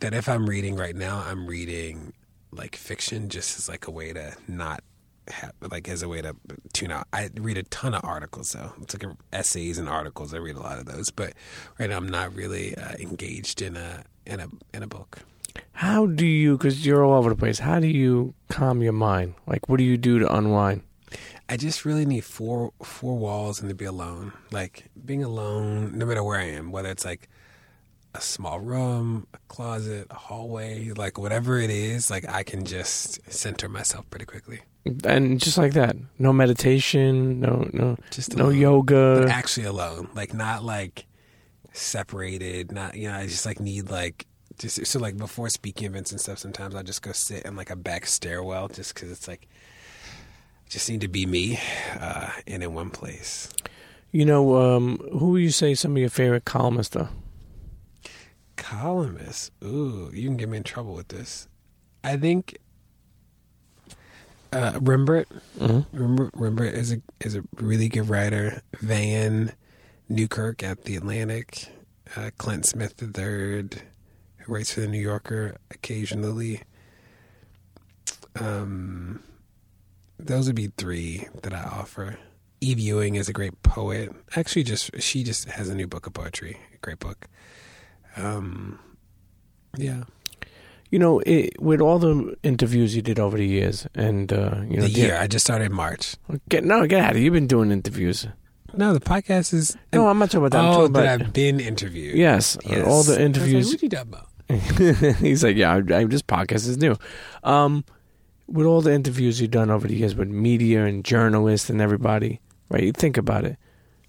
That 0.00 0.14
if 0.14 0.28
I'm 0.28 0.48
reading 0.48 0.76
right 0.76 0.96
now, 0.96 1.24
I'm 1.26 1.46
reading 1.46 2.12
like 2.50 2.76
fiction 2.76 3.28
just 3.28 3.58
as 3.58 3.68
like 3.68 3.86
a 3.86 3.90
way 3.90 4.12
to 4.12 4.36
not 4.46 4.82
have 5.28 5.52
like 5.70 5.88
as 5.88 6.02
a 6.02 6.08
way 6.08 6.20
to 6.20 6.34
tune 6.72 6.90
out. 6.90 7.06
I 7.12 7.30
read 7.34 7.56
a 7.56 7.62
ton 7.64 7.94
of 7.94 8.04
articles 8.04 8.52
though. 8.52 8.72
It's 8.82 8.94
like 8.94 9.10
essays 9.32 9.78
and 9.78 9.88
articles. 9.88 10.34
I 10.34 10.38
read 10.38 10.56
a 10.56 10.60
lot 10.60 10.78
of 10.78 10.86
those, 10.86 11.10
but 11.10 11.32
right 11.78 11.88
now 11.88 11.96
I'm 11.96 12.08
not 12.08 12.34
really 12.34 12.76
uh, 12.76 12.94
engaged 12.98 13.62
in 13.62 13.76
a 13.76 14.04
in 14.26 14.40
a 14.40 14.48
in 14.74 14.82
a 14.82 14.86
book. 14.86 15.20
How 15.72 16.06
do 16.06 16.26
you, 16.26 16.56
because 16.56 16.86
you're 16.86 17.04
all 17.04 17.18
over 17.18 17.28
the 17.28 17.36
place, 17.36 17.58
how 17.58 17.80
do 17.80 17.86
you 17.86 18.34
calm 18.48 18.82
your 18.82 18.92
mind? 18.92 19.34
Like, 19.46 19.68
what 19.68 19.78
do 19.78 19.84
you 19.84 19.96
do 19.96 20.18
to 20.18 20.34
unwind? 20.34 20.82
I 21.48 21.56
just 21.56 21.84
really 21.84 22.06
need 22.06 22.24
four 22.24 22.72
four 22.82 23.18
walls 23.18 23.60
and 23.60 23.68
to 23.68 23.74
be 23.74 23.84
alone. 23.84 24.32
Like 24.50 24.86
being 25.04 25.22
alone, 25.22 25.98
no 25.98 26.06
matter 26.06 26.24
where 26.24 26.38
I 26.38 26.44
am, 26.44 26.72
whether 26.72 26.88
it's 26.88 27.04
like 27.04 27.28
a 28.14 28.20
small 28.20 28.60
room, 28.60 29.26
a 29.34 29.38
closet, 29.48 30.06
a 30.10 30.14
hallway, 30.14 30.92
like 30.96 31.18
whatever 31.18 31.58
it 31.58 31.70
is, 31.70 32.10
like 32.10 32.28
I 32.28 32.42
can 32.42 32.64
just 32.64 33.20
center 33.30 33.68
myself 33.68 34.08
pretty 34.08 34.24
quickly. 34.24 34.60
And 35.04 35.40
just 35.40 35.58
like 35.58 35.74
that, 35.74 35.96
no 36.18 36.32
meditation, 36.32 37.40
no, 37.40 37.68
no, 37.72 37.96
Just 38.10 38.36
no 38.36 38.48
yoga. 38.48 39.20
But 39.20 39.28
actually 39.28 39.66
alone, 39.66 40.08
like 40.14 40.34
not 40.34 40.64
like 40.64 41.06
separated. 41.72 42.72
Not 42.72 42.96
you 42.96 43.08
know, 43.08 43.16
I 43.16 43.26
just 43.26 43.46
like 43.46 43.60
need 43.60 43.90
like 43.90 44.26
just 44.62 44.86
so 44.86 44.98
like 45.00 45.16
before 45.16 45.48
speaking 45.48 45.86
events 45.86 46.12
and 46.12 46.20
stuff. 46.20 46.38
Sometimes 46.38 46.74
I 46.74 46.82
just 46.82 47.02
go 47.02 47.12
sit 47.12 47.44
in 47.44 47.56
like 47.56 47.70
a 47.70 47.76
back 47.76 48.06
stairwell 48.06 48.68
just 48.68 48.94
because 48.94 49.10
it's 49.10 49.26
like 49.26 49.48
just 50.68 50.88
need 50.88 51.00
to 51.02 51.08
be 51.08 51.26
me 51.26 51.58
uh, 51.98 52.30
and 52.46 52.62
in 52.62 52.72
one 52.72 52.90
place. 52.90 53.48
You 54.12 54.24
know, 54.24 54.56
um, 54.56 54.98
who 55.18 55.32
would 55.32 55.42
you 55.42 55.50
say 55.50 55.74
some 55.74 55.92
of 55.92 55.98
your 55.98 56.10
favorite 56.10 56.44
columnists 56.44 56.94
are? 56.96 57.10
Columnists? 58.56 59.50
Ooh, 59.64 60.10
you 60.14 60.28
can 60.28 60.36
get 60.36 60.48
me 60.48 60.58
in 60.58 60.62
trouble 60.62 60.94
with 60.94 61.08
this. 61.08 61.48
I 62.04 62.16
think 62.16 62.58
uh, 64.52 64.78
Rembrandt. 64.80 65.28
Rembrandt, 65.58 66.30
Rembrandt 66.34 66.76
is 66.76 66.92
a 66.92 67.02
is 67.20 67.34
a 67.34 67.42
really 67.56 67.88
good 67.88 68.08
writer. 68.08 68.62
Vann 68.80 69.52
Newkirk 70.08 70.62
at 70.62 70.84
the 70.84 70.94
Atlantic. 70.94 71.68
Uh, 72.14 72.30
Clint 72.36 72.66
Smith 72.66 73.02
III, 73.02 73.70
who 74.44 74.54
writes 74.54 74.72
for 74.72 74.80
the 74.80 74.88
New 74.88 75.00
Yorker 75.00 75.56
occasionally. 75.70 76.62
Um, 78.38 79.22
those 80.18 80.46
would 80.46 80.56
be 80.56 80.68
three 80.76 81.28
that 81.42 81.52
I 81.52 81.62
offer. 81.62 82.18
Eve 82.60 82.78
Ewing 82.78 83.16
is 83.16 83.28
a 83.28 83.32
great 83.32 83.60
poet. 83.62 84.10
Actually, 84.36 84.62
just 84.62 84.90
she 85.00 85.24
just 85.24 85.48
has 85.48 85.68
a 85.68 85.74
new 85.74 85.86
book 85.86 86.06
of 86.06 86.12
poetry. 86.14 86.58
A 86.74 86.78
great 86.78 86.98
book. 87.00 87.26
Um, 88.16 88.78
yeah. 89.76 90.04
You 90.90 90.98
know, 90.98 91.20
it, 91.20 91.60
with 91.60 91.80
all 91.80 91.98
the 91.98 92.36
interviews 92.42 92.94
you 92.94 93.00
did 93.02 93.18
over 93.18 93.36
the 93.38 93.46
years, 93.46 93.86
and 93.94 94.30
uh, 94.32 94.60
you 94.68 94.76
know, 94.76 94.82
The 94.82 94.90
year 94.90 95.16
I 95.18 95.26
just 95.26 95.44
started 95.46 95.66
in 95.66 95.72
March. 95.72 96.16
Get 96.48 96.64
no, 96.64 96.86
get 96.86 97.00
out 97.00 97.10
of 97.12 97.16
here. 97.16 97.24
You've 97.24 97.32
been 97.34 97.46
doing 97.46 97.70
interviews. 97.72 98.26
No, 98.74 98.92
the 98.94 99.00
podcast 99.00 99.52
is. 99.54 99.76
No, 99.92 100.08
I'm 100.08 100.18
not 100.18 100.30
talking 100.30 100.46
about 100.46 100.52
that. 100.52 100.58
I'm 100.60 100.68
Oh, 100.68 100.72
talking 100.82 100.92
that 100.94 101.14
about 101.16 101.26
I've 101.28 101.32
been 101.32 101.60
interviewed. 101.60 102.16
yes, 102.16 102.56
Yes. 102.64 102.72
all 102.72 102.80
the 102.82 102.86
I 102.86 102.94
was 102.94 103.08
like, 103.08 103.20
interviews. 103.20 103.70
what 103.72 103.82
you 103.82 103.88
talking 103.88 104.12
about? 104.12 104.28
He's 105.18 105.44
like, 105.44 105.56
yeah, 105.56 105.72
I, 105.72 105.76
I, 105.76 106.04
this 106.04 106.22
podcast 106.22 106.68
is 106.68 106.78
new. 106.78 106.96
Um, 107.42 107.84
with 108.46 108.66
all 108.66 108.80
the 108.80 108.92
interviews 108.92 109.40
you've 109.40 109.50
done 109.50 109.70
over 109.70 109.88
the 109.88 109.96
years 109.96 110.14
with 110.14 110.28
media 110.28 110.84
and 110.84 111.04
journalists 111.04 111.70
and 111.70 111.80
everybody, 111.80 112.40
right? 112.68 112.82
You 112.82 112.92
think 112.92 113.16
about 113.16 113.44
it, 113.44 113.56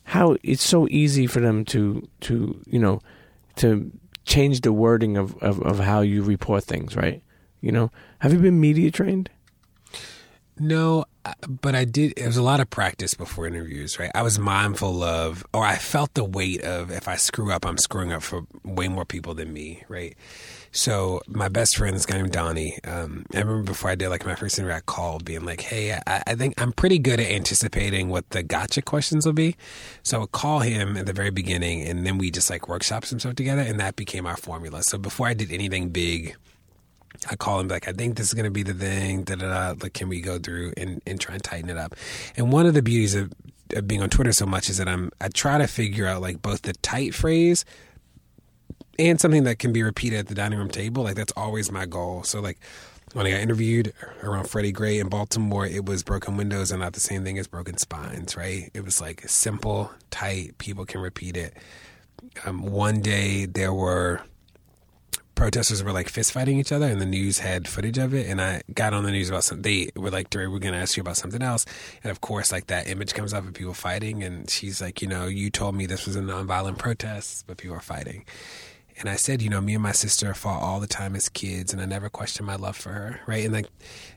how 0.04 0.38
it's 0.44 0.64
so 0.64 0.88
easy 0.90 1.28
for 1.28 1.40
them 1.40 1.64
to 1.66 2.08
to 2.22 2.60
you 2.66 2.80
know 2.80 3.00
to 3.58 3.92
change 4.26 4.62
the 4.62 4.74
wording 4.74 5.18
of, 5.18 5.38
of, 5.44 5.62
of 5.62 5.80
how 5.80 6.02
you 6.02 6.24
report 6.24 6.64
things, 6.64 6.96
right? 6.96 7.22
You 7.62 7.72
know, 7.72 7.92
have 8.20 8.34
you 8.34 8.40
been 8.40 8.60
media 8.60 8.92
trained? 8.92 9.30
No, 10.60 11.06
but 11.48 11.76
I 11.76 11.86
did. 11.86 12.14
It 12.18 12.26
was 12.26 12.38
a 12.38 12.44
lot 12.44 12.60
of 12.60 12.70
practice 12.70 13.14
before 13.14 13.48
interviews, 13.48 14.00
right? 14.00 14.12
I 14.14 14.22
was 14.22 14.38
mindful 14.38 15.04
of, 15.04 15.46
or 15.54 15.64
I 15.64 15.76
felt 15.76 16.14
the 16.14 16.24
weight 16.24 16.62
of 16.64 16.92
if 16.92 17.08
I 17.08 17.16
screw 17.16 17.52
up, 17.52 17.66
I'm 17.66 17.78
screwing 17.78 18.12
up 18.12 18.24
for 18.24 18.46
way 18.64 18.88
more 18.88 19.06
people 19.06 19.34
than 19.34 19.54
me, 19.54 19.84
right? 19.88 20.16
So 20.72 21.22
my 21.28 21.50
best 21.50 21.78
friend, 21.78 21.96
this 21.96 22.06
guy 22.06 22.18
named 22.18 22.32
Donnie, 22.32 22.80
um, 22.84 23.26
I 23.34 23.40
remember 23.40 23.64
before 23.64 23.92
I 23.92 23.96
did 23.96 24.10
like 24.10 24.26
my 24.26 24.36
first 24.36 24.58
interview, 24.58 24.76
I 24.76 24.82
called 24.82 25.24
being 25.24 25.46
like, 25.46 25.62
"Hey, 25.62 25.94
I, 25.94 26.24
I 26.28 26.36
think 26.36 26.60
I'm 26.60 26.74
pretty 26.74 27.00
good 27.00 27.20
at 27.20 27.32
anticipating 27.32 28.10
what 28.10 28.30
the 28.32 28.44
gotcha 28.44 28.82
questions 28.82 29.26
will 29.26 29.34
be." 29.34 29.56
So 30.02 30.18
I 30.18 30.20
would 30.22 30.32
call 30.32 30.60
him 30.60 30.98
at 30.98 31.06
the 31.06 31.14
very 31.14 31.30
beginning, 31.32 31.84
and 31.84 32.06
then 32.06 32.18
we 32.18 32.32
just 32.32 32.50
like 32.50 32.68
workshop 32.68 33.06
some 33.06 33.20
stuff 33.20 33.36
together, 33.36 33.62
and 33.62 33.80
that 33.80 33.96
became 33.96 34.26
our 34.26 34.38
formula. 34.38 34.84
So 34.84 34.98
before 34.98 35.28
I 35.28 35.34
did 35.34 35.52
anything 35.52 35.90
big. 35.90 36.36
I 37.30 37.36
call 37.36 37.60
him 37.60 37.68
like, 37.68 37.88
I 37.88 37.94
think 37.94 38.18
this 38.18 38.28
is 38.28 38.34
going 38.34 38.46
to 38.46 38.52
be 38.52 38.64
the 38.64 38.74
thing. 38.74 39.24
Da 39.24 39.36
da 39.36 39.50
da. 39.50 39.76
Like, 39.82 39.94
can 39.94 40.10
we 40.10 40.22
go 40.22 40.40
through 40.40 40.74
and, 40.78 41.02
and 41.06 41.20
try 41.20 41.36
and 41.36 41.44
tighten 41.44 41.70
it 41.70 41.78
up? 41.78 41.96
And 42.36 42.52
one 42.52 42.66
of 42.66 42.74
the 42.74 42.82
beauties 42.82 43.16
of, 43.16 43.32
of 43.76 43.88
being 43.88 44.02
on 44.02 44.10
Twitter 44.10 44.32
so 44.32 44.46
much 44.46 44.70
is 44.70 44.78
that 44.78 44.88
I'm 44.88 45.12
I 45.22 45.30
try 45.30 45.58
to 45.58 45.68
figure 45.68 46.06
out 46.06 46.22
like 46.22 46.42
both 46.42 46.64
the 46.64 46.74
tight 46.74 47.14
phrase 47.14 47.66
and 49.00 49.20
something 49.20 49.44
that 49.44 49.60
can 49.60 49.74
be 49.74 49.84
repeated 49.84 50.20
at 50.20 50.28
the 50.28 50.36
dining 50.36 50.60
room 50.60 50.70
table. 50.70 51.04
Like 51.04 51.16
that's 51.16 51.34
always 51.36 51.72
my 51.72 51.86
goal. 51.86 52.24
So 52.24 52.40
like 52.40 52.60
when 53.14 53.28
I 53.28 53.32
got 53.32 53.42
interviewed 53.42 53.94
around 54.24 54.50
Freddie 54.50 54.72
Gray 54.72 55.00
in 55.00 55.08
Baltimore, 55.08 55.66
it 55.66 55.86
was 55.86 56.04
broken 56.04 56.36
windows 56.36 56.72
and 56.72 56.82
not 56.82 56.94
the 56.94 57.00
same 57.00 57.24
thing 57.24 57.38
as 57.38 57.48
broken 57.48 57.78
spines, 57.78 58.36
right? 58.36 58.70
It 58.74 58.84
was 58.84 59.00
like 59.02 59.28
simple, 59.30 59.92
tight. 60.10 60.58
People 60.58 60.86
can 60.86 61.02
repeat 61.02 61.38
it. 61.38 61.56
Um, 62.46 62.64
one 62.64 63.02
day 63.02 63.46
there 63.46 63.74
were 63.74 64.22
protesters 65.36 65.84
were 65.84 65.92
like 65.92 66.10
fist 66.10 66.32
fighting 66.32 66.60
each 66.60 66.72
other 66.72 66.86
and 66.86 67.02
the 67.02 67.06
news 67.06 67.40
had 67.40 67.68
footage 67.68 67.98
of 67.98 68.14
it 68.14 68.28
and 68.28 68.42
I 68.42 68.62
got 68.74 68.94
on 68.94 69.04
the 69.04 69.12
news 69.12 69.30
about 69.30 69.44
something 69.44 69.64
they 69.64 69.90
were 70.00 70.12
like 70.12 70.28
we're 70.34 70.60
gonna 70.60 70.78
ask 70.78 70.98
you 70.98 71.02
about 71.02 71.18
something 71.18 71.42
else. 71.42 71.66
And 72.04 72.12
of 72.12 72.22
course 72.22 72.52
like 72.52 72.68
that 72.68 72.88
image 72.88 73.14
comes 73.14 73.34
up 73.34 73.46
of 73.46 73.54
people 73.54 73.74
fighting 73.74 74.24
and 74.24 74.50
she's 74.50 74.82
like 74.82 75.02
you 75.02 75.08
know 75.08 75.26
you 75.28 75.50
told 75.50 75.76
me 75.76 75.86
this 75.86 76.06
was 76.06 76.16
a 76.16 76.22
nonviolent 76.22 76.78
protest 76.78 77.46
but 77.48 77.58
people 77.58 77.76
are 77.76 77.82
fighting 77.82 78.26
and 79.00 79.10
I 79.10 79.16
said, 79.16 79.42
you 79.42 79.50
know, 79.50 79.62
me 79.62 79.74
and 79.74 79.84
my 79.84 79.92
sister 79.92 80.34
fought 80.34 80.62
all 80.62 80.80
the 80.80 80.88
time 80.88 81.16
as 81.16 81.30
kids, 81.30 81.74
and 81.74 81.82
I 81.82 81.86
never 81.86 82.10
questioned 82.10 82.46
my 82.46 82.56
love 82.56 82.76
for 82.76 82.90
her, 82.90 83.20
right? 83.26 83.44
And 83.44 83.54
like, 83.54 83.68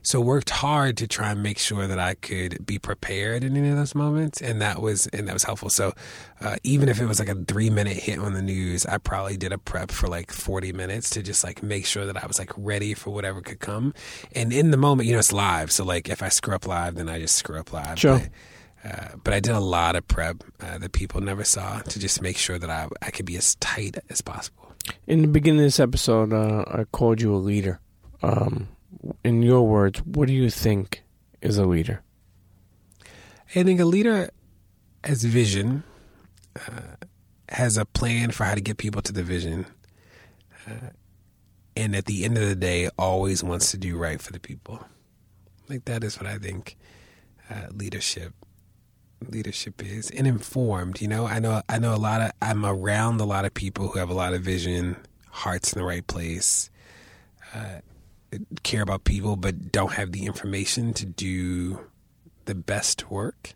so 0.03 0.21
worked 0.21 0.51
hard 0.51 0.97
to 0.99 1.07
try 1.07 1.31
and 1.31 1.43
make 1.43 1.59
sure 1.59 1.87
that 1.87 1.99
I 1.99 2.15
could 2.15 2.65
be 2.67 2.79
prepared 2.79 3.43
in 3.43 3.57
any 3.57 3.71
of 3.71 3.77
those 3.77 3.95
moments, 3.95 4.41
and 4.41 4.61
that 4.61 4.81
was 4.81 5.07
and 5.09 5.27
that 5.29 5.33
was 5.33 5.45
helpful. 5.45 5.71
So 5.71 5.95
uh, 6.41 6.57
even 6.63 6.89
if 6.89 7.01
it 7.01 7.07
was 7.07 7.19
like 7.19 7.29
a 7.29 7.35
three 7.35 7.71
minute 7.71 7.97
hit 7.97 8.19
on 8.19 8.35
the 8.35 8.43
news, 8.43 8.85
I 8.87 8.99
probably 8.99 9.37
did 9.37 9.53
a 9.53 9.59
prep 9.59 9.91
for 9.91 10.09
like 10.09 10.31
forty 10.31 10.73
minutes 10.73 11.11
to 11.11 11.23
just 11.23 11.43
like 11.43 11.63
make 11.63 11.87
sure 11.87 12.07
that 12.07 12.23
I 12.23 12.27
was 12.27 12.39
like 12.39 12.53
ready 12.57 12.95
for 12.95 13.11
whatever 13.11 13.41
could 13.41 13.61
come. 13.61 13.95
And 14.35 14.53
in 14.53 14.71
the 14.71 14.77
moment, 14.77 15.07
you 15.07 15.15
know, 15.15 15.21
it's 15.21 15.33
live, 15.33 15.73
so 15.73 15.85
like 15.85 16.09
if 16.09 16.23
I 16.23 16.29
screw 16.29 16.55
up 16.55 16.67
live, 16.67 16.97
then 16.97 17.09
I 17.09 17.19
just 17.19 17.37
screw 17.37 17.59
up 17.59 17.73
live. 17.73 17.99
Sure. 17.99 18.19
But, 18.19 18.31
uh, 18.85 19.17
but 19.25 19.35
I 19.35 19.41
did 19.41 19.55
a 19.55 19.61
lot 19.61 19.97
of 19.97 20.07
prep 20.07 20.45
uh, 20.61 20.79
that 20.79 20.93
people 20.93 21.21
never 21.21 21.43
saw 21.43 21.81
to 21.81 21.99
just 21.99 22.23
make 22.23 22.37
sure 22.37 22.59
that 22.59 22.71
I 22.71 22.89
I 23.03 23.11
could 23.11 23.27
be 23.27 23.37
as 23.37 23.57
tight 23.57 23.97
as 24.11 24.21
possible. 24.21 24.66
In 25.07 25.23
the 25.23 25.29
beginning 25.29 25.61
of 25.61 25.67
this 25.67 25.81
episode, 25.81 26.33
uh, 26.33 26.65
I 26.69 26.85
called 26.85 27.21
you 27.21 27.35
a 27.35 27.39
leader. 27.39 27.81
Um, 28.23 28.69
in 29.23 29.43
your 29.43 29.67
words, 29.67 30.01
what 30.01 30.27
do 30.29 30.35
you 30.35 30.51
think 30.51 31.03
is 31.41 31.59
a 31.59 31.67
leader? 31.67 32.03
I 33.55 33.63
think 33.63 33.81
a 33.81 33.85
leader 33.85 34.31
has 35.05 35.25
vision, 35.25 35.85
uh, 36.57 36.97
has 37.49 37.77
a 37.77 37.85
plan 37.85 38.33
for 38.33 38.45
how 38.45 38.55
to 38.55 38.61
get 38.61 38.79
people 38.79 39.03
to 39.03 39.13
the 39.13 39.23
vision, 39.23 39.67
uh, 40.67 40.91
and 41.77 41.95
at 41.95 42.07
the 42.07 42.25
end 42.25 42.39
of 42.39 42.49
the 42.49 42.57
day, 42.57 42.89
always 42.99 43.45
wants 43.45 43.71
to 43.71 43.77
do 43.77 43.97
right 43.97 44.21
for 44.21 44.33
the 44.33 44.41
people. 44.41 44.85
Like 45.69 45.85
that 45.85 46.03
is 46.03 46.19
what 46.19 46.27
I 46.27 46.39
think 46.39 46.77
uh, 47.51 47.69
leadership 47.73 48.33
leadership 49.29 49.83
is, 49.85 50.11
and 50.11 50.27
informed. 50.27 51.01
You 51.01 51.09
know, 51.09 51.27
I 51.27 51.39
know 51.39 51.63
I 51.69 51.79
know 51.79 51.95
a 51.95 51.97
lot 51.97 52.21
of. 52.21 52.33
I'm 52.43 52.65
around 52.65 53.21
a 53.21 53.25
lot 53.25 53.45
of 53.45 53.55
people 53.55 53.89
who 53.89 53.99
have 53.99 54.11
a 54.11 54.15
lot 54.15 54.35
of 54.35 54.43
vision, 54.43 54.97
hearts 55.31 55.73
in 55.73 55.79
the 55.79 55.87
right 55.87 56.07
place. 56.07 56.71
Uh, 57.55 57.81
care 58.63 58.83
about 58.83 59.05
people 59.05 59.37
but 59.37 59.73
don't 59.73 59.93
have 59.93 60.13
the 60.13 60.27
information 60.27 60.93
to 60.93 61.07
do 61.07 61.81
the 62.45 62.55
best 62.55 63.11
work. 63.11 63.55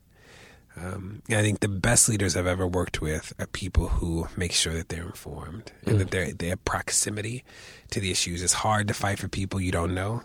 Um, 0.76 1.22
I 1.28 1.42
think 1.42 1.60
the 1.60 1.68
best 1.68 2.08
leaders 2.08 2.36
I've 2.36 2.46
ever 2.46 2.66
worked 2.66 3.00
with 3.00 3.32
are 3.38 3.46
people 3.46 3.88
who 3.88 4.28
make 4.36 4.52
sure 4.52 4.72
that 4.72 4.88
they're 4.88 5.04
informed 5.04 5.72
and 5.84 6.00
that 6.00 6.10
they're, 6.10 6.32
they 6.32 6.48
have 6.48 6.64
proximity 6.64 7.44
to 7.90 8.00
the 8.00 8.10
issues. 8.10 8.42
It's 8.42 8.52
hard 8.52 8.88
to 8.88 8.94
fight 8.94 9.18
for 9.18 9.28
people 9.28 9.60
you 9.60 9.72
don't 9.72 9.94
know. 9.94 10.22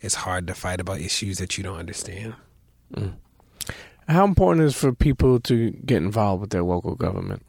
It's 0.00 0.14
hard 0.14 0.46
to 0.46 0.54
fight 0.54 0.80
about 0.80 1.00
issues 1.00 1.38
that 1.38 1.58
you 1.58 1.64
don't 1.64 1.78
understand. 1.78 2.34
How 4.10 4.24
important 4.24 4.66
is 4.66 4.74
for 4.74 4.92
people 4.92 5.38
to 5.40 5.70
get 5.70 5.98
involved 5.98 6.40
with 6.40 6.50
their 6.50 6.64
local 6.64 6.96
government? 6.96 7.46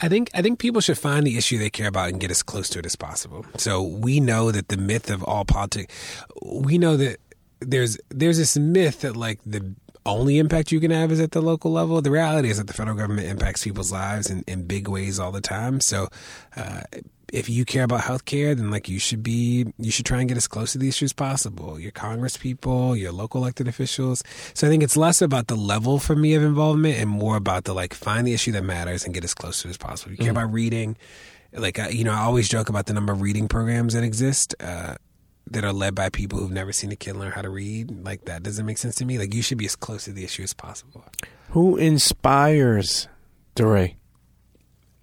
I 0.00 0.08
think 0.08 0.30
I 0.34 0.40
think 0.40 0.60
people 0.60 0.80
should 0.80 0.98
find 0.98 1.26
the 1.26 1.36
issue 1.36 1.58
they 1.58 1.68
care 1.68 1.88
about 1.88 2.10
and 2.10 2.20
get 2.20 2.30
as 2.30 2.44
close 2.44 2.68
to 2.70 2.78
it 2.78 2.86
as 2.86 2.94
possible. 2.94 3.44
So 3.56 3.82
we 3.82 4.20
know 4.20 4.52
that 4.52 4.68
the 4.68 4.76
myth 4.76 5.10
of 5.10 5.24
all 5.24 5.44
politics, 5.44 5.92
we 6.42 6.78
know 6.78 6.96
that 6.96 7.18
there's 7.58 7.98
there's 8.08 8.38
this 8.38 8.56
myth 8.56 9.00
that 9.00 9.16
like 9.16 9.40
the 9.44 9.74
only 10.10 10.38
impact 10.38 10.72
you 10.72 10.80
can 10.80 10.90
have 10.90 11.12
is 11.12 11.20
at 11.20 11.32
the 11.32 11.40
local 11.40 11.72
level. 11.72 12.00
The 12.02 12.10
reality 12.10 12.50
is 12.50 12.58
that 12.58 12.66
the 12.66 12.72
federal 12.72 12.96
government 12.96 13.28
impacts 13.28 13.64
people's 13.64 13.92
lives 13.92 14.30
in, 14.30 14.44
in 14.46 14.64
big 14.64 14.88
ways 14.88 15.18
all 15.18 15.32
the 15.32 15.40
time. 15.40 15.80
So 15.80 16.08
uh, 16.56 16.82
if 17.32 17.48
you 17.48 17.64
care 17.64 17.84
about 17.84 18.00
healthcare, 18.00 18.56
then 18.56 18.70
like 18.70 18.88
you 18.88 18.98
should 18.98 19.22
be 19.22 19.72
you 19.78 19.90
should 19.90 20.06
try 20.06 20.20
and 20.20 20.28
get 20.28 20.36
as 20.36 20.48
close 20.48 20.72
to 20.72 20.78
the 20.78 20.88
issue 20.88 21.04
as 21.04 21.12
possible. 21.12 21.78
Your 21.78 21.92
Congress 21.92 22.36
people, 22.36 22.96
your 22.96 23.12
local 23.12 23.42
elected 23.42 23.68
officials. 23.68 24.22
So 24.54 24.66
I 24.66 24.70
think 24.70 24.82
it's 24.82 24.96
less 24.96 25.22
about 25.22 25.46
the 25.46 25.56
level 25.56 25.98
for 25.98 26.16
me 26.16 26.34
of 26.34 26.42
involvement 26.42 26.98
and 26.98 27.08
more 27.08 27.36
about 27.36 27.64
the 27.64 27.74
like 27.74 27.94
find 27.94 28.26
the 28.26 28.34
issue 28.34 28.52
that 28.52 28.64
matters 28.64 29.04
and 29.04 29.14
get 29.14 29.24
as 29.24 29.34
close 29.34 29.62
to 29.62 29.68
it 29.68 29.70
as 29.70 29.78
possible. 29.78 30.12
You 30.12 30.18
care 30.18 30.30
about 30.30 30.52
reading, 30.52 30.96
like 31.52 31.78
I, 31.78 31.88
you 31.88 32.04
know, 32.04 32.12
I 32.12 32.20
always 32.20 32.48
joke 32.48 32.68
about 32.68 32.86
the 32.86 32.92
number 32.92 33.12
of 33.12 33.20
reading 33.20 33.48
programs 33.48 33.94
that 33.94 34.04
exist. 34.04 34.54
Uh, 34.60 34.96
that 35.50 35.64
are 35.64 35.72
led 35.72 35.94
by 35.94 36.08
people 36.08 36.38
who've 36.38 36.50
never 36.50 36.72
seen 36.72 36.92
a 36.92 36.96
kid 36.96 37.16
learn 37.16 37.32
how 37.32 37.42
to 37.42 37.50
read. 37.50 38.04
Like 38.04 38.24
that 38.26 38.42
doesn't 38.42 38.64
make 38.64 38.78
sense 38.78 38.94
to 38.96 39.04
me. 39.04 39.18
Like 39.18 39.34
you 39.34 39.42
should 39.42 39.58
be 39.58 39.66
as 39.66 39.76
close 39.76 40.04
to 40.04 40.12
the 40.12 40.24
issue 40.24 40.42
as 40.42 40.54
possible. 40.54 41.04
Who 41.50 41.76
inspires 41.76 43.08
DeRay? 43.54 43.96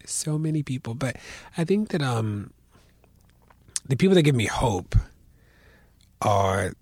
so 0.10 0.38
many 0.38 0.64
people 0.64 0.94
but 0.94 1.18
i 1.58 1.64
think 1.64 1.90
that 1.90 2.02
um 2.02 2.52
the 3.88 3.96
people 3.96 4.16
that 4.16 4.22
give 4.24 4.36
me 4.36 4.46
hope 4.46 4.96
are 6.22 6.74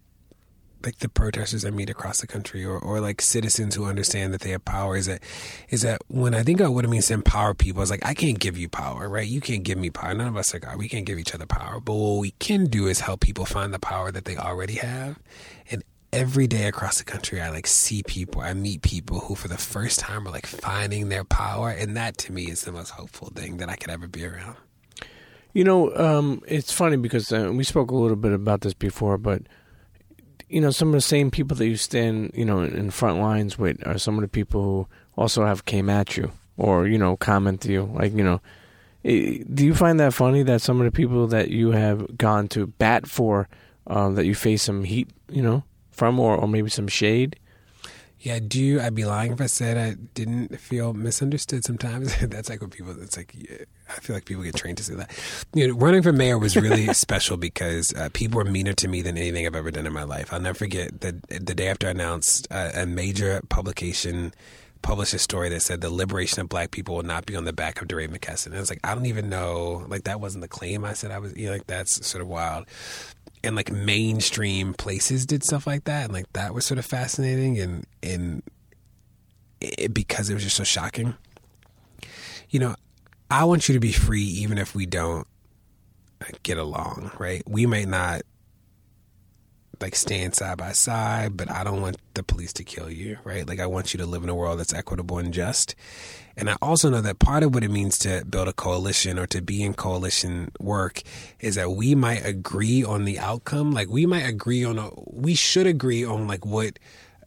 like 0.86 0.99
the 0.99 1.09
protesters 1.09 1.65
I 1.65 1.71
meet 1.71 1.89
across 1.89 2.21
the 2.21 2.27
country 2.27 2.63
or, 2.63 2.77
or 2.77 2.99
like 2.99 3.21
citizens 3.21 3.75
who 3.75 3.86
understand 3.86 4.33
that 4.33 4.41
they 4.41 4.51
have 4.51 4.63
power 4.65 4.95
is 4.95 5.07
that 5.07 5.21
is 5.69 5.81
that 5.81 6.01
when 6.07 6.36
I 6.36 6.43
think 6.43 6.59
of 6.59 6.73
what 6.73 6.86
it 6.86 6.89
means 6.89 7.07
to 7.07 7.13
empower 7.13 7.53
people, 7.53 7.81
it's 7.81 7.91
like 7.91 8.05
I 8.05 8.13
can't 8.13 8.39
give 8.39 8.57
you 8.57 8.69
power, 8.69 9.09
right? 9.09 9.27
You 9.27 9.41
can't 9.41 9.63
give 9.63 9.77
me 9.77 9.89
power. 9.89 10.13
None 10.13 10.27
of 10.27 10.38
us 10.38 10.53
are 10.53 10.59
God. 10.59 10.77
We 10.77 10.88
can't 10.88 11.05
give 11.05 11.19
each 11.19 11.33
other 11.33 11.45
power. 11.45 11.79
But 11.79 11.95
what 11.95 12.19
we 12.19 12.31
can 12.31 12.65
do 12.67 12.88
is 12.88 13.01
help 13.01 13.21
people 13.21 13.45
find 13.45 13.73
the 13.73 13.79
power 13.79 14.11
that 14.11 14.25
they 14.25 14.38
already 14.38 14.75
have. 14.75 15.19
And 15.69 15.83
every 16.13 16.47
day 16.47 16.67
across 16.67 16.97
the 16.97 17.03
country 17.03 17.41
I 17.41 17.49
like 17.49 17.67
see 17.67 18.03
people, 18.03 18.41
I 18.41 18.53
meet 18.53 18.81
people 18.81 19.19
who 19.21 19.36
for 19.36 19.47
the 19.47 19.57
first 19.57 19.99
time 19.99 20.27
are 20.27 20.31
like 20.31 20.45
finding 20.45 21.09
their 21.09 21.23
power. 21.23 21.69
And 21.69 21.97
that 21.97 22.17
to 22.19 22.31
me 22.31 22.43
is 22.43 22.63
the 22.63 22.71
most 22.71 22.91
hopeful 22.91 23.29
thing 23.29 23.57
that 23.57 23.69
I 23.69 23.75
could 23.75 23.89
ever 23.89 24.07
be 24.07 24.25
around. 24.25 24.57
You 25.53 25.63
know, 25.63 25.95
um, 25.95 26.41
it's 26.45 26.73
funny 26.73 26.97
because 26.97 27.31
uh, 27.31 27.49
we 27.53 27.63
spoke 27.63 27.89
a 27.89 27.95
little 27.95 28.17
bit 28.17 28.33
about 28.33 28.59
this 28.59 28.73
before, 28.73 29.17
but 29.17 29.43
you 30.49 30.61
know, 30.61 30.71
some 30.71 30.89
of 30.89 30.93
the 30.93 31.01
same 31.01 31.31
people 31.31 31.57
that 31.57 31.67
you 31.67 31.75
stand, 31.75 32.31
you 32.33 32.45
know, 32.45 32.61
in 32.61 32.91
front 32.91 33.19
lines 33.19 33.57
with 33.57 33.85
are 33.87 33.97
some 33.97 34.15
of 34.15 34.21
the 34.21 34.27
people 34.27 34.61
who 34.61 34.87
also 35.17 35.45
have 35.45 35.65
came 35.65 35.89
at 35.89 36.17
you 36.17 36.31
or 36.57 36.87
you 36.87 36.97
know 36.97 37.17
comment 37.17 37.61
to 37.61 37.71
you, 37.71 37.83
like 37.93 38.13
you 38.13 38.23
know. 38.23 38.41
Do 39.03 39.65
you 39.65 39.75
find 39.75 39.99
that 39.99 40.13
funny 40.15 40.41
that 40.43 40.61
some 40.61 40.81
of 40.81 40.85
the 40.85 40.91
people 40.91 41.27
that 41.27 41.49
you 41.49 41.71
have 41.71 42.17
gone 42.17 42.47
to 42.49 42.65
bat 42.65 43.05
for, 43.05 43.47
um, 43.85 44.15
that 44.15 44.25
you 44.25 44.33
face 44.33 44.63
some 44.63 44.83
heat, 44.83 45.09
you 45.29 45.43
know, 45.43 45.63
from, 45.91 46.19
or, 46.19 46.35
or 46.35 46.47
maybe 46.47 46.71
some 46.71 46.87
shade? 46.87 47.37
Yeah, 48.26 48.34
I 48.34 48.39
do. 48.39 48.82
I'd 48.82 48.95
be 48.95 49.05
lying 49.05 49.34
if 49.34 49.39
I 49.39 49.45
said 49.45 49.78
I 49.78 49.93
didn't 50.15 50.59
feel 50.59 50.93
misunderstood 50.93 51.63
sometimes. 51.63 52.17
That's 52.21 52.49
like 52.49 52.59
what 52.59 52.71
people, 52.71 52.99
it's 52.99 53.15
like, 53.15 53.36
yeah, 53.38 53.65
I 53.88 53.99
feel 53.99 54.15
like 54.15 54.26
people 54.26 54.41
get 54.41 54.55
trained 54.55 54.80
to 54.80 54.84
say 54.84 54.95
that. 54.95 55.11
You 55.53 55.67
know, 55.67 55.76
running 55.76 56.01
for 56.01 56.11
mayor 56.11 56.39
was 56.39 56.55
really 56.55 56.91
special 56.95 57.38
because 57.38 57.93
uh, 57.93 58.09
people 58.13 58.39
were 58.39 58.49
meaner 58.49 58.73
to 58.73 58.88
me 58.88 59.03
than 59.03 59.15
anything 59.15 59.45
I've 59.45 59.55
ever 59.55 59.69
done 59.69 59.86
in 59.86 59.93
my 59.93 60.05
life. 60.05 60.34
I'll 60.34 60.39
never 60.39 60.57
forget 60.57 61.01
the, 61.01 61.21
the 61.28 61.53
day 61.53 61.67
after 61.67 61.86
I 61.86 61.91
announced 61.91 62.47
uh, 62.49 62.71
a 62.73 62.88
major 62.88 63.43
publication 63.49 64.34
published 64.82 65.13
a 65.13 65.19
story 65.19 65.49
that 65.49 65.61
said 65.61 65.82
the 65.82 65.91
liberation 65.91 66.41
of 66.41 66.49
black 66.49 66.71
people 66.71 66.95
will 66.95 67.03
not 67.03 67.28
be 67.28 67.36
on 67.36 67.45
the 67.45 67.53
back 67.53 67.80
of 67.80 67.88
DeRay 67.88 68.07
McKesson. 68.07 68.47
And 68.47 68.55
I 68.55 68.59
was 68.59 68.71
like, 68.71 68.80
I 68.84 68.95
don't 68.95 69.05
even 69.05 69.30
know, 69.30 69.86
like 69.88 70.03
that 70.03 70.19
wasn't 70.19 70.41
the 70.41 70.47
claim 70.47 70.84
I 70.84 70.93
said 70.93 71.11
I 71.11 71.19
was, 71.19 71.36
you 71.36 71.45
know, 71.45 71.53
like 71.53 71.67
that's 71.67 72.05
sort 72.05 72.23
of 72.23 72.28
wild 72.28 72.65
and 73.45 73.55
like 73.55 73.71
mainstream 73.71 74.73
places 74.73 75.25
did 75.25 75.43
stuff 75.43 75.67
like 75.67 75.85
that, 75.85 76.05
and 76.05 76.13
like 76.13 76.31
that 76.33 76.53
was 76.53 76.65
sort 76.65 76.77
of 76.77 76.85
fascinating, 76.85 77.59
and 77.59 77.85
and 78.03 78.43
it, 79.61 79.93
because 79.93 80.29
it 80.29 80.33
was 80.33 80.43
just 80.43 80.55
so 80.55 80.63
shocking. 80.63 81.15
You 82.49 82.59
know, 82.59 82.75
I 83.29 83.45
want 83.45 83.67
you 83.67 83.73
to 83.73 83.79
be 83.79 83.91
free, 83.91 84.23
even 84.23 84.57
if 84.57 84.75
we 84.75 84.85
don't 84.85 85.27
get 86.43 86.57
along, 86.57 87.11
right? 87.17 87.43
We 87.47 87.65
might 87.65 87.87
not 87.87 88.21
like 89.82 89.95
stand 89.95 90.36
side 90.36 90.57
by 90.57 90.71
side, 90.71 91.38
but 91.38 91.49
I 91.51 91.63
don't 91.63 91.82
want 91.82 91.97
the 92.13 92.23
police 92.23 92.53
to 92.53 92.63
kill 92.63 92.89
you, 92.89 93.17
right? 93.23 93.47
Like 93.47 93.59
I 93.59 93.65
want 93.65 93.93
you 93.93 93.97
to 93.99 94.05
live 94.05 94.23
in 94.23 94.30
a 94.30 94.36
world 94.36 94.59
that's 94.59 94.73
equitable 94.73 95.17
and 95.17 95.34
just. 95.34 95.76
And 96.38 96.49
I 96.49 96.57
also 96.61 96.89
know 96.89 97.01
that 97.01 97.19
part 97.19 97.43
of 97.43 97.53
what 97.53 97.63
it 97.63 97.71
means 97.71 97.97
to 97.99 98.26
build 98.26 98.47
a 98.47 98.53
coalition 98.53 99.17
or 99.17 99.28
to 99.28 99.41
be 99.41 99.63
in 99.63 99.73
coalition 99.73 100.51
work 100.59 101.01
is 101.39 101.55
that 101.55 101.71
we 101.71 101.95
might 101.95 102.26
agree 102.26 102.84
on 102.84 103.05
the 103.05 103.19
outcome. 103.19 103.71
Like 103.71 103.89
we 103.89 104.05
might 104.05 104.28
agree 104.28 104.63
on 104.63 104.78
a, 104.78 104.89
we 105.07 105.34
should 105.36 105.67
agree 105.67 106.03
on 106.03 106.28
like 106.28 106.45
what 106.45 106.78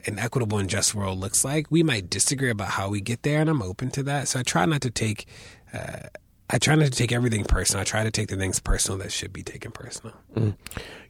an 0.06 0.18
equitable 0.18 0.58
and 0.58 0.68
just 0.68 0.94
world 0.94 1.18
looks 1.18 1.44
like. 1.44 1.70
We 1.70 1.82
might 1.82 2.10
disagree 2.10 2.50
about 2.50 2.68
how 2.68 2.88
we 2.88 3.00
get 3.00 3.22
there, 3.22 3.40
and 3.40 3.50
I'm 3.50 3.62
open 3.62 3.90
to 3.92 4.02
that. 4.04 4.28
So 4.28 4.40
I 4.40 4.42
try 4.42 4.64
not 4.64 4.80
to 4.82 4.90
take, 4.90 5.26
uh, 5.72 6.08
I 6.50 6.58
try 6.58 6.74
not 6.74 6.86
to 6.86 6.90
take 6.90 7.12
everything 7.12 7.44
personal. 7.44 7.82
I 7.82 7.84
try 7.84 8.04
to 8.04 8.10
take 8.10 8.28
the 8.28 8.36
things 8.36 8.58
personal 8.58 8.98
that 8.98 9.12
should 9.12 9.32
be 9.32 9.42
taken 9.42 9.70
personal. 9.70 10.14
Mm. 10.34 10.56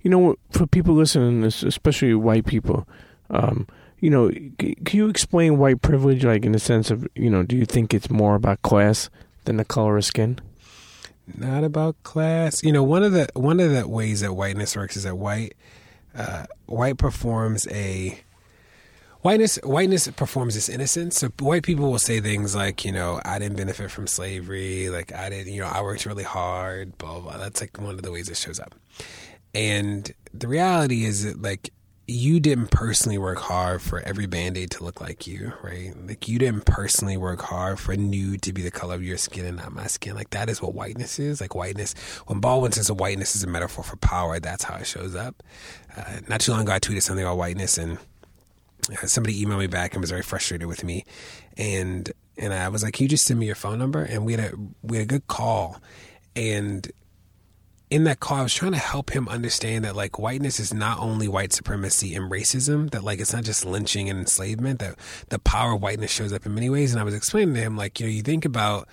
You 0.02 0.10
know, 0.10 0.36
for 0.50 0.66
people 0.66 0.94
listening, 0.94 1.44
especially 1.44 2.14
white 2.14 2.46
people, 2.46 2.88
um, 3.30 3.66
you 4.00 4.10
know, 4.10 4.30
can 4.58 4.76
you 4.92 5.08
explain 5.08 5.58
white 5.58 5.82
privilege, 5.82 6.24
like 6.24 6.44
in 6.44 6.52
the 6.52 6.58
sense 6.58 6.90
of, 6.90 7.06
you 7.14 7.30
know, 7.30 7.42
do 7.42 7.56
you 7.56 7.64
think 7.64 7.94
it's 7.94 8.10
more 8.10 8.34
about 8.34 8.62
class 8.62 9.10
than 9.44 9.56
the 9.56 9.64
color 9.64 9.96
of 9.96 10.04
skin? 10.04 10.38
Not 11.36 11.64
about 11.64 12.02
class. 12.04 12.62
You 12.62 12.72
know, 12.72 12.82
one 12.82 13.02
of 13.02 13.12
the 13.12 13.28
one 13.34 13.60
of 13.60 13.72
the 13.72 13.86
ways 13.86 14.20
that 14.20 14.34
whiteness 14.34 14.76
works 14.76 14.96
is 14.96 15.02
that 15.02 15.16
white 15.16 15.54
uh, 16.14 16.46
white 16.66 16.96
performs 16.96 17.66
a 17.68 18.20
whiteness 19.22 19.58
whiteness 19.62 20.08
performs 20.08 20.54
this 20.54 20.68
innocence. 20.68 21.18
So 21.18 21.28
white 21.40 21.62
people 21.62 21.90
will 21.90 21.98
say 21.98 22.20
things 22.20 22.54
like, 22.54 22.84
you 22.84 22.92
know, 22.92 23.20
I 23.24 23.38
didn't 23.38 23.56
benefit 23.56 23.90
from 23.90 24.06
slavery, 24.06 24.90
like 24.90 25.12
I 25.12 25.30
didn't, 25.30 25.52
you 25.52 25.60
know, 25.60 25.68
I 25.68 25.82
worked 25.82 26.06
really 26.06 26.24
hard, 26.24 26.96
blah 26.98 27.20
blah. 27.20 27.38
That's 27.38 27.60
like 27.60 27.78
one 27.78 27.94
of 27.94 28.02
the 28.02 28.12
ways 28.12 28.28
it 28.28 28.36
shows 28.36 28.60
up. 28.60 28.74
And 29.54 30.12
the 30.32 30.48
reality 30.48 31.04
is 31.04 31.24
that 31.24 31.40
like 31.42 31.70
you 32.10 32.40
didn't 32.40 32.70
personally 32.70 33.18
work 33.18 33.36
hard 33.36 33.82
for 33.82 34.00
every 34.00 34.24
band-aid 34.24 34.70
to 34.70 34.82
look 34.82 34.98
like 34.98 35.26
you, 35.26 35.52
right? 35.62 35.92
Like 36.06 36.26
you 36.26 36.38
didn't 36.38 36.64
personally 36.64 37.18
work 37.18 37.42
hard 37.42 37.78
for 37.78 37.94
nude 37.96 38.40
to 38.42 38.52
be 38.54 38.62
the 38.62 38.70
color 38.70 38.94
of 38.94 39.02
your 39.02 39.18
skin 39.18 39.44
and 39.44 39.58
not 39.58 39.72
my 39.72 39.86
skin. 39.86 40.14
Like 40.14 40.30
that 40.30 40.48
is 40.48 40.62
what 40.62 40.72
whiteness 40.72 41.18
is. 41.18 41.42
Like 41.42 41.54
whiteness, 41.54 41.92
when 42.26 42.40
Baldwin 42.40 42.72
says 42.72 42.90
whiteness 42.90 43.36
is 43.36 43.44
a 43.44 43.46
metaphor 43.46 43.84
for 43.84 43.96
power, 43.96 44.40
that's 44.40 44.64
how 44.64 44.76
it 44.76 44.86
shows 44.86 45.14
up. 45.14 45.42
Uh, 45.94 46.20
not 46.28 46.40
too 46.40 46.52
long 46.52 46.62
ago, 46.62 46.72
I 46.72 46.80
tweeted 46.80 47.02
something 47.02 47.22
about 47.22 47.36
whiteness 47.36 47.76
and 47.76 47.98
somebody 49.04 49.44
emailed 49.44 49.58
me 49.58 49.66
back 49.66 49.94
and 49.94 50.00
was 50.00 50.10
very 50.10 50.22
frustrated 50.22 50.66
with 50.66 50.84
me. 50.84 51.04
And, 51.56 52.10
and 52.36 52.54
I 52.54 52.68
was 52.68 52.82
like, 52.82 52.94
can 52.94 53.04
you 53.04 53.08
just 53.08 53.26
send 53.26 53.38
me 53.38 53.46
your 53.46 53.54
phone 53.54 53.78
number? 53.78 54.02
And 54.02 54.24
we 54.24 54.32
had 54.34 54.52
a, 54.52 54.56
we 54.82 54.98
had 54.98 55.04
a 55.04 55.08
good 55.08 55.26
call 55.26 55.80
and 56.36 56.90
in 57.90 58.04
that 58.04 58.20
call, 58.20 58.38
I 58.38 58.42
was 58.42 58.54
trying 58.54 58.72
to 58.72 58.78
help 58.78 59.10
him 59.10 59.28
understand 59.28 59.84
that 59.84 59.96
like 59.96 60.18
whiteness 60.18 60.60
is 60.60 60.74
not 60.74 60.98
only 60.98 61.26
white 61.26 61.52
supremacy 61.52 62.14
and 62.14 62.30
racism, 62.30 62.90
that 62.90 63.02
like 63.02 63.18
it's 63.18 63.32
not 63.32 63.44
just 63.44 63.64
lynching 63.64 64.10
and 64.10 64.18
enslavement, 64.18 64.78
that 64.80 64.96
the 65.30 65.38
power 65.38 65.72
of 65.72 65.82
whiteness 65.82 66.10
shows 66.10 66.32
up 66.32 66.44
in 66.44 66.54
many 66.54 66.68
ways. 66.68 66.92
And 66.92 67.00
I 67.00 67.04
was 67.04 67.14
explaining 67.14 67.54
to 67.54 67.60
him, 67.60 67.76
like, 67.76 67.98
you 67.98 68.06
know, 68.06 68.12
you 68.12 68.22
think 68.22 68.44
about, 68.44 68.88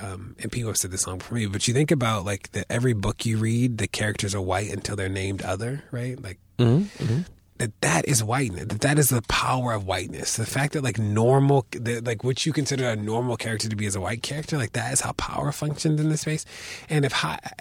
um, 0.00 0.36
and 0.38 0.52
people 0.52 0.70
have 0.70 0.76
said 0.76 0.92
this 0.92 1.06
long 1.06 1.18
before 1.18 1.36
me, 1.36 1.46
but 1.46 1.66
you 1.66 1.74
think 1.74 1.90
about 1.90 2.24
like 2.24 2.52
that 2.52 2.66
every 2.70 2.92
book 2.92 3.26
you 3.26 3.38
read, 3.38 3.78
the 3.78 3.88
characters 3.88 4.34
are 4.34 4.40
white 4.40 4.70
until 4.70 4.94
they're 4.94 5.08
named 5.08 5.42
other, 5.42 5.82
right? 5.90 6.22
Like, 6.22 6.38
mm-hmm, 6.58 7.04
mm-hmm 7.04 7.20
that 7.58 7.80
that 7.80 8.08
is 8.08 8.22
whiteness. 8.22 8.66
That 8.66 8.80
that 8.80 8.98
is 8.98 9.10
the 9.10 9.22
power 9.22 9.72
of 9.72 9.84
whiteness. 9.84 10.36
The 10.36 10.46
fact 10.46 10.72
that 10.72 10.82
like 10.82 10.98
normal, 10.98 11.66
that, 11.72 12.04
like 12.04 12.24
what 12.24 12.44
you 12.46 12.52
consider 12.52 12.88
a 12.88 12.96
normal 12.96 13.36
character 13.36 13.68
to 13.68 13.76
be 13.76 13.86
as 13.86 13.96
a 13.96 14.00
white 14.00 14.22
character, 14.22 14.56
like 14.56 14.72
that 14.72 14.92
is 14.92 15.00
how 15.00 15.12
power 15.12 15.52
functions 15.52 16.00
in 16.00 16.08
this 16.08 16.22
space. 16.22 16.44
And 16.88 17.04
if 17.04 17.14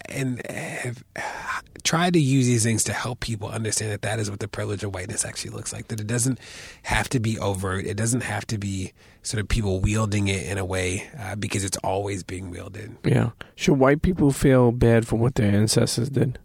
and 0.09 0.45
have 0.47 1.03
tried 1.83 2.13
to 2.13 2.19
use 2.19 2.45
these 2.45 2.63
things 2.63 2.83
to 2.85 2.93
help 2.93 3.19
people 3.19 3.49
understand 3.49 3.91
that 3.91 4.01
that 4.01 4.19
is 4.19 4.29
what 4.29 4.39
the 4.39 4.47
privilege 4.47 4.83
of 4.83 4.93
whiteness 4.93 5.25
actually 5.25 5.51
looks 5.51 5.73
like. 5.73 5.87
That 5.87 5.99
it 5.99 6.07
doesn't 6.07 6.39
have 6.83 7.09
to 7.09 7.19
be 7.19 7.39
overt. 7.39 7.85
It 7.85 7.97
doesn't 7.97 8.21
have 8.21 8.45
to 8.47 8.57
be 8.57 8.93
sort 9.23 9.41
of 9.41 9.49
people 9.49 9.79
wielding 9.81 10.27
it 10.27 10.45
in 10.45 10.57
a 10.57 10.65
way 10.65 11.09
uh, 11.19 11.35
because 11.35 11.63
it's 11.63 11.77
always 11.77 12.23
being 12.23 12.49
wielded. 12.49 12.95
Yeah. 13.03 13.31
Should 13.55 13.79
white 13.79 14.01
people 14.01 14.31
feel 14.31 14.71
bad 14.71 15.07
for 15.07 15.17
what 15.17 15.35
their 15.35 15.53
ancestors 15.53 16.09
did? 16.09 16.39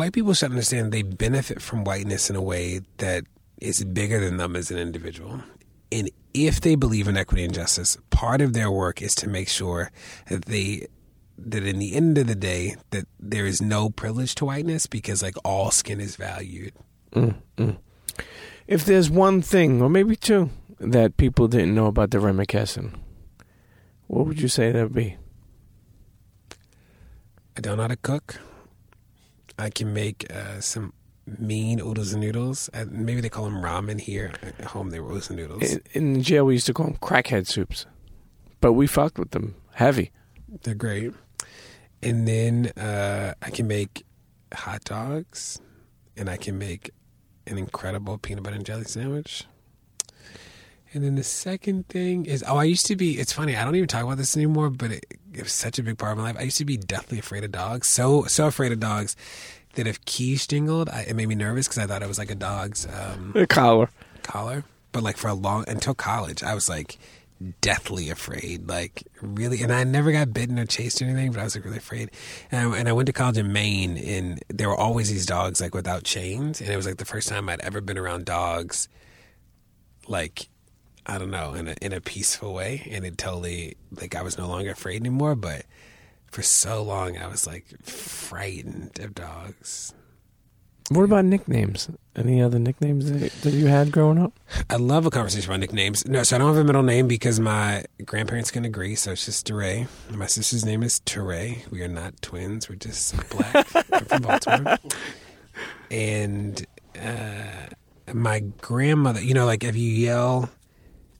White 0.00 0.14
people 0.14 0.32
should 0.32 0.50
understand 0.50 0.92
they 0.92 1.02
benefit 1.02 1.60
from 1.60 1.84
whiteness 1.84 2.30
in 2.30 2.34
a 2.34 2.40
way 2.40 2.80
that 2.96 3.22
is 3.60 3.84
bigger 3.84 4.18
than 4.18 4.38
them 4.38 4.56
as 4.56 4.70
an 4.70 4.78
individual. 4.78 5.42
And 5.92 6.10
if 6.32 6.62
they 6.62 6.74
believe 6.74 7.06
in 7.06 7.18
equity 7.18 7.44
and 7.44 7.52
justice, 7.52 7.98
part 8.08 8.40
of 8.40 8.54
their 8.54 8.70
work 8.70 9.02
is 9.02 9.14
to 9.16 9.28
make 9.28 9.48
sure 9.48 9.90
that 10.30 10.46
they 10.46 10.86
that 11.36 11.66
in 11.66 11.78
the 11.78 11.94
end 11.94 12.16
of 12.16 12.26
the 12.26 12.34
day 12.34 12.76
that 12.90 13.04
there 13.18 13.44
is 13.44 13.60
no 13.60 13.90
privilege 13.90 14.34
to 14.36 14.46
whiteness 14.46 14.86
because 14.86 15.22
like 15.22 15.36
all 15.44 15.70
skin 15.70 16.00
is 16.00 16.16
valued. 16.16 16.72
Mm, 17.12 17.34
mm. 17.58 17.76
If 18.66 18.86
there's 18.86 19.10
one 19.10 19.42
thing, 19.42 19.82
or 19.82 19.90
maybe 19.90 20.16
two, 20.16 20.48
that 20.78 21.18
people 21.18 21.46
didn't 21.46 21.74
know 21.74 21.86
about 21.86 22.10
the 22.10 22.18
McKesson, 22.18 22.98
what 24.06 24.26
would 24.26 24.40
you 24.40 24.48
say 24.48 24.72
that 24.72 24.82
would 24.82 24.94
be? 24.94 25.16
I 27.56 27.60
don't 27.60 27.76
know 27.76 27.82
how 27.82 27.88
to 27.88 27.96
cook. 27.96 28.40
I 29.60 29.70
can 29.70 29.92
make 29.92 30.30
uh, 30.32 30.60
some 30.60 30.92
mean 31.38 31.80
oodles 31.80 32.12
and 32.12 32.20
noodles. 32.20 32.70
Uh, 32.72 32.86
maybe 32.90 33.20
they 33.20 33.28
call 33.28 33.44
them 33.44 33.62
ramen 33.62 34.00
here 34.00 34.32
at 34.42 34.66
home. 34.66 34.90
They 34.90 35.00
were 35.00 35.10
oodles 35.10 35.30
and 35.30 35.38
noodles. 35.38 35.62
In, 35.62 35.82
in 35.92 36.22
jail, 36.22 36.44
we 36.44 36.54
used 36.54 36.66
to 36.66 36.74
call 36.74 36.86
them 36.86 36.96
crackhead 36.96 37.46
soups, 37.46 37.86
but 38.60 38.72
we 38.72 38.86
fucked 38.86 39.18
with 39.18 39.30
them 39.30 39.54
heavy. 39.74 40.10
They're 40.62 40.74
great. 40.74 41.12
And 42.02 42.26
then 42.26 42.66
uh, 42.76 43.34
I 43.42 43.50
can 43.50 43.66
make 43.66 44.04
hot 44.52 44.84
dogs, 44.84 45.60
and 46.16 46.28
I 46.28 46.36
can 46.36 46.58
make 46.58 46.90
an 47.46 47.58
incredible 47.58 48.18
peanut 48.18 48.42
butter 48.42 48.56
and 48.56 48.64
jelly 48.64 48.84
sandwich. 48.84 49.44
And 50.92 51.04
then 51.04 51.14
the 51.14 51.22
second 51.22 51.88
thing 51.88 52.26
is, 52.26 52.42
oh, 52.46 52.56
I 52.56 52.64
used 52.64 52.86
to 52.86 52.96
be. 52.96 53.18
It's 53.20 53.32
funny. 53.32 53.54
I 53.54 53.64
don't 53.64 53.76
even 53.76 53.86
talk 53.86 54.02
about 54.02 54.16
this 54.16 54.36
anymore, 54.36 54.70
but 54.70 54.90
it, 54.90 55.06
it 55.32 55.42
was 55.42 55.52
such 55.52 55.78
a 55.78 55.82
big 55.82 55.98
part 55.98 56.12
of 56.12 56.18
my 56.18 56.24
life. 56.24 56.36
I 56.38 56.42
used 56.42 56.58
to 56.58 56.64
be 56.64 56.76
deathly 56.76 57.18
afraid 57.18 57.44
of 57.44 57.52
dogs. 57.52 57.88
So 57.88 58.24
so 58.24 58.46
afraid 58.46 58.72
of 58.72 58.80
dogs 58.80 59.16
that 59.74 59.86
if 59.86 60.04
keys 60.04 60.46
jingled, 60.46 60.88
I, 60.88 61.02
it 61.02 61.16
made 61.16 61.28
me 61.28 61.34
nervous 61.34 61.68
because 61.68 61.78
I 61.78 61.86
thought 61.86 62.02
it 62.02 62.08
was 62.08 62.18
like 62.18 62.30
a 62.30 62.34
dog's 62.34 62.86
um, 62.86 63.32
a 63.36 63.46
collar. 63.46 63.90
Collar. 64.22 64.64
But 64.92 65.02
like 65.02 65.16
for 65.16 65.28
a 65.28 65.34
long 65.34 65.64
until 65.68 65.94
college, 65.94 66.42
I 66.42 66.54
was 66.54 66.68
like 66.68 66.98
deathly 67.60 68.10
afraid. 68.10 68.68
Like 68.68 69.04
really, 69.20 69.62
and 69.62 69.72
I 69.72 69.84
never 69.84 70.12
got 70.12 70.32
bitten 70.32 70.58
or 70.58 70.66
chased 70.66 71.00
or 71.00 71.06
anything, 71.06 71.32
but 71.32 71.40
I 71.40 71.44
was 71.44 71.54
like 71.54 71.64
really 71.64 71.78
afraid. 71.78 72.10
And 72.50 72.74
I, 72.74 72.78
and 72.78 72.88
I 72.88 72.92
went 72.92 73.06
to 73.06 73.12
college 73.12 73.38
in 73.38 73.52
Maine, 73.52 73.96
and 73.96 74.42
there 74.48 74.68
were 74.68 74.76
always 74.76 75.10
these 75.10 75.26
dogs 75.26 75.60
like 75.60 75.74
without 75.74 76.02
chains, 76.02 76.60
and 76.60 76.70
it 76.70 76.76
was 76.76 76.86
like 76.86 76.98
the 76.98 77.04
first 77.04 77.28
time 77.28 77.48
I'd 77.48 77.60
ever 77.60 77.80
been 77.80 77.98
around 77.98 78.24
dogs, 78.24 78.88
like 80.08 80.48
I 81.06 81.18
don't 81.18 81.30
know, 81.30 81.54
in 81.54 81.68
a 81.68 81.74
in 81.80 81.92
a 81.92 82.00
peaceful 82.00 82.54
way, 82.54 82.86
and 82.90 83.04
it 83.04 83.18
totally 83.18 83.76
like 84.00 84.14
I 84.14 84.22
was 84.22 84.38
no 84.38 84.48
longer 84.48 84.70
afraid 84.70 85.00
anymore. 85.00 85.34
But 85.34 85.64
for 86.30 86.42
so 86.42 86.82
long, 86.82 87.16
I 87.16 87.26
was 87.26 87.46
like 87.46 87.66
frightened 87.82 88.98
of 89.00 89.14
dogs. 89.14 89.94
What 90.90 91.04
about 91.04 91.24
nicknames? 91.24 91.88
Any 92.16 92.42
other 92.42 92.58
nicknames 92.58 93.12
that, 93.12 93.30
that 93.42 93.52
you 93.52 93.68
had 93.68 93.92
growing 93.92 94.18
up? 94.18 94.32
I 94.68 94.74
love 94.74 95.06
a 95.06 95.10
conversation 95.10 95.48
about 95.48 95.60
nicknames. 95.60 96.04
No, 96.04 96.24
so 96.24 96.34
I 96.34 96.40
don't 96.40 96.48
have 96.48 96.56
a 96.56 96.64
middle 96.64 96.82
name 96.82 97.06
because 97.06 97.38
my 97.38 97.84
grandparents 98.04 98.50
can 98.50 98.64
agree. 98.64 98.96
So 98.96 99.12
it's 99.12 99.24
just 99.24 99.46
DeRay. 99.46 99.86
My 100.10 100.26
sister's 100.26 100.64
name 100.64 100.82
is 100.82 101.00
Teray. 101.06 101.70
We 101.70 101.82
are 101.82 101.88
not 101.88 102.20
twins. 102.22 102.68
We're 102.68 102.74
just 102.74 103.14
black. 103.30 103.66
from 104.08 104.22
Baltimore. 104.22 104.78
And 105.92 106.66
uh, 107.00 108.12
my 108.12 108.40
grandmother, 108.60 109.22
you 109.22 109.34
know, 109.34 109.46
like 109.46 109.62
if 109.62 109.76
you 109.76 109.88
yell 109.88 110.50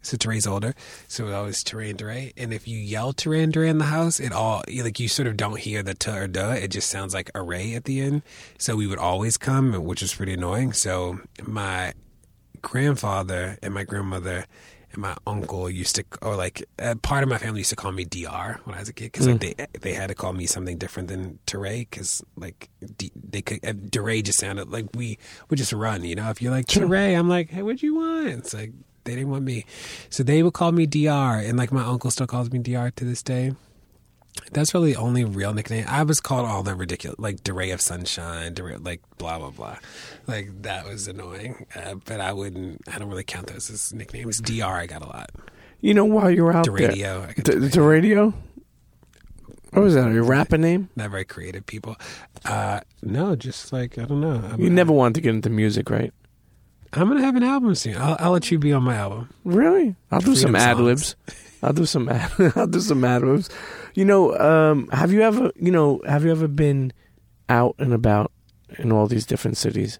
so 0.02 0.16
Teray's 0.16 0.46
older, 0.46 0.74
so 1.08 1.28
it 1.28 1.34
always 1.34 1.62
Teray 1.62 1.90
and 1.90 1.98
Teray. 1.98 2.32
And 2.36 2.52
if 2.52 2.66
you 2.66 2.78
yell 2.78 3.12
Teray 3.12 3.42
and 3.42 3.52
Teray 3.52 3.68
in 3.68 3.78
the 3.78 3.84
house, 3.84 4.20
it 4.20 4.32
all 4.32 4.62
like 4.82 4.98
you 4.98 5.08
sort 5.08 5.28
of 5.28 5.36
don't 5.36 5.58
hear 5.58 5.82
the 5.82 5.94
t 5.94 6.10
or 6.10 6.26
duh. 6.26 6.52
It 6.52 6.68
just 6.68 6.90
sounds 6.90 7.14
like 7.14 7.30
array 7.34 7.74
at 7.74 7.84
the 7.84 8.00
end. 8.00 8.22
So 8.58 8.76
we 8.76 8.86
would 8.86 8.98
always 8.98 9.36
come, 9.36 9.72
which 9.84 10.02
was 10.02 10.14
pretty 10.14 10.34
annoying. 10.34 10.72
So 10.72 11.20
my 11.42 11.94
grandfather 12.62 13.58
and 13.62 13.74
my 13.74 13.84
grandmother 13.84 14.46
and 14.92 15.02
my 15.02 15.16
uncle 15.26 15.70
used 15.70 15.96
to, 15.96 16.04
or 16.22 16.34
like 16.34 16.64
uh, 16.78 16.94
part 16.96 17.22
of 17.22 17.28
my 17.28 17.38
family 17.38 17.60
used 17.60 17.70
to 17.70 17.76
call 17.76 17.92
me 17.92 18.04
Dr. 18.04 18.60
when 18.64 18.74
I 18.76 18.80
was 18.80 18.88
a 18.88 18.92
kid 18.92 19.12
because 19.12 19.28
like 19.28 19.40
they 19.40 19.66
they 19.80 19.92
had 19.94 20.08
to 20.08 20.14
call 20.14 20.32
me 20.32 20.46
something 20.46 20.78
different 20.78 21.08
than 21.08 21.38
Teray 21.46 21.80
because 21.88 22.22
like 22.36 22.70
D, 22.96 23.12
they 23.14 23.42
could 23.42 23.64
uh, 23.64 23.72
Teray 23.72 24.22
just 24.22 24.40
sounded 24.40 24.70
like 24.70 24.86
we 24.94 25.18
would 25.48 25.58
just 25.58 25.72
run. 25.72 26.04
You 26.04 26.16
know, 26.16 26.30
if 26.30 26.42
you're 26.42 26.52
like 26.52 26.66
Teray, 26.66 27.16
I'm 27.16 27.28
like, 27.28 27.50
hey, 27.50 27.62
what 27.62 27.78
do 27.78 27.86
you 27.86 27.94
want? 27.94 28.28
It's 28.28 28.54
like 28.54 28.72
they 29.04 29.14
didn't 29.14 29.30
want 29.30 29.44
me, 29.44 29.64
so 30.08 30.22
they 30.22 30.42
would 30.42 30.52
call 30.54 30.72
me 30.72 30.86
Dr. 30.86 31.46
And 31.46 31.56
like 31.58 31.72
my 31.72 31.84
uncle 31.84 32.10
still 32.10 32.26
calls 32.26 32.50
me 32.50 32.58
Dr. 32.58 32.90
to 32.96 33.04
this 33.04 33.22
day. 33.22 33.52
That's 34.52 34.72
really 34.74 34.92
the 34.92 34.98
only 34.98 35.24
real 35.24 35.52
nickname. 35.52 35.84
I 35.88 36.02
was 36.04 36.20
called 36.20 36.46
all 36.46 36.62
the 36.62 36.74
ridiculous, 36.74 37.18
like 37.18 37.42
Ray 37.52 37.70
of 37.72 37.80
Sunshine, 37.80 38.54
DeRay, 38.54 38.76
like 38.76 39.00
blah 39.18 39.38
blah 39.38 39.50
blah. 39.50 39.76
Like 40.26 40.62
that 40.62 40.86
was 40.86 41.08
annoying, 41.08 41.66
uh, 41.74 41.94
but 42.04 42.20
I 42.20 42.32
wouldn't. 42.32 42.82
I 42.92 42.98
don't 42.98 43.08
really 43.08 43.24
count 43.24 43.48
those 43.48 43.70
as 43.70 43.92
nicknames. 43.92 44.40
Dr. 44.40 44.64
I 44.64 44.86
got 44.86 45.02
a 45.02 45.06
lot. 45.06 45.30
You 45.80 45.94
know, 45.94 46.04
while 46.04 46.30
you're 46.30 46.52
out 46.52 46.64
The 46.66 46.70
there, 46.72 46.88
radio. 46.88 47.22
I 47.22 47.32
the, 47.40 47.54
the 47.56 47.82
radio. 47.82 48.32
What 49.72 49.82
was 49.82 49.94
that? 49.94 50.12
Your 50.12 50.24
rapping 50.24 50.62
name? 50.62 50.88
Not 50.96 51.10
very 51.10 51.24
creative 51.24 51.64
people. 51.64 51.96
Uh, 52.44 52.80
no, 53.02 53.36
just 53.36 53.72
like 53.72 53.98
I 53.98 54.04
don't 54.04 54.20
know. 54.20 54.42
I'm, 54.52 54.60
You 54.60 54.68
never 54.70 54.92
wanted 54.92 55.14
to 55.16 55.20
get 55.20 55.34
into 55.34 55.50
music, 55.50 55.90
right? 55.90 56.12
I'm 56.92 57.08
gonna 57.08 57.22
have 57.22 57.36
an 57.36 57.42
album 57.42 57.74
soon. 57.74 57.96
I'll, 57.96 58.16
I'll 58.18 58.30
let 58.32 58.50
you 58.50 58.58
be 58.58 58.72
on 58.72 58.82
my 58.82 58.96
album. 58.96 59.30
Really? 59.44 59.94
I'll 60.10 60.20
do 60.20 60.34
some 60.34 60.56
ad 60.56 60.78
libs. 60.78 61.14
I'll 61.62 61.72
do 61.72 61.86
some 61.86 62.08
ad, 62.08 62.32
I'll 62.56 62.66
do 62.66 62.80
some 62.80 63.04
ad 63.04 63.22
libs. 63.22 63.48
You 63.94 64.04
know, 64.04 64.36
um, 64.38 64.88
have 64.88 65.12
you 65.12 65.22
ever 65.22 65.52
you 65.56 65.70
know 65.70 66.00
have 66.06 66.24
you 66.24 66.30
ever 66.30 66.48
been 66.48 66.92
out 67.48 67.74
and 67.78 67.92
about 67.92 68.32
in 68.78 68.92
all 68.92 69.06
these 69.06 69.26
different 69.26 69.56
cities 69.56 69.98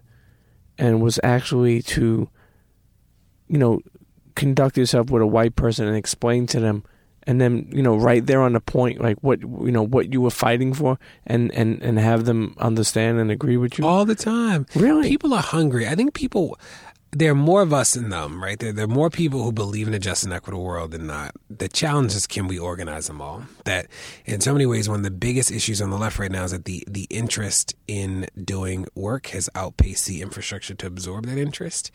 and 0.77 1.01
was 1.01 1.19
actually 1.23 1.81
to 1.81 2.29
you 3.47 3.57
know 3.57 3.81
conduct 4.35 4.77
yourself 4.77 5.09
with 5.09 5.21
a 5.21 5.27
white 5.27 5.55
person 5.55 5.87
and 5.87 5.95
explain 5.95 6.47
to 6.47 6.59
them 6.59 6.83
and 7.23 7.39
then 7.39 7.69
you 7.71 7.83
know 7.83 7.95
right 7.95 8.25
there 8.25 8.41
on 8.41 8.53
the 8.53 8.59
point 8.59 9.01
like 9.01 9.17
what 9.21 9.41
you 9.41 9.71
know 9.71 9.83
what 9.83 10.11
you 10.11 10.21
were 10.21 10.31
fighting 10.31 10.73
for 10.73 10.97
and 11.25 11.51
and 11.53 11.81
and 11.81 11.99
have 11.99 12.25
them 12.25 12.55
understand 12.57 13.19
and 13.19 13.31
agree 13.31 13.57
with 13.57 13.77
you 13.77 13.85
all 13.85 14.05
the 14.05 14.15
time. 14.15 14.65
Really? 14.75 15.09
People 15.09 15.33
are 15.33 15.41
hungry. 15.41 15.87
I 15.87 15.95
think 15.95 16.13
people, 16.13 16.57
there 17.11 17.31
are 17.31 17.35
more 17.35 17.61
of 17.61 17.73
us 17.73 17.93
than 17.93 18.09
them, 18.09 18.41
right? 18.41 18.57
There, 18.57 18.71
there 18.71 18.85
are 18.85 18.87
more 18.87 19.09
people 19.09 19.43
who 19.43 19.51
believe 19.51 19.87
in 19.87 19.93
a 19.93 19.99
just 19.99 20.23
and 20.23 20.31
equitable 20.31 20.63
world 20.63 20.91
than 20.91 21.07
not. 21.07 21.35
The 21.49 21.67
challenge 21.67 22.15
is 22.15 22.25
can 22.25 22.47
we 22.47 22.57
organize 22.57 23.07
them 23.07 23.21
all? 23.21 23.43
That 23.65 23.87
in 24.25 24.41
so 24.41 24.53
many 24.53 24.65
ways, 24.65 24.87
one 24.87 24.99
of 24.99 25.03
the 25.03 25.11
biggest 25.11 25.51
issues 25.51 25.81
on 25.81 25.89
the 25.89 25.97
left 25.97 26.19
right 26.19 26.31
now 26.31 26.45
is 26.45 26.51
that 26.51 26.65
the, 26.65 26.83
the 26.87 27.07
interest 27.09 27.75
in 27.87 28.27
doing 28.41 28.87
work 28.95 29.27
has 29.27 29.49
outpaced 29.55 30.05
the 30.07 30.21
infrastructure 30.21 30.73
to 30.75 30.87
absorb 30.87 31.25
that 31.25 31.37
interest. 31.37 31.91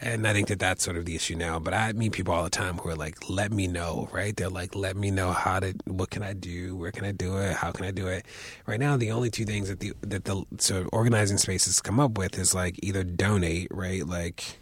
And 0.00 0.28
I 0.28 0.32
think 0.32 0.46
that 0.48 0.60
that's 0.60 0.84
sort 0.84 0.96
of 0.96 1.06
the 1.06 1.16
issue 1.16 1.34
now. 1.34 1.58
But 1.58 1.74
I 1.74 1.92
meet 1.92 2.12
people 2.12 2.32
all 2.32 2.44
the 2.44 2.50
time 2.50 2.78
who 2.78 2.88
are 2.88 2.94
like, 2.94 3.28
let 3.28 3.52
me 3.52 3.66
know, 3.66 4.08
right? 4.12 4.36
They're 4.36 4.48
like, 4.48 4.76
let 4.76 4.96
me 4.96 5.10
know 5.10 5.32
how 5.32 5.58
to, 5.58 5.74
what 5.86 6.10
can 6.10 6.22
I 6.22 6.34
do? 6.34 6.76
Where 6.76 6.92
can 6.92 7.04
I 7.04 7.10
do 7.10 7.36
it? 7.38 7.54
How 7.54 7.72
can 7.72 7.84
I 7.84 7.90
do 7.90 8.06
it? 8.06 8.24
Right 8.64 8.78
now, 8.78 8.96
the 8.96 9.10
only 9.10 9.28
two 9.28 9.44
things 9.44 9.68
that 9.68 9.80
the, 9.80 9.92
that 10.02 10.24
the 10.24 10.44
sort 10.58 10.82
of 10.82 10.90
organizing 10.92 11.36
spaces 11.36 11.80
come 11.80 11.98
up 11.98 12.16
with 12.16 12.38
is 12.38 12.54
like 12.54 12.78
either 12.82 13.02
donate, 13.02 13.68
right? 13.72 14.06
Like, 14.06 14.60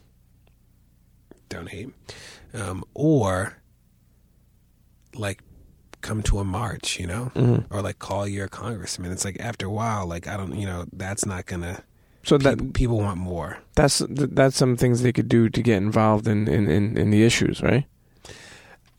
donate, 1.49 1.91
um, 2.55 2.83
or 2.95 3.59
like 5.15 5.43
come 6.01 6.23
to 6.23 6.39
a 6.39 6.45
march, 6.45 6.99
you 6.99 7.07
know, 7.07 7.31
or 7.71 7.83
like 7.83 7.99
call 7.99 8.27
your 8.27 8.49
congressman. 8.49 9.13
It's 9.13 9.25
like 9.25 9.39
after 9.39 9.67
a 9.67 9.71
while, 9.71 10.07
like, 10.07 10.27
I 10.27 10.37
don't, 10.37 10.55
you 10.57 10.67
know, 10.67 10.87
that's 10.93 11.27
not 11.27 11.47
gonna, 11.47 11.83
so 12.27 12.37
that 12.39 12.59
people, 12.59 12.73
people 12.73 12.99
want 12.99 13.19
more. 13.19 13.59
that's 13.77 14.03
that's 14.09 14.57
some 14.57 14.77
things 14.77 15.03
they 15.03 15.13
could 15.13 15.29
do 15.29 15.49
to 15.49 15.63
get 15.63 15.77
involved 15.77 16.27
in 16.27 16.49
in, 16.49 16.69
in, 16.69 16.97
in 16.99 17.11
the 17.11 17.23
issues 17.23 17.63
right 17.63 17.87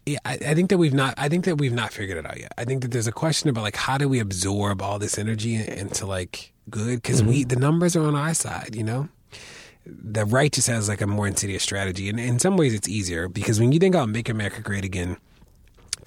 Yeah, 0.05 0.19
I, 0.23 0.33
I 0.35 0.53
think 0.55 0.69
that 0.69 0.77
we've 0.77 0.93
not. 0.93 1.13
I 1.17 1.27
think 1.27 1.43
that 1.45 1.57
we've 1.57 1.73
not 1.73 1.91
figured 1.91 2.17
it 2.17 2.25
out 2.25 2.39
yet. 2.39 2.53
I 2.57 2.63
think 2.63 2.81
that 2.81 2.91
there's 2.91 3.07
a 3.07 3.11
question 3.11 3.49
about 3.49 3.63
like 3.63 3.75
how 3.75 3.97
do 3.97 4.07
we 4.07 4.19
absorb 4.19 4.81
all 4.81 4.99
this 4.99 5.17
energy 5.17 5.55
into 5.55 6.05
like 6.05 6.53
good 6.69 7.01
because 7.01 7.21
we 7.21 7.41
mm-hmm. 7.41 7.49
the 7.49 7.57
numbers 7.57 7.95
are 7.97 8.05
on 8.07 8.15
our 8.15 8.33
side. 8.33 8.73
You 8.73 8.85
know, 8.85 9.09
the 9.85 10.23
right 10.23 10.51
just 10.51 10.67
has 10.67 10.87
like 10.87 11.01
a 11.01 11.07
more 11.07 11.27
insidious 11.27 11.61
strategy, 11.61 12.07
and 12.07 12.19
in 12.21 12.39
some 12.39 12.55
ways 12.55 12.73
it's 12.73 12.87
easier 12.87 13.27
because 13.27 13.59
when 13.59 13.73
you 13.73 13.79
think 13.79 13.95
about 13.95 14.07
Make 14.07 14.29
America 14.29 14.61
Great 14.61 14.85
Again, 14.85 15.17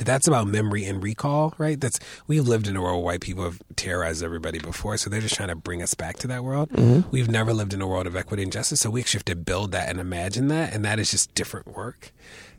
that 0.00 0.06
that's 0.06 0.26
about 0.26 0.46
memory 0.46 0.86
and 0.86 1.02
recall, 1.02 1.52
right? 1.58 1.78
That's 1.78 2.00
we've 2.26 2.48
lived 2.48 2.66
in 2.66 2.74
a 2.74 2.80
world 2.80 2.96
where 2.96 3.04
white 3.04 3.20
people 3.20 3.44
have 3.44 3.60
terrorized 3.76 4.22
everybody 4.22 4.58
before, 4.58 4.96
so 4.96 5.10
they're 5.10 5.20
just 5.20 5.34
trying 5.34 5.50
to 5.50 5.54
bring 5.54 5.82
us 5.82 5.92
back 5.92 6.16
to 6.20 6.26
that 6.28 6.42
world. 6.42 6.70
We've 7.10 7.28
never 7.28 7.52
lived 7.52 7.74
in 7.74 7.82
a 7.82 7.86
world 7.86 8.06
of 8.06 8.16
equity 8.16 8.42
and 8.42 8.50
justice, 8.50 8.80
so 8.80 8.88
we 8.88 9.00
actually 9.00 9.18
have 9.18 9.24
to 9.26 9.36
build 9.36 9.72
that 9.72 9.90
and 9.90 10.00
imagine 10.00 10.48
that, 10.48 10.72
and 10.72 10.86
that 10.86 10.98
is 10.98 11.10
just 11.10 11.34
different 11.34 11.66
work. 11.68 12.12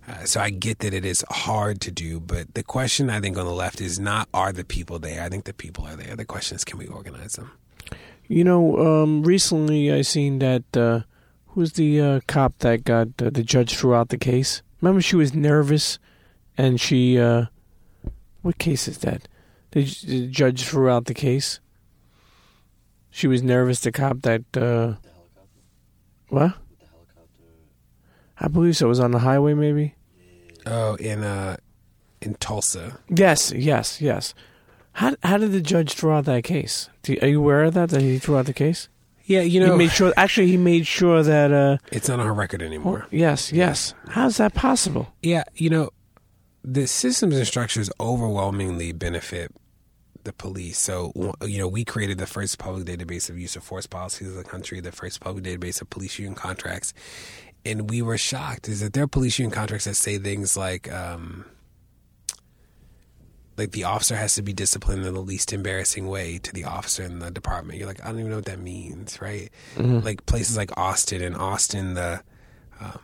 Uh, 0.08 0.24
so 0.26 0.40
I 0.40 0.52
get 0.52 0.80
that 0.80 0.94
it 0.94 1.04
is 1.04 1.26
hard 1.32 1.82
to 1.82 1.92
do, 1.92 2.20
but 2.20 2.54
the 2.54 2.64
question 2.64 3.10
I 3.10 3.20
think 3.20 3.38
on 3.40 3.46
the 3.46 3.52
left 3.52 3.82
is 3.82 4.00
not 4.00 4.30
are 4.34 4.52
the 4.52 4.64
people 4.64 5.00
there. 5.00 5.24
I 5.24 5.30
think 5.30 5.46
the 5.46 5.54
people 5.54 5.86
are 5.86 5.96
there. 5.96 6.16
The 6.16 6.26
question 6.26 6.56
is 6.56 6.64
can 6.64 6.78
we 6.78 6.86
organize 6.86 7.34
them? 7.34 7.52
You 8.28 8.44
know, 8.44 8.78
um, 8.78 9.24
recently 9.24 9.92
I 9.92 10.04
seen 10.04 10.40
that 10.40 10.78
uh, 10.78 11.02
who's 11.48 11.74
the 11.74 12.00
uh, 12.00 12.20
cop 12.28 12.58
that 12.60 12.84
got 12.84 13.08
uh, 13.20 13.32
the 13.32 13.44
judge 13.44 13.76
threw 13.76 13.96
out 13.96 14.10
the 14.10 14.18
case. 14.18 14.62
Remember, 14.80 15.02
she 15.02 15.16
was 15.16 15.34
nervous, 15.34 16.00
and 16.58 16.80
she 16.80 17.20
uh, 17.20 17.46
what 18.42 18.58
case 18.58 18.88
is 18.88 19.00
that? 19.00 19.28
The, 19.72 19.84
the 20.06 20.28
judge 20.28 20.64
threw 20.64 20.90
out 20.90 21.06
the 21.06 21.14
case. 21.14 21.60
She 23.10 23.28
was 23.28 23.44
nervous. 23.44 23.80
The 23.82 23.92
cop 23.92 24.22
that 24.22 24.44
uh, 24.58 24.96
what? 26.30 26.54
I 28.40 28.48
believe 28.48 28.76
so. 28.78 28.88
It 28.88 28.90
was 28.90 29.00
on 29.00 29.12
the 29.12 29.20
highway, 29.20 29.54
maybe. 29.54 29.96
Oh, 30.66 30.96
in 30.96 31.24
uh, 31.24 31.58
in 32.22 32.36
Tulsa. 32.36 33.00
Yes, 33.10 33.52
yes, 33.52 34.02
yes. 34.02 34.34
How 34.94 35.16
how 35.24 35.38
did 35.38 35.52
the 35.52 35.62
judge 35.62 35.94
throw 35.94 36.18
out 36.18 36.26
that 36.26 36.44
case? 36.44 36.90
Do, 37.04 37.18
are 37.22 37.28
you 37.28 37.40
aware 37.40 37.64
of 37.64 37.74
that? 37.76 37.90
That 37.90 38.02
he 38.02 38.18
threw 38.18 38.38
out 38.38 38.46
the 38.46 38.54
case? 38.54 38.90
Yeah, 39.26 39.42
you 39.42 39.60
know, 39.60 39.74
he 39.74 39.78
made 39.78 39.92
sure. 39.92 40.14
Actually, 40.18 40.48
he 40.48 40.58
made 40.58 40.88
sure 40.88 41.24
that. 41.24 41.52
Uh, 41.52 41.78
it's 41.92 42.10
not 42.10 42.20
on 42.20 42.26
our 42.26 42.34
record 42.34 42.62
anymore. 42.62 43.08
yes, 43.12 43.52
yes. 43.52 43.94
How's 44.10 44.38
that 44.38 44.54
possible? 44.54 45.14
Yeah, 45.22 45.44
you 45.56 45.70
know, 45.70 45.90
the 46.64 46.88
systems 46.88 47.36
and 47.36 47.48
structures 47.48 47.90
overwhelmingly 48.00 48.92
benefit 48.92 49.52
the 50.24 50.34
police. 50.34 50.78
So, 50.78 51.12
you 51.42 51.58
know, 51.58 51.68
we 51.68 51.84
created 51.84 52.18
the 52.18 52.28
first 52.28 52.60
public 52.60 52.86
database 52.86 53.30
of 53.30 53.40
use 53.40 53.56
of 53.56 53.64
force 53.64 53.88
policies 53.88 54.28
in 54.28 54.36
the 54.36 54.44
country, 54.44 54.80
the 54.80 54.92
first 54.92 55.20
public 55.20 55.44
database 55.44 55.82
of 55.82 55.90
police 55.90 56.20
union 56.20 56.36
contracts. 56.36 56.94
And 57.66 57.90
we 57.90 58.02
were 58.02 58.18
shocked 58.18 58.68
is 58.70 58.80
that 58.82 58.94
there 58.94 59.04
are 59.04 59.08
police 59.08 59.40
union 59.40 59.54
contracts 59.54 59.86
that 59.86 59.96
say 59.96 60.18
things 60.18 60.56
like, 60.56 60.92
um, 60.92 61.46
like 63.58 63.72
the 63.72 63.84
officer 63.84 64.16
has 64.16 64.36
to 64.36 64.42
be 64.42 64.54
disciplined 64.54 65.06
in 65.06 65.14
the 65.14 65.22
least 65.22 65.54
embarrassing 65.54 66.08
way 66.08 66.40
to 66.40 66.54
the 66.54 66.64
officer 66.64 67.04
in 67.04 67.20
the 67.20 67.30
department. 67.30 67.78
You're 67.78 67.88
like, 67.88 68.02
I 68.04 68.10
don't 68.10 68.20
even 68.20 68.32
know 68.32 68.38
what 68.38 68.46
that 68.46 68.60
means, 68.60 69.22
right? 69.22 69.50
Like 69.78 70.26
places 70.26 70.58
like 70.58 70.76
Austin. 70.78 71.22
and 71.22 71.36
Austin, 71.36 71.94
the 71.96 72.24
um, 72.80 73.00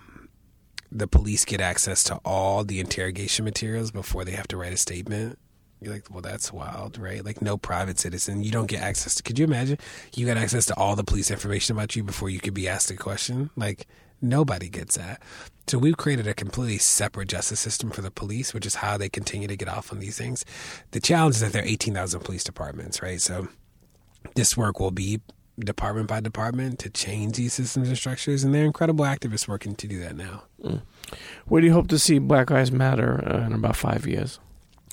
the 0.91 1.07
police 1.07 1.45
get 1.45 1.61
access 1.61 2.03
to 2.05 2.15
all 2.23 2.63
the 2.63 2.79
interrogation 2.79 3.45
materials 3.45 3.91
before 3.91 4.25
they 4.25 4.31
have 4.31 4.47
to 4.49 4.57
write 4.57 4.73
a 4.73 4.77
statement. 4.77 5.37
You're 5.79 5.93
like, 5.93 6.09
well, 6.09 6.21
that's 6.21 6.51
wild, 6.51 6.97
right? 6.97 7.23
Like, 7.23 7.41
no 7.41 7.55
private 7.55 7.99
citizen, 7.99 8.43
you 8.43 8.51
don't 8.51 8.65
get 8.65 8.81
access 8.81 9.13
to. 9.15 9.23
Could 9.23 9.37
you 9.37 9.45
imagine? 9.45 9.77
You 10.15 10.25
got 10.25 10.37
access 10.37 10.65
to 10.67 10.75
all 10.75 10.95
the 10.95 11.03
police 11.03 11.29
information 11.29 11.75
about 11.75 11.95
you 11.95 12.03
before 12.03 12.29
you 12.29 12.39
could 12.39 12.55
be 12.55 12.67
asked 12.67 12.89
a 12.89 12.95
question. 12.95 13.51
Like, 13.55 13.85
nobody 14.19 14.69
gets 14.69 14.97
that. 14.97 15.21
So 15.67 15.77
we've 15.77 15.97
created 15.97 16.25
a 16.27 16.33
completely 16.33 16.79
separate 16.79 17.27
justice 17.29 17.59
system 17.59 17.91
for 17.91 18.01
the 18.01 18.09
police, 18.09 18.53
which 18.53 18.65
is 18.65 18.75
how 18.75 18.97
they 18.97 19.09
continue 19.09 19.47
to 19.47 19.57
get 19.57 19.67
off 19.67 19.91
on 19.91 19.99
these 19.99 20.17
things. 20.17 20.45
The 20.91 20.99
challenge 20.99 21.35
is 21.35 21.41
that 21.41 21.53
there 21.53 21.61
are 21.61 21.67
18,000 21.67 22.21
police 22.21 22.43
departments, 22.43 23.01
right? 23.03 23.21
So 23.21 23.49
this 24.35 24.57
work 24.57 24.79
will 24.79 24.91
be 24.91 25.21
department 25.59 26.07
by 26.07 26.19
department 26.19 26.79
to 26.79 26.89
change 26.89 27.37
these 27.37 27.53
systems 27.53 27.87
and 27.87 27.97
structures, 27.97 28.43
and 28.43 28.53
they're 28.53 28.65
incredible 28.65 29.05
activists 29.05 29.47
working 29.47 29.75
to 29.75 29.87
do 29.87 29.99
that 29.99 30.15
now. 30.15 30.43
Where 31.45 31.61
do 31.61 31.67
you 31.67 31.73
hope 31.73 31.87
to 31.87 31.99
see 31.99 32.19
Black 32.19 32.49
Lives 32.49 32.71
Matter 32.71 33.23
uh, 33.25 33.45
in 33.45 33.53
about 33.53 33.75
five 33.75 34.05
years? 34.05 34.39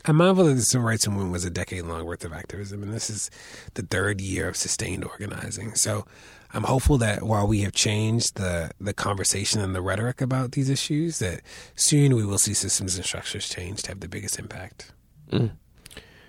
I'm 0.07 0.17
mindful 0.17 0.45
that 0.45 0.55
the 0.55 0.63
civil 0.63 0.87
rights 0.87 1.09
movement 1.09 1.33
was 1.33 1.47
a 1.47 1.51
decade 1.51 1.85
long 1.85 2.05
worth 2.05 2.25
of 2.25 2.33
activism, 2.33 2.83
and 2.83 2.93
this 2.93 3.09
is 3.09 3.31
the 3.73 3.83
third 3.83 4.21
year 4.21 4.49
of 4.49 4.57
sustained 4.57 5.03
organizing. 5.05 5.75
So 5.75 6.05
I'm 6.53 6.65
hopeful 6.65 6.99
that 6.99 7.23
while 7.23 7.47
we 7.47 7.63
have 7.63 7.73
changed 7.73 8.37
the, 8.37 8.71
the 8.79 8.93
conversation 8.93 9.63
and 9.63 9.75
the 9.75 9.81
rhetoric 9.81 10.21
about 10.21 10.53
these 10.53 10.69
issues, 10.69 11.21
that 11.21 11.41
soon 11.75 12.15
we 12.15 12.25
will 12.25 12.39
see 12.39 12.53
systems 12.53 12.97
and 12.97 13.05
structures 13.05 13.49
change 13.49 13.83
to 13.85 13.89
have 13.93 14.01
the 14.01 14.09
biggest 14.09 14.39
impact. 14.39 14.93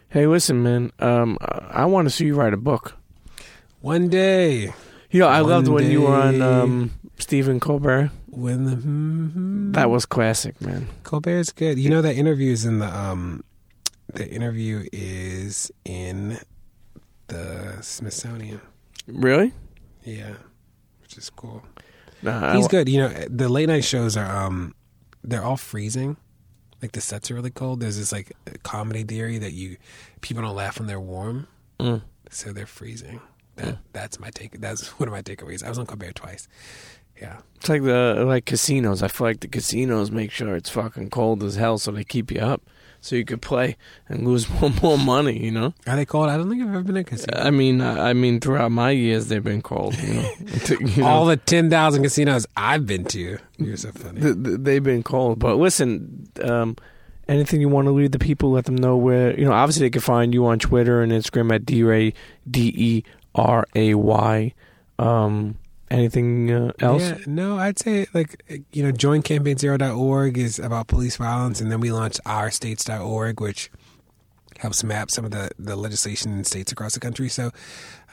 Hey, 0.08 0.26
listen, 0.26 0.64
man. 0.64 0.92
Um, 1.00 1.38
I 1.42 1.86
want 1.86 2.06
to 2.06 2.10
see 2.10 2.26
you 2.26 2.36
write 2.36 2.54
a 2.54 2.58
book. 2.58 2.96
One 3.86 4.08
day, 4.10 4.74
You 5.12 5.20
know, 5.20 5.28
I 5.28 5.42
One 5.44 5.52
loved 5.52 5.68
when 5.68 5.92
you 5.92 6.02
were 6.02 6.16
on 6.16 6.34
day. 6.40 6.42
um, 6.42 6.92
Stephen 7.20 7.60
Colbert. 7.60 8.10
when 8.32 8.66
the 8.66 8.76
hmm 8.76 9.72
That 9.74 9.92
was 9.92 10.06
classic, 10.08 10.60
man. 10.60 10.88
Colbert's 11.04 11.52
good. 11.52 11.78
You 11.78 11.90
know 11.92 12.02
that 12.02 12.16
interview 12.16 12.52
is 12.52 12.66
in 12.66 12.80
the 12.80 12.88
um, 12.88 13.44
the 14.14 14.28
interview 14.28 14.88
is 14.92 15.72
in 15.86 16.40
the 17.28 17.78
Smithsonian. 17.82 18.60
Really? 19.08 19.54
Yeah, 20.04 20.34
which 21.04 21.16
is 21.18 21.30
cool. 21.30 21.62
Nah, 22.24 22.56
He's 22.56 22.68
good. 22.68 22.90
You 22.90 23.02
know, 23.02 23.10
the 23.30 23.50
late 23.50 23.68
night 23.70 23.84
shows 23.84 24.18
are 24.18 24.26
um, 24.46 24.74
they're 25.24 25.44
all 25.44 25.58
freezing. 25.58 26.18
Like 26.82 26.94
the 26.94 27.02
sets 27.02 27.30
are 27.30 27.36
really 27.36 27.52
cold. 27.52 27.82
There's 27.82 27.98
this 28.00 28.12
like 28.12 28.32
comedy 28.64 29.04
theory 29.04 29.38
that 29.38 29.54
you 29.54 29.78
people 30.22 30.42
don't 30.44 30.56
laugh 30.56 30.80
when 30.80 30.88
they're 30.88 31.00
warm, 31.00 31.48
Mm. 31.80 32.02
so 32.32 32.52
they're 32.52 32.66
freezing. 32.66 33.22
That 33.58 33.78
that's 33.94 34.20
my 34.20 34.30
take. 34.30 34.60
That's 34.60 34.88
one 35.00 35.08
of 35.08 35.14
my 35.14 35.22
takeaways. 35.22 35.64
I 35.64 35.70
was 35.70 35.80
on 35.80 35.86
Colbert 35.86 36.16
twice. 36.16 36.48
Yeah, 37.22 37.38
It's 37.56 37.70
like 37.70 37.82
the 37.84 38.26
like 38.28 38.44
casinos. 38.46 39.02
I 39.02 39.08
feel 39.08 39.26
like 39.28 39.40
the 39.40 39.48
casinos 39.48 40.12
make 40.12 40.32
sure 40.32 40.54
it's 40.58 40.70
fucking 40.70 41.12
cold 41.12 41.44
as 41.44 41.56
hell, 41.56 41.78
so 41.78 41.90
they 41.92 42.04
keep 42.04 42.30
you 42.30 42.42
up, 42.42 42.62
so 43.00 43.16
you 43.16 43.24
could 43.24 43.42
play 43.42 43.78
and 44.10 44.28
lose 44.28 44.50
more, 44.60 44.70
more 44.82 44.98
money. 44.98 45.42
You 45.42 45.52
know. 45.52 45.74
are 45.88 45.96
they 45.96 46.06
cold? 46.06 46.28
I 46.30 46.36
don't 46.36 46.50
think 46.50 46.62
I've 46.62 46.68
ever 46.68 46.84
been 46.84 46.98
in 46.98 47.02
a 47.04 47.06
casino. 47.06 47.40
I 47.40 47.52
mean, 47.52 47.80
I 47.80 48.10
I 48.10 48.14
mean, 48.14 48.42
throughout 48.42 48.74
my 48.74 48.90
years, 48.92 49.28
they've 49.30 49.42
been 49.42 49.62
cold. 49.62 49.96
You 49.98 50.14
know, 50.14 50.30
You 50.82 51.02
know? 51.04 51.08
All 51.08 51.26
the 51.26 51.38
ten 51.38 51.70
thousand 51.70 52.04
casinos 52.04 52.46
I've 52.58 52.86
been 52.86 53.06
to. 53.06 53.38
You're 53.60 53.78
so 53.78 53.94
funny. 53.94 54.20
Th- 54.20 54.36
th- 54.44 54.58
they've 54.60 54.84
been 54.84 55.02
cold. 55.02 55.40
But 55.40 55.56
listen, 55.56 56.28
um, 56.44 56.76
anything 57.30 57.62
you 57.62 57.70
want 57.70 57.86
to 57.86 57.92
leave 57.92 58.12
the 58.12 58.20
people, 58.20 58.52
let 58.52 58.66
them 58.66 58.76
know 58.76 58.98
where. 58.98 59.40
You 59.40 59.46
know, 59.46 59.54
obviously 59.54 59.86
they 59.86 59.90
can 59.92 60.02
find 60.02 60.34
you 60.34 60.46
on 60.48 60.60
Twitter 60.60 61.02
and 61.02 61.14
Instagram 61.14 61.56
at 61.56 61.66
dray 61.66 62.14
d 62.52 62.74
e 62.76 63.04
r 63.36 63.66
a 63.76 63.94
y. 63.94 64.54
Um, 64.98 65.58
anything 65.92 66.52
uh, 66.52 66.72
else? 66.80 67.02
Yeah, 67.02 67.18
no, 67.28 67.58
I'd 67.58 67.80
say 67.80 68.08
like 68.14 68.44
you 68.72 68.84
know, 68.84 68.92
joincampaign0.org 68.92 70.38
is 70.38 70.60
about 70.60 70.88
police 70.88 71.18
violence, 71.18 71.62
and 71.62 71.72
then 71.72 71.80
we 71.80 71.92
launched 71.92 72.22
ourstates.org, 72.26 73.40
which 73.40 73.70
helps 74.60 74.84
map 74.84 75.12
some 75.12 75.26
of 75.26 75.32
the, 75.32 75.50
the 75.60 75.76
legislation 75.76 76.38
in 76.38 76.44
states 76.44 76.72
across 76.72 76.94
the 76.94 77.00
country. 77.00 77.30
So, 77.30 77.52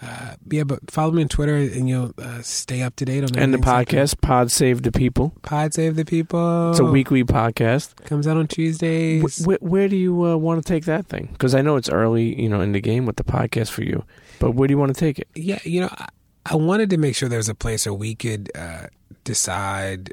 uh, 0.02 0.34
yeah, 0.50 0.64
but 0.64 0.90
follow 0.90 1.12
me 1.12 1.22
on 1.22 1.28
Twitter, 1.28 1.56
and 1.56 1.88
you'll 1.88 2.12
uh, 2.18 2.42
stay 2.42 2.82
up 2.82 2.96
to 2.96 3.04
date 3.04 3.22
on 3.22 3.38
And 3.38 3.54
the 3.54 3.58
podcast, 3.58 4.20
Pod 4.20 4.50
Save 4.50 4.82
the 4.82 4.92
People. 4.92 5.34
Pod 5.42 5.74
Save 5.74 5.96
the 5.96 6.04
People. 6.04 6.70
It's 6.70 6.80
a 6.80 6.84
weekly 6.84 7.24
podcast. 7.24 7.96
comes 8.04 8.26
out 8.26 8.36
on 8.36 8.48
Tuesdays. 8.48 9.44
Wh- 9.44 9.54
wh- 9.54 9.62
where 9.62 9.88
do 9.88 9.96
you 9.96 10.24
uh, 10.26 10.36
want 10.36 10.64
to 10.64 10.68
take 10.68 10.84
that 10.86 11.06
thing? 11.06 11.28
Because 11.32 11.54
I 11.54 11.62
know 11.62 11.76
it's 11.76 11.88
early, 11.88 12.40
you 12.40 12.48
know, 12.48 12.60
in 12.60 12.72
the 12.72 12.80
game 12.80 13.06
with 13.06 13.16
the 13.16 13.24
podcast 13.24 13.70
for 13.70 13.84
you. 13.84 14.04
But 14.42 14.56
where 14.56 14.66
do 14.66 14.72
you 14.72 14.78
want 14.78 14.92
to 14.92 14.98
take 14.98 15.20
it? 15.20 15.28
yeah, 15.36 15.60
you 15.62 15.80
know, 15.82 15.88
I, 15.92 16.08
I 16.46 16.56
wanted 16.56 16.90
to 16.90 16.96
make 16.96 17.14
sure 17.14 17.28
there 17.28 17.38
was 17.38 17.48
a 17.48 17.54
place 17.54 17.86
where 17.86 17.94
we 17.94 18.16
could 18.16 18.50
uh, 18.56 18.88
decide 19.22 20.12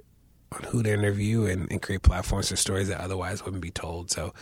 on 0.52 0.62
who 0.66 0.84
to 0.84 0.94
interview 0.94 1.48
and, 1.48 1.68
and 1.72 1.82
create 1.82 2.04
platforms 2.04 2.50
for 2.50 2.56
stories 2.56 2.90
that 2.90 3.02
otherwise 3.02 3.44
wouldn't 3.44 3.64
be 3.64 3.72
told. 3.72 4.12
So 4.12 4.36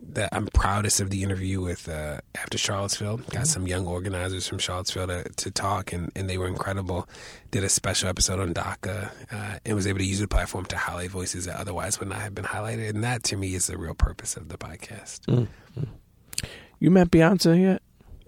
that 0.00 0.30
I'm 0.32 0.46
proudest 0.46 0.98
of 1.02 1.10
the 1.10 1.22
interview 1.22 1.60
with 1.60 1.90
uh, 1.90 2.20
after 2.34 2.56
Charlottesville. 2.56 3.18
Got 3.18 3.46
some 3.46 3.66
young 3.66 3.86
organizers 3.86 4.48
from 4.48 4.58
Charlottesville 4.60 5.08
to, 5.08 5.24
to 5.24 5.50
talk, 5.50 5.92
and, 5.92 6.10
and 6.16 6.28
they 6.28 6.38
were 6.38 6.48
incredible. 6.48 7.06
Did 7.50 7.64
a 7.64 7.68
special 7.68 8.08
episode 8.08 8.40
on 8.40 8.54
DACA 8.54 9.10
uh, 9.30 9.58
and 9.66 9.76
was 9.76 9.86
able 9.86 9.98
to 9.98 10.06
use 10.06 10.20
the 10.20 10.28
platform 10.28 10.64
to 10.66 10.78
highlight 10.78 11.10
voices 11.10 11.44
that 11.44 11.56
otherwise 11.60 12.00
would 12.00 12.08
not 12.08 12.22
have 12.22 12.34
been 12.34 12.46
highlighted. 12.46 12.88
And 12.88 13.04
that 13.04 13.24
to 13.24 13.36
me 13.36 13.54
is 13.54 13.66
the 13.66 13.76
real 13.76 13.94
purpose 13.94 14.38
of 14.38 14.48
the 14.48 14.56
podcast. 14.56 15.48
You 16.78 16.90
met 16.90 17.10
Beyonce 17.10 17.60
yet? 17.60 17.82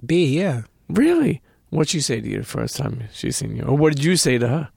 B, 0.04 0.38
yeah. 0.38 0.64
Really? 0.88 1.42
What'd 1.70 1.90
she 1.90 2.00
say 2.00 2.20
to 2.20 2.28
you 2.28 2.38
the 2.38 2.44
first 2.44 2.76
time 2.76 3.04
she 3.12 3.30
seen 3.30 3.56
you? 3.56 3.64
Or 3.64 3.76
what 3.76 3.94
did 3.94 4.04
you 4.04 4.16
say 4.16 4.38
to 4.38 4.48
her? 4.48 4.68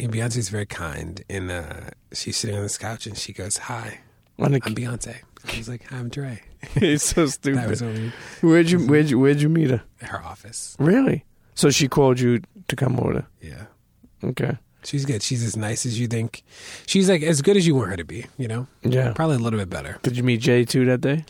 And 0.00 0.12
Beyonce's 0.12 0.48
very 0.48 0.66
kind, 0.66 1.24
and 1.28 1.50
uh, 1.50 1.90
she's 2.12 2.36
sitting 2.36 2.54
on 2.56 2.62
this 2.62 2.78
couch 2.78 3.06
and 3.06 3.18
she 3.18 3.32
goes, 3.32 3.56
"Hi, 3.56 3.98
I'm 4.38 4.52
Beyonce." 4.52 5.16
I 5.52 5.56
was 5.58 5.68
like, 5.68 5.92
"I'm 5.92 6.08
Dre." 6.08 6.40
it's 6.76 7.02
so 7.04 7.26
stupid. 7.38 7.58
That 7.62 7.68
was 7.68 7.82
over 7.82 8.12
Where'd 8.40 8.70
you 8.70 8.78
where'd 8.86 9.10
you 9.10 9.18
where'd 9.18 9.40
you 9.42 9.48
meet 9.48 9.70
her? 9.70 9.82
her 10.02 10.22
office. 10.24 10.76
Really? 10.78 11.24
So 11.56 11.70
she 11.70 11.88
called 11.88 12.20
you 12.20 12.40
to 12.68 12.76
come 12.76 13.00
over. 13.00 13.26
Yeah, 13.42 13.64
Okay. 14.22 14.56
she's 14.84 15.04
good. 15.04 15.20
She's 15.24 15.42
as 15.42 15.56
nice 15.56 15.84
as 15.84 15.98
you 15.98 16.06
think. 16.06 16.44
She's 16.86 17.08
like 17.10 17.22
as 17.24 17.42
good 17.42 17.56
as 17.56 17.66
you 17.66 17.74
want 17.74 17.90
her 17.90 17.96
to 17.96 18.04
be. 18.04 18.26
You 18.36 18.46
know, 18.46 18.66
Yeah. 18.84 19.12
probably 19.14 19.34
a 19.36 19.40
little 19.40 19.58
bit 19.58 19.68
better. 19.68 19.98
Did 20.04 20.16
you 20.16 20.22
meet 20.22 20.40
Jay 20.40 20.64
too 20.64 20.84
that 20.84 21.00
day? 21.00 21.24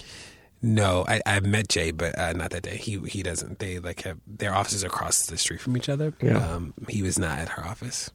No, 0.60 1.05
I 1.06 1.20
I 1.24 1.40
met 1.40 1.68
Jay, 1.68 1.93
but 1.93 2.18
uh, 2.18 2.32
not 2.32 2.51
that 2.51 2.62
day. 2.62 2.76
He 2.76 2.98
he 3.06 3.22
doesn't. 3.22 3.59
They 3.60 3.78
like 3.78 4.02
have 4.02 4.18
their 4.26 4.55
offices 4.55 4.82
are 4.82 4.89
across 4.89 5.26
the 5.26 5.39
street 5.39 5.60
from 5.60 5.76
each 5.76 5.89
other. 5.89 6.12
Yeah. 6.20 6.39
Um, 6.39 6.74
he 6.89 7.02
was 7.02 7.18
not 7.18 7.39
at 7.39 7.48
her 7.51 7.64
office. 7.64 8.10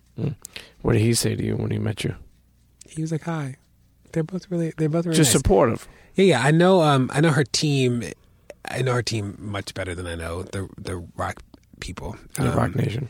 What 0.82 0.94
did 0.94 1.02
he 1.02 1.14
say 1.14 1.36
to 1.36 1.44
you 1.44 1.56
when 1.56 1.72
he 1.72 1.80
met 1.80 2.04
you? 2.04 2.16
He 2.88 3.02
was 3.02 3.12
like, 3.12 3.24
"Hi." 3.24 3.56
They're 4.12 4.24
both 4.24 4.52
really. 4.52 4.74
They're 4.78 4.90
both 4.90 5.06
really 5.06 5.16
Just 5.18 5.30
nice. 5.34 5.42
supportive. 5.42 5.88
Yeah, 6.16 6.26
yeah. 6.26 6.42
I 6.44 6.52
know. 6.52 6.82
Um, 6.82 7.10
I 7.14 7.22
know 7.22 7.32
her 7.32 7.44
team. 7.46 8.04
I 8.70 8.82
know 8.82 8.94
her 8.94 9.02
team 9.02 9.36
much 9.40 9.74
better 9.74 9.96
than 9.96 10.06
I 10.06 10.16
know 10.16 10.44
the 10.44 10.68
the 10.78 10.98
rock 11.16 11.42
people. 11.80 12.16
The 12.36 12.52
Um, 12.52 12.58
Roc 12.58 12.76
Nation. 12.76 13.08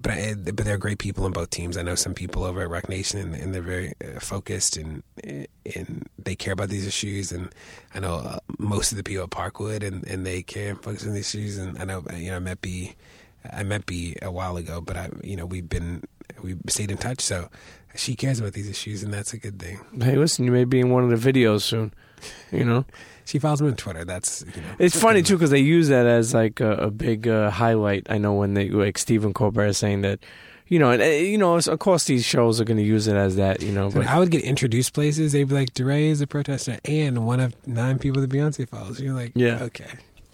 But 0.00 0.12
I, 0.12 0.34
but 0.34 0.64
they're 0.64 0.78
great 0.78 0.98
people 0.98 1.24
on 1.24 1.32
both 1.32 1.50
teams. 1.50 1.76
I 1.76 1.82
know 1.82 1.94
some 1.94 2.14
people 2.14 2.44
over 2.44 2.62
at 2.62 2.70
Roc 2.70 2.88
Nation, 2.88 3.20
and, 3.20 3.34
and 3.34 3.54
they're 3.54 3.62
very 3.62 3.94
uh, 4.04 4.20
focused 4.20 4.76
and 4.76 5.02
and 5.24 6.08
they 6.18 6.36
care 6.36 6.52
about 6.52 6.68
these 6.68 6.86
issues. 6.86 7.32
And 7.32 7.52
I 7.94 8.00
know 8.00 8.16
uh, 8.16 8.38
most 8.58 8.92
of 8.92 8.96
the 8.96 9.04
people 9.04 9.24
at 9.24 9.30
Parkwood, 9.30 9.82
and, 9.86 10.06
and 10.06 10.24
they 10.24 10.42
care 10.42 10.70
and 10.70 10.82
focus 10.82 11.06
on 11.06 11.14
these 11.14 11.34
issues. 11.34 11.58
And 11.58 11.78
I 11.78 11.84
know 11.84 12.04
you 12.14 12.30
know 12.30 12.36
I 12.36 12.40
met 12.40 12.60
B, 12.60 12.94
I 13.52 13.62
met 13.62 13.86
B 13.86 14.16
a 14.22 14.30
while 14.30 14.56
ago, 14.56 14.80
but 14.80 14.96
I 14.96 15.10
you 15.22 15.36
know 15.36 15.46
we've 15.46 15.68
been 15.68 16.04
we 16.42 16.56
stayed 16.68 16.90
in 16.90 16.98
touch. 16.98 17.20
So 17.20 17.48
she 17.96 18.14
cares 18.14 18.38
about 18.38 18.52
these 18.52 18.68
issues, 18.68 19.02
and 19.02 19.12
that's 19.12 19.32
a 19.32 19.38
good 19.38 19.58
thing. 19.58 19.80
Hey, 20.00 20.16
listen, 20.16 20.44
you 20.44 20.52
may 20.52 20.64
be 20.64 20.80
in 20.80 20.90
one 20.90 21.10
of 21.10 21.10
the 21.20 21.32
videos 21.32 21.62
soon. 21.62 21.92
You 22.52 22.64
know, 22.64 22.84
She 23.28 23.38
follows 23.38 23.60
me 23.60 23.68
on 23.68 23.76
Twitter. 23.76 24.06
That's 24.06 24.42
you 24.56 24.62
know 24.62 24.68
it's 24.78 24.98
funny 24.98 25.22
too 25.22 25.34
because 25.36 25.50
they 25.50 25.58
use 25.58 25.88
that 25.88 26.06
as 26.06 26.32
like 26.32 26.60
a, 26.60 26.72
a 26.88 26.90
big 26.90 27.28
uh, 27.28 27.50
highlight. 27.50 28.06
I 28.08 28.16
know 28.16 28.32
when 28.32 28.54
they 28.54 28.70
like 28.70 28.96
Stephen 28.96 29.34
Colbert 29.34 29.66
is 29.66 29.76
saying 29.76 30.00
that, 30.00 30.20
you 30.66 30.78
know, 30.78 30.90
and 30.92 31.02
uh, 31.02 31.04
you 31.04 31.36
know, 31.36 31.56
of 31.56 31.78
course 31.78 32.04
these 32.04 32.24
shows 32.24 32.58
are 32.58 32.64
going 32.64 32.78
to 32.78 32.82
use 32.82 33.06
it 33.06 33.16
as 33.16 33.36
that. 33.36 33.60
You 33.60 33.70
know, 33.72 33.90
So 33.90 33.98
but 33.98 34.06
I 34.08 34.18
would 34.18 34.30
get 34.30 34.44
introduced 34.44 34.94
places. 34.94 35.32
They'd 35.32 35.44
be 35.46 35.54
like, 35.54 35.74
"DeRay 35.74 36.08
is 36.08 36.22
a 36.22 36.26
protester 36.26 36.78
and 36.86 37.26
one 37.26 37.38
of 37.38 37.54
nine 37.66 37.98
people 37.98 38.22
that 38.22 38.30
Beyonce 38.30 38.66
follows." 38.66 38.98
You're 38.98 39.12
like, 39.12 39.32
Yeah. 39.34 39.62
okay, 39.64 39.90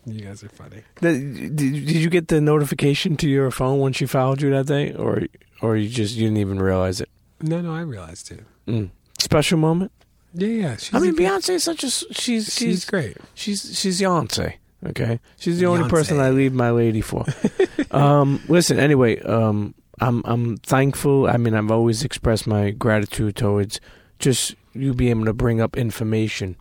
you 0.06 0.20
guys 0.20 0.44
are 0.44 0.48
funny." 0.50 0.82
Did, 1.00 1.56
did 1.56 1.74
you 1.96 2.08
get 2.08 2.28
the 2.28 2.40
notification 2.40 3.16
to 3.16 3.28
your 3.28 3.50
phone 3.50 3.80
when 3.80 3.92
she 3.92 4.06
followed 4.06 4.40
you 4.40 4.50
that 4.50 4.66
day, 4.66 4.92
or 4.94 5.22
or 5.60 5.76
you 5.76 5.88
just 5.88 6.14
you 6.14 6.26
didn't 6.28 6.38
even 6.38 6.60
realize 6.62 7.00
it? 7.00 7.08
No, 7.42 7.60
no, 7.60 7.74
I 7.74 7.80
realized 7.80 8.30
it. 8.30 8.44
Mm. 8.68 8.90
Special 9.18 9.58
moment. 9.58 9.90
Yeah, 10.34 10.48
yeah. 10.48 10.76
She's 10.76 10.94
I 10.94 10.98
mean, 10.98 11.10
a- 11.10 11.14
Beyonce 11.14 11.50
is 11.50 11.64
such 11.64 11.84
a 11.84 11.86
s- 11.86 12.04
she's 12.10 12.44
she's, 12.46 12.54
she's 12.54 12.84
great. 12.84 13.16
she's 13.34 13.78
she's 13.78 14.00
Beyonce. 14.00 14.54
Okay, 14.86 15.20
she's 15.38 15.58
the 15.58 15.66
only 15.66 15.84
Beyonce. 15.84 15.90
person 15.90 16.20
I 16.20 16.30
leave 16.30 16.52
my 16.52 16.70
lady 16.70 17.00
for. 17.00 17.24
um, 17.90 18.42
listen, 18.48 18.78
anyway, 18.78 19.20
um, 19.22 19.74
I'm 20.00 20.22
I'm 20.24 20.56
thankful. 20.58 21.26
I 21.28 21.36
mean, 21.38 21.54
I've 21.54 21.70
always 21.70 22.04
expressed 22.04 22.46
my 22.46 22.70
gratitude 22.70 23.36
towards 23.36 23.80
just 24.18 24.54
you 24.74 24.92
being 24.92 25.10
able 25.12 25.24
to 25.26 25.32
bring 25.32 25.60
up 25.60 25.76
information 25.76 26.56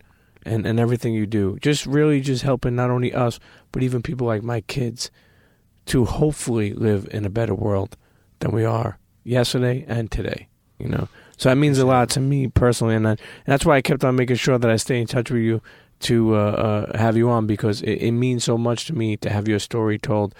and 0.46 0.66
and 0.66 0.78
everything 0.80 1.12
you 1.14 1.26
do. 1.26 1.58
Just 1.60 1.84
really 1.84 2.20
just 2.20 2.42
helping 2.44 2.74
not 2.76 2.90
only 2.90 3.12
us 3.12 3.40
but 3.72 3.82
even 3.82 4.02
people 4.02 4.26
like 4.26 4.42
my 4.44 4.60
kids 4.62 5.10
to 5.86 6.04
hopefully 6.04 6.72
live 6.72 7.08
in 7.10 7.24
a 7.24 7.30
better 7.30 7.54
world 7.54 7.96
than 8.38 8.52
we 8.52 8.64
are 8.64 8.98
yesterday 9.24 9.84
and 9.88 10.10
today. 10.10 10.48
You 10.78 10.88
know, 10.88 11.08
so 11.36 11.48
that 11.48 11.56
means 11.56 11.78
a 11.78 11.86
lot 11.86 12.10
to 12.10 12.20
me 12.20 12.48
personally, 12.48 12.94
and, 12.94 13.06
I, 13.06 13.10
and 13.10 13.18
that's 13.46 13.64
why 13.64 13.76
I 13.76 13.82
kept 13.82 14.04
on 14.04 14.16
making 14.16 14.36
sure 14.36 14.58
that 14.58 14.70
I 14.70 14.76
stay 14.76 15.00
in 15.00 15.06
touch 15.06 15.30
with 15.30 15.42
you 15.42 15.60
to 16.00 16.36
uh, 16.36 16.38
uh, 16.38 16.98
have 16.98 17.16
you 17.16 17.30
on 17.30 17.46
because 17.46 17.82
it, 17.82 17.94
it 17.94 18.12
means 18.12 18.44
so 18.44 18.58
much 18.58 18.86
to 18.86 18.94
me 18.94 19.16
to 19.18 19.30
have 19.30 19.48
your 19.48 19.58
story 19.58 19.98
told 19.98 20.34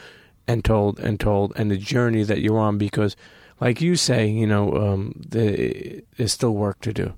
and 0.46 0.64
told 0.64 1.00
and 1.00 1.18
told 1.18 1.52
and 1.56 1.70
the 1.70 1.76
journey 1.76 2.22
that 2.22 2.40
you're 2.40 2.58
on 2.58 2.78
because, 2.78 3.16
like 3.60 3.80
you 3.80 3.96
say, 3.96 4.26
you 4.26 4.46
know, 4.46 4.74
um, 4.76 5.22
the, 5.28 6.02
there's 6.16 6.32
still 6.32 6.54
work 6.54 6.80
to 6.80 6.92
do. 6.92 7.14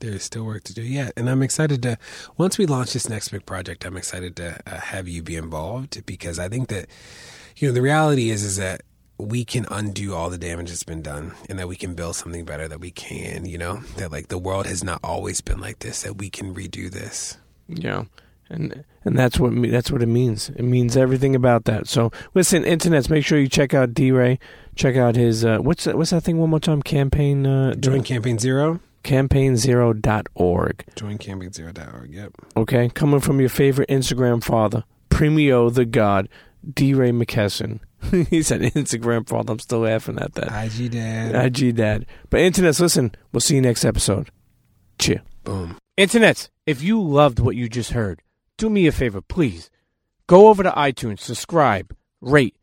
There's 0.00 0.22
still 0.22 0.44
work 0.44 0.64
to 0.64 0.74
do. 0.74 0.82
Yeah, 0.82 1.10
and 1.16 1.28
I'm 1.28 1.42
excited 1.42 1.82
to 1.82 1.98
once 2.36 2.56
we 2.56 2.66
launch 2.66 2.92
this 2.92 3.08
next 3.08 3.28
big 3.30 3.46
project. 3.46 3.84
I'm 3.84 3.96
excited 3.96 4.36
to 4.36 4.60
uh, 4.66 4.80
have 4.80 5.08
you 5.08 5.22
be 5.22 5.34
involved 5.34 6.04
because 6.06 6.38
I 6.38 6.48
think 6.48 6.68
that 6.68 6.86
you 7.56 7.68
know 7.68 7.74
the 7.74 7.82
reality 7.82 8.30
is 8.30 8.44
is 8.44 8.58
that 8.58 8.82
we 9.18 9.44
can 9.44 9.66
undo 9.70 10.14
all 10.14 10.30
the 10.30 10.38
damage 10.38 10.68
that's 10.68 10.84
been 10.84 11.02
done 11.02 11.32
and 11.48 11.58
that 11.58 11.68
we 11.68 11.76
can 11.76 11.94
build 11.94 12.16
something 12.16 12.44
better 12.44 12.68
that 12.68 12.80
we 12.80 12.90
can 12.90 13.44
you 13.46 13.58
know? 13.58 13.78
That 13.96 14.12
like 14.12 14.28
the 14.28 14.38
world 14.38 14.66
has 14.66 14.84
not 14.84 15.00
always 15.02 15.40
been 15.40 15.60
like 15.60 15.80
this 15.80 16.02
that 16.02 16.18
we 16.18 16.30
can 16.30 16.54
redo 16.54 16.90
this. 16.90 17.38
You 17.68 17.82
know 17.82 18.06
and 18.50 18.84
and 19.04 19.18
that's 19.18 19.38
what 19.38 19.52
that's 19.70 19.90
what 19.90 20.02
it 20.02 20.06
means. 20.06 20.50
It 20.50 20.62
means 20.62 20.96
everything 20.96 21.34
about 21.34 21.64
that. 21.64 21.86
So 21.86 22.10
listen 22.34 22.64
internets 22.64 23.10
make 23.10 23.24
sure 23.24 23.38
you 23.38 23.48
check 23.48 23.74
out 23.74 23.94
DeRay. 23.94 24.38
Check 24.74 24.96
out 24.96 25.16
his 25.16 25.44
uh 25.44 25.58
what's 25.58 25.84
that 25.84 25.96
what's 25.96 26.10
that 26.10 26.22
thing 26.22 26.38
one 26.38 26.50
more 26.50 26.60
time? 26.60 26.82
Campaign 26.82 27.46
uh 27.46 27.74
join 27.74 28.02
campaign 28.02 28.38
zero? 28.38 28.80
Campaign 29.02 29.54
campaignzero.org 29.54 30.84
join 30.96 31.18
campaign 31.18 31.52
zero.org 31.52 32.12
yep. 32.12 32.32
Okay? 32.56 32.88
Coming 32.90 33.20
from 33.20 33.40
your 33.40 33.48
favorite 33.48 33.88
instagram 33.88 34.42
father 34.42 34.84
premio 35.08 35.72
the 35.72 35.84
god 35.84 36.28
DeRay 36.68 37.12
McKesson 37.12 37.80
he 38.30 38.42
said 38.42 38.60
instagram 38.60 39.28
father 39.28 39.52
i'm 39.52 39.58
still 39.58 39.80
laughing 39.80 40.18
at 40.18 40.34
that 40.34 40.52
ig 40.64 40.90
dad 40.92 41.60
ig 41.60 41.74
dad 41.76 42.06
but 42.30 42.38
internets 42.38 42.80
listen 42.80 43.12
we'll 43.32 43.40
see 43.40 43.56
you 43.56 43.60
next 43.60 43.84
episode 43.84 44.30
cheer 44.98 45.22
boom 45.44 45.76
Internets, 45.98 46.48
if 46.64 46.80
you 46.80 47.02
loved 47.02 47.40
what 47.40 47.56
you 47.56 47.68
just 47.68 47.90
heard, 47.90 48.22
do 48.56 48.70
me 48.70 48.86
a 48.86 48.92
favor, 48.92 49.20
please. 49.20 49.68
Go 50.28 50.46
over 50.46 50.62
to 50.62 50.70
iTunes, 50.70 51.18
subscribe, 51.18 51.92
rate. 52.20 52.54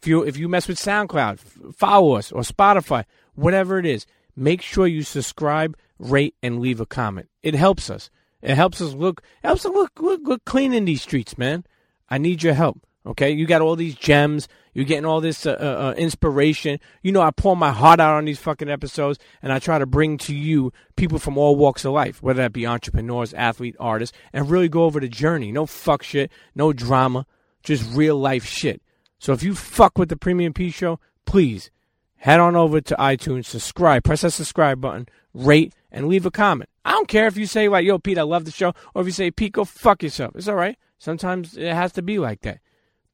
If 0.00 0.06
you 0.06 0.22
if 0.22 0.36
you 0.36 0.48
mess 0.48 0.68
with 0.68 0.78
SoundCloud, 0.78 1.32
f- 1.32 1.74
follow 1.74 2.14
us 2.14 2.30
or 2.30 2.42
Spotify, 2.42 3.04
whatever 3.34 3.80
it 3.80 3.86
is. 3.86 4.06
Make 4.36 4.62
sure 4.62 4.86
you 4.86 5.02
subscribe, 5.02 5.76
rate, 5.98 6.36
and 6.40 6.60
leave 6.60 6.78
a 6.78 6.86
comment. 6.86 7.28
It 7.42 7.56
helps 7.56 7.90
us. 7.90 8.10
It 8.42 8.54
helps 8.54 8.80
us 8.80 8.94
look 8.94 9.22
it 9.42 9.48
helps 9.48 9.66
us 9.66 9.72
look 9.72 9.98
look, 10.00 10.20
look 10.22 10.44
clean 10.44 10.72
in 10.72 10.84
these 10.84 11.02
streets, 11.02 11.36
man. 11.36 11.64
I 12.08 12.18
need 12.18 12.44
your 12.44 12.54
help. 12.54 12.80
Okay, 13.04 13.32
you 13.32 13.44
got 13.44 13.60
all 13.60 13.74
these 13.74 13.96
gems. 13.96 14.46
You're 14.74 14.84
getting 14.84 15.06
all 15.06 15.20
this 15.20 15.46
uh, 15.46 15.56
uh, 15.58 15.64
uh, 15.64 15.94
inspiration. 15.96 16.80
You 17.02 17.12
know, 17.12 17.22
I 17.22 17.30
pour 17.30 17.56
my 17.56 17.70
heart 17.70 18.00
out 18.00 18.16
on 18.16 18.24
these 18.24 18.40
fucking 18.40 18.68
episodes, 18.68 19.18
and 19.40 19.52
I 19.52 19.60
try 19.60 19.78
to 19.78 19.86
bring 19.86 20.18
to 20.18 20.34
you 20.34 20.72
people 20.96 21.18
from 21.18 21.38
all 21.38 21.56
walks 21.56 21.84
of 21.84 21.92
life, 21.92 22.22
whether 22.22 22.42
that 22.42 22.52
be 22.52 22.66
entrepreneurs, 22.66 23.32
athlete, 23.34 23.76
artists, 23.78 24.16
and 24.32 24.50
really 24.50 24.68
go 24.68 24.84
over 24.84 24.98
the 24.98 25.08
journey. 25.08 25.52
No 25.52 25.64
fuck 25.64 26.02
shit, 26.02 26.30
no 26.54 26.72
drama, 26.72 27.24
just 27.62 27.88
real 27.94 28.16
life 28.16 28.44
shit. 28.44 28.82
So 29.18 29.32
if 29.32 29.42
you 29.42 29.54
fuck 29.54 29.96
with 29.96 30.08
the 30.08 30.16
Premium 30.16 30.52
Pete 30.52 30.74
Show, 30.74 30.98
please 31.24 31.70
head 32.16 32.40
on 32.40 32.56
over 32.56 32.80
to 32.80 32.96
iTunes, 32.96 33.46
subscribe, 33.46 34.02
press 34.02 34.22
that 34.22 34.32
subscribe 34.32 34.80
button, 34.80 35.06
rate, 35.32 35.72
and 35.92 36.08
leave 36.08 36.26
a 36.26 36.30
comment. 36.30 36.68
I 36.84 36.90
don't 36.90 37.08
care 37.08 37.26
if 37.26 37.36
you 37.36 37.46
say 37.46 37.68
like, 37.68 37.86
"Yo, 37.86 37.98
Pete, 37.98 38.18
I 38.18 38.22
love 38.22 38.44
the 38.44 38.50
show," 38.50 38.74
or 38.94 39.02
if 39.02 39.06
you 39.06 39.12
say, 39.12 39.30
"Pete, 39.30 39.52
go 39.52 39.64
fuck 39.64 40.02
yourself." 40.02 40.34
It's 40.34 40.48
all 40.48 40.56
right. 40.56 40.76
Sometimes 40.98 41.56
it 41.56 41.72
has 41.72 41.92
to 41.92 42.02
be 42.02 42.18
like 42.18 42.40
that. 42.42 42.60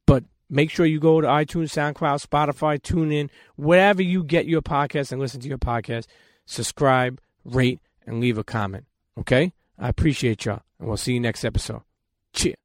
But 0.07 0.25
make 0.51 0.71
sure 0.71 0.85
you 0.85 1.01
go 1.01 1.21
to 1.21 1.27
iTunes, 1.27 1.71
SoundCloud, 1.71 2.27
Spotify, 2.27 2.81
TuneIn, 2.81 3.31
wherever 3.57 4.03
you 4.03 4.25
get 4.25 4.47
your 4.47 4.63
podcast 4.63 5.13
and 5.13 5.21
listen 5.21 5.41
to 5.41 5.49
your 5.49 5.59
podcast. 5.59 6.07
Subscribe, 6.45 7.21
rate, 7.45 7.81
and 8.07 8.21
leave 8.21 8.37
a 8.37 8.45
comment. 8.45 8.85
Okay? 9.19 9.53
I 9.79 9.89
appreciate 9.89 10.45
y'all, 10.45 10.63
and 10.79 10.89
we'll 10.89 10.97
see 10.97 11.15
you 11.15 11.21
next 11.21 11.45
episode. 11.45 11.83
Cheers. 12.35 12.57